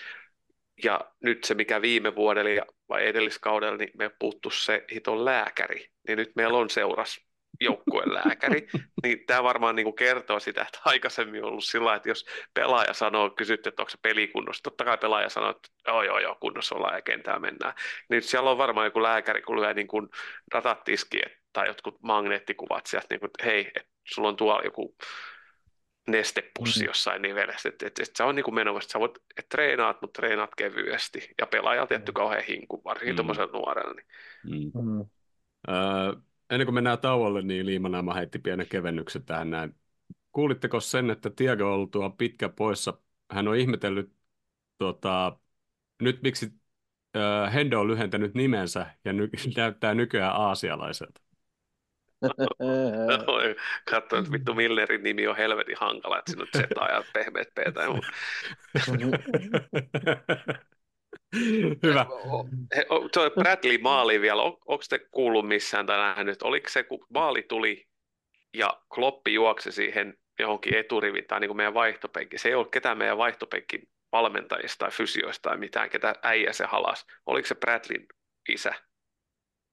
Ja 0.84 1.00
nyt 1.22 1.44
se, 1.44 1.54
mikä 1.54 1.82
viime 1.82 2.14
vuodella 2.14 2.50
ja- 2.50 2.66
vai 2.88 3.06
edelliskaudella, 3.06 3.76
niin 3.76 3.90
me 3.98 4.10
puuttu 4.18 4.50
se 4.50 4.84
hiton 4.94 5.24
lääkäri. 5.24 5.88
Niin 6.08 6.16
nyt 6.18 6.32
meillä 6.36 6.58
on 6.58 6.70
seuras 6.70 7.25
joukkueen 7.60 8.14
lääkäri. 8.14 8.68
Niin 9.02 9.26
tämä 9.26 9.42
varmaan 9.42 9.76
niin 9.76 9.84
kuin 9.84 9.96
kertoo 9.96 10.40
sitä, 10.40 10.62
että 10.62 10.78
aikaisemmin 10.84 11.44
on 11.44 11.48
ollut 11.48 11.64
sillä 11.64 11.94
että 11.94 12.08
jos 12.08 12.26
pelaaja 12.54 12.92
sanoo, 12.94 13.30
kysytte, 13.30 13.68
että 13.68 13.82
onko 13.82 13.90
se 13.90 13.98
peli 14.02 14.28
kunnossa. 14.28 14.62
Totta 14.62 14.84
kai 14.84 14.98
pelaaja 14.98 15.28
sanoo, 15.28 15.50
että 15.50 15.68
joo, 15.86 16.02
joo, 16.02 16.18
joo, 16.18 16.36
kunnossa 16.40 16.74
ollaan 16.74 16.94
ja 16.94 17.02
kentää 17.02 17.38
mennään. 17.38 17.74
Niin 18.08 18.16
nyt 18.16 18.24
siellä 18.24 18.50
on 18.50 18.58
varmaan 18.58 18.86
joku 18.86 19.02
lääkäri, 19.02 19.42
kun 19.42 19.60
lyö 19.60 19.74
niin 19.74 19.88
kuin 19.88 20.08
datat 20.54 20.84
tiskiin, 20.84 21.30
tai 21.52 21.66
jotkut 21.66 22.02
magneettikuvat 22.02 22.86
sieltä, 22.86 23.06
niin 23.10 23.20
kuin, 23.20 23.28
että 23.28 23.44
hei, 23.44 23.70
että 23.76 23.90
sulla 24.04 24.28
on 24.28 24.36
tuolla 24.36 24.62
joku 24.64 24.96
nestepussi 26.08 26.80
Mm. 26.80 26.86
jossain 26.86 27.22
nivelessä, 27.22 27.68
että, 27.68 27.86
että, 27.86 28.02
että 28.02 28.16
se 28.16 28.22
on 28.22 28.34
niin 28.34 28.44
kuin 28.44 28.54
menovasta, 28.54 28.92
sä 28.92 29.00
voit, 29.00 29.18
että 29.36 29.48
treenaat, 29.48 30.02
mutta 30.02 30.20
treenaat 30.20 30.50
kevyesti, 30.56 31.34
ja 31.40 31.46
pelaajalta 31.46 31.88
tietty 31.88 32.12
kauhean 32.12 32.44
hinku, 32.44 32.84
varsinkin 32.84 33.12
Mm. 33.12 33.16
tuommoisella 33.16 33.52
nuorella, 33.52 33.94
niin 33.94 34.06
Mm. 34.44 34.82
Mm. 34.82 35.00
Öö, 35.68 36.12
ennen 36.50 36.66
kuin 36.66 36.74
mennään 36.74 36.98
tauolle, 36.98 37.42
niin 37.42 37.66
Liimanaama 37.66 38.14
heitti 38.14 38.38
pienen 38.38 38.66
kevennyksen 38.68 39.24
tähän 39.24 39.50
näin. 39.50 39.74
Kuulitteko 40.32 40.80
sen, 40.80 41.10
että 41.10 41.30
Tiago 41.30 41.66
on 41.66 41.72
ollut 41.74 41.90
tuo 41.90 42.10
pitkä 42.10 42.48
poissa? 42.48 42.98
Hän 43.30 43.48
on 43.48 43.56
ihmetellyt 43.56 44.12
tota, 44.78 45.38
nyt, 46.02 46.22
miksi 46.22 46.52
öö, 47.16 47.50
Hendo 47.50 47.80
on 47.80 47.88
lyhentänyt 47.88 48.34
nimensä 48.34 48.86
ja 49.04 49.12
ny- 49.12 49.30
näyttää 49.56 49.94
nykyään 49.94 50.36
aasialaiselta. 50.36 51.20
katsoin, 53.90 54.20
että 54.20 54.32
vittu 54.32 54.54
Millerin 54.54 55.02
nimi 55.02 55.26
on 55.26 55.36
helvetin 55.36 55.76
hankala, 55.80 56.18
että 56.18 56.32
on 56.42 56.46
Z 56.56 56.60
ja 56.92 57.04
pehmeät 57.12 57.48
P 57.54 57.74
tai 57.74 57.88
muu. 57.88 58.04
Hyvä. 61.82 62.06
Tuo 63.12 63.30
Bradley 63.30 63.78
maali 63.78 64.20
vielä, 64.20 64.42
on, 64.42 64.52
onko 64.52 64.84
te 64.88 64.98
kuullut 65.10 65.48
missään 65.48 65.86
tai 65.86 65.98
nähnyt, 65.98 66.42
oliko 66.42 66.68
se, 66.68 66.82
kun 66.82 67.06
maali 67.14 67.42
tuli 67.42 67.86
ja 68.54 68.80
Kloppi 68.94 69.34
juoksi 69.34 69.72
siihen 69.72 70.14
johonkin 70.38 70.74
eturiviin 70.74 71.26
tai 71.26 71.40
niin 71.40 71.48
kuin 71.48 71.56
meidän 71.56 71.74
vaihtopenkki, 71.74 72.38
se 72.38 72.48
ei 72.48 72.54
ollut 72.54 72.72
ketään 72.72 72.98
meidän 72.98 73.18
vaihtopenkin 73.18 73.88
valmentajista 74.12 74.78
tai 74.78 74.90
fysioista 74.90 75.48
tai 75.48 75.58
mitään, 75.58 75.90
ketä 75.90 76.14
äijä 76.22 76.52
se 76.52 76.64
halas. 76.64 77.06
Oliko 77.26 77.46
se 77.46 77.54
Bradleyn 77.54 78.06
isä? 78.48 78.74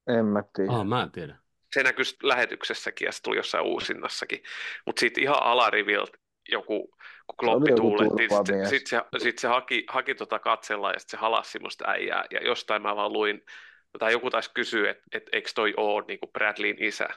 en 0.07 0.25
mä 0.25 0.43
tiedä. 0.55 0.71
Ah, 0.71 0.85
mä 0.85 1.03
en 1.03 1.11
tiedä. 1.11 1.37
Se 1.73 1.83
näkyi 1.83 2.05
lähetyksessäkin 2.23 3.05
ja 3.05 3.11
se 3.11 3.21
tuli 3.21 3.37
jossain 3.37 3.65
uusinnassakin. 3.65 4.43
Mutta 4.85 4.99
sitten 4.99 5.23
ihan 5.23 5.43
alariviltä 5.43 6.17
joku, 6.49 6.87
kun 7.27 7.35
kloppi 7.37 7.71
joku 7.71 7.81
tuulettiin, 7.81 8.29
sitten 8.35 8.69
sit 8.69 8.87
se, 8.87 9.01
sit 9.17 9.39
se 9.39 9.47
haki, 9.47 9.85
haki 9.89 10.15
tota 10.15 10.39
katsella 10.39 10.91
ja 10.91 10.99
sitten 10.99 11.19
se 11.19 11.21
halasi 11.21 11.51
semmoista 11.51 11.89
äijää. 11.89 12.25
Ja 12.31 12.39
jostain 12.43 12.81
mä 12.81 12.95
vaan 12.95 13.13
luin, 13.13 13.41
tai 13.99 14.11
joku 14.11 14.29
taisi 14.29 14.51
kysyä, 14.53 14.91
että 14.91 15.03
et, 15.11 15.29
eikö 15.31 15.49
toi 15.55 15.73
ole 15.77 16.05
niin 16.07 16.19
Bradleyn 16.33 16.83
isä. 16.83 17.07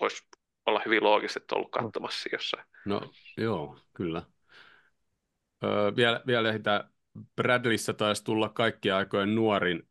Voisi 0.00 0.24
olla 0.66 0.82
hyvin 0.84 1.04
loogista, 1.04 1.38
että 1.38 1.54
on 1.54 1.58
ollut 1.58 1.72
katsomassa 1.72 2.28
jossain. 2.32 2.64
No 2.86 3.00
joo, 3.36 3.78
kyllä. 3.94 4.22
Öö, 5.64 5.96
vielä, 5.96 6.20
vielä 6.26 6.48
ehditään. 6.48 6.92
Bradleyssä 7.36 7.92
taisi 7.92 8.24
tulla 8.24 8.48
kaikkien 8.48 8.94
aikojen 8.94 9.34
nuorin, 9.34 9.88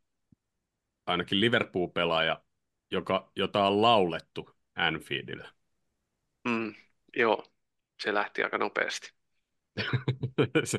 ainakin 1.06 1.40
Liverpool-pelaaja, 1.40 2.42
joka, 2.90 3.32
jota 3.36 3.66
on 3.66 3.82
laulettu 3.82 4.50
Anfieldillä. 4.74 5.52
Mm, 6.48 6.74
joo, 7.16 7.51
se 8.02 8.14
lähti 8.14 8.42
aika 8.42 8.58
nopeasti. 8.58 9.12
se, 10.64 10.78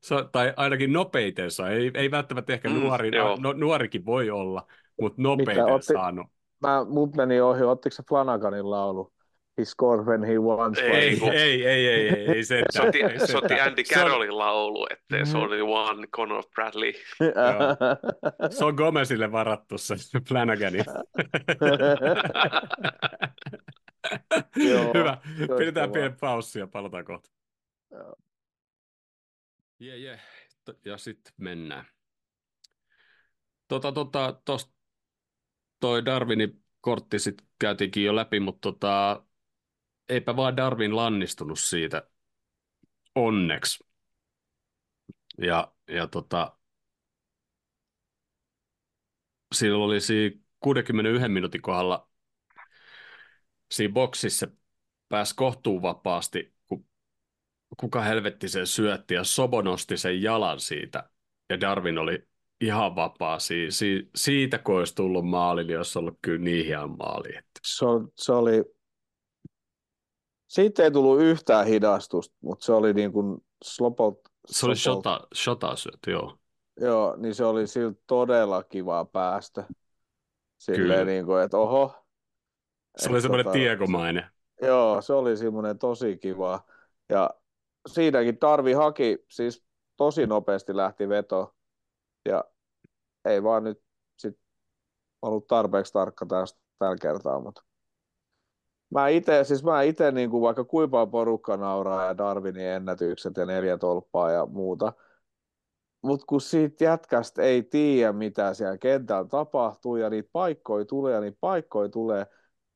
se, 0.00 0.14
tai 0.32 0.52
ainakin 0.56 0.92
nopeitensa. 0.92 1.70
Ei, 1.70 1.90
ei 1.94 2.10
välttämättä 2.10 2.52
ehkä 2.52 2.68
Mm, 2.68 2.74
nuori, 2.74 3.10
no, 3.40 3.52
nuorikin 3.52 4.06
voi 4.06 4.30
olla, 4.30 4.66
mutta 5.00 5.22
nopeiten 5.22 5.64
otti- 5.64 5.92
saanut. 5.92 6.26
Mä, 6.60 6.84
mut 6.88 7.16
meni 7.16 7.40
ohi, 7.40 7.62
ottiko 7.62 7.94
se 7.94 8.02
Flanaganin 8.08 8.70
laulu? 8.70 9.12
He 9.58 9.64
scored 9.64 10.06
when 10.06 10.24
he 10.24 10.38
wants. 10.38 10.78
Ei, 10.80 11.20
vai- 11.20 11.36
Ei, 11.36 11.66
ei, 11.66 11.88
ei, 11.88 12.08
ei, 12.08 12.28
ei, 12.36 12.44
Se 12.44 12.64
otti 12.82 12.98
sentään. 13.26 13.60
Andy 13.68 13.82
Carrollin 13.84 14.38
laulu, 14.38 14.86
ettei 14.90 15.26
se 15.26 15.36
oli 15.38 15.60
one 15.60 16.06
Conor 16.06 16.44
Bradley. 16.54 16.92
Se 18.50 18.64
on 18.64 18.74
Gomezille 18.74 19.32
varattu 19.32 19.78
se 19.78 19.94
Flanagani. 20.28 20.78
Joo, 24.70 24.92
Hyvä. 24.94 25.18
Pidetään 25.58 25.92
pieni 25.92 26.16
paussi 26.20 26.58
ja 26.58 26.66
palataan 26.66 27.04
kohta. 27.04 27.30
Joo. 27.90 28.16
Jee, 29.78 29.96
jee. 29.98 30.20
T- 30.64 30.86
Ja 30.86 30.98
sitten 30.98 31.32
mennään. 31.36 31.86
Tota, 33.68 33.92
tota, 33.92 34.40
tos, 34.44 34.72
toi 35.80 36.04
Darwinin 36.04 36.64
kortti 36.80 37.18
sitten 37.18 37.46
käytiinkin 37.58 38.04
jo 38.04 38.16
läpi, 38.16 38.40
mutta 38.40 38.60
tota, 38.72 39.24
eipä 40.08 40.36
vaan 40.36 40.56
Darwin 40.56 40.96
lannistunut 40.96 41.58
siitä 41.58 42.10
onneksi. 43.14 43.84
Ja, 45.38 45.72
ja 45.88 46.06
tota, 46.06 46.58
siinä 49.54 49.76
oli 49.76 50.00
siinä 50.00 50.36
61 50.60 51.28
minuutin 51.28 51.62
kohdalla 51.62 52.10
siinä 53.70 53.92
boksissa 53.92 54.46
pääsi 55.08 55.34
kohtuun 55.36 55.82
vapaasti, 55.82 56.54
kun 56.66 56.86
kuka 57.76 58.00
helvetti 58.00 58.48
sen 58.48 58.66
syötti 58.66 59.14
ja 59.14 59.24
Sobo 59.24 59.62
nosti 59.62 59.96
sen 59.96 60.22
jalan 60.22 60.60
siitä 60.60 61.10
ja 61.50 61.60
Darwin 61.60 61.98
oli 61.98 62.28
ihan 62.60 62.96
vapaa 62.96 63.38
si- 63.38 63.70
si- 63.70 64.10
siitä, 64.16 64.58
kun 64.58 64.78
olisi 64.78 64.94
tullut 64.94 65.28
maali, 65.28 65.64
niin 65.64 65.76
olisi 65.76 65.98
ollut 65.98 66.18
kyllä 66.22 66.44
niin 66.44 66.66
hieno 66.66 66.88
maali. 66.88 67.28
Että. 67.28 67.60
se, 67.66 67.84
on- 67.84 68.12
se 68.16 68.32
oli, 68.32 68.64
siitä 70.48 70.82
ei 70.82 70.90
tullut 70.90 71.20
yhtään 71.20 71.66
hidastusta, 71.66 72.36
mutta 72.40 72.64
se 72.64 72.72
oli 72.72 72.94
niin 72.94 73.12
kuin 73.12 73.38
slopot, 73.64 74.20
Se 74.46 74.66
oli 74.66 74.76
shota, 74.76 75.20
shota 75.34 75.76
syöty, 75.76 76.10
joo. 76.10 76.38
Joo, 76.80 77.16
niin 77.16 77.34
se 77.34 77.44
oli 77.44 77.66
siltä 77.66 78.00
todella 78.06 78.62
kiva 78.62 79.04
päästä. 79.04 79.62
Kyllä. 79.62 79.78
Silleen 80.58 81.06
niin 81.06 81.26
kuin, 81.26 81.42
että 81.42 81.58
oho. 81.58 82.05
Se 82.96 83.10
oli 83.10 83.20
semmoinen 83.20 83.44
tota, 83.44 83.52
tiegomainen. 83.52 84.26
Joo, 84.62 85.02
se 85.02 85.12
oli 85.12 85.36
semmoinen 85.36 85.78
tosi 85.78 86.16
kiva. 86.16 86.60
Ja 87.08 87.30
siinäkin 87.86 88.38
Tarvi 88.38 88.72
haki, 88.72 89.24
siis 89.30 89.66
tosi 89.96 90.26
nopeasti 90.26 90.76
lähti 90.76 91.08
veto. 91.08 91.54
Ja 92.28 92.44
ei 93.24 93.42
vaan 93.42 93.64
nyt 93.64 93.82
sit 94.16 94.38
ollut 95.22 95.46
tarpeeksi 95.46 95.92
tarkka 95.92 96.26
tästä 96.26 96.60
tällä 96.78 96.96
kertaa, 97.00 97.40
mutta 97.40 97.62
mä 98.90 99.08
itse, 99.08 99.44
siis 99.44 99.64
mä 99.64 99.82
itse 99.82 100.10
niin 100.10 100.30
kuin 100.30 100.42
vaikka 100.42 100.64
kuinka 100.64 101.06
porukka 101.06 101.56
nauraa 101.56 102.04
ja 102.04 102.18
Darwinin 102.18 102.66
ennätykset 102.66 103.36
ja 103.36 103.46
neljä 103.46 103.78
tolppaa 103.78 104.30
ja 104.30 104.46
muuta, 104.46 104.92
mutta 106.02 106.26
kun 106.26 106.40
siitä 106.40 106.84
jätkästä 106.84 107.42
ei 107.42 107.62
tiedä, 107.62 108.12
mitä 108.12 108.54
siellä 108.54 108.78
kentällä 108.78 109.28
tapahtuu 109.28 109.96
ja 109.96 110.10
niitä 110.10 110.28
paikkoja 110.32 110.84
tulee 110.84 111.14
ja 111.14 111.20
niitä 111.20 111.38
paikkoja 111.40 111.88
tulee, 111.88 112.26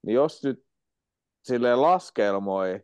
niin 0.03 0.15
jos 0.15 0.45
nyt 0.45 0.65
silleen 1.43 1.83
laskelmoi, 1.83 2.81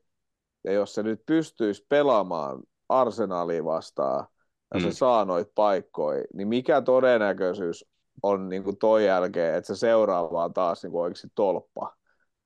ja 0.64 0.73
jos 0.73 0.95
se 0.95 1.03
nyt 1.03 1.27
pystyisi 1.27 1.87
pelaamaan 1.89 2.62
Arsenalia 2.89 3.64
vastaan, 3.64 4.27
ja 4.75 4.81
se 4.81 4.87
Mm. 4.87 4.93
saa 4.93 5.25
noita 5.25 5.53
paikkoja, 5.55 6.25
niin 6.35 6.49
mikä 6.49 6.83
todennäköisyys 6.83 7.85
on 8.23 8.49
niin 8.49 8.64
kuin 8.64 8.77
toi 8.77 9.07
jälkeen, 9.07 9.55
että 9.55 9.75
se 9.75 9.79
seuraavaan 9.81 10.53
taas 10.53 10.83
niin 10.83 10.91
kuin 10.91 11.03
oikeasti 11.03 11.29
tolppa, 11.35 11.97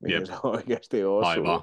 mihin 0.00 0.14
Jep. 0.16 0.24
se 0.24 0.32
oikeasti 0.42 1.04
osuu. 1.04 1.28
Aivan. 1.30 1.62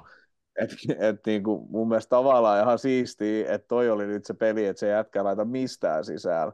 Et, 0.60 0.70
et 0.98 1.20
niin 1.26 1.42
kuin 1.42 1.70
mun 1.70 1.88
mielestä 1.88 2.10
tavallaan 2.10 2.62
ihan 2.62 2.78
siistiä, 2.78 3.54
että 3.54 3.68
toi 3.68 3.90
oli 3.90 4.06
nyt 4.06 4.24
se 4.24 4.34
peli, 4.34 4.66
että 4.66 4.80
se 4.80 4.88
jätkä 4.88 5.24
laita 5.24 5.44
mistään 5.44 6.04
sisään. 6.04 6.52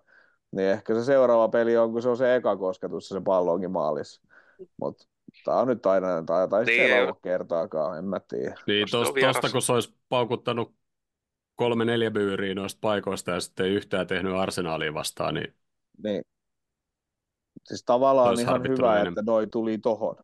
Niin 0.50 0.68
ehkä 0.68 0.94
se 0.94 1.04
seuraava 1.04 1.48
peli 1.48 1.76
on, 1.76 1.92
kun 1.92 2.02
se 2.02 2.08
on 2.08 2.16
se 2.16 2.34
eka 2.34 2.56
kosketus, 2.56 3.08
se 3.08 3.20
pallo 3.24 3.52
onkin 3.52 3.70
maalissa. 3.70 4.22
Mutta 4.80 5.04
tää 5.44 5.54
on 5.56 5.68
nyt 5.68 5.86
aina, 5.86 6.22
tai, 6.26 6.48
tai 6.48 6.64
Niin, 6.64 6.82
se 6.82 6.88
joo. 6.96 7.02
ollut 7.02 7.18
kertaakaan, 7.22 7.98
en 7.98 8.04
mä 8.04 8.20
tiedä. 8.20 8.54
Niin 8.66 8.88
tosta, 8.90 9.20
tosta, 9.20 9.50
kun 9.50 9.62
se 9.62 9.72
olisi 9.72 9.94
paukuttanut 10.08 10.74
kolme 11.56 11.84
neljä 11.84 12.10
byyriä 12.10 12.54
noista 12.54 12.78
paikoista 12.80 13.30
ja 13.30 13.40
sitten 13.40 13.66
ei 13.66 13.72
yhtään 13.72 14.06
tehnyt 14.06 14.34
arsenaalia 14.34 14.94
vastaan, 14.94 15.34
niin 15.34 15.54
Niin. 16.04 16.22
Siis 17.64 17.84
tavallaan 17.84 18.40
ihan 18.40 18.62
hyvä, 18.62 18.92
enemmän. 18.94 19.12
että 19.12 19.22
noi 19.26 19.46
tuli 19.46 19.78
tohon. 19.78 20.16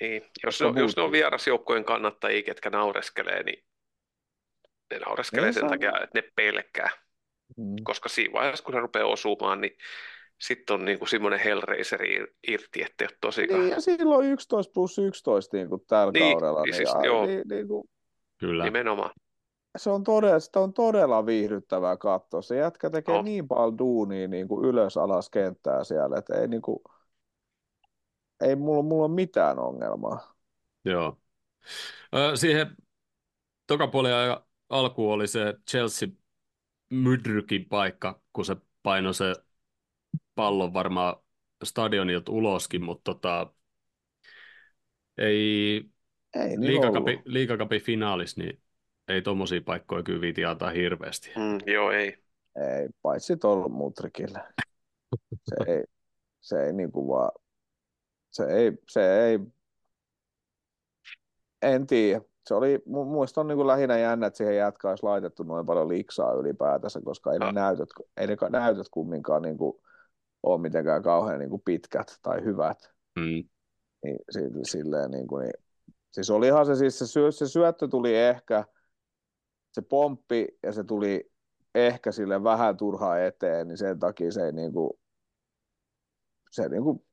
Niin, 0.00 0.22
jos, 0.44 0.60
jos 0.76 0.96
ne 0.96 1.02
on 1.02 1.12
vierasjoukkojen 1.12 1.84
kannattajia, 1.84 2.42
ketkä 2.42 2.70
naureskelee, 2.70 3.42
niin 3.42 3.64
ne 4.90 4.98
naureskelee 4.98 5.46
Ei 5.46 5.52
sen 5.52 5.60
saa- 5.60 5.68
takia, 5.68 5.92
että 6.02 6.18
ne 6.20 6.28
pelkää. 6.36 6.90
Mm. 7.56 7.74
Koska 7.84 8.08
siinä 8.08 8.32
vaiheessa, 8.32 8.64
kun 8.64 8.74
ne 8.74 8.80
rupeaa 8.80 9.06
osumaan, 9.06 9.60
niin 9.60 9.76
sitten 10.46 10.74
on 10.74 10.84
niinku 10.84 11.06
semmoinen 11.06 11.40
Hellraiseri 11.40 12.26
irti, 12.48 12.82
ettei 12.82 13.04
ole 13.10 13.16
tosikaan. 13.20 13.60
Niin, 13.60 13.70
ja 13.70 13.80
silloin 13.80 14.26
11 14.26 14.72
plus 14.74 14.98
11 14.98 15.56
niin 15.56 15.68
kuin 15.68 15.82
tällä 15.86 16.12
Niin, 16.12 16.32
kaudella. 16.38 16.62
niin 16.62 16.70
Niin, 16.70 16.76
siis 16.76 16.94
a- 16.94 17.06
joo. 17.06 17.26
niin, 17.26 17.42
niin 17.48 17.68
kuin, 17.68 17.88
kyllä. 18.38 18.64
Nimenomaan. 18.64 19.10
se 19.76 19.90
on 19.90 20.04
todella, 20.04 20.40
sitä 20.40 20.60
on 20.60 20.72
todella 20.74 21.26
viihdyttävää 21.26 21.96
katsoa. 21.96 22.42
Se 22.42 22.56
jätkä 22.56 22.90
tekee 22.90 23.14
No. 23.14 23.22
niin 23.22 23.48
paljon 23.48 23.78
duunia 23.78 24.28
niin 24.28 24.48
kuin 24.48 24.64
ylös 24.64 24.96
alas 24.96 25.30
kenttää 25.30 25.84
siellä, 25.84 26.18
että 26.18 26.34
ei, 26.40 26.48
niin 26.48 26.62
kuin, 26.62 26.78
ei 28.40 28.56
mulla, 28.56 28.82
mulla 28.82 29.04
ole 29.04 29.14
mitään 29.14 29.58
ongelmaa. 29.58 30.34
Joo. 30.84 31.18
Ö, 32.14 32.36
siihen 32.36 32.76
tokapuolen 33.66 34.14
ajan 34.14 34.40
alkuun 34.68 35.14
oli 35.14 35.26
se 35.28 35.54
Chelsea 35.70 36.08
Mydrykin 36.90 37.68
paikka, 37.68 38.20
kun 38.32 38.44
se 38.44 38.56
painoi 38.82 39.14
se 39.14 39.32
pallon 40.34 40.74
varmaan 40.74 41.16
stadionilta 41.64 42.32
uloskin, 42.32 42.84
mutta 42.84 43.14
tota, 43.14 43.52
ei 45.18 45.84
Ei 46.34 46.48
niin 46.48 46.66
liikakapi, 46.66 47.10
ollut. 47.10 47.26
liikakapin 47.26 47.80
finaalis, 47.82 48.36
niin 48.36 48.62
ei 49.08 49.22
tommosia 49.22 49.60
paikkoja 49.64 50.02
kyllä 50.02 50.20
viiti 50.20 50.44
antaa 50.44 50.70
hirveästi. 50.70 51.30
Mm, 51.36 51.72
joo, 51.72 51.90
ei. 51.90 52.18
Ei, 52.56 52.88
paitsi 53.02 53.36
tuolla 53.36 53.68
Mutrikille. 53.68 54.40
Se 55.44 55.56
ei, 55.66 55.84
se 56.40 56.66
ei 56.66 56.72
niin 56.72 56.92
kuin 56.92 57.08
vaan, 57.08 57.30
se 58.30 58.44
ei, 58.44 58.72
se 58.88 59.24
ei, 59.26 59.38
en 61.62 61.86
tiedä. 61.86 62.20
Se 62.46 62.54
oli, 62.54 62.76
mu- 62.76 63.04
muista 63.04 63.40
on 63.40 63.46
niin 63.46 63.56
kuin 63.56 63.66
lähinnä 63.66 63.98
jännä, 63.98 64.26
että 64.26 64.36
siihen 64.36 64.56
jätkä 64.56 64.88
olisi 64.88 65.02
laitettu 65.02 65.42
noin 65.42 65.66
paljon 65.66 65.88
liksaa 65.88 66.32
ylipäätänsä, 66.32 67.00
koska 67.04 67.32
ei 67.32 67.38
ne 67.38 67.46
Ah. 67.46 67.52
näytöt, 67.52 67.88
ei 68.16 68.26
ne 68.26 68.36
näytöt 68.50 68.88
kumminkaan 68.90 69.42
niin 69.42 69.56
kuin 69.56 69.82
ole 70.42 70.60
mitenkään 70.60 71.02
kauhean 71.02 71.38
niin 71.38 71.50
kuin 71.50 71.62
pitkät 71.64 72.18
tai 72.22 72.44
hyvät. 72.44 72.92
Mm. 73.18 73.48
Niin, 74.04 74.18
si- 74.30 74.72
silleen 74.72 75.10
niin 75.10 75.26
kuin, 75.26 75.42
niin. 75.42 75.64
Siis 76.10 76.30
olihan 76.30 76.66
se 76.66 76.74
siis, 76.76 76.98
se, 76.98 77.06
syö, 77.06 77.30
se 77.32 77.48
syöttö 77.48 77.88
tuli 77.88 78.16
ehkä, 78.16 78.64
se 79.72 79.82
pomppi 79.82 80.46
ja 80.62 80.72
se 80.72 80.84
tuli 80.84 81.30
ehkä 81.74 82.12
sille 82.12 82.44
vähän 82.44 82.76
turhaa 82.76 83.18
eteen, 83.18 83.68
niin 83.68 83.78
sen 83.78 83.98
takia 83.98 84.32
se 84.32 84.44
ei 84.44 84.52
niin 84.52 84.72
kuin, 84.72 84.90
se 86.50 86.68
niin 86.68 86.82
kuin, 86.82 87.04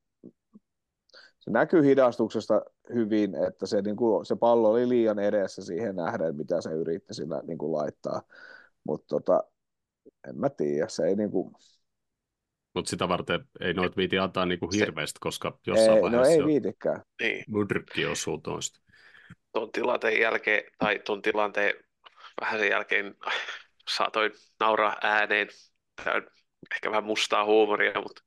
se 1.40 1.52
näkyy 1.52 1.86
hidastuksesta 1.86 2.62
hyvin, 2.94 3.36
että 3.36 3.66
se, 3.66 3.82
niin 3.82 3.96
kuin, 3.96 4.26
se 4.26 4.36
pallo 4.36 4.70
oli 4.70 4.90
liian 4.90 5.20
edessä 5.20 5.62
siihen 5.62 5.96
nähden, 5.96 6.36
mitä 6.36 6.62
se 6.62 6.72
yritti 6.72 7.14
sillä 7.14 7.42
niin 7.48 7.58
kuin 7.58 7.72
laittaa. 7.72 8.22
Mutta 8.84 9.08
tota, 9.08 9.44
en 10.28 10.40
mä 10.40 10.50
tiedä, 10.50 10.88
se 10.88 11.04
ei 11.06 11.16
niin 11.16 11.32
kuin, 11.32 11.54
Mutta 12.80 12.90
sitä 12.90 13.08
varten 13.08 13.40
ei 13.60 13.74
noit 13.74 13.98
viiti 13.98 14.18
antaa 14.18 14.46
niinku 14.46 14.70
hirveästi, 14.72 15.18
koska 15.22 15.60
jossain 15.68 15.92
ei, 15.92 15.96
no 15.96 16.02
vaiheessa 16.02 16.32
ei 16.32 16.40
jo 16.40 16.46
viitikään. 16.46 17.02
Niin. 17.22 17.44
Mudrykki 17.48 18.06
osuu 18.06 18.38
toista. 18.38 18.80
Tuon 19.54 19.72
tilanteen 19.72 20.20
jälkeen, 20.20 20.64
tai 20.78 21.00
tuon 21.00 21.22
tilanteen 21.22 21.74
vähän 22.42 22.60
sen 22.60 22.70
jälkeen 22.70 23.16
saatoin 23.90 24.32
nauraa 24.60 24.98
ääneen. 25.02 25.48
Tämä 26.04 26.16
on 26.16 26.28
ehkä 26.76 26.92
vähän 26.92 27.04
mustaa 27.04 27.46
huumoria, 27.46 28.02
mutta 28.02 28.22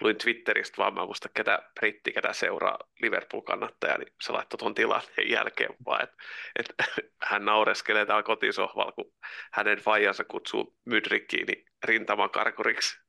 luin 0.00 0.16
Twitteristä 0.16 0.76
vaan, 0.76 0.94
mä 0.94 1.06
muista 1.06 1.28
ketä 1.34 1.58
britti, 1.80 2.12
ketä 2.12 2.32
seuraa 2.32 2.78
Liverpool-kannattaja, 3.02 3.98
niin 3.98 4.12
se 4.22 4.32
laittoi 4.32 4.58
tuon 4.58 4.74
tilanteen 4.74 5.30
jälkeen 5.30 5.70
vaan, 5.86 6.02
että, 6.02 6.16
että 6.58 6.74
hän 7.30 7.44
naureskelee 7.44 8.06
täällä 8.06 8.22
kotisohvalla, 8.22 8.92
kun 8.92 9.12
hänen 9.52 9.78
faijansa 9.78 10.24
kutsuu 10.24 10.76
Mydrikkiin 10.84 11.46
niin 11.46 11.64
rintamakarkuriksi. 11.84 12.96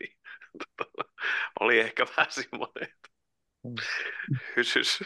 Niin, 0.00 0.17
oli 1.60 1.80
ehkä 1.80 2.06
vähän 2.16 2.26
semmoinen, 2.30 2.82
että 2.82 3.08
hysys. 4.56 5.00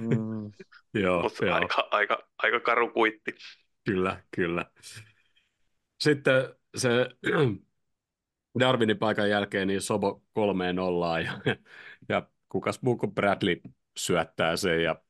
Mm. 0.00 0.52
Joo, 1.02 1.22
Mutta 1.22 1.46
joo. 1.46 1.54
aika, 1.54 1.88
aika, 1.90 2.28
aika 2.38 2.60
karu 2.60 2.90
kuitti. 2.90 3.34
Kyllä, 3.84 4.22
kyllä. 4.36 4.66
Sitten 6.00 6.54
se 6.76 6.88
Darwinin 8.60 8.98
paikan 8.98 9.30
jälkeen 9.30 9.68
niin 9.68 9.80
Sobo 9.80 10.22
kolmeen 10.32 10.76
nollaan 10.76 11.24
ja, 11.24 11.32
ja 12.08 12.28
kukas 12.48 12.82
muu 12.82 12.96
kuin 12.96 13.14
Bradley 13.14 13.60
syöttää 13.96 14.56
sen. 14.56 14.82
Ja 14.82 15.02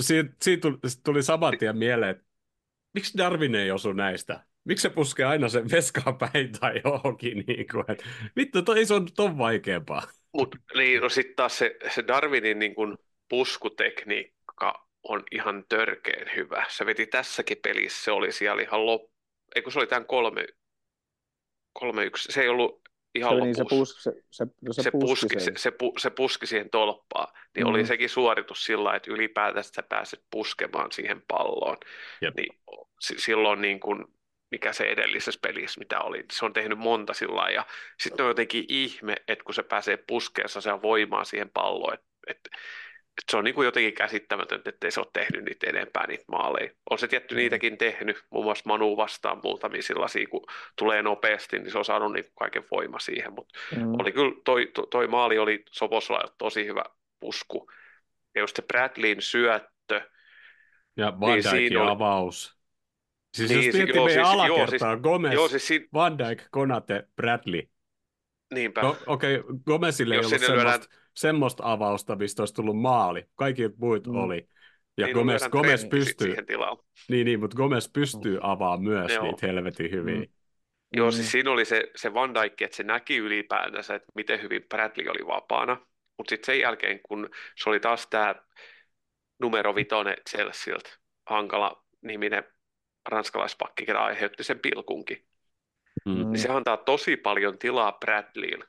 siitä, 0.00 0.32
siitä 0.42 0.60
tuli, 0.60 0.78
tuli 1.04 1.22
saman 1.22 1.58
tien 1.58 1.78
mieleen, 1.78 2.10
että 2.10 2.24
miksi 2.94 3.18
Darwin 3.18 3.54
ei 3.54 3.70
osu 3.70 3.92
näistä? 3.92 4.46
Miksi 4.64 4.82
se 4.82 4.90
puskee 4.90 5.26
aina 5.26 5.48
sen 5.48 5.70
veskaan 5.70 6.18
päin 6.18 6.52
tai 6.60 6.80
johonkin? 6.84 7.44
Niin 7.46 7.66
kuin, 7.72 7.84
että, 7.88 8.04
vittu, 8.36 8.62
toi 8.62 8.86
se 8.86 8.94
on 8.94 9.06
ton 9.16 9.38
vaikeampaa. 9.38 10.02
Mut, 10.32 10.56
niin, 10.74 11.00
no 11.00 11.08
sitten 11.08 11.36
taas 11.36 11.58
se, 11.58 11.76
se 11.94 12.04
Darwinin 12.08 12.58
niin 12.58 12.74
kun 12.74 12.98
puskutekniikka 13.28 14.88
on 15.02 15.22
ihan 15.32 15.64
törkeen 15.68 16.30
hyvä. 16.36 16.64
Se 16.68 16.86
veti 16.86 17.06
tässäkin 17.06 17.58
pelissä, 17.62 18.04
se 18.04 18.10
oli 18.10 18.32
siellä 18.32 18.62
ihan 18.62 18.86
loppu. 18.86 19.12
Eikö 19.54 19.70
se 19.70 19.78
oli 19.78 19.86
tämän 19.86 20.06
kolme, 20.06 20.46
kolme 21.72 22.04
yksi, 22.04 22.32
se 22.32 22.42
ei 22.42 22.48
ollut 22.48 22.82
ihan 23.14 23.36
Se, 23.36 23.40
niin, 23.44 23.54
se, 23.54 23.64
pus, 23.68 24.02
se, 24.02 24.12
se, 24.30 24.46
se, 24.72 24.82
se, 24.82 24.90
puski 24.90 25.26
puski, 25.26 25.40
se, 25.40 25.52
se, 25.56 25.70
pu, 25.70 25.94
se 25.98 26.10
puski 26.10 26.46
siihen 26.46 26.70
tolppaan, 26.70 27.34
niin 27.56 27.66
oli 27.66 27.78
Mhm. 27.78 27.86
sekin 27.88 28.08
suoritus 28.08 28.64
sillä 28.64 28.96
että 28.96 29.10
ylipäätään 29.12 29.64
sä 29.64 29.82
pääset 29.82 30.24
puskemaan 30.30 30.92
siihen 30.92 31.22
palloon. 31.28 31.76
Jep. 32.20 32.34
Niin 32.36 32.58
si- 33.00 33.18
silloin 33.18 33.60
niin 33.60 33.80
kuin, 33.80 34.04
mikä 34.52 34.72
se 34.72 34.84
edellisessä 34.84 35.40
pelissä, 35.42 35.78
mitä 35.78 36.00
oli, 36.00 36.24
se 36.32 36.44
on 36.44 36.52
tehnyt 36.52 36.78
monta 36.78 37.14
sillä 37.14 37.50
ja 37.50 37.66
sitten 38.00 38.24
on 38.24 38.30
jotenkin 38.30 38.64
ihme, 38.68 39.14
että 39.28 39.44
kun 39.44 39.54
se 39.54 39.62
pääsee 39.62 39.96
puskeessa, 40.06 40.60
se 40.60 40.72
on 40.72 40.82
voimaa 40.82 41.24
siihen 41.24 41.50
palloon, 41.50 41.94
että 41.94 42.06
että 42.26 42.50
että 43.20 43.30
se 43.30 43.36
on 43.36 43.44
niin 43.44 43.54
kuin 43.54 43.64
jotenkin 43.64 43.94
käsittämätöntä, 43.94 44.70
että 44.70 44.86
ei 44.86 44.90
se 44.90 45.00
ole 45.00 45.06
tehnyt 45.12 45.44
niitä 45.44 45.66
enempää 45.66 46.06
niitä 46.06 46.24
maaleja. 46.28 46.70
On 46.90 46.98
se 46.98 47.08
tietty 47.08 47.34
Mm. 47.34 47.38
niitäkin 47.38 47.78
tehnyt, 47.78 48.24
muun 48.30 48.44
muassa 48.44 48.62
Manu 48.66 48.96
vastaan 48.96 49.40
muutamia 49.44 49.82
sellaisia, 49.82 50.26
kun 50.26 50.46
tulee 50.78 51.02
nopeasti, 51.02 51.58
niin 51.58 51.70
se 51.70 51.78
on 51.78 51.84
saanut 51.84 52.12
niin 52.12 52.24
kuin 52.24 52.32
kaiken 52.38 52.64
voima 52.70 52.98
siihen, 52.98 53.32
mutta 53.32 53.58
Mm. 53.76 53.94
oli 54.00 54.12
kyllä, 54.12 54.32
toi, 54.44 54.66
toi, 54.74 54.86
toi 54.90 55.06
maali 55.06 55.38
oli 55.38 55.64
Soboslai 55.70 56.24
tosi 56.38 56.66
hyvä 56.66 56.84
pusku. 57.20 57.70
Ja 58.34 58.40
just 58.40 58.56
se 58.56 58.62
Bradleyn 58.62 59.22
syöttö, 59.22 60.00
Ja 60.96 61.20
Van 61.20 61.30
Niin, 61.32 61.42
siinä 61.42 61.82
oli- 61.82 61.90
avaus. 61.90 62.58
Siis 63.36 63.50
Niin, 63.50 63.64
jos 63.64 63.72
si- 63.72 63.78
miettii 63.78 63.96
joo, 63.96 64.06
meidän 64.06 64.26
siis- 64.26 64.46
joo, 64.46 64.56
alakertaa, 64.56 64.96
Gomez, 64.96 65.32
joo 65.32 65.48
siis 65.48 65.68
Van 65.94 66.18
Dijk, 66.18 66.42
Konate, 66.50 67.02
Bradley. 67.16 67.62
niinpä, 68.54 68.82
No, 68.82 68.96
Okei, 69.06 69.38
okay, 69.38 69.54
Gomezille 69.66 70.14
ei 70.14 70.18
Jos 70.18 70.26
ollut 70.26 70.40
sinne 70.40 70.54
lyödään- 70.56 70.72
semmoista, 70.72 70.96
semmoista 71.16 71.62
avausta, 71.72 72.16
mistä 72.16 72.42
olisi 72.42 72.54
tullut 72.54 72.80
maali. 72.80 73.24
Kaikki 73.34 73.62
muut 73.76 74.06
Mm. 74.06 74.14
oli. 74.16 74.48
Ja 74.98 75.06
niin 75.06 75.14
Gomez, 75.14 75.32
lyödään 75.34 75.50
Gomez 75.50 75.80
Trentti 75.80 75.96
sit 76.00 76.06
pystyy, 76.08 76.26
siihen 76.26 76.46
tilaan. 76.46 76.76
niin, 77.08 77.24
niin, 77.24 77.40
mutta 77.40 77.56
Gomez 77.56 77.88
pystyy 77.92 78.38
avaamaan 78.42 78.82
myös 78.82 79.12
Joo. 79.12 79.22
niitä 79.24 79.46
helvetin 79.46 79.90
hyviä. 79.90 80.14
Mm. 80.18 80.26
Joo, 80.96 81.06
Mm. 81.10 81.12
siis 81.12 81.30
siinä 81.32 81.50
oli 81.50 81.64
se, 81.64 81.90
se 81.96 82.14
Van 82.14 82.34
Dijk, 82.34 82.62
että 82.62 82.76
se 82.76 82.82
näki 82.82 83.16
ylipäätänsä, 83.16 83.94
että 83.94 84.12
miten 84.14 84.42
hyvin 84.42 84.64
Bradley 84.68 85.08
oli 85.08 85.26
vapaana. 85.26 85.86
Mutta 86.18 86.30
sitten 86.30 86.46
sen 86.54 86.60
jälkeen, 86.60 87.00
kun 87.08 87.28
se 87.62 87.70
oli 87.70 87.80
taas 87.80 88.06
tämä 88.10 88.34
numero 89.40 89.74
vitonen 89.74 90.16
Chelsealtä, 90.30 90.90
hankala 91.26 91.84
niminen 92.02 92.44
ranskalaispakki, 93.08 93.84
joka 93.88 94.04
aiheutti 94.04 94.44
sen 94.44 94.58
pilkunkin, 94.58 95.24
Mm. 96.04 96.14
Niin 96.14 96.38
se 96.38 96.48
antaa 96.48 96.76
tosi 96.76 97.16
paljon 97.16 97.58
tilaa 97.58 97.92
Bradleylle. 97.92 98.64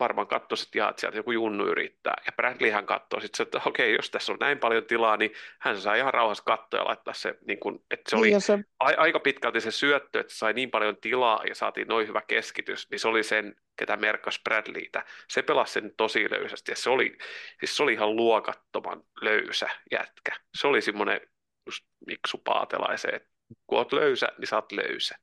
Varmaan 0.00 0.26
katsoi, 0.26 0.58
että 0.62 0.78
jaa, 0.78 0.90
että 0.90 1.00
sieltä 1.00 1.16
joku 1.16 1.32
junnu 1.32 1.66
yrittää. 1.66 2.14
Ja 2.26 2.32
Bradleyhän 2.32 2.86
katsoi 2.86 3.22
sitten, 3.22 3.42
että 3.42 3.60
okei, 3.66 3.94
jos 3.94 4.10
tässä 4.10 4.32
on 4.32 4.38
näin 4.40 4.58
paljon 4.58 4.84
tilaa, 4.84 5.16
niin 5.16 5.30
hän 5.60 5.80
saa 5.80 5.94
ihan 5.94 6.14
rauhassa 6.14 6.44
katsoa 6.44 6.80
ja 6.80 6.84
laittaa 6.84 7.14
se, 7.14 7.34
niin 7.46 7.60
kuin, 7.60 7.84
että 7.90 8.10
se 8.10 8.16
oli 8.16 8.26
Niin, 8.26 8.32
ja 8.32 8.40
se, 8.40 8.58
a- 8.78 8.96
aika 8.96 9.20
pitkälti 9.20 9.60
se 9.60 9.70
syöttö, 9.70 10.20
että 10.20 10.34
sai 10.34 10.52
niin 10.52 10.70
paljon 10.70 10.96
tilaa 10.96 11.44
ja 11.48 11.54
saatiin 11.54 11.88
noin 11.88 12.08
hyvä 12.08 12.22
keskitys, 12.26 12.90
niin 12.90 12.98
se 13.00 13.08
oli 13.08 13.22
sen, 13.22 13.56
ketä 13.76 13.96
merkkasi 13.96 14.40
Bradleytä. 14.44 15.04
Se 15.28 15.42
pelasi 15.42 15.72
sen 15.72 15.92
tosi 15.96 16.30
löysästi 16.30 16.72
ja 16.72 16.76
se 16.76 16.90
oli, 16.90 17.18
siis 17.60 17.76
se 17.76 17.82
oli 17.82 17.92
ihan 17.92 18.16
luokattoman 18.16 19.02
löysä 19.20 19.68
jätkä. 19.90 20.32
Se 20.54 20.66
oli 20.66 20.82
semmoinen 20.82 21.20
just 21.66 21.86
Miksu 22.06 22.38
Paatelaisen, 22.38 23.14
että 23.14 23.33
kun 23.66 23.78
oot 23.78 23.92
löysä, 23.92 24.26
niin 24.38 24.48
sä 24.48 24.56
oot 24.56 24.72
löysä. 24.72 25.14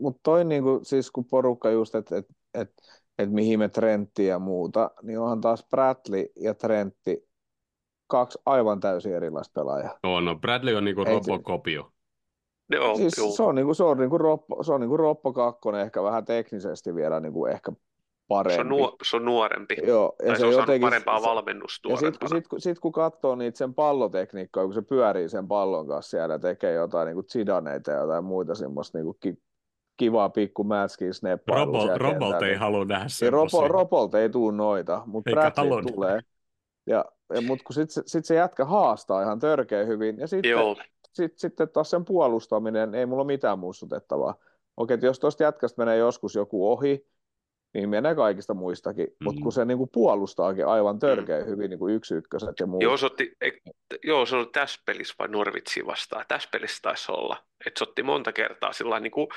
mutta 0.00 0.20
toi 0.22 0.44
niinku, 0.44 0.80
siis 0.82 1.10
kun 1.10 1.24
porukka 1.24 1.70
just, 1.70 1.94
että 1.94 2.16
et, 2.16 2.26
et, 2.54 2.70
et 3.18 3.30
mihin 3.30 3.58
me 3.58 3.68
Trentti 3.68 4.26
ja 4.26 4.38
muuta, 4.38 4.90
niin 5.02 5.18
onhan 5.18 5.40
taas 5.40 5.66
Bradley 5.70 6.26
ja 6.36 6.54
Trentti 6.54 7.28
kaksi 8.06 8.38
aivan 8.46 8.80
täysin 8.80 9.14
erilaista 9.14 9.60
pelaajaa. 9.60 9.98
Joo, 10.04 10.20
no 10.20 10.34
Bradley 10.34 10.74
on 10.74 10.84
niinku 10.84 11.04
Robocopio. 11.04 11.92
Joo, 12.70 12.96
Siis 12.96 13.18
joo. 13.18 13.30
se 13.30 13.42
on 13.42 13.54
niinku, 13.54 13.74
se 13.74 13.84
on 13.84 13.98
niinku 13.98 14.18
Roppo, 14.18 14.62
se 14.62 14.72
on 14.72 14.80
niinku 14.80 14.96
Roppo 14.96 15.32
kakkonen, 15.32 15.80
ehkä 15.80 16.02
vähän 16.02 16.24
teknisesti 16.24 16.94
vielä 16.94 17.20
niinku 17.20 17.46
ehkä 17.46 17.72
parempi. 18.28 18.54
Se 18.54 18.60
on, 18.60 18.68
nuo, 18.68 18.96
se 19.10 19.16
on 19.16 19.24
nuorempi. 19.24 19.76
Joo, 19.86 20.16
ja 20.22 20.26
tai 20.26 20.36
se 20.38 20.46
on 20.46 20.52
saanut 20.52 20.68
jotenkin- 20.68 20.86
parempaa 20.86 21.20
se- 21.20 21.26
valmennusta 21.26 21.88
Ja 21.88 21.96
sitten 21.96 22.28
sit, 22.28 22.48
kun- 22.48 22.60
sit, 22.60 22.78
kun 22.78 22.92
katsoo 22.92 23.34
niitä 23.34 23.58
sen 23.58 23.74
pallotekniikkaa, 23.74 24.64
kun 24.64 24.74
se 24.74 24.82
pyörii 24.82 25.28
sen 25.28 25.48
pallon 25.48 25.88
kanssa 25.88 26.10
siellä 26.10 26.34
ja 26.34 26.38
tekee 26.38 26.72
jotain 26.72 27.06
niin 27.06 27.24
Zidaneita 27.32 27.90
ja 27.90 27.98
jotain 28.00 28.24
muita 28.24 28.54
semmoista 28.54 28.98
niin 28.98 29.14
ki, 29.20 29.34
kivaa 29.96 30.28
pikku 30.28 30.64
matchkin 30.64 31.14
snappailua 31.14 31.86
Robo, 31.96 31.98
Robolt 31.98 32.42
ei 32.42 32.48
niin- 32.48 32.58
halua 32.58 32.84
nähdä 32.84 33.06
niin 33.20 33.32
Robo, 33.32 33.48
semmoisia. 33.48 33.72
Robolta 33.72 34.20
ei 34.20 34.28
tule 34.30 34.52
noita, 34.56 35.02
mutta 35.06 35.30
Bradley 35.30 35.82
tulee. 35.94 36.20
Ja, 36.86 37.04
ja, 37.34 37.40
mutta 37.42 37.64
kun 37.64 37.74
sitten 37.74 38.02
sit 38.06 38.24
se 38.24 38.34
jätkä 38.34 38.64
haastaa 38.64 39.22
ihan 39.22 39.38
törkeä 39.38 39.84
hyvin, 39.84 40.18
ja 40.18 40.26
sitten 40.26 40.50
Joo, 40.50 40.76
sit, 41.12 41.38
sitten 41.38 41.68
taas 41.68 41.90
sen 41.90 42.04
puolustaminen, 42.04 42.94
ei 42.94 43.06
mulla 43.06 43.22
ole 43.22 43.26
mitään 43.26 43.58
muistutettavaa. 43.58 44.34
Okei, 44.76 44.94
että 44.94 45.06
jos 45.06 45.20
tuosta 45.20 45.42
jätkästä 45.42 45.82
menee 45.82 45.96
joskus 45.96 46.34
joku 46.34 46.70
ohi, 46.72 47.06
niin 47.76 47.88
menee 47.88 48.14
kaikista 48.14 48.54
muistakin, 48.54 49.06
mm. 49.06 49.24
mutta 49.24 49.40
Mm. 49.40 49.42
kun 49.42 49.52
se 49.52 49.64
niinku 49.64 49.86
puolustaakin 49.86 50.66
aivan 50.66 50.98
törkeä 50.98 51.44
hyvin 51.44 51.70
niinku 51.70 51.88
yksi 51.88 52.14
ykköset 52.14 52.60
ja 52.60 52.66
muut. 52.66 52.82
joo, 52.82 52.96
se 52.96 53.06
otti, 53.06 53.32
ei, 53.40 53.60
joo, 54.04 54.26
se 54.26 54.36
oli 54.36 54.46
tässä 54.52 54.80
pelissä 54.86 55.14
vai 55.18 55.28
Norvitsia 55.28 55.86
vastaan. 55.86 56.24
Tässä 56.28 56.48
pelissä 56.52 56.78
taisi 56.82 57.12
olla. 57.12 57.44
Että 57.66 57.78
se 57.78 57.84
otti 57.84 58.02
monta 58.02 58.32
kertaa 58.32 58.72
sillä 58.72 59.00
niin 59.00 59.10
kuin 59.10 59.28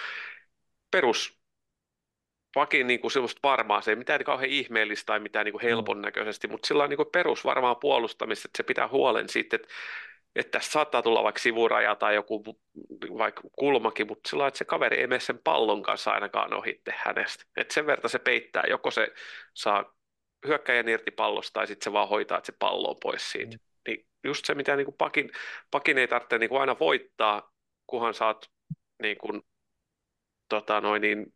perus 0.91 1.39
pakin 2.53 2.87
niin 2.87 2.99
kuin 2.99 3.11
semmoista 3.11 3.39
varmaa, 3.43 3.81
se 3.81 3.91
ei 3.91 3.95
mitään 3.95 4.23
kauhean 4.23 4.49
ihmeellistä 4.49 5.05
tai 5.05 5.19
mitään 5.19 5.45
niin 5.45 5.53
kuin 5.53 5.63
helpon 5.63 6.01
näköisesti, 6.01 6.47
mutta 6.47 6.67
sillä 6.67 6.83
on 6.83 6.89
niin 6.89 6.97
kuin 6.97 7.09
perus 7.11 7.45
varmaa 7.45 7.75
puolustamista, 7.75 8.47
että 8.47 8.57
se 8.57 8.63
pitää 8.63 8.87
huolen 8.87 9.29
siitä, 9.29 9.55
että, 9.55 9.67
että 10.35 10.51
tässä 10.51 10.71
saattaa 10.71 11.01
tulla 11.01 11.23
vaikka 11.23 11.41
sivuraja 11.41 11.95
tai 11.95 12.15
joku 12.15 12.43
vaikka 13.17 13.41
kulmakin, 13.59 14.07
mutta 14.07 14.29
sillä 14.29 14.47
että 14.47 14.57
se 14.57 14.65
kaveri 14.65 14.97
ei 14.97 15.07
mene 15.07 15.19
sen 15.19 15.39
pallon 15.43 15.83
kanssa 15.83 16.11
ainakaan 16.11 16.53
ohitte 16.53 16.93
hänestä. 16.97 17.43
Että 17.57 17.73
sen 17.73 17.85
verran 17.85 18.09
se 18.09 18.19
peittää, 18.19 18.63
joko 18.69 18.91
se 18.91 19.13
saa 19.53 19.95
hyökkäjän 20.47 20.89
irti 20.89 21.11
pallosta 21.11 21.53
tai 21.53 21.67
sitten 21.67 21.83
se 21.83 21.93
vaan 21.93 22.09
hoitaa, 22.09 22.37
että 22.37 22.45
se 22.45 22.57
pallo 22.59 22.89
on 22.89 22.95
pois 23.01 23.31
siitä. 23.31 23.57
Mm. 23.57 23.61
Niin 23.87 24.07
just 24.23 24.45
se, 24.45 24.55
mitä 24.55 24.75
niin 24.75 24.85
kuin 24.85 24.97
pakin, 24.97 25.31
pakin 25.71 25.97
ei 25.97 26.07
tarvitse 26.07 26.37
niin 26.37 26.49
kuin 26.49 26.61
aina 26.61 26.79
voittaa, 26.79 27.51
kunhan 27.87 28.13
saat 28.13 28.51
niin 29.01 29.17
kuin, 29.17 29.41
tota 30.49 30.81
noin, 30.81 31.01
niin, 31.01 31.33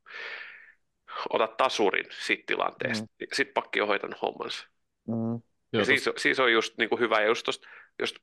otat 1.30 1.58
tasurin 1.58 2.06
siitä 2.10 2.44
tilanteesta. 2.48 3.06
Mm. 3.06 3.28
Sitten 3.34 3.54
pakki 3.54 3.82
on 3.82 3.88
hoitanut 3.88 4.22
hommansa. 4.22 4.68
Mm. 5.08 5.34
Ja 5.74 5.80
Joo, 5.80 5.86
siis, 5.86 6.10
siis 6.18 6.40
on 6.40 6.54
just 6.54 6.78
niin 6.78 6.90
kuin 6.90 7.00
hyvä, 7.00 7.22
ja 7.22 7.28
just 7.28 7.46
tosta, 7.46 7.68
jos 8.00 8.16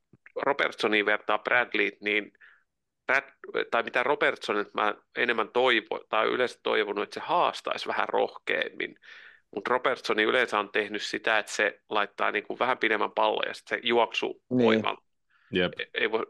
Robertsonia 0.43 1.07
vertaa 1.07 1.39
Bradley, 1.39 1.91
niin 2.01 2.33
Brad, 3.07 3.25
tai 3.71 3.83
mitä 3.83 4.03
Robertson, 4.03 4.59
että 4.61 4.83
mä 4.83 4.95
enemmän 5.17 5.49
toivo, 5.49 6.01
tai 6.09 6.27
yleensä 6.27 6.61
toivonut, 6.63 7.05
että 7.05 7.15
se 7.15 7.21
haastaisi 7.27 7.89
vähän 7.89 8.09
rohkeammin, 8.09 8.97
mutta 9.55 9.71
Robertsoni 9.71 10.23
yleensä 10.23 10.59
on 10.59 10.73
tehnyt 10.73 11.03
sitä, 11.03 11.39
että 11.39 11.53
se 11.53 11.81
laittaa 11.89 12.31
niin 12.31 12.45
kuin 12.45 12.59
vähän 12.59 12.79
pidemmän 12.79 13.13
pallon 13.13 13.45
ja 13.47 13.55
sitten 13.55 13.79
se 13.79 13.87
juoksu 13.87 14.43
Niin. 14.51 14.65
voimalla. 14.67 15.03
Jep. 15.53 15.73
Ei 15.95 16.11
voi, 16.11 16.27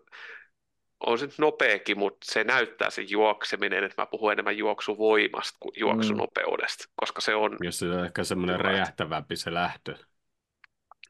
on 1.00 1.18
se 1.18 1.26
nyt 1.26 1.38
nopeakin, 1.38 1.98
mutta 1.98 2.18
se 2.24 2.44
näyttää 2.44 2.90
se 2.90 3.02
juokseminen, 3.02 3.84
että 3.84 4.02
mä 4.02 4.06
puhun 4.06 4.32
enemmän 4.32 4.56
juoksuvoimasta 4.56 5.56
kuin 5.60 5.72
juoksunopeudesta, 5.76 6.84
koska 6.96 7.20
se 7.20 7.34
on 7.34 7.56
Jos 7.60 7.78
se 7.78 7.86
on 7.86 8.04
ehkä 8.04 8.24
semmoinen 8.24 8.60
räjähtävämpi 8.60 9.36
se 9.36 9.54
lähtö. 9.54 9.94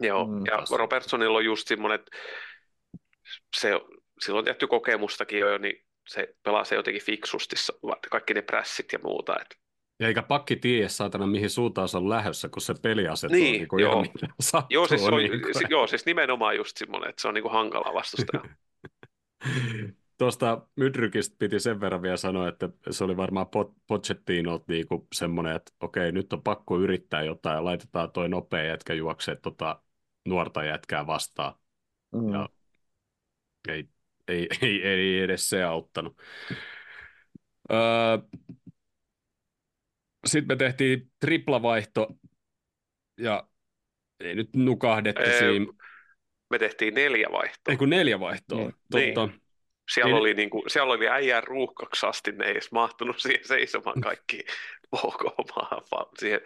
Joo, 0.01 0.27
Mm. 0.27 0.43
ja. 0.47 0.65
Robertsonilla 0.79 1.39
on 1.39 1.45
just 1.45 1.69
semmoinen, 1.69 2.01
että 2.01 2.17
se, 3.57 3.71
sillä 4.21 4.39
on 4.39 4.45
tehty 4.45 4.67
kokemustakin 4.67 5.39
jo, 5.39 5.59
niin 5.59 5.85
se 6.09 6.35
pelaa 6.43 6.65
se 6.65 6.75
jotenkin 6.75 7.03
fiksusti, 7.03 7.57
kaikki 8.11 8.35
ne 8.35 8.43
prässit 8.43 8.93
ja 8.93 8.99
muuta. 9.03 9.41
Et, 9.41 9.59
Ja 10.01 10.07
eikä 10.09 10.23
pakki 10.23 10.57
tiedä, 10.57 10.89
saatana, 10.89 11.27
mihin 11.27 11.51
suuntaan 11.51 11.89
se 11.89 11.97
on 11.97 12.09
lähdössä, 12.09 12.49
kun 12.49 12.63
se 12.63 12.75
peliasetus 12.83 13.37
Niin, 13.37 13.47
on 13.47 13.53
niin 13.59 13.69
kuin 13.69 13.83
joo. 13.83 13.93
ihan 13.93 14.07
sattuu. 14.41 14.69
joo, 14.71 14.87
siis 14.89 15.03
on, 15.03 15.17
niin 15.17 15.43
kuin. 15.43 15.55
si, 15.55 15.65
joo, 15.71 15.87
siis 15.87 16.07
nimenomaan 16.07 16.57
just 16.57 16.77
semmoinen, 16.77 17.11
että 17.11 17.23
se 17.23 17.29
on 17.29 17.35
niinku 17.35 17.49
hankala 17.49 17.95
vastustaja. 17.95 18.43
Tuosta 20.19 20.67
Mydrykistä 20.77 21.37
piti 21.39 21.61
sen 21.61 21.81
verran 21.81 22.03
vielä 22.03 22.17
sanoa, 22.17 22.49
että 22.49 22.69
se 22.91 23.05
oli 23.05 23.17
varmaan 23.17 23.47
Pot- 23.47 23.75
Pochettinolta 23.87 24.65
niinku 24.69 25.07
semmoinen, 25.15 25.57
että 25.57 25.73
okei, 25.81 26.13
nyt 26.13 26.33
on 26.33 26.43
pakko 26.43 26.79
yrittää 26.79 27.23
jotain 27.23 27.57
ja 27.57 27.65
laitetaan 27.65 28.11
toi 28.13 28.29
nopea 28.29 28.65
jätkä 28.65 28.95
juoksee 28.95 29.37
tota 29.37 29.83
nuorta 30.29 30.65
jätkää 30.65 31.07
vastaan. 31.07 31.55
Mm. 32.13 32.33
Ja 32.33 32.49
ei, 33.69 33.89
ei, 34.29 34.49
ei, 34.63 34.83
ei 34.83 35.19
edes 35.19 35.51
se 35.51 35.63
auttanut. 35.63 36.17
Öö, 37.73 37.79
Sitten 40.27 40.49
me 40.49 40.57
tehtiin 40.57 41.11
triplavaihto 41.21 42.09
ja 43.19 43.49
ei 44.21 44.35
nyt 44.35 44.57
nukahdettu 44.57 45.23
Ee, 45.23 45.39
siinä. 45.39 45.67
Me 46.51 46.59
tehtiin 46.59 46.95
neljä 46.95 47.29
vaihtoa. 47.33 47.73
Ei 47.73 47.77
kun 47.77 47.91
neljä 47.91 48.21
vaihtoa. 48.21 48.59
Niin. 48.59 49.15
Totta. 49.15 49.29
Siellä 49.95 50.15
Ei- 50.15 50.21
oli, 50.21 50.35
niinku, 50.35 50.65
siellä 50.69 50.93
oli 50.93 51.09
äijän 51.09 51.45
ruuhkaksi 51.45 52.07
asti, 52.07 52.33
ne 52.33 52.45
ei 52.45 52.51
edes 52.51 52.73
mahtunut 52.73 53.19
siihen 53.21 53.45
seisomaan 53.47 54.01
kaikki 54.01 54.45
OK-maahan, 55.05 55.83
vaan 55.91 56.07
siihen 56.19 56.41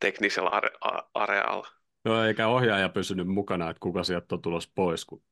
teknisellä 0.00 0.50
are- 0.50 0.78
a- 0.80 1.08
arealla. 1.14 1.68
No 2.04 2.24
eikä 2.24 2.48
ohjaaja 2.48 2.88
pysynyt 2.88 3.26
mukana, 3.28 3.70
että 3.70 3.80
kuka 3.80 4.04
sieltä 4.04 4.34
on 4.34 4.42
tulos 4.42 4.72
pois, 4.74 5.04
kun 5.04 5.22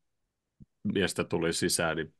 miestä 0.95 1.25
tuli 1.25 1.53
sisään, 1.53 1.97
niin 1.97 2.15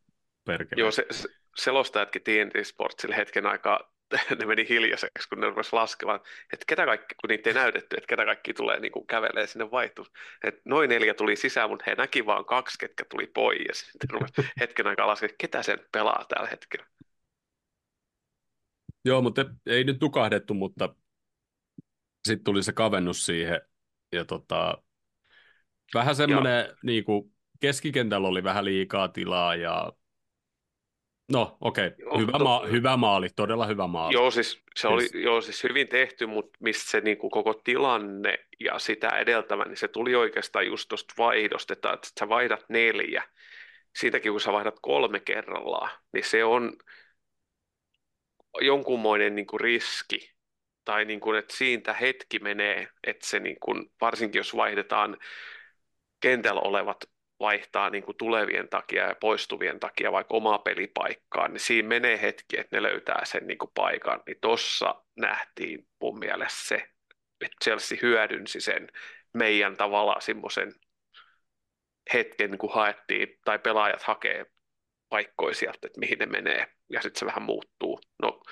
perkele. 0.45 0.81
Joo, 0.81 0.91
se, 0.91 1.07
se, 1.11 1.29
selostajatkin 1.57 2.23
TNT 2.23 2.67
Sportsille 2.67 3.17
hetken 3.17 3.47
aikaa, 3.47 3.93
ne 4.39 4.47
meni 4.47 4.69
hiljaiseksi, 4.69 5.29
kun 5.29 5.41
ne 5.41 5.47
rupesi 5.47 5.73
laskemaan, 5.73 6.21
että 6.53 6.65
ketä 6.67 6.85
kaikki, 6.85 7.15
kun 7.21 7.29
niitä 7.29 7.51
ei 7.51 7.55
näytetty, 7.55 7.97
että 7.97 8.07
ketä 8.09 8.25
kaikki 8.25 8.55
tulee 8.55 8.81
niin 8.81 8.93
kuin 8.93 9.07
kävelee 9.07 9.47
sinne 9.47 9.71
vaihtoon. 9.71 10.09
Että 10.45 10.61
noin 10.65 10.91
neljä 10.91 11.15
tuli 11.15 11.37
sisään, 11.37 11.71
mutta 11.71 11.85
he 11.87 11.95
näki 11.95 12.27
vaan 12.27 12.45
kaksi, 12.45 12.79
ketkä 12.79 13.05
tuli 13.11 13.27
pois. 13.27 13.59
Ja 13.69 13.75
sitten 13.75 14.11
rupesi 14.11 14.33
hetken 14.61 14.87
aikaa 14.87 15.07
laskemaan, 15.07 15.31
että 15.31 15.47
ketä 15.47 15.63
sen 15.63 15.79
pelaa 15.93 16.25
tällä 16.29 16.49
hetkellä. 16.49 16.87
Joo, 19.05 19.23
mutta 19.23 19.45
ei 19.67 19.85
nyt 19.85 20.01
nukahdettu, 20.01 20.55
mutta 20.55 20.95
sitten 22.29 22.45
tuli 22.45 22.63
se 22.63 22.73
kavennus 22.73 23.27
siihen. 23.27 23.61
Ja 24.13 24.25
tota, 24.25 24.83
vähän 25.95 26.17
semmoinen, 26.17 26.77
niin 26.83 27.05
kuin, 27.05 27.33
keskikentällä 27.61 28.29
oli 28.29 28.45
vähän 28.45 28.65
liikaa 28.65 29.09
tilaa 29.09 29.55
ja 29.55 29.93
no 31.33 31.57
okei, 31.61 31.87
okay. 31.87 31.99
Joo, 31.99 32.19
hyvä, 32.19 32.33
to- 32.33 32.45
ma- 32.45 32.67
hyvä 32.67 32.97
maali, 32.97 33.29
todella 33.37 33.67
hyvä 33.67 33.87
maali. 33.87 34.15
Joo, 34.15 34.31
siis 34.31 34.63
se 34.77 34.89
oli 34.89 35.09
Siis- 35.09 35.25
joo, 35.25 35.41
siis 35.41 35.63
hyvin 35.63 35.89
tehty, 35.89 36.27
mutta 36.27 36.59
mistä 36.61 36.91
se 36.91 37.01
niin 37.01 37.19
kuin 37.19 37.31
koko 37.31 37.55
tilanne 37.55 38.39
ja 38.61 38.79
sitä 38.79 39.09
edeltävä, 39.09 39.65
niin 39.65 39.77
se 39.77 39.89
tuli 39.89 40.15
oikeastaan 40.15 40.67
just 40.67 40.89
tuosta 40.89 41.15
vaihdosta, 41.19 41.73
että 41.73 41.93
että 41.93 42.09
sä 42.21 42.29
vaihdat 42.29 42.65
neljä. 42.69 43.23
Siitäkin 43.97 44.33
kun 44.33 44.41
sä 44.41 44.53
vaihdat 44.53 44.77
kolme 44.83 45.21
kerrallaan, 45.21 45.91
niin 46.13 46.25
se 46.25 46.45
on 46.45 46.73
jonkunmoinen 48.61 49.35
niin 49.35 49.47
kuin 49.47 49.61
riski. 49.61 50.33
Tai 50.85 51.05
niin 51.05 51.21
kuin, 51.21 51.39
että 51.39 51.57
siitä 51.57 51.95
hetki 51.95 52.39
menee, 52.39 52.89
että 53.07 53.27
se 53.27 53.41
niin 53.41 53.57
kuin, 53.61 53.91
varsinkin 54.01 54.39
jos 54.39 54.57
vaihdetaan 54.57 55.17
kentällä 56.21 56.61
olevat 56.61 56.97
vaihtaa 57.41 57.91
niin 57.91 58.05
kuin 58.05 58.17
tulevien 58.17 58.69
takia 58.69 59.09
ja 59.09 59.15
poistuvien 59.21 59.81
takia 59.81 60.13
vaikka 60.13 60.35
omaa 60.35 60.59
pelipaikkaa, 60.59 61.49
niin 61.49 61.61
siinä 61.61 61.89
menee 61.89 62.23
hetki, 62.23 62.61
että 62.61 62.77
ne 62.77 62.83
löytää 62.83 63.25
sen 63.25 63.47
niin 63.47 63.59
kuin 63.59 63.71
paikan. 63.75 64.23
Niin 64.27 64.39
tossa 64.41 65.05
nähtiin 65.17 65.89
mun 66.01 66.19
mielestä 66.19 66.69
se, 66.69 66.91
että 67.41 67.57
Chelsea 67.65 67.99
hyödynsi 68.03 68.61
sen 68.61 68.89
meidän 69.35 69.77
tavallaan 69.77 70.23
semmoisen 70.23 70.73
hetken, 72.15 72.59
kun 72.59 72.75
haettiin, 72.75 73.39
tai 73.45 73.59
pelaajat 73.59 74.03
hakee 74.03 74.47
paikkoja 75.09 75.55
sieltä, 75.55 75.79
että 75.87 76.01
mihin 76.01 76.19
ne 76.19 76.27
menee, 76.27 76.67
ja 76.91 77.03
sitten 77.03 77.19
se 77.21 77.27
vähän 77.27 77.43
muuttuu. 77.43 78.01
No, 78.23 78.43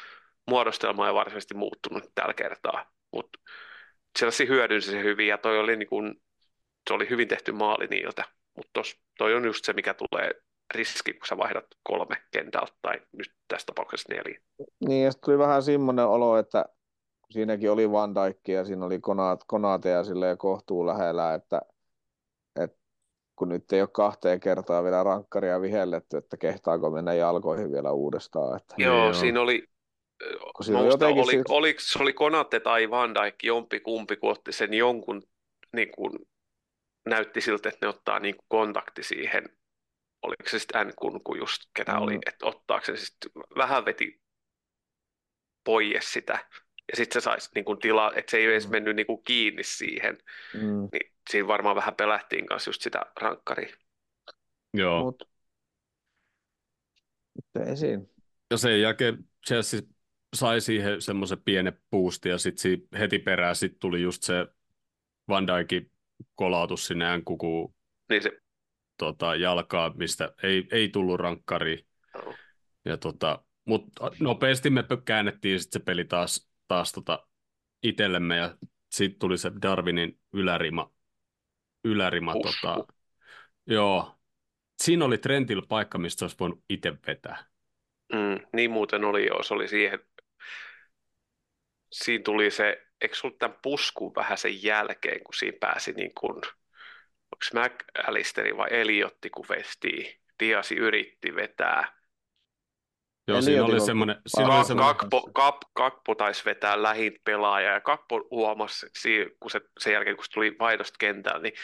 muodostelma 0.47 1.09
ei 1.09 1.15
varsinaisesti 1.15 1.55
muuttunut 1.55 2.05
tällä 2.15 2.35
kertaa, 2.35 2.93
mutta 3.13 3.39
Chelsea 4.19 4.47
hyödynsi 4.47 4.91
se 4.91 5.03
hyvin, 5.03 5.29
ja 5.29 5.39
toi 5.39 5.59
oli 5.59 5.77
niin 5.77 5.89
kuin, 5.89 6.15
se 6.89 6.95
oli 6.95 7.11
hyvin 7.11 7.29
tehty 7.29 7.53
maali 7.53 7.87
niiltä, 7.87 8.25
mutta 8.57 8.81
toi 9.19 9.35
on 9.35 9.45
just 9.45 9.65
se, 9.65 9.73
mikä 9.73 9.95
tulee 9.95 10.31
riski, 10.75 11.13
kun 11.13 11.27
sä 11.27 11.37
vaihdat 11.37 11.65
kolme 11.83 12.17
kentältä, 12.33 12.73
tai 12.83 13.01
nyt 13.13 13.33
tässä 13.49 13.67
tapauksessa 13.67 14.15
neljä. 14.15 14.41
Niin, 14.89 15.05
ja 15.05 15.11
tuli 15.25 15.39
vähän 15.39 15.63
semmoinen 15.63 16.07
olo, 16.07 16.39
että 16.39 16.65
siinäkin 17.31 17.71
oli 17.71 17.93
Van 17.93 18.15
Dijk 18.15 18.49
ja 18.49 18.65
siinä 18.65 18.87
oli 18.87 19.01
Konate, 19.01 19.45
Konate 19.47 19.89
ja 19.89 20.05
silleen 20.05 20.39
kohtuu 20.39 20.87
lähellä, 20.87 21.35
että, 21.35 21.61
että 22.61 22.79
kun 23.37 23.49
nyt 23.49 23.73
ei 23.73 23.81
ole 23.81 23.89
kahteen 23.93 24.41
kertaan 24.41 24.85
vielä 24.85 25.03
rankkaria 25.03 25.61
vihelletty, 25.61 26.17
että 26.17 26.37
kehtaako 26.37 26.91
mennä 26.91 27.15
jalkoihin 27.15 27.73
vielä 27.73 27.93
uudestaan. 27.93 28.57
Että, 28.57 28.75
Joo, 28.79 29.05
joo. 29.05 29.13
siinä 29.13 29.41
oli, 29.41 29.65
kun 30.57 30.65
siinä 30.65 30.81
oli 30.81 30.89
jotenkin 30.89 31.25
oli, 31.25 31.33
se, 31.33 31.43
oli, 31.49 31.77
se 31.79 32.03
oli 32.03 32.13
Konate 32.13 32.61
tai 32.61 32.91
Van 32.91 33.15
Dijk, 33.15 33.35
jompi 33.43 33.81
kumpi, 33.81 34.17
kun 34.17 34.31
otti 34.31 34.53
sen 34.53 34.75
jonkun, 34.75 35.23
niin 35.73 35.91
kuin, 35.91 36.13
näytti 37.07 37.41
siltä, 37.41 37.69
että 37.69 37.87
ne 37.87 37.91
ottaa 37.91 38.19
niin 38.21 38.37
kuin 38.37 38.47
kontakti 38.49 39.03
siihen, 39.03 39.45
oliko 40.23 40.49
se 40.49 40.59
sitten 40.59 40.87
N-kunku 40.89 41.35
just, 41.37 41.63
ketä 41.75 41.93
Mm. 41.93 42.03
oli, 42.03 42.19
että 42.27 42.47
ottaako 42.47 42.85
se 42.87 42.97
sitten, 42.97 43.31
vähän 43.59 43.85
veti 43.85 44.23
pois 45.65 46.13
sitä, 46.13 46.33
ja 46.93 46.97
sitten 46.97 47.23
se 47.23 47.25
saisi 47.25 47.51
niin 47.55 47.65
kuin 47.65 47.79
tilaa, 47.79 48.13
että 48.17 48.31
se 48.31 48.37
ei 48.37 48.45
edes 48.47 48.67
Mm. 48.67 48.73
mennyt 48.73 48.97
niin 48.97 49.07
kuin 49.07 49.23
kiinni 49.25 49.63
siihen, 49.65 50.19
mm, 50.55 50.89
niin 50.93 51.13
siinä 51.31 51.49
varmaan 51.49 51.77
vähän 51.77 51.95
pelättiin 51.95 52.47
kanssa 52.47 52.69
just 52.69 52.83
sitä 52.83 53.07
rankkaria. 53.21 53.77
Joo. 54.75 55.05
mut, 55.05 55.23
mutta 57.35 57.71
ei 57.71 57.77
siinä. 57.77 58.03
Ja 58.51 58.57
sen 58.57 58.81
jälkeen 58.81 59.29
Chelsea 59.47 59.81
sai 60.37 60.61
siihen 60.61 61.03
semmoisen 61.03 61.43
pienen 61.45 61.79
boostin 61.91 62.31
ja 62.31 62.39
sitten 62.39 62.83
heti 62.99 63.19
perään 63.19 63.57
sit 63.57 63.79
tuli 63.81 64.03
just 64.03 64.23
se 64.23 64.47
Van 65.29 65.47
Dijkin 65.47 65.91
kolautus 66.35 66.87
sinne 66.87 67.17
NQQ 67.17 67.73
Niin 68.11 68.23
se, 68.23 68.31
tota, 68.99 69.35
jalkaa, 69.35 69.95
mistä 69.97 70.35
ei, 70.43 70.69
ei 70.71 70.89
tullut 70.89 71.21
rankkari. 71.21 71.87
Ja 72.85 72.97
tota, 72.97 73.45
mutta 73.65 74.11
nopeasti 74.21 74.71
me 74.71 74.85
käännettiin 75.05 75.61
sit 75.61 75.73
se 75.73 75.79
peli 75.79 76.05
taas, 76.05 76.51
taas 76.69 76.93
tota 76.93 77.27
itsellemme 77.83 78.37
ja 78.37 78.57
sitten 78.91 79.19
tuli 79.19 79.39
se 79.39 79.53
Darwinin 79.63 80.21
ylärima. 80.33 80.93
ylärima 81.85 82.33
tota, 82.33 82.87
joo. 83.67 84.13
Siinä 84.83 85.05
oli 85.05 85.19
Trentillä 85.19 85.63
paikka, 85.69 85.99
mistä 85.99 86.25
olisi 86.25 86.37
voinut 86.41 86.65
itse 86.69 86.93
vetää. 87.07 87.45
mm, 88.13 88.47
niin 88.53 88.71
muuten 88.71 89.05
oli 89.05 89.27
joo, 89.27 89.43
se 89.43 89.55
oli 89.55 89.69
siihen, 89.69 89.99
siinä 91.93 92.23
tuli 92.23 92.51
se, 92.51 92.86
eikö 93.01 93.17
ollut 93.25 93.39
tämän 93.39 93.59
puskun 93.63 94.15
vähän 94.15 94.39
sen 94.39 94.63
jälkeen, 94.63 95.25
kun 95.25 95.35
siinä 95.35 95.59
pääsi 95.61 95.93
niin 95.93 96.13
kuin, 96.21 96.37
onko 96.37 97.47
McAllisteri 97.55 98.57
vai 98.57 98.69
Eliotti, 98.71 99.31
kun 99.31 99.47
vestiin, 99.49 100.21
Diasi 100.41 100.75
yritti 100.75 101.35
vetää, 101.35 101.97
Joo, 103.29 103.43
siinä 103.43 103.65
oli 103.65 103.81
semmoinen, 103.81 104.17
siinä 104.27 104.57
oli 104.57 104.65
semmoinen, 104.65 104.97
Kakpo, 104.97 105.31
Kap, 105.33 105.57
Kakpo 105.73 106.15
taisi 106.15 106.45
vetää 106.45 106.83
lähin 106.83 107.21
pelaaja 107.25 107.71
ja 107.71 107.81
Kakpo 107.81 108.27
huomasi 108.31 108.87
siinä, 108.99 109.31
kun 109.41 109.51
se, 109.51 109.61
sen 109.79 109.93
jälkeen, 109.93 110.17
kun 110.17 110.25
se 110.25 110.31
tuli 110.31 110.57
vaihdosta 110.59 110.97
kentällä, 110.99 111.39
niin 111.39 111.55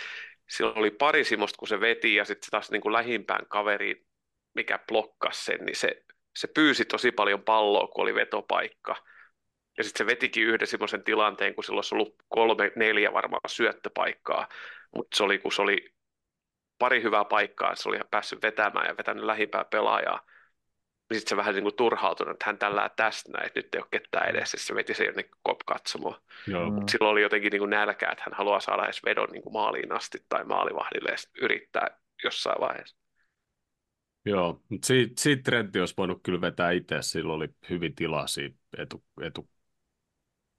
sillä 0.49 0.73
oli 0.73 0.91
pari 0.91 1.25
simosta, 1.25 1.57
kun 1.59 1.69
se 1.69 1.81
veti 1.81 2.15
ja 2.15 2.25
sitten 2.25 2.47
se 2.47 2.51
taas 2.51 2.71
niin 2.71 2.83
kuin 2.83 2.93
lähimpään 2.93 3.47
kaveriin, 3.49 4.07
mikä 4.55 4.79
blokkasi 4.89 5.45
sen, 5.45 5.59
niin 5.67 5.77
se, 5.77 6.05
se 6.37 6.49
pyysi 6.49 6.85
tosi 6.85 7.13
paljon 7.13 7.43
palloa, 7.43 7.87
kun 7.87 8.03
oli 8.03 8.15
vetopaikka. 8.15 8.97
Ja 9.83 9.85
sitten 9.85 10.07
se 10.07 10.11
vetikin 10.11 10.47
yhden 10.47 10.67
semmoisen 10.67 11.05
tilanteen, 11.05 11.55
kun 11.55 11.65
sillä 11.65 11.79
olisi 11.79 11.95
ollut 11.95 12.17
kolme, 12.29 12.73
neljä 12.77 13.13
varmaan 13.13 13.41
syöttöpaikkaa, 13.47 14.49
mutta 14.95 15.17
se 15.17 15.23
oli, 15.23 15.39
kun 15.39 15.53
se 15.53 15.63
oli 15.63 15.95
pari 16.79 17.03
hyvää 17.03 17.25
paikkaa, 17.25 17.75
se 17.75 17.89
oli 17.89 17.97
ihan 17.97 18.09
päässyt 18.11 18.43
vetämään 18.43 18.87
ja 18.87 18.97
vetänyt 18.97 19.25
lähimpää 19.25 19.65
pelaajaa, 19.65 20.27
niin 21.11 21.21
sitten 21.21 21.31
se 21.31 21.37
vähän 21.37 21.55
niin 21.55 21.63
kuin 21.63 21.77
turhautunut, 21.77 22.33
että 22.33 22.47
hän 22.47 22.59
tällä 22.59 22.91
tästä 22.97 23.33
näin, 23.33 23.47
että 23.47 23.59
nyt 23.59 23.75
ei 23.75 23.81
ole 23.81 23.89
ketään 23.91 24.29
edessä, 24.31 24.57
se 24.61 24.75
veti 24.75 24.95
se 24.95 25.05
jonnekin 25.05 25.33
kop 25.43 25.59
katsomaan. 25.67 26.21
Mm. 26.47 26.87
Silloin 26.91 27.13
oli 27.13 27.23
jotenkin 27.23 27.51
niin 27.51 27.61
kuin 27.61 27.71
nälkää, 27.71 28.13
että 28.13 28.25
hän 28.27 28.37
haluaa 28.37 28.61
saada 28.61 28.85
edes 28.85 29.05
vedon 29.05 29.29
niin 29.33 29.43
kuin 29.43 29.53
maaliin 29.53 29.93
asti 29.93 30.19
tai 30.29 30.45
maalivahdille 30.45 31.09
edes 31.09 31.31
yrittää 31.43 31.87
jossain 32.25 32.61
vaiheessa. 32.61 32.97
joo. 34.27 34.63
Mutta 34.69 34.87
siitä, 34.87 35.13
siitä 35.19 35.43
Trentti 35.43 35.81
olisi 35.81 35.95
voinut 35.97 36.21
kyllä 36.23 36.41
vetää 36.41 36.71
itse, 36.71 36.97
sillä 37.01 37.33
oli 37.33 37.49
hyvin 37.71 37.95
tilaa 37.95 38.27
siinä 38.27 38.55
etu, 38.79 39.05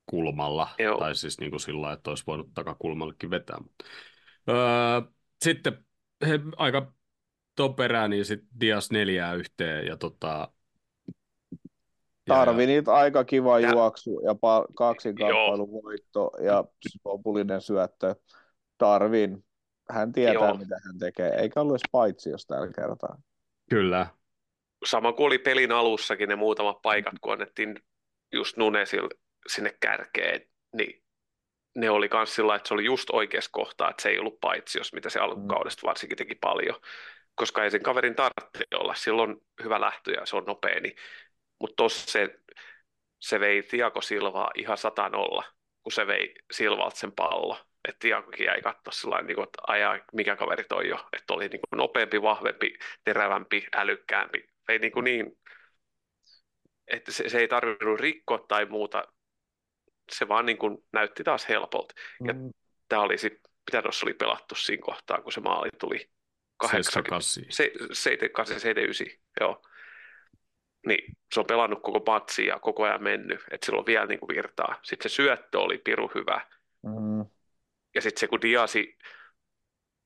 etukulmalla, 0.08 0.70
Joo. 0.80 0.98
tai 1.00 1.16
siis 1.16 1.40
niin 1.40 1.52
kuin 1.52 1.60
sillä 1.60 1.92
että 1.94 2.10
olisi 2.12 2.24
voinut 2.28 2.54
takakulmallekin 2.54 3.30
vetää. 3.30 3.58
Mutta. 3.60 3.86
Öö, 4.50 5.02
sitten 5.44 5.86
he, 6.28 6.40
aika 6.56 6.94
ton 7.56 7.76
perään, 7.76 8.10
niin 8.10 8.26
sitten 8.26 8.50
Dias 8.60 8.92
neljää 8.92 9.34
yhteen, 9.34 9.86
ja 9.86 9.98
tota... 9.98 10.48
ja- 12.28 12.36
Tarvi 12.36 12.66
niitä 12.66 12.94
aika 12.94 13.24
kiva 13.24 13.60
Ja- 13.60 13.72
juoksu 13.72 14.22
ja 14.26 14.34
pa- 14.34 14.74
kaksinkamppailun 14.76 15.72
voitto 15.72 16.32
ja 16.44 16.64
lopullinen 17.06 17.62
syöttö. 17.62 18.16
Darwin, 18.80 19.46
hän 19.92 20.12
tietää 20.12 20.34
Joo. 20.34 20.58
mitä 20.58 20.76
hän 20.86 21.00
tekee, 21.00 21.30
eikä 21.30 21.62
ollut 21.62 21.74
edes 21.74 21.90
paitsi 21.92 22.30
jos 22.30 22.46
tällä 22.46 22.68
kertaa. 22.76 23.18
Kyllä, 23.70 24.08
Sama 24.86 25.14
kuin 25.14 25.28
oli 25.28 25.38
pelin 25.40 25.72
alussakin 25.72 26.30
ne 26.30 26.36
muutamat 26.36 26.82
paikat, 26.82 27.14
kun 27.22 27.34
annettiin 27.34 27.80
just 28.34 28.58
Nunesille 28.58 29.10
sinne 29.48 29.78
kärkeen, 29.80 30.50
niin 30.74 31.04
ne 31.76 31.90
oli 31.90 32.10
myös 32.14 32.36
sillä 32.36 32.56
että 32.56 32.68
se 32.68 32.74
oli 32.74 32.86
just 32.86 33.10
oikeassa 33.10 33.50
kohtaa, 33.54 33.90
että 33.90 34.04
se 34.04 34.10
ei 34.10 34.20
ollut 34.20 34.40
paitsi, 34.40 34.78
jos 34.78 34.94
mitä 34.94 35.10
se 35.10 35.20
alkukaudesta 35.20 35.88
varsinkin 35.88 36.18
teki 36.18 36.36
paljon. 36.36 36.80
Koska 37.36 37.64
ei 37.64 37.72
sen 37.72 37.84
kaverin 37.84 38.16
tarvitse 38.16 38.66
olla, 38.76 38.94
silloin 38.94 39.38
hyvä 39.64 39.82
lähtö 39.82 40.12
ja 40.12 40.26
se 40.26 40.36
on 40.36 40.46
nopea, 40.46 40.80
niin, 40.80 40.96
mutta 41.60 41.76
tuossa 41.76 42.12
se, 42.12 42.40
se 43.20 43.40
vei 43.40 43.64
Tiago 43.64 44.02
Silvaa 44.02 44.52
ihan 44.56 44.78
nolla, 45.12 45.44
kun 45.84 45.92
se 45.92 46.08
vei 46.08 46.34
Silvalta 46.52 46.96
sen 46.96 47.12
pallo. 47.12 47.58
Että 47.88 48.00
Tiagokin 48.00 48.46
jäi 48.46 48.62
katsoa 48.62 48.92
sillä 48.92 49.22
niin 49.22 49.44
että 49.44 49.62
ajaa, 49.68 50.00
mikä 50.14 50.36
kaveri 50.36 50.64
toi 50.64 50.88
jo, 50.90 51.08
että 51.14 51.34
oli 51.34 51.48
niin 51.48 51.62
kuin 51.70 51.78
nopeampi, 51.78 52.22
vahvempi, 52.22 52.78
terävämpi, 53.04 53.68
älykkäämpi. 53.76 54.48
Vei 54.68 54.80
niin, 54.80 54.92
kuin 54.92 55.04
niin 55.04 55.38
että 56.88 57.12
se, 57.12 57.30
se 57.30 57.40
ei 57.40 57.48
tarvinnut 57.48 58.00
rikkoa 58.00 58.46
tai 58.48 58.66
muuta, 58.66 59.08
se 60.12 60.28
vaan 60.28 60.46
niin 60.46 60.58
kuin 60.58 60.78
näytti 60.94 61.24
taas 61.24 61.50
helpolta. 61.50 61.94
Mm. 62.20 62.28
Ja 62.28 62.34
tämä 62.90 63.02
oli 63.02 63.18
sit, 63.18 63.40
mitä 63.72 63.82
tuossa 63.82 64.06
oli 64.06 64.14
pelattu 64.14 64.56
siinä 64.56 64.82
kohtaa, 64.86 65.22
kun 65.22 65.32
se 65.32 65.42
maali 65.42 65.70
tuli 65.80 66.10
78. 66.72 67.44
79, 67.92 69.08
joo. 69.40 69.62
Niin 70.88 71.18
se 71.34 71.40
on 71.40 71.46
pelannut 71.46 71.82
koko 71.82 72.00
patsi 72.00 72.46
ja 72.46 72.60
koko 72.60 72.84
ajan 72.84 73.04
mennyt, 73.04 73.42
että 73.52 73.66
sillä 73.66 73.80
on 73.80 73.86
vielä 73.86 74.06
niin 74.06 74.20
kuin 74.20 74.36
virtaa. 74.36 74.80
Sitten 74.82 75.12
se 75.12 75.16
syöttö 75.16 75.60
oli 75.60 75.78
piru 75.78 76.12
hyvä. 76.16 76.48
Mm. 76.84 77.26
Ja 77.96 78.02
sitten 78.02 78.20
se, 78.20 78.28
kun 78.28 78.42
Diasi 78.42 78.98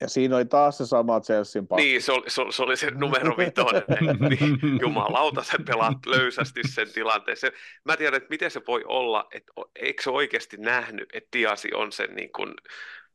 ja 0.01 0.09
siinä 0.09 0.35
oli 0.35 0.45
taas 0.45 0.77
se 0.77 0.85
sama 0.85 1.21
Chelsean 1.21 1.67
pakki. 1.67 1.83
Niin, 1.83 2.01
se 2.01 2.11
oli 2.11 2.29
se, 2.29 2.41
se, 2.49 2.63
oli 2.63 2.77
se 2.77 2.91
numero 2.91 3.37
vitonen. 3.37 3.83
niin, 4.29 4.59
jumalauta, 4.81 5.43
se 5.43 5.57
pelaat 5.65 6.05
löysästi 6.05 6.61
sen 6.63 6.93
tilanteen. 6.93 7.37
mä 7.85 7.97
tiedän, 7.97 8.17
että 8.17 8.29
miten 8.29 8.51
se 8.51 8.61
voi 8.67 8.83
olla, 8.87 9.27
että 9.31 9.53
eikö 9.75 10.03
se 10.03 10.09
oikeasti 10.09 10.57
nähnyt, 10.57 11.09
että 11.13 11.29
Diasi 11.37 11.73
on 11.73 11.91
sen 11.91 12.15
niin 12.15 12.31
kuin 12.31 12.53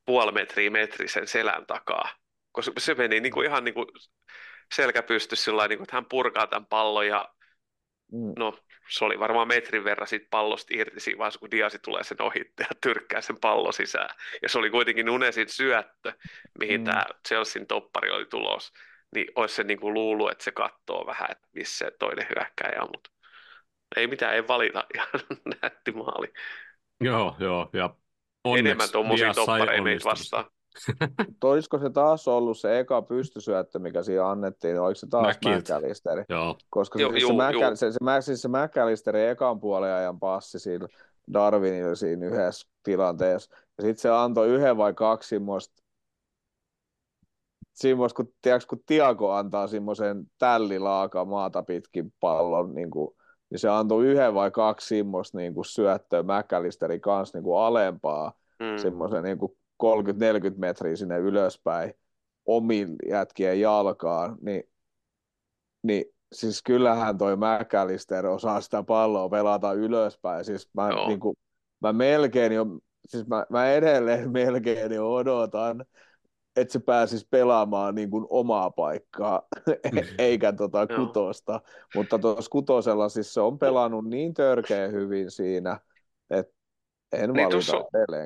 puoli 0.06 0.32
metriä 0.32 0.70
metri 0.70 1.08
sen 1.08 1.26
selän 1.26 1.66
takaa. 1.66 2.08
Koska 2.52 2.72
se 2.78 2.94
meni 2.94 3.20
niin 3.20 3.32
kuin 3.32 3.46
ihan 3.46 3.64
niin 3.64 3.74
kuin 3.74 3.86
selkä 4.74 5.02
pysty 5.02 5.36
sillä 5.36 5.68
niin 5.68 5.78
kuin, 5.78 5.84
että 5.84 5.96
hän 5.96 6.06
purkaa 6.10 6.46
tämän 6.46 6.66
pallon 6.66 7.06
ja 7.06 7.34
mm. 8.12 8.32
no, 8.38 8.58
se 8.88 9.04
oli 9.04 9.18
varmaan 9.18 9.48
metrin 9.48 9.84
verran 9.84 10.08
siitä 10.08 10.26
pallosta 10.30 10.74
irti 10.76 11.00
siinä 11.00 11.18
vaiheessa, 11.18 11.40
kun 11.40 11.50
Diasi 11.50 11.78
tulee 11.78 12.04
sen 12.04 12.22
ohitte 12.22 12.62
ja 12.70 12.76
tyrkkää 12.80 13.20
sen 13.20 13.36
pallo 13.40 13.72
sisään. 13.72 14.16
Ja 14.42 14.48
se 14.48 14.58
oli 14.58 14.70
kuitenkin 14.70 15.06
Nunesin 15.06 15.48
syöttö, 15.48 16.12
mihin 16.58 16.80
mm. 16.80 16.84
tämä 16.84 17.04
Chelsean 17.28 17.66
toppari 17.66 18.10
oli 18.10 18.26
tulos. 18.26 18.72
Niin 19.14 19.26
olisi 19.34 19.54
se 19.54 19.64
niinku 19.64 19.94
luullut, 19.94 20.30
että 20.30 20.44
se 20.44 20.52
katsoo 20.52 21.06
vähän, 21.06 21.28
että 21.30 21.48
missä 21.52 21.90
toinen 21.98 22.26
hyökkäjä 22.36 22.82
on, 22.82 22.88
mutta 22.92 23.10
ei 23.96 24.06
mitään, 24.06 24.34
ei 24.34 24.48
valita. 24.48 24.84
Ihan 24.94 25.08
nätti 25.62 25.92
maali. 25.92 26.32
Joo, 27.00 27.36
joo. 27.38 27.70
Ja 27.72 27.94
Enemmän 28.58 28.88
tuommoisia 28.92 29.34
toppareja 29.34 29.82
meitä 29.82 30.04
vastaan. 30.04 30.44
Olisiko 31.44 31.78
se 31.78 31.90
taas 31.90 32.28
ollut 32.28 32.58
se 32.58 32.78
eka 32.78 33.02
pystysyöttö, 33.02 33.78
mikä 33.78 34.02
siinä 34.02 34.30
annettiin, 34.30 34.80
oliko 34.80 34.94
se 34.94 35.06
taas 35.06 35.36
McAllisteri? 35.46 36.24
Joo. 36.28 36.56
Koska 36.70 37.00
joo, 37.00 37.12
se, 37.12 37.18
juu, 37.18 37.30
se, 37.30 37.52
juu. 37.52 37.76
se, 37.76 37.92
se, 37.92 37.98
siis 38.20 38.42
se 38.42 38.48
McAllisterin 38.48 39.28
ekan 39.28 39.60
puolen 39.60 39.92
ajan 39.92 40.20
passi 40.20 40.58
siinä 40.58 40.86
Darwinille 41.32 41.96
siinä 41.96 42.26
yhdessä 42.26 42.68
tilanteessa. 42.82 43.56
Ja 43.78 43.82
sitten 43.82 44.02
se 44.02 44.10
antoi 44.10 44.48
yhden 44.48 44.76
vai 44.76 44.94
kaksi 44.94 45.28
semmoista 45.28 45.82
semmoista, 47.72 48.16
kun, 48.16 48.32
tiedätkö, 48.42 48.66
kun 48.68 48.84
Tiago 48.86 49.32
antaa 49.32 49.66
semmoisen 49.66 50.24
tällilaaka 50.38 51.24
maata 51.24 51.62
pitkin 51.62 52.12
pallon, 52.20 52.74
niin, 52.74 52.90
kuin, 52.90 53.16
niin 53.50 53.58
se 53.58 53.68
antoi 53.68 54.06
yhden 54.06 54.34
vai 54.34 54.50
kaksi 54.50 54.88
semmoista 54.98 55.38
niin 55.38 55.54
kuin 55.54 55.64
syöttöä 55.64 56.22
McAllisterin 56.22 57.00
kanssa 57.00 57.38
niin 57.38 57.44
kuin 57.44 57.58
alempaa, 57.58 58.32
mm. 58.60 58.78
semmoisen 58.82 59.24
niin 59.24 59.38
kuin 59.38 59.52
30-40 59.84 60.58
metriä 60.58 60.96
sinne 60.96 61.18
ylöspäin 61.18 61.94
omin 62.46 62.96
jätkien 63.08 63.60
jalkaan, 63.60 64.38
niin, 64.40 64.62
niin 65.82 66.04
siis 66.32 66.62
kyllähän 66.62 67.18
toi 67.18 67.36
McAllister 67.36 68.26
osaa 68.26 68.60
sitä 68.60 68.82
palloa 68.82 69.28
pelata 69.28 69.72
ylöspäin. 69.72 70.44
Siis 70.44 70.68
mä, 70.74 70.88
niin 71.06 71.20
kuin, 71.20 71.36
mä 71.80 71.92
melkein 71.92 72.52
jo, 72.52 72.66
siis 73.08 73.26
mä, 73.26 73.46
mä 73.50 73.72
edelleen 73.72 74.30
melkein 74.42 74.92
jo 74.92 75.14
odotan, 75.14 75.84
että 76.56 76.72
se 76.72 76.78
pääsisi 76.78 77.26
pelaamaan 77.30 77.94
niin 77.94 78.10
kuin 78.10 78.26
omaa 78.30 78.70
paikkaa, 78.70 79.42
eikä 80.18 80.52
tota 80.52 80.86
kutosta. 80.86 81.60
Mutta 81.94 82.18
tuossa 82.18 82.50
kutosella 82.50 83.08
siis 83.08 83.34
se 83.34 83.40
on 83.40 83.58
pelannut 83.58 84.04
niin 84.04 84.34
törkeä 84.34 84.88
hyvin 84.88 85.30
siinä, 85.30 85.80
että 86.30 86.54
en 87.12 87.32
niin 87.32 87.50
tuossa, 87.50 87.76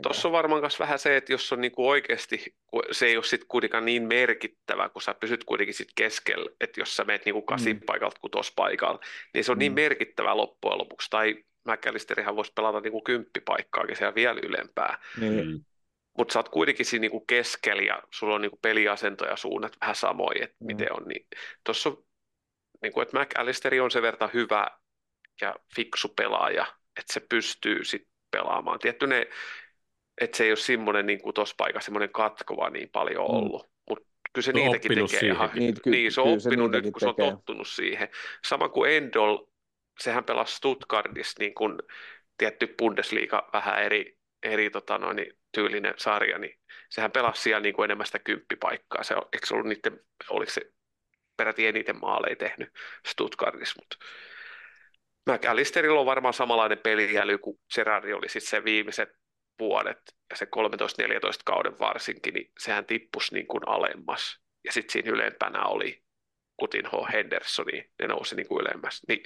tuossa 0.03 0.29
on 0.29 0.33
varmaan 0.33 0.61
myös 0.61 0.81
vähän 0.81 0.99
se, 0.99 1.17
että 1.17 1.33
jos 1.33 1.53
on 1.53 1.61
niinku 1.61 1.89
oikeasti, 1.89 2.55
se 2.91 3.07
ei 3.07 3.17
ole 3.17 3.25
sitten 3.25 3.49
kuitenkaan 3.49 3.85
niin 3.85 4.03
merkittävä, 4.03 4.89
kun 4.89 5.03
sä 5.03 5.15
pysyt 5.15 5.45
kuitenkin 5.45 5.75
sit 5.75 5.89
keskellä, 5.95 6.51
että 6.61 6.81
jos 6.81 6.97
sä 6.97 7.05
meet 7.05 7.25
niinku 7.25 7.43
kasin 7.43 7.77
mm. 7.77 7.83
paikalta 7.87 8.21
kutospaikalle, 8.21 9.01
niin 9.35 9.45
se 9.45 9.53
on 9.53 9.59
niin 9.59 9.73
mm. 9.73 9.77
niin 9.77 9.85
merkittävä 9.89 10.37
loppujen 10.37 10.79
lopuksi. 10.79 11.11
Tai 11.11 11.45
McAllisterihan 11.67 12.37
voisi 12.37 12.53
pelata 12.55 12.81
niinku 12.81 13.01
kymppipaikkaakin 13.01 13.97
siellä 13.97 14.15
vielä 14.15 14.41
ylempää. 14.43 14.99
Niin. 15.21 15.47
Mm. 15.47 15.65
Mutta 16.19 16.33
sä 16.33 16.39
oot 16.39 16.49
kuitenkin 16.49 16.87
siinä 16.87 17.01
niinku 17.01 17.21
keskellä 17.21 17.83
ja 17.83 18.03
sulla 18.11 18.35
on 18.35 18.41
niinku 18.41 18.59
peliasento 18.63 19.25
ja 19.27 19.37
suunnat 19.37 19.77
vähän 19.81 19.97
samoin, 19.97 20.43
että 20.43 20.57
mm. 20.61 20.67
miten 20.67 20.93
on. 20.93 21.09
Niin, 21.09 21.27
tuossa 21.65 21.89
on, 21.89 22.05
niinku, 22.83 23.01
että 23.01 23.21
McAllisteri 23.21 23.81
on 23.81 23.91
se 23.91 24.03
verta 24.03 24.31
hyvä 24.35 24.67
ja 25.41 25.55
fiksu 25.77 26.09
pelaaja, 26.09 26.67
että 26.99 27.13
se 27.13 27.21
pystyy 27.21 27.85
sitten 27.85 28.16
pelaamaan. 28.37 28.79
Tietty 28.79 29.07
ne, 29.07 29.29
että 30.21 30.37
se 30.37 30.45
ei 30.45 30.51
ole 30.51 30.57
semmoinen 30.57 31.07
niin 31.07 31.21
kuin 31.21 31.35
tuossa 31.35 31.55
paikassa 31.59 31.85
semmoinen 31.85 32.13
katkova 32.13 32.71
niin 32.71 32.89
paljon 32.89 33.31
mm. 33.31 33.37
ollut, 33.37 33.63
mm. 33.63 33.71
mutta 33.89 34.09
kyllä 34.33 34.45
se, 34.45 34.53
se 34.53 34.53
niitäkin 34.53 34.89
tekee 34.89 35.07
siihen. 35.09 35.37
ihan 35.37 35.51
niin, 35.55 35.75
ky- 35.85 35.91
niin, 35.91 36.13
se 36.13 36.21
on 36.21 36.27
oppinut 36.29 36.73
se 36.73 36.81
nyt, 36.81 36.93
kun 36.93 37.01
tekee. 37.01 37.01
se 37.01 37.09
on 37.09 37.33
tottunut 37.33 37.69
siihen. 37.69 38.09
Sama 38.45 38.69
kuin 38.69 38.93
Endol, 38.93 39.39
sehän 40.01 40.25
pelasi 40.25 40.57
Stuttgartissa 40.57 41.37
niin 41.39 41.55
kuin 41.55 41.79
tietty 42.39 42.75
Bundesliga 42.79 43.49
vähän 43.53 43.83
eri, 43.83 44.19
eri 44.43 44.71
tota 44.71 44.99
noin, 44.99 45.33
tyylinen 45.53 45.95
sarja, 45.97 46.39
niin 46.39 46.59
sehän 46.89 47.13
pelasi 47.13 47.43
siellä 47.43 47.61
niin 47.61 47.75
kuin 47.75 47.85
enemmän 47.85 48.07
sitä 48.07 48.19
kymppipaikkaa. 48.19 49.03
Se, 49.03 49.15
eikö 49.15 49.47
se 49.47 49.55
ollut 49.55 49.69
niiden, 49.69 50.01
oliko 50.31 50.53
se 50.53 50.61
peräti 51.37 51.67
eniten 51.67 52.01
maaleja 52.01 52.37
tehnyt 52.37 52.69
Stuttgartissa, 53.07 53.83
mutta 53.83 54.07
McAllisterilla 55.31 56.01
on 56.01 56.07
varmaan 56.07 56.35
samanlainen 56.35 56.79
pelijäly 56.79 57.39
kuin 57.39 57.59
Gerardi 57.75 58.13
oli 58.13 58.29
sitten 58.29 58.51
se 58.51 58.65
viimeiset 58.65 59.09
vuodet 59.59 59.99
ja 60.31 60.37
se 60.37 60.45
13-14 60.45 60.49
kauden 61.45 61.79
varsinkin, 61.79 62.35
niin 62.35 62.51
sehän 62.59 62.87
tippusi 62.87 63.35
niin 63.35 63.47
kuin 63.47 63.69
alemmas. 63.69 64.41
Ja 64.65 64.73
sitten 64.73 64.93
siinä 64.93 65.11
ylempänä 65.11 65.65
oli 65.65 66.03
Kutinho 66.57 67.07
Hendersoni, 67.13 67.91
ne 68.01 68.07
nousi 68.07 68.37
niin 68.37 68.49
kuin 68.49 68.61
ylemmäs. 68.61 69.03
Niin 69.09 69.23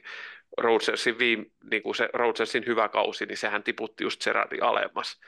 Rodgersin, 0.58 1.18
viime, 1.18 1.46
niin 1.70 1.82
kuin 1.82 1.94
se 1.94 2.08
Rodgersin 2.12 2.66
hyvä 2.66 2.88
kausi, 2.88 3.26
niin 3.26 3.36
sehän 3.36 3.62
tiputti 3.62 4.04
just 4.04 4.24
Gerardi 4.24 4.58
alemmas. 4.60 5.20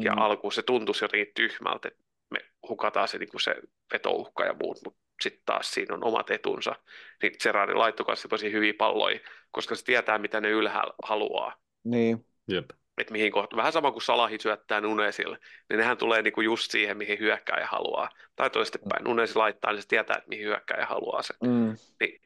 Ja 0.00 0.12
mm. 0.12 0.18
alkuun 0.18 0.52
se 0.52 0.62
tuntuisi 0.62 1.04
jotenkin 1.04 1.34
tyhmältä, 1.34 1.88
että 1.88 2.04
me 2.30 2.38
hukataan 2.68 3.08
se, 3.08 3.18
niin 3.18 3.30
kuin 3.30 3.40
se 3.40 3.54
vetouhka 3.92 4.44
ja 4.44 4.54
muut, 4.62 4.78
mutta 4.84 5.05
sitten 5.20 5.42
taas 5.46 5.70
siinä 5.70 5.94
on 5.94 6.04
omat 6.04 6.30
etunsa. 6.30 6.74
Niin 7.22 7.32
Gerardi 7.42 7.74
laittoi 7.74 8.06
kanssa 8.06 8.28
tosi 8.28 8.52
hyviä 8.52 8.74
palloja, 8.78 9.20
koska 9.50 9.74
se 9.74 9.84
tietää, 9.84 10.18
mitä 10.18 10.40
ne 10.40 10.50
ylhäällä 10.50 10.94
haluaa. 11.02 11.52
Niin. 11.84 12.26
Jep. 12.48 12.70
Et 12.98 13.10
mihin 13.10 13.32
kohta, 13.32 13.56
vähän 13.56 13.72
sama 13.72 13.92
kuin 13.92 14.02
Salahi 14.02 14.38
syöttää 14.40 14.80
Nunesille, 14.80 15.38
niin 15.68 15.78
nehän 15.78 15.96
tulee 15.96 16.22
niinku 16.22 16.40
just 16.40 16.70
siihen, 16.70 16.96
mihin 16.96 17.18
hyökkääjä 17.18 17.66
haluaa. 17.66 18.10
Tai 18.36 18.50
toistepäin, 18.50 19.02
mm. 19.02 19.08
Nunesi 19.08 19.36
laittaa, 19.36 19.72
niin 19.72 19.82
se 19.82 19.88
tietää, 19.88 20.16
että 20.16 20.28
mihin 20.28 20.44
hyökkääjä 20.44 20.86
haluaa 20.86 21.22
sen. 21.22 21.36
Mm. 21.44 21.76
Niin, 22.00 22.20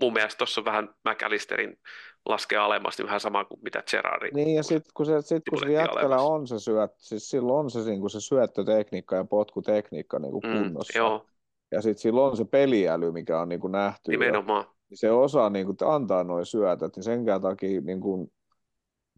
mun 0.00 0.12
mielestä 0.12 0.38
tuossa 0.38 0.60
on 0.60 0.64
vähän 0.64 0.94
McAllisterin 1.08 1.78
laskee 2.26 2.58
alemmas, 2.58 2.98
niin 2.98 3.06
vähän 3.06 3.20
sama 3.20 3.44
kuin 3.44 3.60
mitä 3.62 3.82
Gerardi. 3.90 4.30
Niin, 4.34 4.56
ja 4.56 4.62
sitten 4.62 4.92
kun 4.94 5.06
se, 5.06 5.22
sit, 5.22 5.42
kun 5.50 5.58
se 5.58 5.72
jätkällä 5.72 6.16
on 6.16 6.46
se 6.46 6.58
syöt, 6.58 6.90
siis 6.98 7.30
silloin 7.30 7.64
on 7.64 7.70
se, 7.70 7.78
niin 7.78 8.00
kuin 8.00 8.10
se 8.10 8.20
syöttötekniikka 8.20 9.16
ja 9.16 9.24
potkutekniikka 9.24 10.18
niin 10.18 10.32
kuin 10.32 10.46
mm, 10.46 10.62
kunnossa. 10.62 10.98
Joo. 10.98 11.26
Ja 11.72 11.82
sitten 11.82 12.02
silloin 12.02 12.30
on 12.30 12.36
se 12.36 12.44
peliäly, 12.44 13.12
mikä 13.12 13.40
on 13.40 13.48
niin 13.48 13.60
kuin 13.60 13.72
nähty. 13.72 14.10
Nimenomaan. 14.10 14.64
Ja 14.90 14.96
se 14.96 15.10
osaa 15.10 15.50
niin 15.50 15.66
kuin, 15.66 15.76
antaa 15.84 16.24
noin 16.24 16.46
syötöt, 16.46 16.96
niin 16.96 17.04
senkään 17.04 17.40
takia 17.40 17.80
niin 17.80 18.00
kuin, 18.00 18.32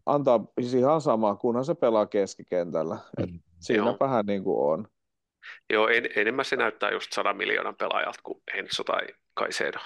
antaa 0.05 0.45
siis 0.61 0.73
ihan 0.73 1.01
sama, 1.01 1.35
kunhan 1.35 1.65
se 1.65 1.75
pelaa 1.75 2.05
keskikentällä. 2.05 2.97
Et 3.23 3.31
mm. 3.31 3.39
Siinä 3.59 3.83
Joo. 3.83 3.97
vähän 3.99 4.25
niin 4.25 4.43
kuin 4.43 4.73
on. 4.73 4.87
Joo, 5.73 5.87
en, 5.87 6.09
enemmän 6.15 6.45
se 6.45 6.55
näyttää 6.55 6.91
just 6.91 7.13
100 7.13 7.33
miljoonan 7.33 7.75
pelaajalta 7.75 8.19
kuin 8.23 8.41
Enso 8.53 8.83
tai 8.83 9.07
Kaisedo. 9.33 9.79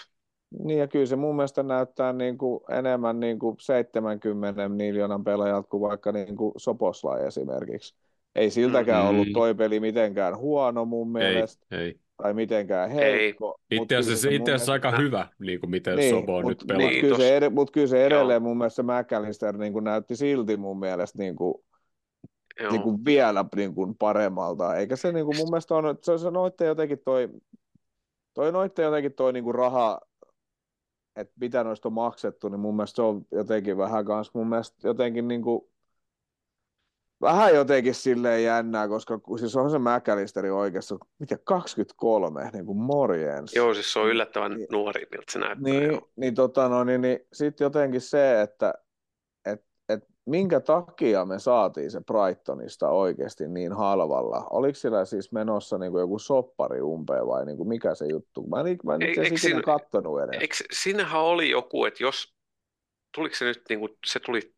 Niin 0.63 0.79
ja 0.79 0.87
kyllä 0.87 1.05
se 1.05 1.15
mun 1.15 1.35
mielestä 1.35 1.63
näyttää 1.63 2.13
niin 2.13 2.37
kuin 2.37 2.59
enemmän 2.69 3.19
niin 3.19 3.39
kuin 3.39 3.55
70 3.59 4.69
miljoonan 4.69 5.23
pelaajalta 5.23 5.67
kuin 5.67 5.81
vaikka 5.81 6.11
niin 6.11 6.37
kuin 6.37 6.51
Soposlai 6.57 7.27
esimerkiksi. 7.27 7.95
Ei 8.35 8.49
siltäkään 8.49 9.03
mm-hmm. 9.03 9.19
ollut 9.19 9.33
toi 9.33 9.55
peli 9.55 9.79
mitenkään 9.79 10.37
huono 10.37 10.85
mun 10.85 11.11
mielestä. 11.11 11.65
Ei, 11.71 11.79
ei 11.79 11.99
tai 12.23 12.33
mitenkään 12.33 12.89
heikko. 12.89 13.59
Itse 13.71 13.95
asiassa, 13.95 14.29
itse 14.29 14.53
asiassa 14.53 14.71
aika 14.71 14.97
hyvä, 14.97 15.27
niin 15.39 15.59
kuin 15.59 15.69
miten 15.69 15.95
niin, 15.95 16.15
Sobo 16.15 16.41
mut, 16.41 16.49
nyt 16.49 16.63
pelaa. 16.67 16.81
Mutta 16.81 17.01
kyllä, 17.01 17.17
se, 17.17 17.49
mut 17.49 17.71
kyllä 17.71 17.87
se 17.87 18.05
edelleen 18.05 18.43
Joo. 18.43 18.47
mun 18.49 18.57
mielestä 18.57 18.83
McAllister 18.83 19.57
niin 19.57 19.73
kuin 19.73 19.83
näytti 19.83 20.15
silti 20.15 20.57
mun 20.57 20.79
mielestä 20.79 21.19
niin 21.19 21.35
kuin 21.35 21.53
Joo. 22.59 22.71
niin 22.71 22.81
kuin 22.81 23.05
vielä 23.05 23.45
niin 23.55 23.75
kuin 23.75 23.95
paremmalta. 23.95 24.75
Eikä 24.75 24.95
se 24.95 25.11
niin 25.11 25.25
kuin 25.25 25.37
mun 25.37 25.49
mielestä 25.49 25.75
on, 25.75 25.97
se, 26.01 26.17
se 26.17 26.31
noitte 26.31 26.65
jotenkin 26.65 26.99
toi, 27.05 27.29
toi 28.33 28.51
noitte 28.51 28.81
jotenkin 28.81 29.13
toi 29.13 29.33
niin 29.33 29.43
kuin 29.43 29.55
raha, 29.55 29.99
että 31.15 31.33
mitä 31.41 31.63
noista 31.63 31.89
on 31.89 31.93
maksettu, 31.93 32.49
niin 32.49 32.59
mun 32.59 32.75
mielestä 32.75 32.95
se 32.95 33.01
on 33.01 33.21
jotenkin 33.31 33.77
vähän 33.77 34.05
kans 34.05 34.33
mun 34.33 34.47
mielestä 34.47 34.87
jotenkin 34.87 35.27
niin 35.27 35.41
kuin, 35.41 35.61
vähän 37.21 37.55
jotenkin 37.55 37.95
silleen 37.95 38.43
jännää, 38.43 38.87
koska 38.87 39.19
siis 39.39 39.55
on 39.55 39.71
se 39.71 39.77
McAllisteri 39.79 40.49
oikeassa, 40.49 40.97
mitä 41.19 41.37
23, 41.43 42.49
niin 42.53 42.65
kuin 42.65 42.77
morjens. 42.77 43.55
Joo, 43.55 43.73
siis 43.73 43.93
se 43.93 43.99
on 43.99 44.09
yllättävän 44.09 44.51
niin- 44.51 44.67
nuori, 44.71 45.07
miltä 45.11 45.31
se 45.31 45.39
näyttää. 45.39 45.73
Niin, 45.73 45.83
joo. 45.83 46.09
niin, 46.15 46.35
tota, 46.35 46.69
no, 46.69 46.83
niin, 46.83 47.01
niin 47.01 47.19
sitten 47.33 47.65
jotenkin 47.65 48.01
se, 48.01 48.41
että 48.41 48.73
et, 49.45 49.65
et 49.89 50.03
minkä 50.25 50.59
takia 50.59 51.25
me 51.25 51.39
saatiin 51.39 51.91
se 51.91 52.01
Brightonista 52.01 52.89
oikeasti 52.89 53.47
niin 53.47 53.73
halvalla? 53.73 54.47
Oliko 54.49 54.75
sillä 54.75 55.05
siis 55.05 55.31
menossa 55.31 55.77
niin 55.77 55.91
kuin 55.91 56.01
joku 56.01 56.19
soppari 56.19 56.81
umpeen 56.81 57.27
vai 57.27 57.45
niin 57.45 57.57
kuin 57.57 57.69
mikä 57.69 57.95
se 57.95 58.05
juttu? 58.05 58.47
Mä 58.47 58.59
en, 58.59 58.77
mä 58.83 58.95
en 58.95 59.01
itse 59.01 59.21
asiassa 59.21 59.47
ikinä 59.47 59.61
kattonut 59.61 60.21
edes. 60.21 60.41
Eikö, 60.41 60.55
siinähän 60.71 61.21
oli 61.21 61.49
joku, 61.49 61.85
että 61.85 62.03
jos, 62.03 62.35
tuliko 63.15 63.35
se 63.35 63.45
nyt 63.45 63.61
niin 63.69 63.79
kuin, 63.79 63.97
se 64.05 64.19
tuli, 64.19 64.55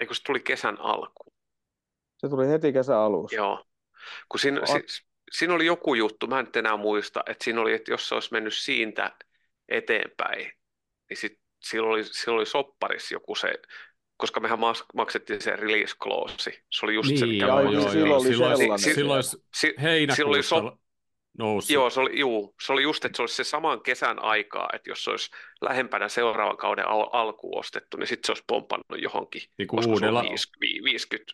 eikö 0.00 0.14
se 0.14 0.22
tuli 0.22 0.40
kesän 0.40 0.80
alkuun? 0.80 1.37
Se 2.18 2.28
tuli 2.28 2.48
heti 2.48 2.72
kesän 2.72 2.96
alussa. 2.98 3.36
Joo. 3.36 3.64
Kun 4.28 4.40
siinä, 4.40 4.60
si, 4.66 5.02
siinä 5.32 5.54
oli 5.54 5.66
joku 5.66 5.94
juttu, 5.94 6.26
mä 6.26 6.38
en 6.38 6.44
nyt 6.44 6.56
enää 6.56 6.76
muista, 6.76 7.20
että 7.26 7.44
siinä 7.44 7.60
oli, 7.60 7.72
että 7.74 7.92
jos 7.92 8.08
se 8.08 8.14
olisi 8.14 8.32
mennyt 8.32 8.54
siitä 8.54 9.16
eteenpäin, 9.68 10.52
niin 11.10 11.16
sit, 11.16 11.40
silloin, 11.62 11.92
oli, 11.92 12.04
silloin 12.04 12.38
oli 12.38 12.46
sopparissa 12.46 13.14
joku 13.14 13.34
se, 13.34 13.52
koska 14.16 14.40
mehän 14.40 14.58
mas, 14.58 14.84
maksettiin 14.94 15.40
se 15.40 15.56
release 15.56 15.96
clause. 16.02 16.62
Se 16.70 16.86
oli 16.86 16.94
just 16.94 17.08
se, 17.16 17.26
Niin, 17.26 17.34
mikä 17.34 17.46
joo, 17.46 17.56
me 17.56 17.62
joo, 17.62 17.72
maksettiin. 17.72 18.02
silloin 18.02 18.20
oli 18.20 18.28
silloin, 18.28 18.56
sellainen 18.56 18.94
silloin. 18.94 19.22
Si, 19.54 19.74
silloin 20.16 20.36
oli 20.36 20.42
so- 20.42 20.78
nousi. 21.38 21.72
Joo, 21.72 21.90
se 21.90 22.00
oli, 22.00 22.18
juu, 22.18 22.54
se 22.66 22.72
oli 22.72 22.82
just, 22.82 23.04
että 23.04 23.16
se 23.16 23.22
olisi 23.22 23.34
se 23.34 23.44
saman 23.44 23.82
kesän 23.82 24.22
aikaa, 24.22 24.68
että 24.72 24.90
jos 24.90 25.04
se 25.04 25.10
olisi 25.10 25.30
lähempänä 25.60 26.08
seuraavan 26.08 26.56
kauden 26.56 26.88
al- 26.88 27.10
alkuun 27.12 27.58
ostettu, 27.58 27.96
niin 27.96 28.06
sitten 28.06 28.26
se 28.26 28.32
olisi 28.32 28.44
pompannut 28.46 29.02
johonkin, 29.02 29.42
niin 29.58 29.68
kuin 29.68 29.82
se 29.82 29.88
uudella, 29.90 30.18
ollut 30.20 30.30
50, 30.30 30.84
50 30.84 31.32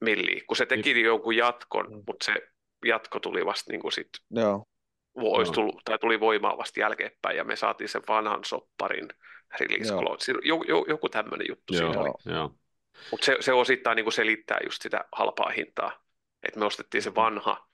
milliä, 0.00 0.40
kun 0.46 0.56
se 0.56 0.66
teki 0.66 1.00
jonkun 1.02 1.36
jatkon, 1.36 1.86
Mm. 1.92 2.02
mutta 2.06 2.24
se 2.24 2.34
jatko 2.84 3.20
tuli 3.20 3.46
vasta 3.46 3.72
niin 3.72 3.80
kuin 3.80 3.92
sit, 3.92 4.08
Joo. 4.30 4.64
olisi 5.14 5.48
Joo. 5.48 5.54
tullut, 5.54 5.80
tai 5.84 5.98
tuli 5.98 6.20
voimaan 6.20 6.58
vasta 6.58 6.80
jälkeenpäin, 6.80 7.36
ja 7.36 7.44
me 7.44 7.56
saatiin 7.56 7.88
sen 7.88 8.02
vanhan 8.08 8.44
sopparin 8.44 9.08
release 9.60 9.92
Joo. 9.92 10.00
clause. 10.00 10.24
Siinä- 10.24 10.40
Joku, 10.44 10.64
joku, 10.68 10.84
joku 10.90 11.08
tämmöinen 11.08 11.46
juttu 11.50 11.74
joo, 11.74 11.92
siinä 11.92 12.00
oli. 12.02 12.34
joo. 12.34 12.54
Mutta 13.10 13.26
se, 13.26 13.36
se 13.40 13.52
osittain 13.52 13.96
niin 13.96 14.04
kuin 14.04 14.12
selittää 14.12 14.58
just 14.64 14.82
sitä 14.82 15.04
halpaa 15.12 15.48
hintaa, 15.50 16.04
että 16.42 16.58
me 16.60 16.66
ostettiin 16.66 17.02
se 17.02 17.14
vanha, 17.14 17.66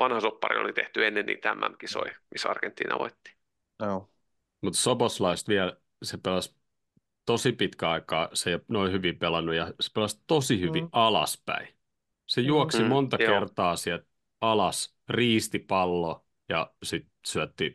vanha 0.00 0.20
soppari 0.20 0.58
oli 0.60 0.72
tehty 0.72 1.06
ennen 1.06 1.26
niitä 1.26 1.54
MM-kisoja, 1.54 2.14
missä 2.30 2.48
Argentiina 2.48 2.98
voitti. 2.98 3.36
Joo. 3.80 4.10
Mutta 4.60 4.78
Soboslaista 4.78 5.48
vielä, 5.48 5.76
se 6.02 6.18
pelasi 6.22 6.56
tosi 7.26 7.52
pitkä 7.52 7.90
aikaa, 7.90 8.28
se 8.32 8.50
ei 8.50 8.58
noin 8.68 8.92
hyvin 8.92 9.18
pelannut, 9.18 9.54
ja 9.54 9.66
se 9.80 9.90
pelasi 9.94 10.22
tosi 10.26 10.60
hyvin 10.60 10.84
Mm. 10.84 10.90
alaspäin. 10.92 11.68
Se 12.26 12.40
juoksi 12.40 12.82
Mm, 12.82 12.88
monta 12.88 13.16
joo. 13.20 13.32
kertaa 13.32 13.76
sieltä 13.76 14.06
alas, 14.40 14.96
riisti 15.08 15.58
pallo, 15.58 16.26
ja 16.48 16.70
sitten 16.82 17.12
syötti. 17.26 17.74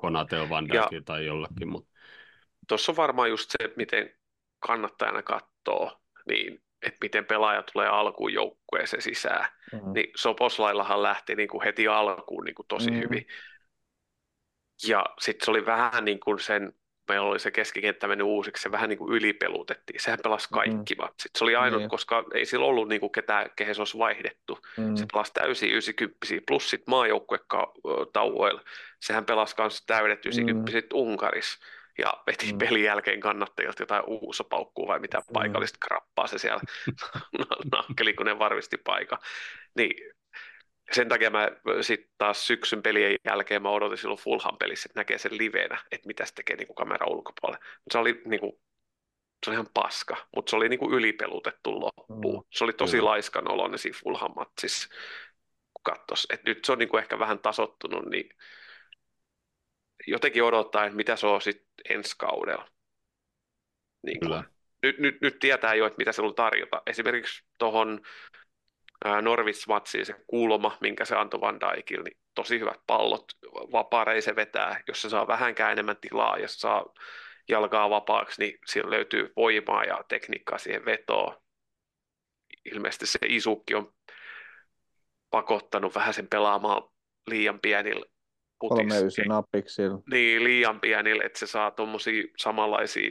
Konateo 0.00 0.48
Van 0.48 0.68
Dijkin 0.68 1.04
tai 1.04 1.26
jollakin. 1.26 1.68
Mut. 1.68 1.88
Tuossa 2.68 2.92
on 2.92 2.96
varmaan 2.96 3.30
just 3.30 3.50
se, 3.50 3.64
että 3.64 3.76
miten 3.76 4.14
kannattajana 4.58 5.22
katsoo, 5.22 6.00
niin 6.28 6.62
että 6.86 6.98
miten 7.02 7.24
pelaaja 7.24 7.62
tulee 7.72 7.88
alkuun 7.88 8.32
joukkueeseen 8.32 9.02
sisään. 9.02 9.48
Mm. 9.72 9.92
Niin 9.92 10.10
Soposlaillahan 10.16 11.02
lähti 11.02 11.34
niin 11.34 11.48
kuin 11.48 11.64
heti 11.64 11.88
alkuun 11.88 12.44
niin 12.44 12.54
kuin 12.54 12.66
tosi 12.68 12.90
Mm. 12.90 12.96
hyvin. 12.96 13.26
Ja 14.88 15.04
sitten 15.20 15.44
se 15.44 15.50
oli 15.50 15.66
vähän 15.66 16.04
niin 16.04 16.20
kuin 16.20 16.38
sen, 16.40 16.72
meillä 17.08 17.26
oli 17.26 17.38
se 17.38 17.50
keskikenttä 17.50 18.08
mennyt 18.08 18.26
uusiksi, 18.26 18.62
se 18.62 18.70
vähän 18.72 18.88
niin 18.88 18.98
kuin 18.98 19.12
ylipelutettiin. 19.16 20.00
Sehän 20.00 20.18
pelasi 20.22 20.48
kaikki 20.52 20.94
mm. 20.94 21.02
matsit. 21.02 21.30
Se 21.38 21.44
oli 21.44 21.56
ainut, 21.56 21.80
Niin. 21.80 21.88
koska 21.90 22.24
ei 22.34 22.46
sillä 22.46 22.66
ollut 22.66 22.88
niin 22.88 23.00
kuin 23.00 23.12
ketään, 23.12 23.50
kehen 23.56 23.74
se 23.74 23.80
olisi 23.80 23.98
vaihdettu. 23.98 24.58
Mm. 24.76 24.96
Se 24.96 25.06
pelasi 25.12 25.32
täysin 25.32 25.70
90 25.70 26.26
plus 26.46 26.70
sitten 26.70 26.90
maajoukkuetauoilla. 26.90 28.62
Sehän 29.00 29.24
pelasi 29.24 29.54
myös 29.58 29.82
täydet 29.86 30.26
90 30.26 30.72
mm. 30.72 31.00
Unkarissa 31.00 31.58
ja 31.98 32.14
veti 32.26 32.52
Mm. 32.52 32.58
pelin 32.58 32.84
jälkeen 32.84 33.20
kannattajilta 33.20 33.82
jotain 33.82 34.04
uusapaukkua 34.06 34.86
vai 34.86 34.98
mitä 34.98 35.18
Mm. 35.18 35.32
paikallista 35.32 35.78
krappaa 35.80 36.26
se 36.26 36.38
siellä 36.38 36.60
nakkeli, 37.72 38.14
kun 38.14 38.26
ne 38.26 38.38
varmisti 38.38 38.76
paikan. 38.76 39.18
Niin 39.76 40.12
sen 40.92 41.08
takia 41.08 41.30
mä 41.30 41.48
sitten 41.80 42.10
taas 42.18 42.46
syksyn 42.46 42.82
pelien 42.82 43.16
jälkeen 43.24 43.62
mä 43.62 43.70
odotin 43.70 43.98
silloin 43.98 44.20
Fulham 44.20 44.56
pelissä, 44.58 44.86
että 44.86 45.00
näkee 45.00 45.18
sen 45.18 45.38
livenä, 45.38 45.78
että 45.92 46.06
mitä 46.06 46.26
se 46.26 46.34
tekee 46.34 46.56
niin 46.56 46.66
kuin 46.66 46.76
kamera 46.76 47.06
ulkopuolella. 47.06 47.64
Mut 47.64 47.92
se 47.92 47.98
oli 47.98 48.22
niin 48.24 48.40
kuin, 48.40 48.52
se 49.44 49.50
oli 49.50 49.54
ihan 49.54 49.68
paska, 49.74 50.16
mutta 50.36 50.50
se 50.50 50.56
oli 50.56 50.68
niin 50.68 50.78
kuin 50.78 50.94
ylipelutettu 50.94 51.80
loppuun. 51.80 52.44
Mm. 52.44 52.48
Se 52.50 52.64
oli 52.64 52.72
tosi 52.72 53.00
laiskan 53.00 53.50
oloinen 53.50 53.78
siinä 53.78 53.98
Fulham-matsissa, 54.02 54.88
kun 55.74 55.82
katsos. 55.82 56.26
Et 56.30 56.44
nyt 56.44 56.64
se 56.64 56.72
on 56.72 56.78
niin 56.78 56.88
kuin 56.88 57.02
ehkä 57.02 57.18
vähän 57.18 57.38
tasottunut, 57.38 58.06
niin 58.06 58.28
jotenkin 60.06 60.42
odottaa, 60.42 60.84
että 60.84 60.96
mitä 60.96 61.16
se 61.16 61.26
on 61.26 61.42
sitten 61.42 61.68
ensi 61.88 62.14
kaudella. 62.18 62.68
Niin 64.02 64.20
kuin, 64.20 64.28
Kyllä. 64.28 64.44
nyt, 64.82 64.98
nyt, 64.98 65.20
nyt 65.20 65.38
tietää 65.38 65.74
jo, 65.74 65.86
että 65.86 65.98
mitä 65.98 66.12
se 66.12 66.22
on 66.22 66.34
tarjota. 66.34 66.82
Esimerkiksi 66.86 67.44
tuohon 67.58 68.00
Norwich-matsiin 69.04 70.06
se 70.06 70.14
kulma, 70.26 70.76
minkä 70.80 71.04
se 71.04 71.16
antoi 71.16 71.40
Van 71.40 71.60
Dijkille, 71.60 72.04
niin 72.04 72.18
tosi 72.34 72.60
hyvät 72.60 72.80
pallot, 72.86 73.24
vapaa 73.52 74.20
se 74.20 74.36
vetää, 74.36 74.80
jos 74.88 75.02
se 75.02 75.08
saa 75.08 75.28
vähänkään 75.28 75.72
enemmän 75.72 75.96
tilaa, 76.00 76.38
jos 76.38 76.60
saa 76.60 76.84
jalkaa 77.48 77.90
vapaaksi, 77.90 78.40
niin 78.40 78.58
siellä 78.66 78.90
löytyy 78.90 79.32
voimaa 79.36 79.84
ja 79.84 80.04
tekniikkaa 80.08 80.58
siihen 80.58 80.84
vetoon. 80.84 81.36
Ilmeisesti 82.72 83.06
se 83.06 83.18
Isukki 83.26 83.74
on 83.74 83.92
pakottanut 85.30 85.94
vähän 85.94 86.14
sen 86.14 86.28
pelaamaan 86.28 86.82
liian 87.26 87.60
pienillä 87.60 88.06
napiksilla. 89.28 89.98
Niin, 90.10 90.44
liian 90.44 90.80
pienillä, 90.80 91.24
että 91.24 91.38
se 91.38 91.46
saa 91.46 91.70
tuommoisia 91.70 92.24
samanlaisia 92.36 93.10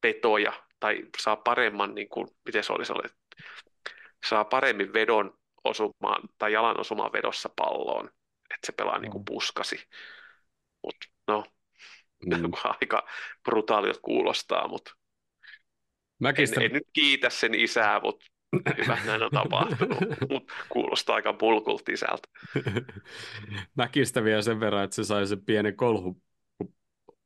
petoja 0.00 0.52
tai 0.80 1.02
saa 1.18 1.36
paremman, 1.36 1.94
niin 1.94 2.08
kuin, 2.08 2.28
miten 2.44 2.64
se 2.64 2.72
oli, 2.72 2.84
se 2.84 2.92
oli, 2.92 3.08
saa 4.26 4.44
paremmin 4.44 4.92
vedon 4.92 5.38
osumaan 5.64 6.22
tai 6.38 6.52
jalan 6.52 6.80
osumaan 6.80 7.12
vedossa 7.12 7.48
palloon, 7.56 8.06
että 8.54 8.66
se 8.66 8.72
pelaa 8.72 8.98
niin 8.98 9.10
kuin 9.10 9.22
Mm. 9.22 9.24
puskasi. 9.24 9.88
Mutta 10.82 11.06
no, 11.28 11.44
Mm. 12.26 12.52
aika 12.80 13.06
brutaalit 13.44 13.98
kuulostaa, 14.02 14.68
mutta 14.68 14.92
Mäkistä, 16.18 16.60
en, 16.60 16.66
en 16.66 16.72
nyt 16.72 16.88
kiitä 16.92 17.30
sen 17.30 17.54
isää, 17.54 18.00
mutta 18.00 18.26
hyvä 18.78 18.98
näin 19.04 19.22
on 19.22 19.30
tapahtunut, 19.30 19.98
mutta 20.30 20.52
kuulostaa 20.68 21.16
aika 21.16 21.32
pulkulta 21.32 21.92
isältä. 21.92 22.28
Mäkistä 23.76 24.24
vielä 24.24 24.42
sen 24.42 24.60
verran, 24.60 24.84
että 24.84 24.96
se 24.96 25.04
sai 25.04 25.26
sen 25.26 25.44
pienen 25.44 25.76
kolhu, 25.76 26.22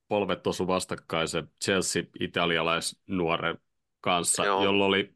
polvet 0.09 0.47
osu 0.47 0.67
vastakkain 0.67 1.29
se 1.29 1.43
Chelsea-italialaisnuoren 1.65 3.59
kanssa, 4.01 4.45
Joo. 4.45 4.65
jolla 4.65 4.85
oli 4.85 5.15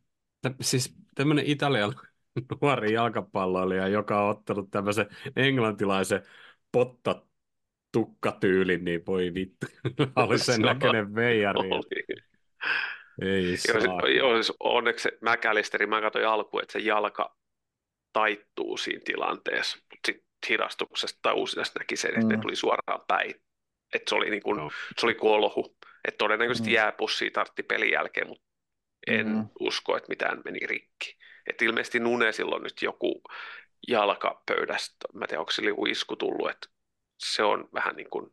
siis 0.61 0.95
tämmöinen 1.19 1.47
italialainen 1.47 2.05
nuori 2.63 2.93
jalkapalloilija, 2.93 3.89
joka 3.89 4.23
on 4.25 4.31
ottanut 4.31 4.71
tämmöisen 4.71 5.07
englantilaisen 5.37 6.23
potta 6.73 7.23
tukkatyylin, 7.93 8.85
niin 8.85 9.07
voi 9.07 9.35
vittu, 9.35 9.67
oli 10.17 10.39
sen 10.39 10.55
Se 10.55 10.63
näköinen 10.63 11.15
veijari. 11.15 11.59
Oli. 11.71 12.05
Ei 13.23 13.45
Joo, 13.69 13.81
se, 13.81 14.13
joo, 14.17 14.35
siis 14.35 14.53
onneksi 14.61 15.03
se 15.03 15.19
McAllisteri, 15.21 15.87
mä 15.87 16.01
katsoin 16.01 16.27
alkuun, 16.27 16.63
että 16.63 16.73
se 16.73 16.79
jalka 16.79 17.37
taittuu 18.13 18.77
siinä 18.77 19.01
tilanteessa, 19.05 19.79
mutta 19.79 20.07
sitten 20.07 20.25
hidastuksesta 20.49 21.19
tai 21.23 21.35
uusinasta 21.35 21.79
näki 21.81 21.97
sen, 21.97 22.11
että 22.11 22.21
Mm. 22.23 22.29
ne 22.29 22.39
tuli 22.43 22.57
suoraan 22.57 23.01
päin. 23.09 23.35
Että 23.95 24.09
se 24.09 24.15
oli, 24.15 24.31
niin 24.31 24.43
kuin, 24.43 24.59
Joo. 24.59 24.71
se 24.99 25.07
oli 25.07 25.15
kolhu. 25.15 25.77
Että 26.09 26.19
todennäköisesti 26.19 26.69
Mm. 26.71 26.75
jääpussia 26.75 27.31
tartti 27.31 27.63
pelin 27.63 27.91
jälkeen, 27.91 28.29
mutta 28.29 28.45
en 29.09 29.27
Mm. 29.29 29.49
usko, 29.61 29.97
että 29.97 30.09
mitään 30.09 30.41
meni 30.45 30.59
rikki. 30.67 31.17
Että 31.47 31.65
ilmeisesti 31.65 32.01
Nunesilla 32.01 32.57
on 32.57 32.63
nyt 32.63 32.83
joku 32.83 33.23
jalka 33.89 34.43
pöydästä, 34.47 34.95
mä 35.15 35.25
en 35.25 35.29
tiedä, 35.29 35.41
onko 35.41 35.51
sillä 35.53 35.69
joku 35.69 35.87
isku 35.87 36.17
tullut, 36.17 36.51
että 36.51 36.69
se 37.19 37.43
on 37.43 37.69
vähän 37.75 37.97
niin 37.97 38.11
kuin 38.11 38.31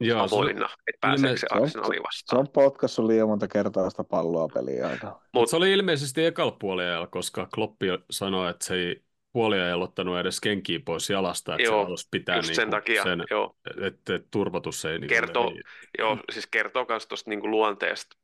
Joo, 0.00 0.28
se 0.28 0.34
avoinna, 0.34 0.68
että 0.86 0.98
pääseekö 1.00 1.36
se 1.36 1.40
se 1.40 1.46
on- 1.56 1.62
Arsenali 1.62 1.96
Se 1.96 2.02
vastaan. 2.02 2.40
on 2.40 2.48
potkassut 2.48 3.06
liian 3.06 3.28
monta 3.28 3.48
kertaa 3.48 3.90
sitä 3.90 4.04
palloa 4.04 4.48
peliä 4.54 4.88
aikana. 4.88 5.20
Mutta 5.34 5.50
se 5.50 5.56
oli 5.56 5.72
ilmeisesti 5.72 6.24
ekalla 6.24 6.56
puoliajalla, 6.60 7.06
koska 7.06 7.48
Kloppi 7.54 7.86
sanoi, 8.10 8.50
että 8.50 8.64
se 8.64 8.74
ei 8.74 9.02
puoliajalla 9.32 9.84
ottanut 9.84 10.18
edes 10.18 10.40
kenkiä 10.40 10.80
pois 10.84 11.10
jalasta, 11.10 11.54
että 11.54 11.62
Joo, 11.62 11.80
se 11.80 11.84
halusi 11.84 12.08
pitää 12.10 12.36
niinku 12.36 12.54
sen 12.54 12.70
takia, 12.70 13.02
sen 13.02 13.24
joo. 13.30 13.56
että 13.86 14.14
et 14.14 14.26
turvotus 14.30 14.84
ei... 14.84 14.98
Niinku 14.98 15.14
Kertoo- 15.14 15.50
ei- 15.50 15.62
Joo, 15.98 16.18
siis 16.32 16.46
kertoo 16.46 16.86
myös 16.88 17.06
tuosta 17.06 17.30
niinku 17.30 17.50
luonteesta 17.50 18.16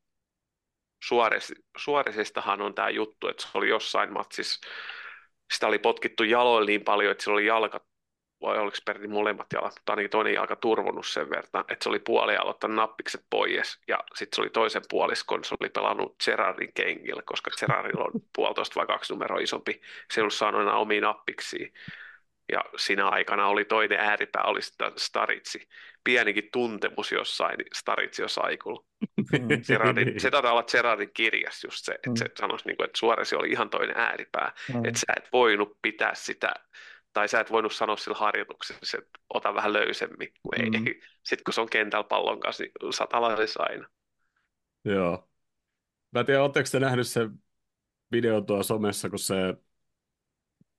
Suores, 1.03 1.55
Suoresistahan 1.77 2.61
on 2.61 2.75
tämä 2.75 2.91
juttu, 2.91 3.29
että 3.29 3.43
se 3.43 3.49
oli 3.55 3.69
jossain 3.69 4.13
matsissa, 4.13 4.69
sitä 5.53 5.67
oli 5.67 5.79
potkittu 5.79 6.25
jaloille 6.25 6.71
niin 6.71 6.85
paljon, 6.85 7.13
että 7.13 7.25
sillä 7.25 7.35
oli 7.35 7.47
jalka, 7.47 7.81
vai 8.43 8.59
oliko 8.59 8.77
peräti 8.85 9.09
molemmat 9.09 9.47
jalat, 9.53 9.73
mutta 9.77 9.93
ainakin 9.93 10.11
toinen 10.11 10.35
jalka 10.35 10.57
turvonnut 10.57 11.07
sen 11.07 11.31
verran, 11.31 11.65
että 11.69 11.83
se 11.83 11.89
oli 11.89 11.99
puoli 11.99 12.37
aloittanut 12.37 12.77
nappikset 12.77 13.25
pois, 13.31 13.81
ja 13.89 13.99
sitten 14.15 14.37
se 14.37 14.41
oli 14.41 14.51
toisen 14.51 14.83
puoliskon, 14.89 15.45
se 15.45 15.55
oli 15.61 15.69
pelannut 15.71 16.17
Gerardin 16.25 16.73
kengillä, 16.73 17.23
koska 17.27 17.51
Gerardilla 17.61 18.05
on 18.05 18.13
puolitoista 18.37 18.75
vai 18.75 18.87
kaksi 18.87 19.13
numeroa 19.13 19.41
isompi, 19.41 19.81
se 20.11 20.21
ei 20.21 20.23
ollut 20.23 20.35
saanut 20.35 20.63
enää 20.63 20.77
omia 20.77 21.01
nappiksi. 21.01 21.73
Ja 22.53 22.65
siinä 22.77 23.09
aikana 23.09 23.47
oli 23.47 23.65
toinen 23.65 24.01
ääripää, 24.01 24.43
oli 24.43 24.61
Staritsi. 24.97 25.69
Pienikin 26.05 26.49
tuntemus 26.53 27.13
jossain 27.13 27.57
Staritsi 27.75 28.23
saikulla. 28.27 28.85
Gerardin, 29.67 30.21
se 30.21 30.31
taitaa 30.31 30.53
olla 30.53 30.63
Gerardin 30.63 31.11
kirjas 31.15 31.65
just 31.65 31.85
se, 31.85 31.93
että 31.93 32.11
mm. 32.11 32.17
se 32.17 32.27
sanoisi, 32.39 32.67
niin 32.67 32.77
kuin, 32.77 32.85
että 32.85 32.99
Suoresi 32.99 33.37
oli 33.37 33.51
ihan 33.51 33.71
toinen 33.71 33.97
ääripää. 33.97 34.53
Mm. 34.75 34.85
Että 34.85 35.01
sä 35.01 35.13
et 35.17 35.29
voinut 35.33 35.79
pitää 35.83 36.15
sitä, 36.15 36.55
tai 37.13 37.29
sä 37.29 37.41
et 37.41 37.53
voinut 37.53 37.73
sanoa 37.73 37.97
sillä 37.97 38.19
harjoituksessa, 38.19 38.99
että 38.99 39.21
ota 39.35 39.55
vähän 39.55 39.73
löysemmin. 39.73 40.33
Kun 40.43 40.53
mm. 40.59 40.75
ei. 40.87 41.01
Sitten 41.23 41.45
kun 41.45 41.55
se 41.55 41.61
on 41.61 41.71
kentällä 41.71 42.05
pallon 42.05 42.41
kanssa, 42.41 42.65
niin 42.65 42.93
satalaisessa 42.93 43.63
aina. 43.63 43.89
Joo. 44.85 45.29
Mä 46.11 46.21
en 46.21 46.27
tiedä, 46.27 46.43
oletteko 46.43 46.69
te 46.73 46.81
nähnyt 46.81 47.07
se 47.07 47.21
video 48.13 48.41
tuo 48.41 48.63
somessa, 48.63 49.11
kun 49.11 49.19
se 49.19 49.35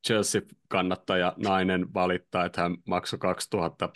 Chelsea-kannattaja 0.07 1.33
nainen 1.37 1.93
valittaa, 1.93 2.45
että 2.45 2.61
hän 2.61 2.77
maksoi 2.87 3.19
2000 3.19 3.89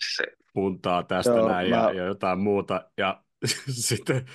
puntaa 0.54 1.04
tästä 1.04 1.34
Joo, 1.34 1.50
näin 1.50 1.70
mä... 1.70 1.76
ja, 1.76 1.92
ja 1.92 2.06
jotain 2.06 2.40
muuta. 2.40 2.90
Ja 2.98 3.24
sitten 3.88 4.26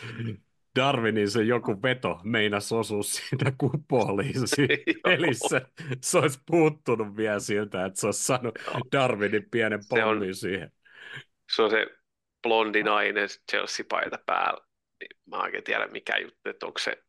Darwinin 0.78 1.30
se 1.30 1.42
joku 1.42 1.82
veto 1.82 2.20
meinas 2.24 2.72
osua 2.72 3.02
siitä 3.02 3.52
kupoliin 3.58 4.34
Eli 5.14 5.34
se, 5.34 5.62
se 6.02 6.18
olisi 6.18 6.40
puuttunut 6.46 7.16
vielä 7.16 7.40
siltä, 7.40 7.84
että 7.84 8.00
se 8.00 8.06
olisi 8.06 8.24
saanut 8.24 8.58
Darwinin 8.92 9.46
pienen 9.50 9.80
pommin 9.88 10.34
siihen. 10.34 10.72
Se 11.56 11.62
on 11.62 11.70
se 11.70 11.86
blondi 12.42 12.82
nainen 12.82 13.28
Chelsea-paita 13.50 14.18
päällä. 14.26 14.66
Mä 15.26 15.46
en 15.54 15.64
tiedä 15.64 15.86
mikä 15.86 16.18
juttu, 16.18 16.50
että 16.50 16.66
onko 16.66 16.78
se 16.78 17.02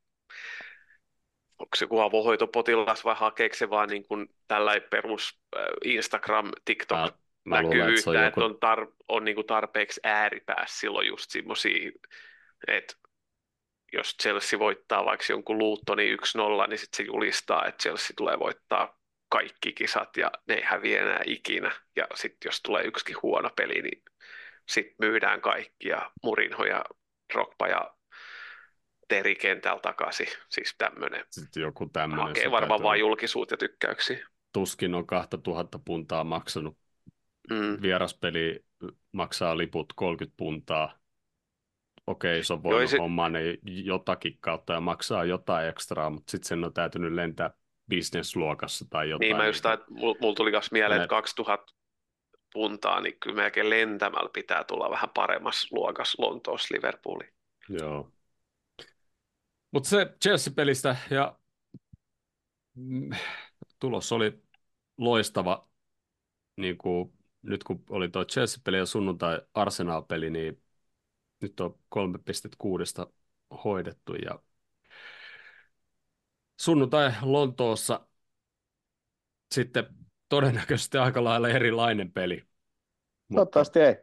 onko 1.60 1.76
se 1.76 1.86
joku 1.86 2.00
avohoitopotilas 2.00 3.06
vai 3.06 3.16
hakeeko 3.18 3.56
se 3.56 3.70
vaan 3.70 3.90
niin 3.90 4.08
kuin 4.08 4.30
tällä 4.48 4.82
perus 4.90 5.40
äh, 5.58 5.66
Instagram, 5.84 6.52
TikTok 6.66 7.00
mä, 7.00 7.12
mä 7.44 7.62
näkyvyyttä, 7.62 8.00
että, 8.00 8.10
on, 8.10 8.26
joku... 8.26 8.42
että 8.42 8.68
on, 8.68 8.78
tar- 8.78 8.94
on 9.08 9.26
niin 9.26 9.36
kuin 9.36 9.48
tarpeeksi 9.48 10.00
ääripäässä 10.04 10.80
silloin 10.80 11.08
just 11.08 11.30
semmoisia, 11.30 11.92
että 12.68 12.94
jos 13.94 14.18
Chelsea 14.22 14.60
voittaa 14.60 15.06
vaikka 15.06 15.26
jonkun 15.30 15.58
Luuttoni 15.58 16.16
1-0, 16.16 16.18
niin 16.68 16.78
sitten 16.78 16.98
se 16.98 17.04
julistaa, 17.04 17.66
että 17.66 17.82
Chelsea 17.82 18.14
tulee 18.18 18.40
voittaa 18.40 19.00
kaikki 19.30 19.74
kisat 19.74 20.18
ja 20.18 20.32
ne 20.48 20.56
ei 20.56 20.64
häviä 20.64 21.02
enää 21.02 21.22
ikinä. 21.26 21.72
Ja 21.96 22.08
sitten 22.14 22.50
jos 22.50 22.62
tulee 22.62 22.84
yksikin 22.84 23.16
huono 23.24 23.50
peli, 23.56 23.82
niin 23.82 24.04
sitten 24.70 24.96
myydään 25.00 25.42
kaikki 25.42 25.88
ja 25.88 26.12
Murinho 26.24 26.64
ja 26.64 26.86
Rokpa 27.34 27.68
ja 27.68 27.94
Teri 29.10 29.36
kentällä 29.36 29.80
takaisin. 29.80 30.28
Siis 30.50 30.76
tämmöinen. 30.78 31.26
Sitten 31.30 31.64
joku 31.64 31.90
tämmöinen. 31.94 32.28
Hakee 32.28 32.52
varmaan 32.52 32.84
vain 32.84 33.00
julkisuutta 33.00 33.54
ja 33.54 33.58
tykkäyksiä. 33.58 34.28
Tuskin 34.54 34.96
on 34.96 35.08
2000 35.08 35.80
puntaa 35.86 36.24
maksanut. 36.24 36.78
Mm. 37.50 37.82
Vieraspeli 37.82 38.66
maksaa 39.12 39.58
liput 39.58 39.94
30 39.96 40.38
puntaa. 40.38 41.00
Okei, 42.08 42.44
se 42.44 42.54
on 42.54 42.64
voinut 42.64 42.90
se... 42.90 42.98
hommaa 42.98 43.30
ne 43.30 43.40
jotakin 43.64 44.38
kautta 44.40 44.74
ja 44.74 44.80
maksaa 44.80 45.26
jotain 45.26 45.68
ekstraa, 45.68 46.10
mutta 46.10 46.32
sitten 46.32 46.48
sen 46.48 46.64
on 46.64 46.74
täytynyt 46.74 47.14
lentää 47.14 47.52
bisnesluokassa 47.90 48.86
tai 48.90 49.10
jotain. 49.10 49.28
Niin, 49.28 49.38
mä 49.38 49.46
just 49.46 49.66
että 49.66 49.86
mulla 49.90 50.16
mul 50.22 50.34
tuli 50.34 50.52
myös 50.52 50.72
mieleen, 50.72 51.02
että 51.02 51.08
2000 51.08 51.74
puntaa, 52.54 53.02
niin 53.02 53.20
kyllä 53.20 53.36
melkein 53.36 53.70
lentämällä 53.70 54.30
pitää 54.34 54.64
tulla 54.64 54.90
vähän 54.90 55.10
paremmassa 55.14 55.68
luokassa 55.72 56.24
Lontoossa 56.24 56.76
Liverpooliin. 56.76 57.34
Joo. 57.70 58.12
Mutta 59.72 59.90
se 59.90 60.16
Chelsea-pelistä 60.24 60.96
ja 61.10 61.40
mm, 62.76 63.10
tulos 63.80 64.12
oli 64.12 64.44
loistava. 64.98 65.70
Niin 66.58 66.78
kuin, 66.78 67.14
nyt 67.42 67.64
kun 67.64 67.84
oli 67.90 68.10
tuo 68.10 68.26
Chelsea-peli 68.26 68.78
ja 68.78 68.86
sunnuntai 68.86 69.42
Arsenal-peli, 69.54 70.30
niin 70.30 70.64
nyt 71.42 71.60
on 71.60 71.80
3.6 71.90 73.12
hoidettu 73.64 74.16
ja 74.16 74.40
sunnuntai 76.62 77.12
Lontoossa 77.22 78.08
sitten 79.52 79.86
todennäköisesti 80.30 80.98
aika 80.98 81.24
lailla 81.24 81.50
erilainen 81.50 82.12
peli. 82.12 82.48
Toivottavasti 83.34 83.80
ei. 83.80 83.96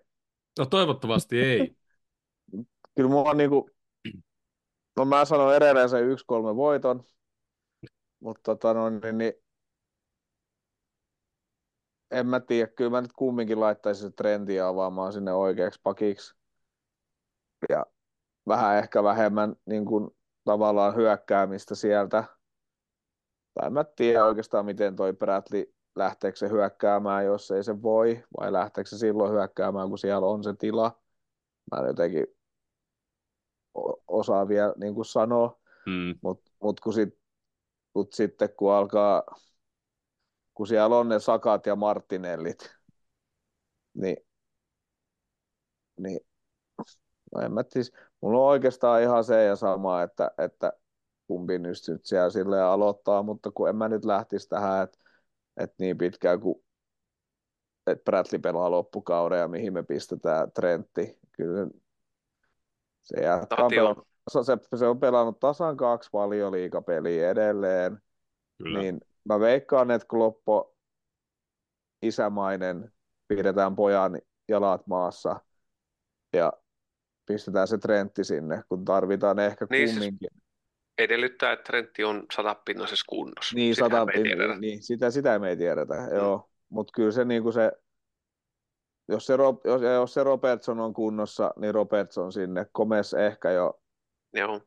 No 0.59 0.67
toivottavasti 0.67 1.41
ei. 1.41 1.77
Kyllä 2.95 3.09
mua 3.11 3.31
on 3.31 3.37
niinku 3.37 3.71
No 4.97 5.05
mä 5.05 5.25
sanon 5.25 5.55
edelleen 5.55 5.89
sen 5.89 6.05
1-3 6.53 6.57
voiton, 6.57 7.05
mutta 8.21 8.43
tota 8.43 8.75
no, 8.75 8.91
niin, 8.91 9.19
niin, 9.19 9.33
en 12.11 12.27
mä 12.27 12.41
tiedä, 12.41 12.67
kyllä 12.67 12.91
mä 12.91 13.01
nyt 13.01 13.13
kumminkin 13.13 13.61
laittaisin 13.61 14.11
se 14.11 14.17
trendiä 14.17 14.69
avaamaan 14.69 15.13
sinne 15.13 15.33
oikeaksi 15.33 15.81
pakiksi. 15.83 16.35
Ja 17.69 17.87
vähän 18.49 18.79
ehkä 18.79 19.03
vähemmän 19.03 19.57
niin 19.67 19.85
kuin, 19.85 20.11
tavallaan 20.45 20.97
hyökkäämistä 20.97 21.75
sieltä. 21.75 22.25
Tai 23.55 23.67
en 23.67 23.73
mä 23.73 23.85
tiedä 23.85 24.25
oikeastaan, 24.25 24.67
miten 24.67 24.97
toi 24.97 25.13
Bradley 25.13 25.75
lähteekö 25.95 26.37
se 26.37 26.49
hyökkäämään, 26.49 27.25
jos 27.25 27.51
ei 27.51 27.65
se 27.65 27.83
voi, 27.83 28.25
vai 28.41 28.53
lähteekö 28.53 28.91
se 28.91 28.99
silloin 28.99 29.33
hyökkäämään, 29.33 29.89
kun 29.89 29.99
siellä 29.99 30.27
on 30.27 30.45
se 30.45 30.55
tila. 30.55 31.01
Mä 31.73 31.87
jotenkin 31.87 32.36
osaa 34.09 34.49
vielä 34.49 34.75
niin 34.77 34.95
kuin 34.95 35.05
sanoa, 35.05 35.61
mm. 35.87 36.19
mutta 36.23 36.53
mut 36.63 36.81
kun, 36.81 36.93
sit, 36.93 37.19
mut 37.95 38.13
sitten 38.13 38.49
kun 38.57 38.73
alkaa, 38.73 39.23
kun 40.55 40.67
siellä 40.67 40.97
on 40.97 41.09
ne 41.09 41.19
Sakat 41.19 41.67
ja 41.67 41.77
Martinellit, 41.77 42.77
niin, 43.95 44.17
niin 46.01 46.21
no 47.35 47.41
en 47.41 47.53
mä 47.53 47.65
siis, 47.69 47.93
mulla 48.21 48.39
on 48.39 48.47
oikeastaan 48.47 49.03
ihan 49.03 49.25
se 49.25 49.45
ja 49.45 49.57
sama, 49.57 50.03
että, 50.03 50.31
että 50.39 50.73
kumpi 51.27 51.59
nyt 51.59 51.77
siellä 52.05 52.31
sille 52.31 52.63
aloittaa, 52.63 53.23
mutta 53.23 53.51
kun 53.51 53.69
en 53.69 53.77
mä 53.77 53.89
nyt 53.89 54.05
lähtisi 54.05 54.49
tähän, 54.49 54.83
että, 54.83 54.99
että 55.57 55.77
niin 55.79 55.99
pitkään 55.99 56.41
kuin 56.41 56.67
että 57.87 58.05
Bradley 58.05 58.39
pelaa 58.39 58.71
loppukauden 58.71 59.39
ja 59.39 59.49
mihin 59.49 59.73
me 59.73 59.83
pistetään 59.83 60.53
Trentti. 60.53 61.19
Kyllä 61.33 61.67
se, 63.07 63.21
jatkaa 63.21 63.69
pelannut, 63.69 64.09
se, 64.31 64.79
se 64.79 64.87
on 64.87 65.01
pelannut 65.01 65.41
tasan 65.41 65.77
kaksi 65.77 66.11
valioliikapeliä 66.13 67.31
edelleen. 67.31 67.99
Kyllä. 68.63 68.79
Niin 68.79 69.01
mä 69.25 69.41
veikkaan, 69.41 69.91
että 69.91 70.09
Kloppo 70.09 70.77
isämainen, 72.03 72.93
pidetään 73.29 73.77
pojan 73.77 74.19
jalat 74.49 74.87
maassa 74.87 75.41
ja 76.33 76.53
pistetään 77.27 77.69
se 77.69 77.79
Trentti 77.79 78.25
sinne, 78.25 78.63
kun 78.69 78.85
tarvitaan 78.85 79.39
ehkä 79.39 79.67
niin, 79.71 79.89
siis 79.89 79.99
kumminkin. 79.99 80.29
Siis 80.33 80.43
edellyttää, 80.99 81.53
että 81.53 81.65
Trentti 81.65 82.05
on 82.05 82.27
satapinnaisessa 82.37 83.05
kunnossa. 83.09 83.55
Niin, 83.55 83.77
sata, 83.77 84.07
niin 84.59 84.83
sitä, 84.83 85.11
sitä 85.11 85.39
me 85.39 85.49
ei 85.49 85.57
tiedetä, 85.57 85.95
mm. 85.95 86.17
joo. 86.17 86.51
Mutta 86.69 86.93
kyllä 86.97 87.11
se, 87.11 87.25
niin 87.25 87.43
kuin 87.43 87.53
se 87.53 87.73
jos 89.09 89.27
se, 89.27 89.35
jos, 89.65 89.83
jos 89.83 90.15
se 90.15 90.25
Robertson 90.25 90.81
on 90.81 90.95
kunnossa, 90.95 91.53
niin 91.57 91.75
Robertson 91.75 92.33
sinne. 92.33 92.67
Komes 92.73 93.15
ehkä 93.15 93.51
jo. 93.51 93.81
Joo. 94.33 94.61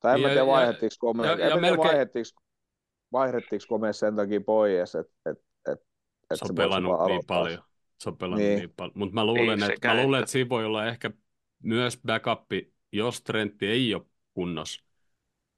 Tai 0.00 0.14
en 0.14 0.22
ja, 0.22 0.28
tiedä, 0.28 0.46
vaihdettiinko 0.46 0.94
Komes, 0.98 1.26
ja, 1.26 1.48
ja, 1.48 1.56
melkein... 1.56 1.88
vaihdettiinko, 1.88 2.30
vaihdettiinko 3.12 3.64
Komes 3.68 3.98
sen 3.98 4.16
takia 4.16 4.40
pois, 4.40 4.94
että 4.94 5.12
et, 5.30 5.38
et, 5.72 5.78
et 6.30 6.38
se, 6.38 6.44
se 6.44 6.44
on 6.48 6.54
pelannut 6.54 7.06
niin 7.06 7.22
paljon. 7.26 7.62
Se 7.98 8.08
on 8.08 8.16
pelannut 8.16 8.46
niin, 8.46 8.58
niin 8.58 8.74
paljon. 8.76 8.92
Mutta 8.94 9.14
mä 9.14 9.26
luulen, 9.26 9.62
että, 9.62 9.88
mä 9.88 10.02
luulen, 10.02 10.20
että 10.20 10.32
siinä 10.32 10.48
voi 10.48 10.64
olla 10.64 10.86
ehkä 10.86 11.10
myös 11.62 12.00
backup, 12.06 12.50
jos 12.92 13.22
Trentti 13.22 13.66
ei 13.66 13.94
ole 13.94 14.02
kunnossa, 14.34 14.84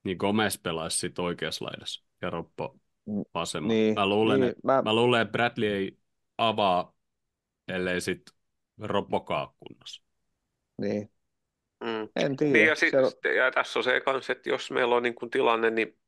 niin 0.05 0.17
Gomez 0.17 0.59
pelaisi 0.63 0.99
sitten 0.99 1.25
oikeassa 1.25 1.65
laidassa 1.65 2.05
ja 2.23 2.31
Roppo 2.31 2.77
mm, 3.07 3.25
vasemmalla. 3.35 3.75
Niin, 3.75 3.95
mä, 3.95 4.09
luulen, 4.09 4.41
niin, 4.41 4.51
että, 4.51 4.61
mä... 4.65 4.83
mä 4.83 4.95
luulen, 4.95 5.23
että 5.23 5.33
Bradley 5.33 5.69
ei 5.69 5.99
avaa 6.39 6.95
ellei 7.71 8.01
sitten 8.01 8.35
robokaa 8.81 9.55
kunnossa. 9.59 10.03
Niin. 10.79 11.11
Mm. 11.85 12.09
En 12.17 12.37
tiedä. 12.37 12.53
Niin 12.53 12.67
ja, 12.67 12.75
sit, 12.75 12.91
se... 13.23 13.35
ja 13.35 13.51
tässä 13.51 13.79
on 13.79 13.85
se 13.85 14.01
kanssa, 14.01 14.33
että 14.33 14.49
jos 14.49 14.71
meillä 14.71 14.95
on 14.97 15.03
niin 15.03 15.15
kuin 15.15 15.31
tilanne, 15.31 15.71
niin 15.71 15.99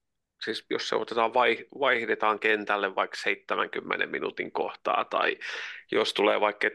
siis 0.44 0.66
jos 0.70 0.89
se 0.89 0.97
otetaan 0.97 1.34
vai, 1.34 1.66
vaihdetaan 1.80 2.39
kentälle 2.39 2.94
vaikka 2.94 3.16
70 3.16 4.06
minuutin 4.06 4.52
kohtaa, 4.52 5.05
tai 5.05 5.39
jos 5.93 6.14
tulee 6.14 6.40
vaikka 6.40 6.68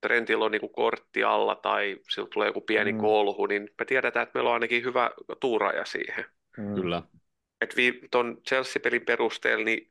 Trentillä 0.00 0.44
on 0.44 0.50
niin 0.50 0.60
kuin 0.60 0.72
kortti 0.72 1.24
alla 1.24 1.54
tai 1.54 1.98
sillä 2.10 2.28
tulee 2.32 2.48
joku 2.48 2.60
pieni 2.60 2.92
Mm. 2.92 2.98
kolhu, 2.98 3.46
niin 3.46 3.70
me 3.78 3.84
tiedetään, 3.84 4.22
että 4.22 4.38
meillä 4.38 4.48
on 4.48 4.54
ainakin 4.54 4.84
hyvä 4.84 5.10
tuuraaja 5.40 5.84
siihen. 5.84 6.24
Mm. 6.58 6.74
Kyllä. 6.74 7.02
Et 7.60 7.76
vi, 7.76 8.00
ton 8.10 8.42
Chelsea-pelin 8.48 9.04
perusteella 9.04 9.64
niin 9.64 9.90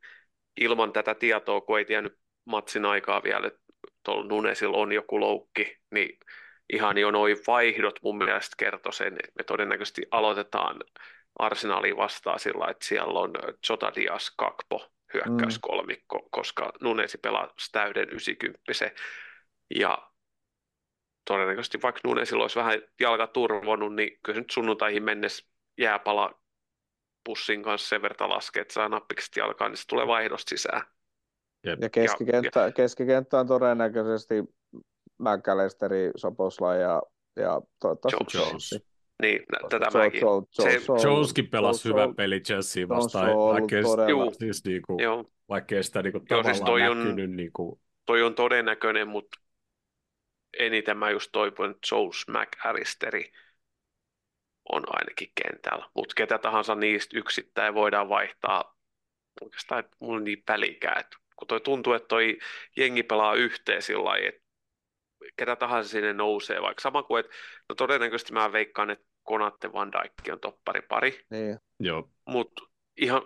ilman 0.60 0.92
tätä 0.92 1.14
tietoa, 1.14 1.60
kun 1.60 1.78
ei 1.78 1.84
tiennyt 1.84 2.18
matsin 2.44 2.84
aikaa 2.84 3.22
vielä, 3.22 3.46
että 3.46 3.60
tuolla 4.02 4.26
Nunesilla 4.26 4.76
on 4.76 4.92
joku 4.92 5.20
loukki, 5.20 5.78
niin 5.90 6.18
ihan 6.72 6.98
jo 6.98 7.10
noin 7.10 7.36
vaihdot 7.46 8.02
mun 8.02 8.18
mielestä 8.18 8.54
kertoi 8.58 8.92
sen, 8.92 9.12
että 9.12 9.32
me 9.38 9.44
todennäköisesti 9.44 10.02
aloitetaan 10.10 10.80
Arsenaliin 11.38 11.96
vastaan 11.96 12.38
sillä, 12.38 12.70
että 12.70 12.86
siellä 12.86 13.20
on 13.20 13.32
Jota 13.70 13.92
Diaz 13.96 14.30
Kakpo 14.36 14.92
hyökkäyskolmikko, 15.14 16.28
koska 16.30 16.72
Nunesi 16.80 17.18
pelasi 17.18 17.72
täyden 17.72 18.08
90 18.10 18.60
ja 19.74 20.10
todennäköisesti 21.24 21.82
vaikka 21.82 22.00
Nunesilla 22.04 22.44
olisi 22.44 22.58
vähän 22.58 22.82
jalka 23.00 23.26
turvonnut, 23.26 23.94
niin 23.94 24.18
kyllä 24.22 24.38
nyt 24.40 24.50
sunnuntaihin 24.50 25.02
mennessä 25.02 25.46
jääpala 25.78 26.40
pussin 27.24 27.62
kanssa 27.62 27.88
sen 27.88 28.02
verran 28.02 28.30
laskee, 28.30 28.60
että 28.60 28.74
saa 28.74 28.88
nappikset 28.88 29.36
jalkaan, 29.36 29.70
niin 29.70 29.76
se 29.78 29.86
tulee 29.86 30.06
vaihdosta 30.06 30.48
sisään. 30.50 30.82
Ja 31.80 31.90
keskikenttä, 31.90 32.72
keskikenttä 32.72 33.38
on 33.40 33.46
todennäköisesti 33.46 34.34
McAllisteri, 35.18 36.10
Soposla 36.16 36.74
ja, 36.74 37.02
ja 37.36 37.60
toivottavasti 37.80 38.38
Jones. 38.38 38.48
Jones. 38.72 38.84
Niin, 39.22 39.42
tätä 39.70 39.86
Joe- 39.86 39.98
mäkin. 39.98 40.20
Se- 40.50 40.68
Joe- 40.78 41.02
Joneskin 41.04 41.48
pelasi 41.48 41.88
Joe- 41.88 41.92
hyvän 41.92 42.14
peli 42.14 42.40
Chelsea 42.40 42.80
Jones 42.80 42.88
vastaan, 43.04 43.36
vaikkei, 43.36 43.82
todella- 43.82 44.32
siis 44.38 44.64
niinku, 44.64 44.96
Joo, 45.00 45.30
vaikkei 45.48 45.82
sitä 45.82 46.02
niinku 46.02 46.18
Joo, 46.18 46.24
tavallaan 46.26 46.54
siis 46.54 46.64
toi 46.66 46.82
on- 46.88 46.98
näkynyt. 47.04 47.30
Niinku, 47.30 47.80
toi 48.06 48.22
on 48.22 48.34
todennäköinen, 48.34 49.08
mutta 49.08 49.40
eniten 50.58 50.98
mä 50.98 51.10
just 51.10 51.28
toivon, 51.32 51.70
että 51.70 51.88
Jones 51.92 52.24
McAllisteri 52.28 53.30
on 54.72 54.82
ainakin 54.86 55.32
kentällä. 55.42 55.86
Mutta 55.94 56.14
ketä 56.16 56.38
tahansa 56.38 56.74
niistä 56.74 57.18
yksittäin 57.18 57.74
voidaan 57.74 58.08
vaihtaa. 58.08 58.76
Oikeastaan 59.42 59.80
että 59.80 59.96
mulla 60.00 60.16
on 60.16 60.24
niin 60.24 60.42
välikään, 60.48 61.00
että 61.00 61.16
kun 61.36 61.48
toi 61.48 61.60
tuntuu, 61.60 61.92
että 61.92 62.08
toi 62.08 62.38
jengi 62.76 63.02
pelaa 63.02 63.34
yhteen 63.34 63.82
sillä 63.82 64.04
lailla, 64.04 64.28
että 64.28 64.40
ketä 65.36 65.56
tahansa 65.56 65.90
sinne 65.90 66.12
nousee, 66.12 66.62
vaikka 66.62 66.80
sama 66.80 67.02
kuin, 67.02 67.20
että 67.20 67.32
no 67.68 67.74
todennäköisesti 67.74 68.32
mä 68.32 68.52
veikkaan, 68.52 68.90
että 68.90 69.04
Konatte 69.22 69.72
Van 69.72 69.92
Dijk 69.92 70.12
on 70.32 70.40
toppari 70.40 70.82
pari, 70.82 71.24
Niin. 71.30 71.58
joo, 71.80 72.10
mutta 72.28 72.62
ihan, 72.96 73.22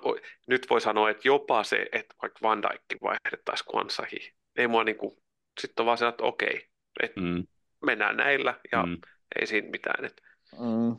nyt 0.47 0.67
voi 0.71 0.81
sanoa, 0.81 1.11
että 1.11 1.29
jopa 1.29 1.65
se, 1.65 1.87
että 1.93 2.15
vaikka 2.23 2.39
Van 2.43 2.63
Dijk 2.63 3.03
vaihdettaisiin 3.03 3.67
Kwansahiin, 3.71 4.35
ei 4.57 4.69
mua 4.69 4.85
niinku, 4.85 5.23
sitten 5.61 5.83
on 5.83 5.87
vaan 5.87 5.99
se, 5.99 6.09
että 6.09 6.25
okei, 6.25 6.69
että 7.03 7.21
mm, 7.21 7.47
mennään 7.87 8.17
näillä 8.17 8.61
ja 8.73 8.87
mm. 8.87 8.97
ei 9.41 9.47
siinä 9.47 9.71
mitään. 9.71 10.05
Et, 10.05 10.21
Mm. 10.53 10.97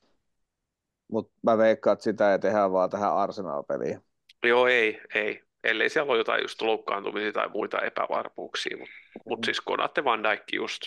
Mutta 1.12 1.34
mä 1.44 1.58
veikkaan, 1.58 1.94
että 1.94 2.04
sitä 2.04 2.32
ei 2.32 2.40
tehdä 2.40 2.72
vaan 2.72 2.90
tähän 2.90 3.14
Arsenal-peliin. 3.14 4.00
joo, 4.44 4.68
ei, 4.68 5.02
ei. 5.16 5.44
Ellei 5.64 5.90
siellä 5.90 6.12
ole 6.12 6.18
jotain 6.18 6.42
just 6.42 6.62
loukkaantumisia 6.62 7.32
tai 7.32 7.50
muita 7.50 7.82
epävarmuuksia, 7.82 8.78
mutta 8.78 8.94
mut 9.26 9.40
siis 9.46 9.62
Konate 9.62 10.04
Van 10.04 10.24
Dijk 10.24 10.44
just, 10.54 10.82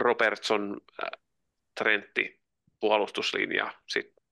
Robertson, 0.00 0.80
äh, 1.02 1.20
Trentti, 1.78 2.40
puolustuslinja, 2.80 3.72
sitten 3.88 4.24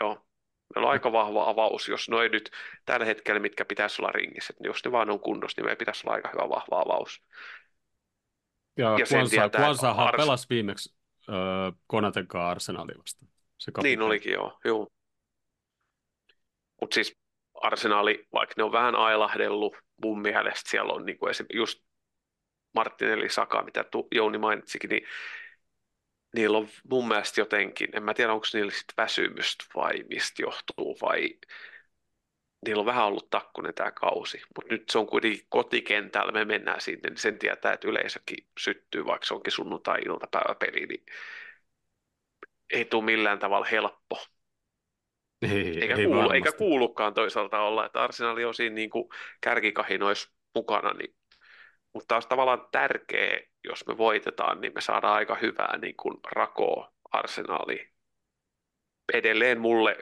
joo. 0.00 0.26
Meillä 0.74 0.86
on 0.86 0.92
aika 0.92 1.12
vahva 1.12 1.50
avaus, 1.50 1.88
jos 1.88 2.08
noin 2.08 2.32
nyt 2.32 2.50
tällä 2.84 3.06
hetkellä, 3.06 3.40
mitkä 3.40 3.64
pitäisi 3.64 4.02
olla 4.02 4.12
ringissä, 4.12 4.52
että 4.52 4.68
jos 4.68 4.84
ne 4.84 4.92
vaan 4.92 5.10
on 5.10 5.20
kunnossa, 5.20 5.60
niin 5.60 5.66
meillä 5.66 5.78
pitäisi 5.78 6.02
olla 6.06 6.14
aika 6.14 6.28
hyvä 6.28 6.48
vahva 6.48 6.80
avaus. 6.80 7.22
Ja, 8.76 8.96
Ja 8.98 9.50
Kwanzahan 9.50 10.08
Ars- 10.08 10.16
pelasi 10.16 10.46
viimeksi 10.50 10.94
öö, 11.28 11.36
Konaten 11.86 12.26
kanssa 12.26 12.50
Arsenalin 12.50 12.98
vastaan. 12.98 13.32
Se 13.58 13.72
Niin 13.82 14.02
olikin 14.02 14.32
joo, 14.32 14.60
joo. 14.64 14.88
Mutta 16.80 16.94
siis 16.94 17.18
Arsenali, 17.62 18.26
vaikka 18.32 18.54
ne 18.56 18.64
on 18.64 18.72
vähän 18.72 18.94
ailahdellut, 18.94 19.76
mun 20.02 20.20
mielestä 20.20 20.70
siellä 20.70 20.92
on 20.92 21.04
niinku 21.06 21.26
esim. 21.26 21.46
just 21.54 21.82
Martinelli 22.74 23.28
Saka, 23.30 23.62
mitä 23.62 23.84
tu- 23.84 24.08
Jouni 24.14 24.38
mainitsikin, 24.38 24.90
niin 24.90 25.06
niillä 26.36 26.58
on 26.58 26.68
mun 26.90 27.08
mielestä 27.08 27.40
jotenkin, 27.40 27.88
en 27.96 28.02
mä 28.02 28.14
tiedä 28.14 28.32
onko 28.32 28.46
niillä 28.52 28.72
sit 28.72 28.84
väsymystä 28.96 29.64
vai 29.74 30.04
mistä 30.10 30.42
johtuu, 30.42 30.98
vai 31.02 31.30
niillä 32.66 32.80
on 32.80 32.86
vähän 32.86 33.04
ollut 33.06 33.30
takkunen 33.30 33.74
tämä 33.74 33.90
kausi, 33.90 34.40
mutta 34.56 34.74
nyt 34.74 34.88
se 34.90 34.98
on 34.98 35.06
kuitenkin 35.06 35.46
kotikentällä, 35.48 36.32
me 36.32 36.44
mennään 36.44 36.80
sinne, 36.80 37.10
niin 37.10 37.18
sen 37.18 37.38
tietää, 37.38 37.72
että 37.72 37.88
yleisökin 37.88 38.46
syttyy, 38.60 39.06
vaikka 39.06 39.26
se 39.26 39.34
onkin 39.34 39.52
sunnuntai-iltapäiväpeli, 39.52 40.86
niin 40.86 41.04
ei 42.70 42.84
tule 42.84 43.04
millään 43.04 43.38
tavalla 43.38 43.66
helppo. 43.66 44.26
Ei, 45.42 45.80
Eikä, 45.80 45.94
ei 45.96 46.04
kuulu, 46.04 46.10
varmasti. 46.18 46.36
eikä 46.36 46.52
kuulukaan 46.52 47.14
toisaalta 47.14 47.60
olla, 47.60 47.86
että 47.86 48.02
Arsenali 48.02 48.44
on 48.44 48.54
siinä 48.54 48.74
niin 48.74 48.90
kuin 48.90 49.08
kärkikahinoissa 49.40 50.30
mukana, 50.54 50.92
niin, 50.92 51.14
mutta 51.92 52.08
taas 52.08 52.26
tavallaan 52.26 52.68
tärkeä, 52.72 53.40
jos 53.64 53.86
me 53.86 53.98
voitetaan, 53.98 54.60
niin 54.60 54.72
me 54.74 54.80
saadaan 54.80 55.14
aika 55.14 55.34
hyvää 55.34 55.78
niin 55.78 55.96
kuin 55.96 56.16
rakoa 56.32 56.92
Arsenaliin. 57.12 57.92
Edelleen 59.12 59.60
mulle, 59.60 59.96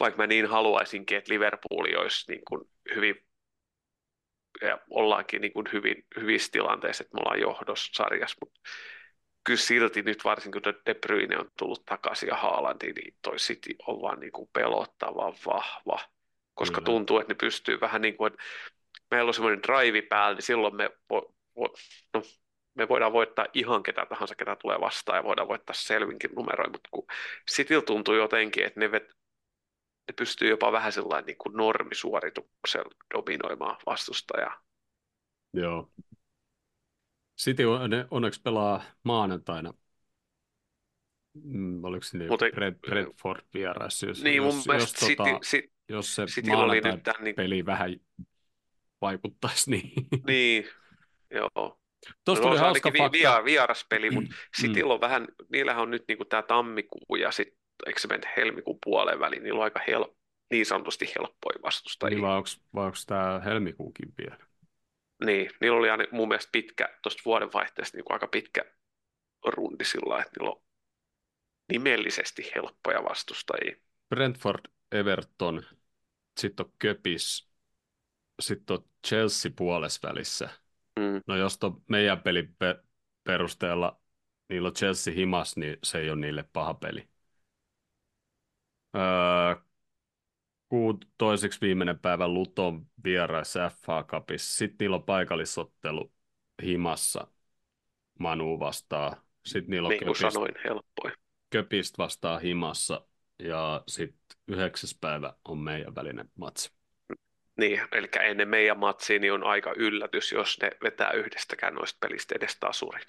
vaikka 0.00 0.22
mä 0.22 0.26
niin 0.26 0.46
haluaisinkin, 0.46 1.18
että 1.18 1.32
Liverpool 1.32 2.00
olisi 2.00 2.32
niin 2.32 2.44
kuin 2.48 2.70
hyvin, 2.94 3.26
ja 4.62 4.78
ollaankin 4.90 5.40
niin 5.40 5.52
kuin 5.52 5.66
hyvin, 5.72 6.06
hyvissä 6.20 6.52
tilanteissa, 6.52 7.04
että 7.04 7.14
me 7.14 7.20
ollaan 7.24 7.40
johdossa 7.40 7.90
sarjassa, 7.94 8.36
mutta 8.40 8.60
kyllä 9.44 9.60
silti 9.60 10.02
nyt 10.02 10.24
varsinkin 10.24 10.62
kun 10.62 10.74
De 10.86 10.94
Bruyne 10.94 11.38
on 11.38 11.50
tullut 11.58 11.84
takaisin 11.84 12.28
ja 12.28 12.36
Haalandi, 12.36 12.92
niin 12.92 13.14
toi 13.22 13.36
City 13.36 13.74
on 13.86 14.02
vaan 14.02 14.20
niin 14.20 14.32
kuin 14.32 14.50
pelottavan 14.52 15.34
vahva, 15.46 16.00
koska 16.54 16.74
Kyllä. 16.74 16.84
tuntuu, 16.84 17.18
että 17.18 17.30
ne 17.32 17.36
pystyy 17.40 17.80
vähän 17.80 18.02
niin 18.02 18.16
kuin, 18.16 18.32
että 18.32 18.44
meillä 19.10 19.28
on 19.28 19.34
semmoinen 19.34 19.62
drive 19.62 20.02
päällä, 20.02 20.34
niin 20.34 20.42
silloin 20.42 20.76
me, 20.76 20.90
vo, 21.10 21.34
vo, 21.56 21.74
no, 22.14 22.22
me 22.74 22.88
voidaan 22.88 23.12
voittaa 23.12 23.46
ihan 23.54 23.82
ketä 23.82 24.06
tahansa, 24.06 24.34
ketä 24.34 24.56
tulee 24.56 24.80
vastaan 24.80 25.18
ja 25.18 25.24
voidaan 25.24 25.48
voittaa 25.48 25.74
selvinkin 25.74 26.30
numeroin, 26.36 26.72
mutta 26.72 26.88
kun 26.92 27.06
Cityllä 27.50 27.82
tuntuu 27.82 28.14
jotenkin, 28.14 28.64
että 28.64 28.80
ne, 28.80 28.92
vet, 28.92 29.04
ne 30.08 30.14
pystyy 30.16 30.48
jopa 30.48 30.72
vähän 30.72 30.92
sellainen 30.92 31.26
niin 31.26 31.38
kuin 31.38 31.56
normisuorituksella 31.56 32.90
dominoimaan 33.14 33.76
vastustajaa. 33.86 34.60
Joo. 35.52 35.90
City 37.40 37.64
on- 37.64 37.90
ne 37.90 38.06
onneksi 38.10 38.42
pelaa 38.42 38.82
maanantaina. 39.02 39.74
Mm, 41.34 41.84
oliko 41.84 42.02
se 42.04 42.18
niin, 42.18 42.30
Mutta- 42.30 42.46
Brent, 42.54 42.80
Brentford 42.80 43.40
vieraissa? 43.54 44.06
Jos, 44.06 44.22
Niin 44.22 44.42
mun 44.42 44.54
jos, 44.54 44.66
mielestä 44.68 44.98
jos, 45.04 45.08
City, 45.08 45.16
tota, 45.16 45.38
City, 45.40 45.72
jos 45.88 46.14
se 46.14 46.24
Cityllä 46.26 46.58
oli 46.58 46.80
nyt 46.80 47.02
tämän 47.02 47.24
niin, 47.24 47.34
peli 47.34 47.66
vähän 47.66 47.96
vaikuttaisi, 49.00 49.70
niin... 49.70 49.92
niin 50.26 50.64
joo. 51.30 51.78
Tuossa 52.24 52.42
No, 52.44 52.48
tuli 52.48 52.58
se 52.58 52.64
hauska 52.64 52.92
vi- 52.92 52.98
fakta. 52.98 53.12
via- 53.18 53.44
vieraspeli, 53.44 54.10
mutta 54.10 54.30
Mm. 54.30 54.36
Cityllä 54.62 54.94
on 54.94 55.00
vähän, 55.00 55.28
niillähän 55.52 55.82
on 55.82 55.90
nyt 55.90 56.04
niinku 56.08 56.24
tämä 56.24 56.42
tammikuu 56.42 57.16
ja 57.20 57.30
sitten, 57.30 57.56
eikö 57.86 58.00
se 58.00 58.08
mene 58.08 58.32
helmikuun 58.36 58.78
puoleen 58.84 59.20
väliin, 59.20 59.42
niillä 59.42 59.58
on 59.58 59.64
aika 59.64 59.80
helppo, 59.88 60.16
niin 60.50 60.66
sanotusti 60.66 61.06
helppoja 61.18 61.58
vastustajia. 61.62 62.10
Niin 62.10 62.22
vai 62.22 62.36
onko, 62.36 62.48
vai 62.74 62.84
onko 62.84 62.96
tämä 63.06 63.40
helmikuukin 63.44 64.14
vielä? 64.18 64.38
Niin, 65.24 65.50
niillä 65.60 65.78
oli 65.78 65.90
aina 65.90 66.04
mun 66.12 66.28
mielestä 66.28 66.52
pitkä, 66.52 66.98
tuosta 67.02 67.22
vuodenvaihteesta 67.24 67.96
niin 67.98 68.04
aika 68.08 68.26
pitkä 68.26 68.64
rundi 69.46 69.84
sillä 69.84 70.18
että 70.18 70.30
niillä 70.38 70.50
on 70.50 70.62
nimellisesti 71.72 72.50
helppoja 72.54 73.04
vastustajia. 73.04 73.76
Brentford, 74.08 74.60
Everton, 74.92 75.62
sitten 76.40 76.66
on 76.66 76.72
Köpis, 76.78 77.48
sitten 78.40 78.76
on 78.76 78.84
Chelsea 79.06 79.52
puolessa 79.56 80.08
välissä. 80.08 80.48
Mm. 81.00 81.20
No 81.26 81.36
jos 81.36 81.58
tuon 81.58 81.82
meidän 81.88 82.22
pelin 82.22 82.56
pe- 82.58 82.82
perusteella 83.24 84.00
niillä 84.48 84.68
on 84.68 84.74
Chelsea 84.74 85.14
himas, 85.14 85.56
niin 85.56 85.76
se 85.82 85.98
ei 85.98 86.10
ole 86.10 86.20
niille 86.20 86.44
paha 86.52 86.74
peli. 86.74 87.08
Öö, 88.96 89.56
kuu 90.74 90.98
toiseksi 91.18 91.60
viimeinen 91.60 91.98
päivä 91.98 92.28
Luton 92.28 92.86
vieraissa 93.04 93.70
FA 93.70 94.02
Cupissa. 94.02 94.56
Sitten 94.56 94.76
niillä 94.80 94.96
on 94.96 95.02
paikallisottelu 95.02 96.12
himassa 96.62 97.26
Manu 98.18 98.60
vastaan. 98.60 99.16
Sitten 99.46 99.70
niillä 99.70 99.86
on 99.86 99.90
Niin 99.90 100.04
kuin 100.04 100.16
Köpist, 100.16 100.32
sanoin. 100.32 100.54
Köpist 101.50 101.98
vastaan 101.98 102.40
himassa. 102.40 103.06
Ja 103.38 103.82
sitten 103.88 104.38
yhdeksäs 104.48 104.98
päivä 105.00 105.34
on 105.48 105.58
meidän 105.58 105.94
välinen 105.94 106.30
matsi. 106.38 106.72
Niin, 107.56 107.80
eli 107.92 108.08
ennen 108.20 108.48
meidän 108.48 108.78
matsia 108.78 109.18
niin 109.18 109.32
on 109.32 109.44
aika 109.44 109.72
yllätys, 109.76 110.32
jos 110.32 110.58
ne 110.62 110.70
vetää 110.84 111.10
yhdestäkään 111.10 111.74
noista 111.74 111.98
pelistä 112.00 112.34
edes 112.34 112.56
tasurin. 112.60 113.06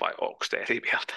Vai 0.00 0.14
onko 0.20 0.44
te 0.50 0.56
eri 0.56 0.80
mieltä? 0.80 1.14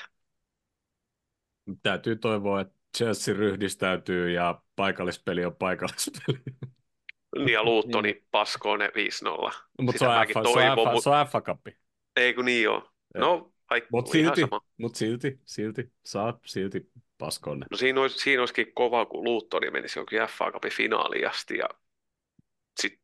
Täytyy 1.84 2.16
toivoa, 2.16 2.62
että 2.62 2.77
Chelsea 2.98 3.34
ryhdistäytyy 3.34 4.32
ja 4.32 4.62
paikallispeli 4.76 5.46
on 5.46 5.56
paikallispeli. 5.56 6.40
Niin 7.38 7.54
ja 7.54 7.64
Luuttoni 7.64 8.24
paskoo 8.32 8.78
ne 8.78 8.88
5-0. 8.88 8.92
Mutta 9.82 10.00
se 10.00 10.08
on 10.08 10.28
F, 10.28 10.32
toivon, 10.44 10.88
F, 10.88 10.94
mut- 10.94 11.04
se 11.04 11.10
on 11.10 11.28
F 11.28 11.32
Cup. 11.44 11.68
Ei 12.16 12.34
kun 12.34 12.46
niin 12.46 12.64
joo. 12.64 12.92
No, 13.18 13.54
Mutta 13.92 14.12
silti, 14.12 14.42
mut 14.78 14.96
silti, 14.96 15.40
silti, 15.46 15.92
saat 16.06 16.40
silti 16.46 16.92
paskonne. 17.18 17.66
No 17.72 17.78
siinä, 17.78 18.02
olisi, 18.02 18.20
siinä 18.20 18.42
olisikin 18.42 18.74
kova, 18.74 19.06
kun 19.06 19.24
Luuttoni 19.24 19.72
menisi 19.72 20.00
jonkin 20.00 20.22
FA 20.28 20.52
Cupin 20.52 20.72
finaaliin 20.72 21.30
asti 21.30 21.58
ja 21.58 21.70
sitten 22.82 23.02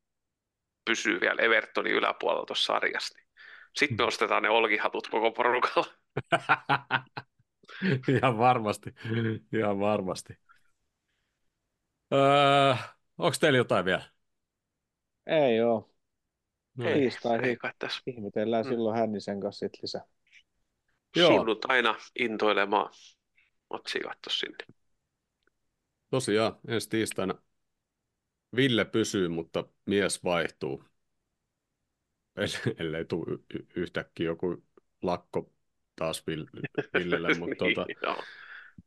pysyy 0.86 1.22
vielä 1.22 1.42
Evertonin 1.42 1.94
yläpuolella 1.94 2.46
tuossa 2.46 2.74
sarjassa. 2.74 3.18
Niin. 3.18 3.28
Sitten 3.76 3.98
me 3.98 4.04
ostetaan 4.04 4.44
ne 4.44 4.50
olkihatut 4.50 5.08
koko 5.08 5.32
porukalla. 5.32 5.94
Ihan 8.18 8.38
varmasti, 8.38 8.94
ihan 9.54 9.80
varmasti. 9.80 10.38
Öö, 12.14 12.76
onko 13.18 13.38
teillä 13.40 13.58
jotain 13.58 13.86
vielä? 13.86 14.04
Ei 15.28 15.62
oo. 15.62 15.90
No, 16.76 16.90
Ei. 16.90 16.94
Tiistai 16.94 17.40
ei 17.44 17.56
kai 17.58 17.72
tässä 17.80 18.02
Ihmetellään 18.08 18.66
Mm. 18.66 18.70
silloin 18.70 19.00
Hännisen 19.00 19.40
kanssa 19.42 19.60
sit 19.60 19.82
lisää. 19.82 20.06
Joo. 21.16 21.30
sunnuntaina 21.30 21.96
intoilemaan 22.20 22.90
otsikattu 23.70 24.30
sinne. 24.30 24.58
Tosiaan, 26.10 26.58
ensi 26.68 26.90
tiistaina 26.90 27.36
Ville 28.56 28.86
pysyy, 28.86 29.28
mutta 29.28 29.64
mies 29.86 30.24
vaihtuu. 30.24 30.84
Ell- 32.36 32.74
Ellei 32.80 33.06
tule 33.06 33.40
yhtäkkiä 33.76 34.26
joku 34.26 34.64
lakko 35.02 35.53
taas 35.96 36.24
Vil- 36.32 36.62
Villelle, 37.00 37.34
mutta 37.40 37.56
tota, 37.66 37.86
joo. 38.04 38.24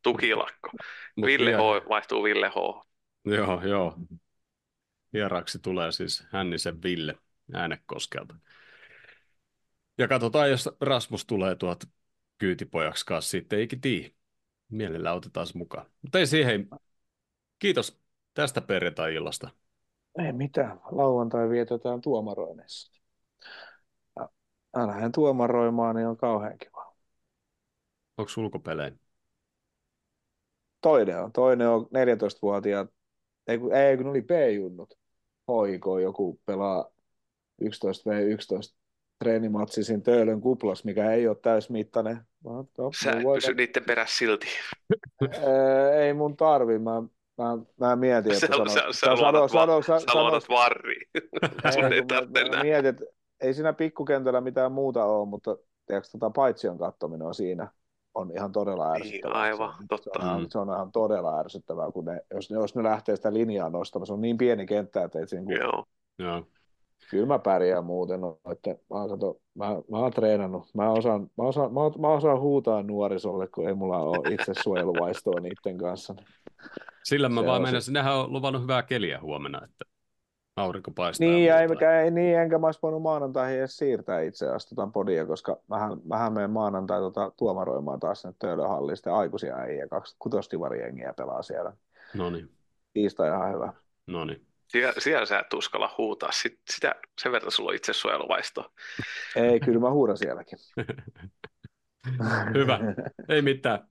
Tukilakko. 0.02 0.70
mut 1.16 1.26
Ville 1.26 1.52
H 1.52 1.88
vaihtuu 1.88 2.22
Ville 2.22 2.48
H. 2.48 2.86
Joo, 3.24 3.62
joo. 3.62 3.98
Vieraaksi 5.12 5.58
tulee 5.58 5.92
siis 5.92 6.26
Hännisen 6.30 6.82
Ville 6.82 7.14
Äänekoskelta. 7.54 8.34
Ja 9.98 10.08
katsotaan, 10.08 10.50
jos 10.50 10.68
Rasmus 10.80 11.26
tulee 11.26 11.54
tuot 11.54 11.84
kyytipojaksi 12.38 13.06
kanssa, 13.06 13.30
sitten 13.30 13.58
eikin 13.58 13.80
tiedä. 13.80 14.10
Mielellä 14.68 15.12
otetaan 15.12 15.46
se 15.46 15.58
mukaan. 15.58 15.86
Mutta 16.02 16.18
ei 16.18 16.26
siihen. 16.26 16.68
Kiitos 17.58 18.00
tästä 18.34 18.60
perjantai-illasta. 18.60 19.50
Ei 20.18 20.32
mitään. 20.32 20.80
Lauantai 20.90 21.48
vietetään 21.50 22.00
tuomaroinnissa. 22.00 23.02
Mä 24.76 24.86
lähden 24.86 25.12
tuomaroimaan, 25.12 25.96
niin 25.96 26.08
on 26.08 26.16
kauhean 26.16 26.58
kiva. 26.58 26.85
Onko 28.18 28.30
ulkopelejä? 28.38 28.92
Toinen 30.80 31.22
on. 31.22 31.32
Toinen 31.32 31.68
on 31.68 31.82
14-vuotiaat. 31.82 32.90
Ei 33.46 33.58
kun, 33.58 33.74
ei, 33.74 33.96
kun 33.96 34.06
oli 34.06 34.22
B-junnut. 34.22 34.98
Hoiko 35.48 35.98
joku 35.98 36.40
pelaa 36.46 36.90
11v11 37.62 38.76
treenimatsi 39.18 39.84
siinä 39.84 40.02
Töölön 40.02 40.40
kuplas, 40.40 40.84
mikä 40.84 41.12
ei 41.12 41.28
ole 41.28 41.36
täysmittainen. 41.42 42.16
Mä, 42.44 42.50
no, 42.78 42.90
Sä 43.02 43.12
et 43.12 43.22
voi- 43.24 43.36
pysy 43.36 43.54
niiden 43.54 43.84
perässä 43.84 44.16
silti. 44.18 44.46
Ei 46.00 46.14
mun 46.14 46.36
tarvi. 46.36 46.78
Mä, 46.78 47.02
mä, 47.38 47.58
mä 47.80 47.96
mietin, 47.96 48.32
että 48.32 48.46
Sä, 48.46 48.52
sano, 48.52 48.68
sä, 48.68 48.80
sä, 48.92 49.06
sano- 49.06 49.32
luotat, 49.32 49.50
sano- 49.50 49.82
sä 49.82 49.98
sano- 49.98 50.22
luotat 50.22 50.48
varriin. 50.48 51.08
Sun 51.74 51.92
Ei, 51.92 52.02
mä, 52.50 52.62
mietin, 52.62 52.86
että 52.88 53.04
ei 53.40 53.54
siinä 53.54 53.72
pikkukentällä 53.72 54.40
mitään 54.40 54.72
muuta 54.72 55.04
ole, 55.04 55.28
mutta 55.28 55.56
tiedätkö, 55.86 56.08
tota 56.12 56.30
paitsion 56.30 56.78
kattominen 56.78 57.26
on 57.26 57.34
siinä 57.34 57.68
on 58.16 58.30
ihan 58.36 58.52
todella 58.52 58.92
Niin, 58.92 59.02
ärsyttävää. 59.02 59.40
aivan, 59.40 59.70
se, 59.72 59.76
on, 59.80 59.88
totta. 59.88 60.10
Se 60.22 60.28
on, 60.28 60.40
Mm. 60.40 60.46
se 60.50 60.58
on 60.58 60.68
ihan 60.74 60.92
todella 60.92 61.38
ärsyttävää, 61.40 61.90
kun 61.92 62.04
ne, 62.04 62.20
jos, 62.34 62.50
ne, 62.50 62.56
jos 62.56 62.74
ne 62.74 62.82
lähtee 62.82 63.16
sitä 63.16 63.32
linjaa 63.32 63.70
nostamaan. 63.70 64.06
Se 64.06 64.12
on 64.12 64.20
niin 64.20 64.38
pieni 64.38 64.66
kenttä, 64.66 65.04
että 65.04 65.20
et, 65.20 65.32
niin 65.32 65.44
kuin, 65.44 65.56
Joo. 65.56 65.84
Joo. 66.18 66.42
kyllä 67.10 67.26
mä 67.26 67.38
pärjään 67.38 67.84
muuten. 67.84 68.20
No, 68.20 68.38
että 68.52 68.70
mä, 68.70 68.76
oon, 69.00 69.08
kato, 69.08 69.36
mä, 69.54 69.66
mä 69.66 69.98
oon 69.98 70.12
treenannut. 70.12 70.64
Mä 70.74 70.90
osaan, 70.90 71.30
mä, 71.38 71.44
osaan, 71.44 71.74
mä, 71.74 71.80
mä 71.98 72.08
osaan 72.08 72.40
huutaa 72.40 72.82
nuorisolle, 72.82 73.46
kun 73.48 73.68
ei 73.68 73.74
mulla 73.74 73.98
ole 73.98 74.34
itse 74.34 74.52
suojeluvaistoa 74.62 75.40
niiden 75.40 75.78
kanssa. 75.78 76.14
Sillä 77.04 77.28
mä 77.28 77.40
Se 77.40 77.46
vaan 77.46 77.62
menen, 77.62 77.80
nehän 77.90 78.14
on 78.16 78.32
luvannut 78.32 78.62
hyvää 78.62 78.82
keliä 78.82 79.20
huomenna, 79.20 79.60
että 79.64 79.84
aurinko 80.56 80.90
paistaa. 80.90 81.28
Niin, 81.28 81.44
ja 81.44 81.60
ei, 81.60 81.66
muuta. 81.66 81.74
mikä, 81.74 82.00
ei, 82.00 82.10
niin, 82.10 82.38
enkä 82.38 82.58
mä 82.58 82.66
olisi 82.66 82.80
voinut 82.82 83.02
maanantaihin 83.02 83.58
edes 83.58 83.76
siirtää 83.76 84.20
itse 84.20 84.46
asiassa 84.46 84.76
tota 84.76 84.88
podia, 84.92 85.26
koska 85.26 85.56
mähän, 85.68 85.98
mähän 86.04 86.32
menen 86.32 86.50
maanantai 86.50 87.00
tota, 87.00 87.32
tuomaroimaan 87.36 88.00
taas 88.00 88.22
sinne 88.22 88.36
Töölönhalliin, 88.38 88.96
sitten 88.96 89.12
aikuisia 89.12 89.64
ei, 89.64 89.78
ja 89.78 89.88
kaksi 89.88 90.16
kutostivari-jengiä 90.18 91.14
pelaa 91.16 91.42
siellä. 91.42 91.72
No 92.14 92.30
niin, 92.30 92.50
Tiistai 92.92 93.28
ihan 93.28 93.54
hyvä. 93.54 93.72
no 94.06 94.24
niin. 94.24 94.46
Siellä, 94.68 94.94
siellä 94.98 95.26
sä 95.26 95.38
et 95.38 95.52
uskalla 95.52 95.94
huutaa. 95.98 96.32
Sit, 96.32 96.60
sitä, 96.70 96.94
sen 97.22 97.32
verran 97.32 97.50
sulla 97.50 97.70
on 97.70 97.76
itse 97.76 97.92
suojeluvaistoa. 97.92 98.70
Ei, 99.36 99.60
kyllä 99.60 99.80
mä 99.80 99.90
huudan 99.90 100.18
sielläkin. 100.18 100.58
Hyvä. 102.54 102.80
Ei 103.28 103.42
mitään. 103.42 103.88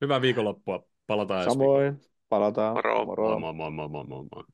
Hyvää 0.00 0.20
viikonloppua. 0.20 0.84
Palataan. 1.06 1.44
Samoin. 1.44 2.00
Palataan. 2.28 2.74
Moro. 2.74 3.04
Moro. 3.04 3.38
Moi 3.38 3.52
moi 3.52 3.70
moi 3.70 3.88
moi 3.88 4.04
moi. 4.06 4.44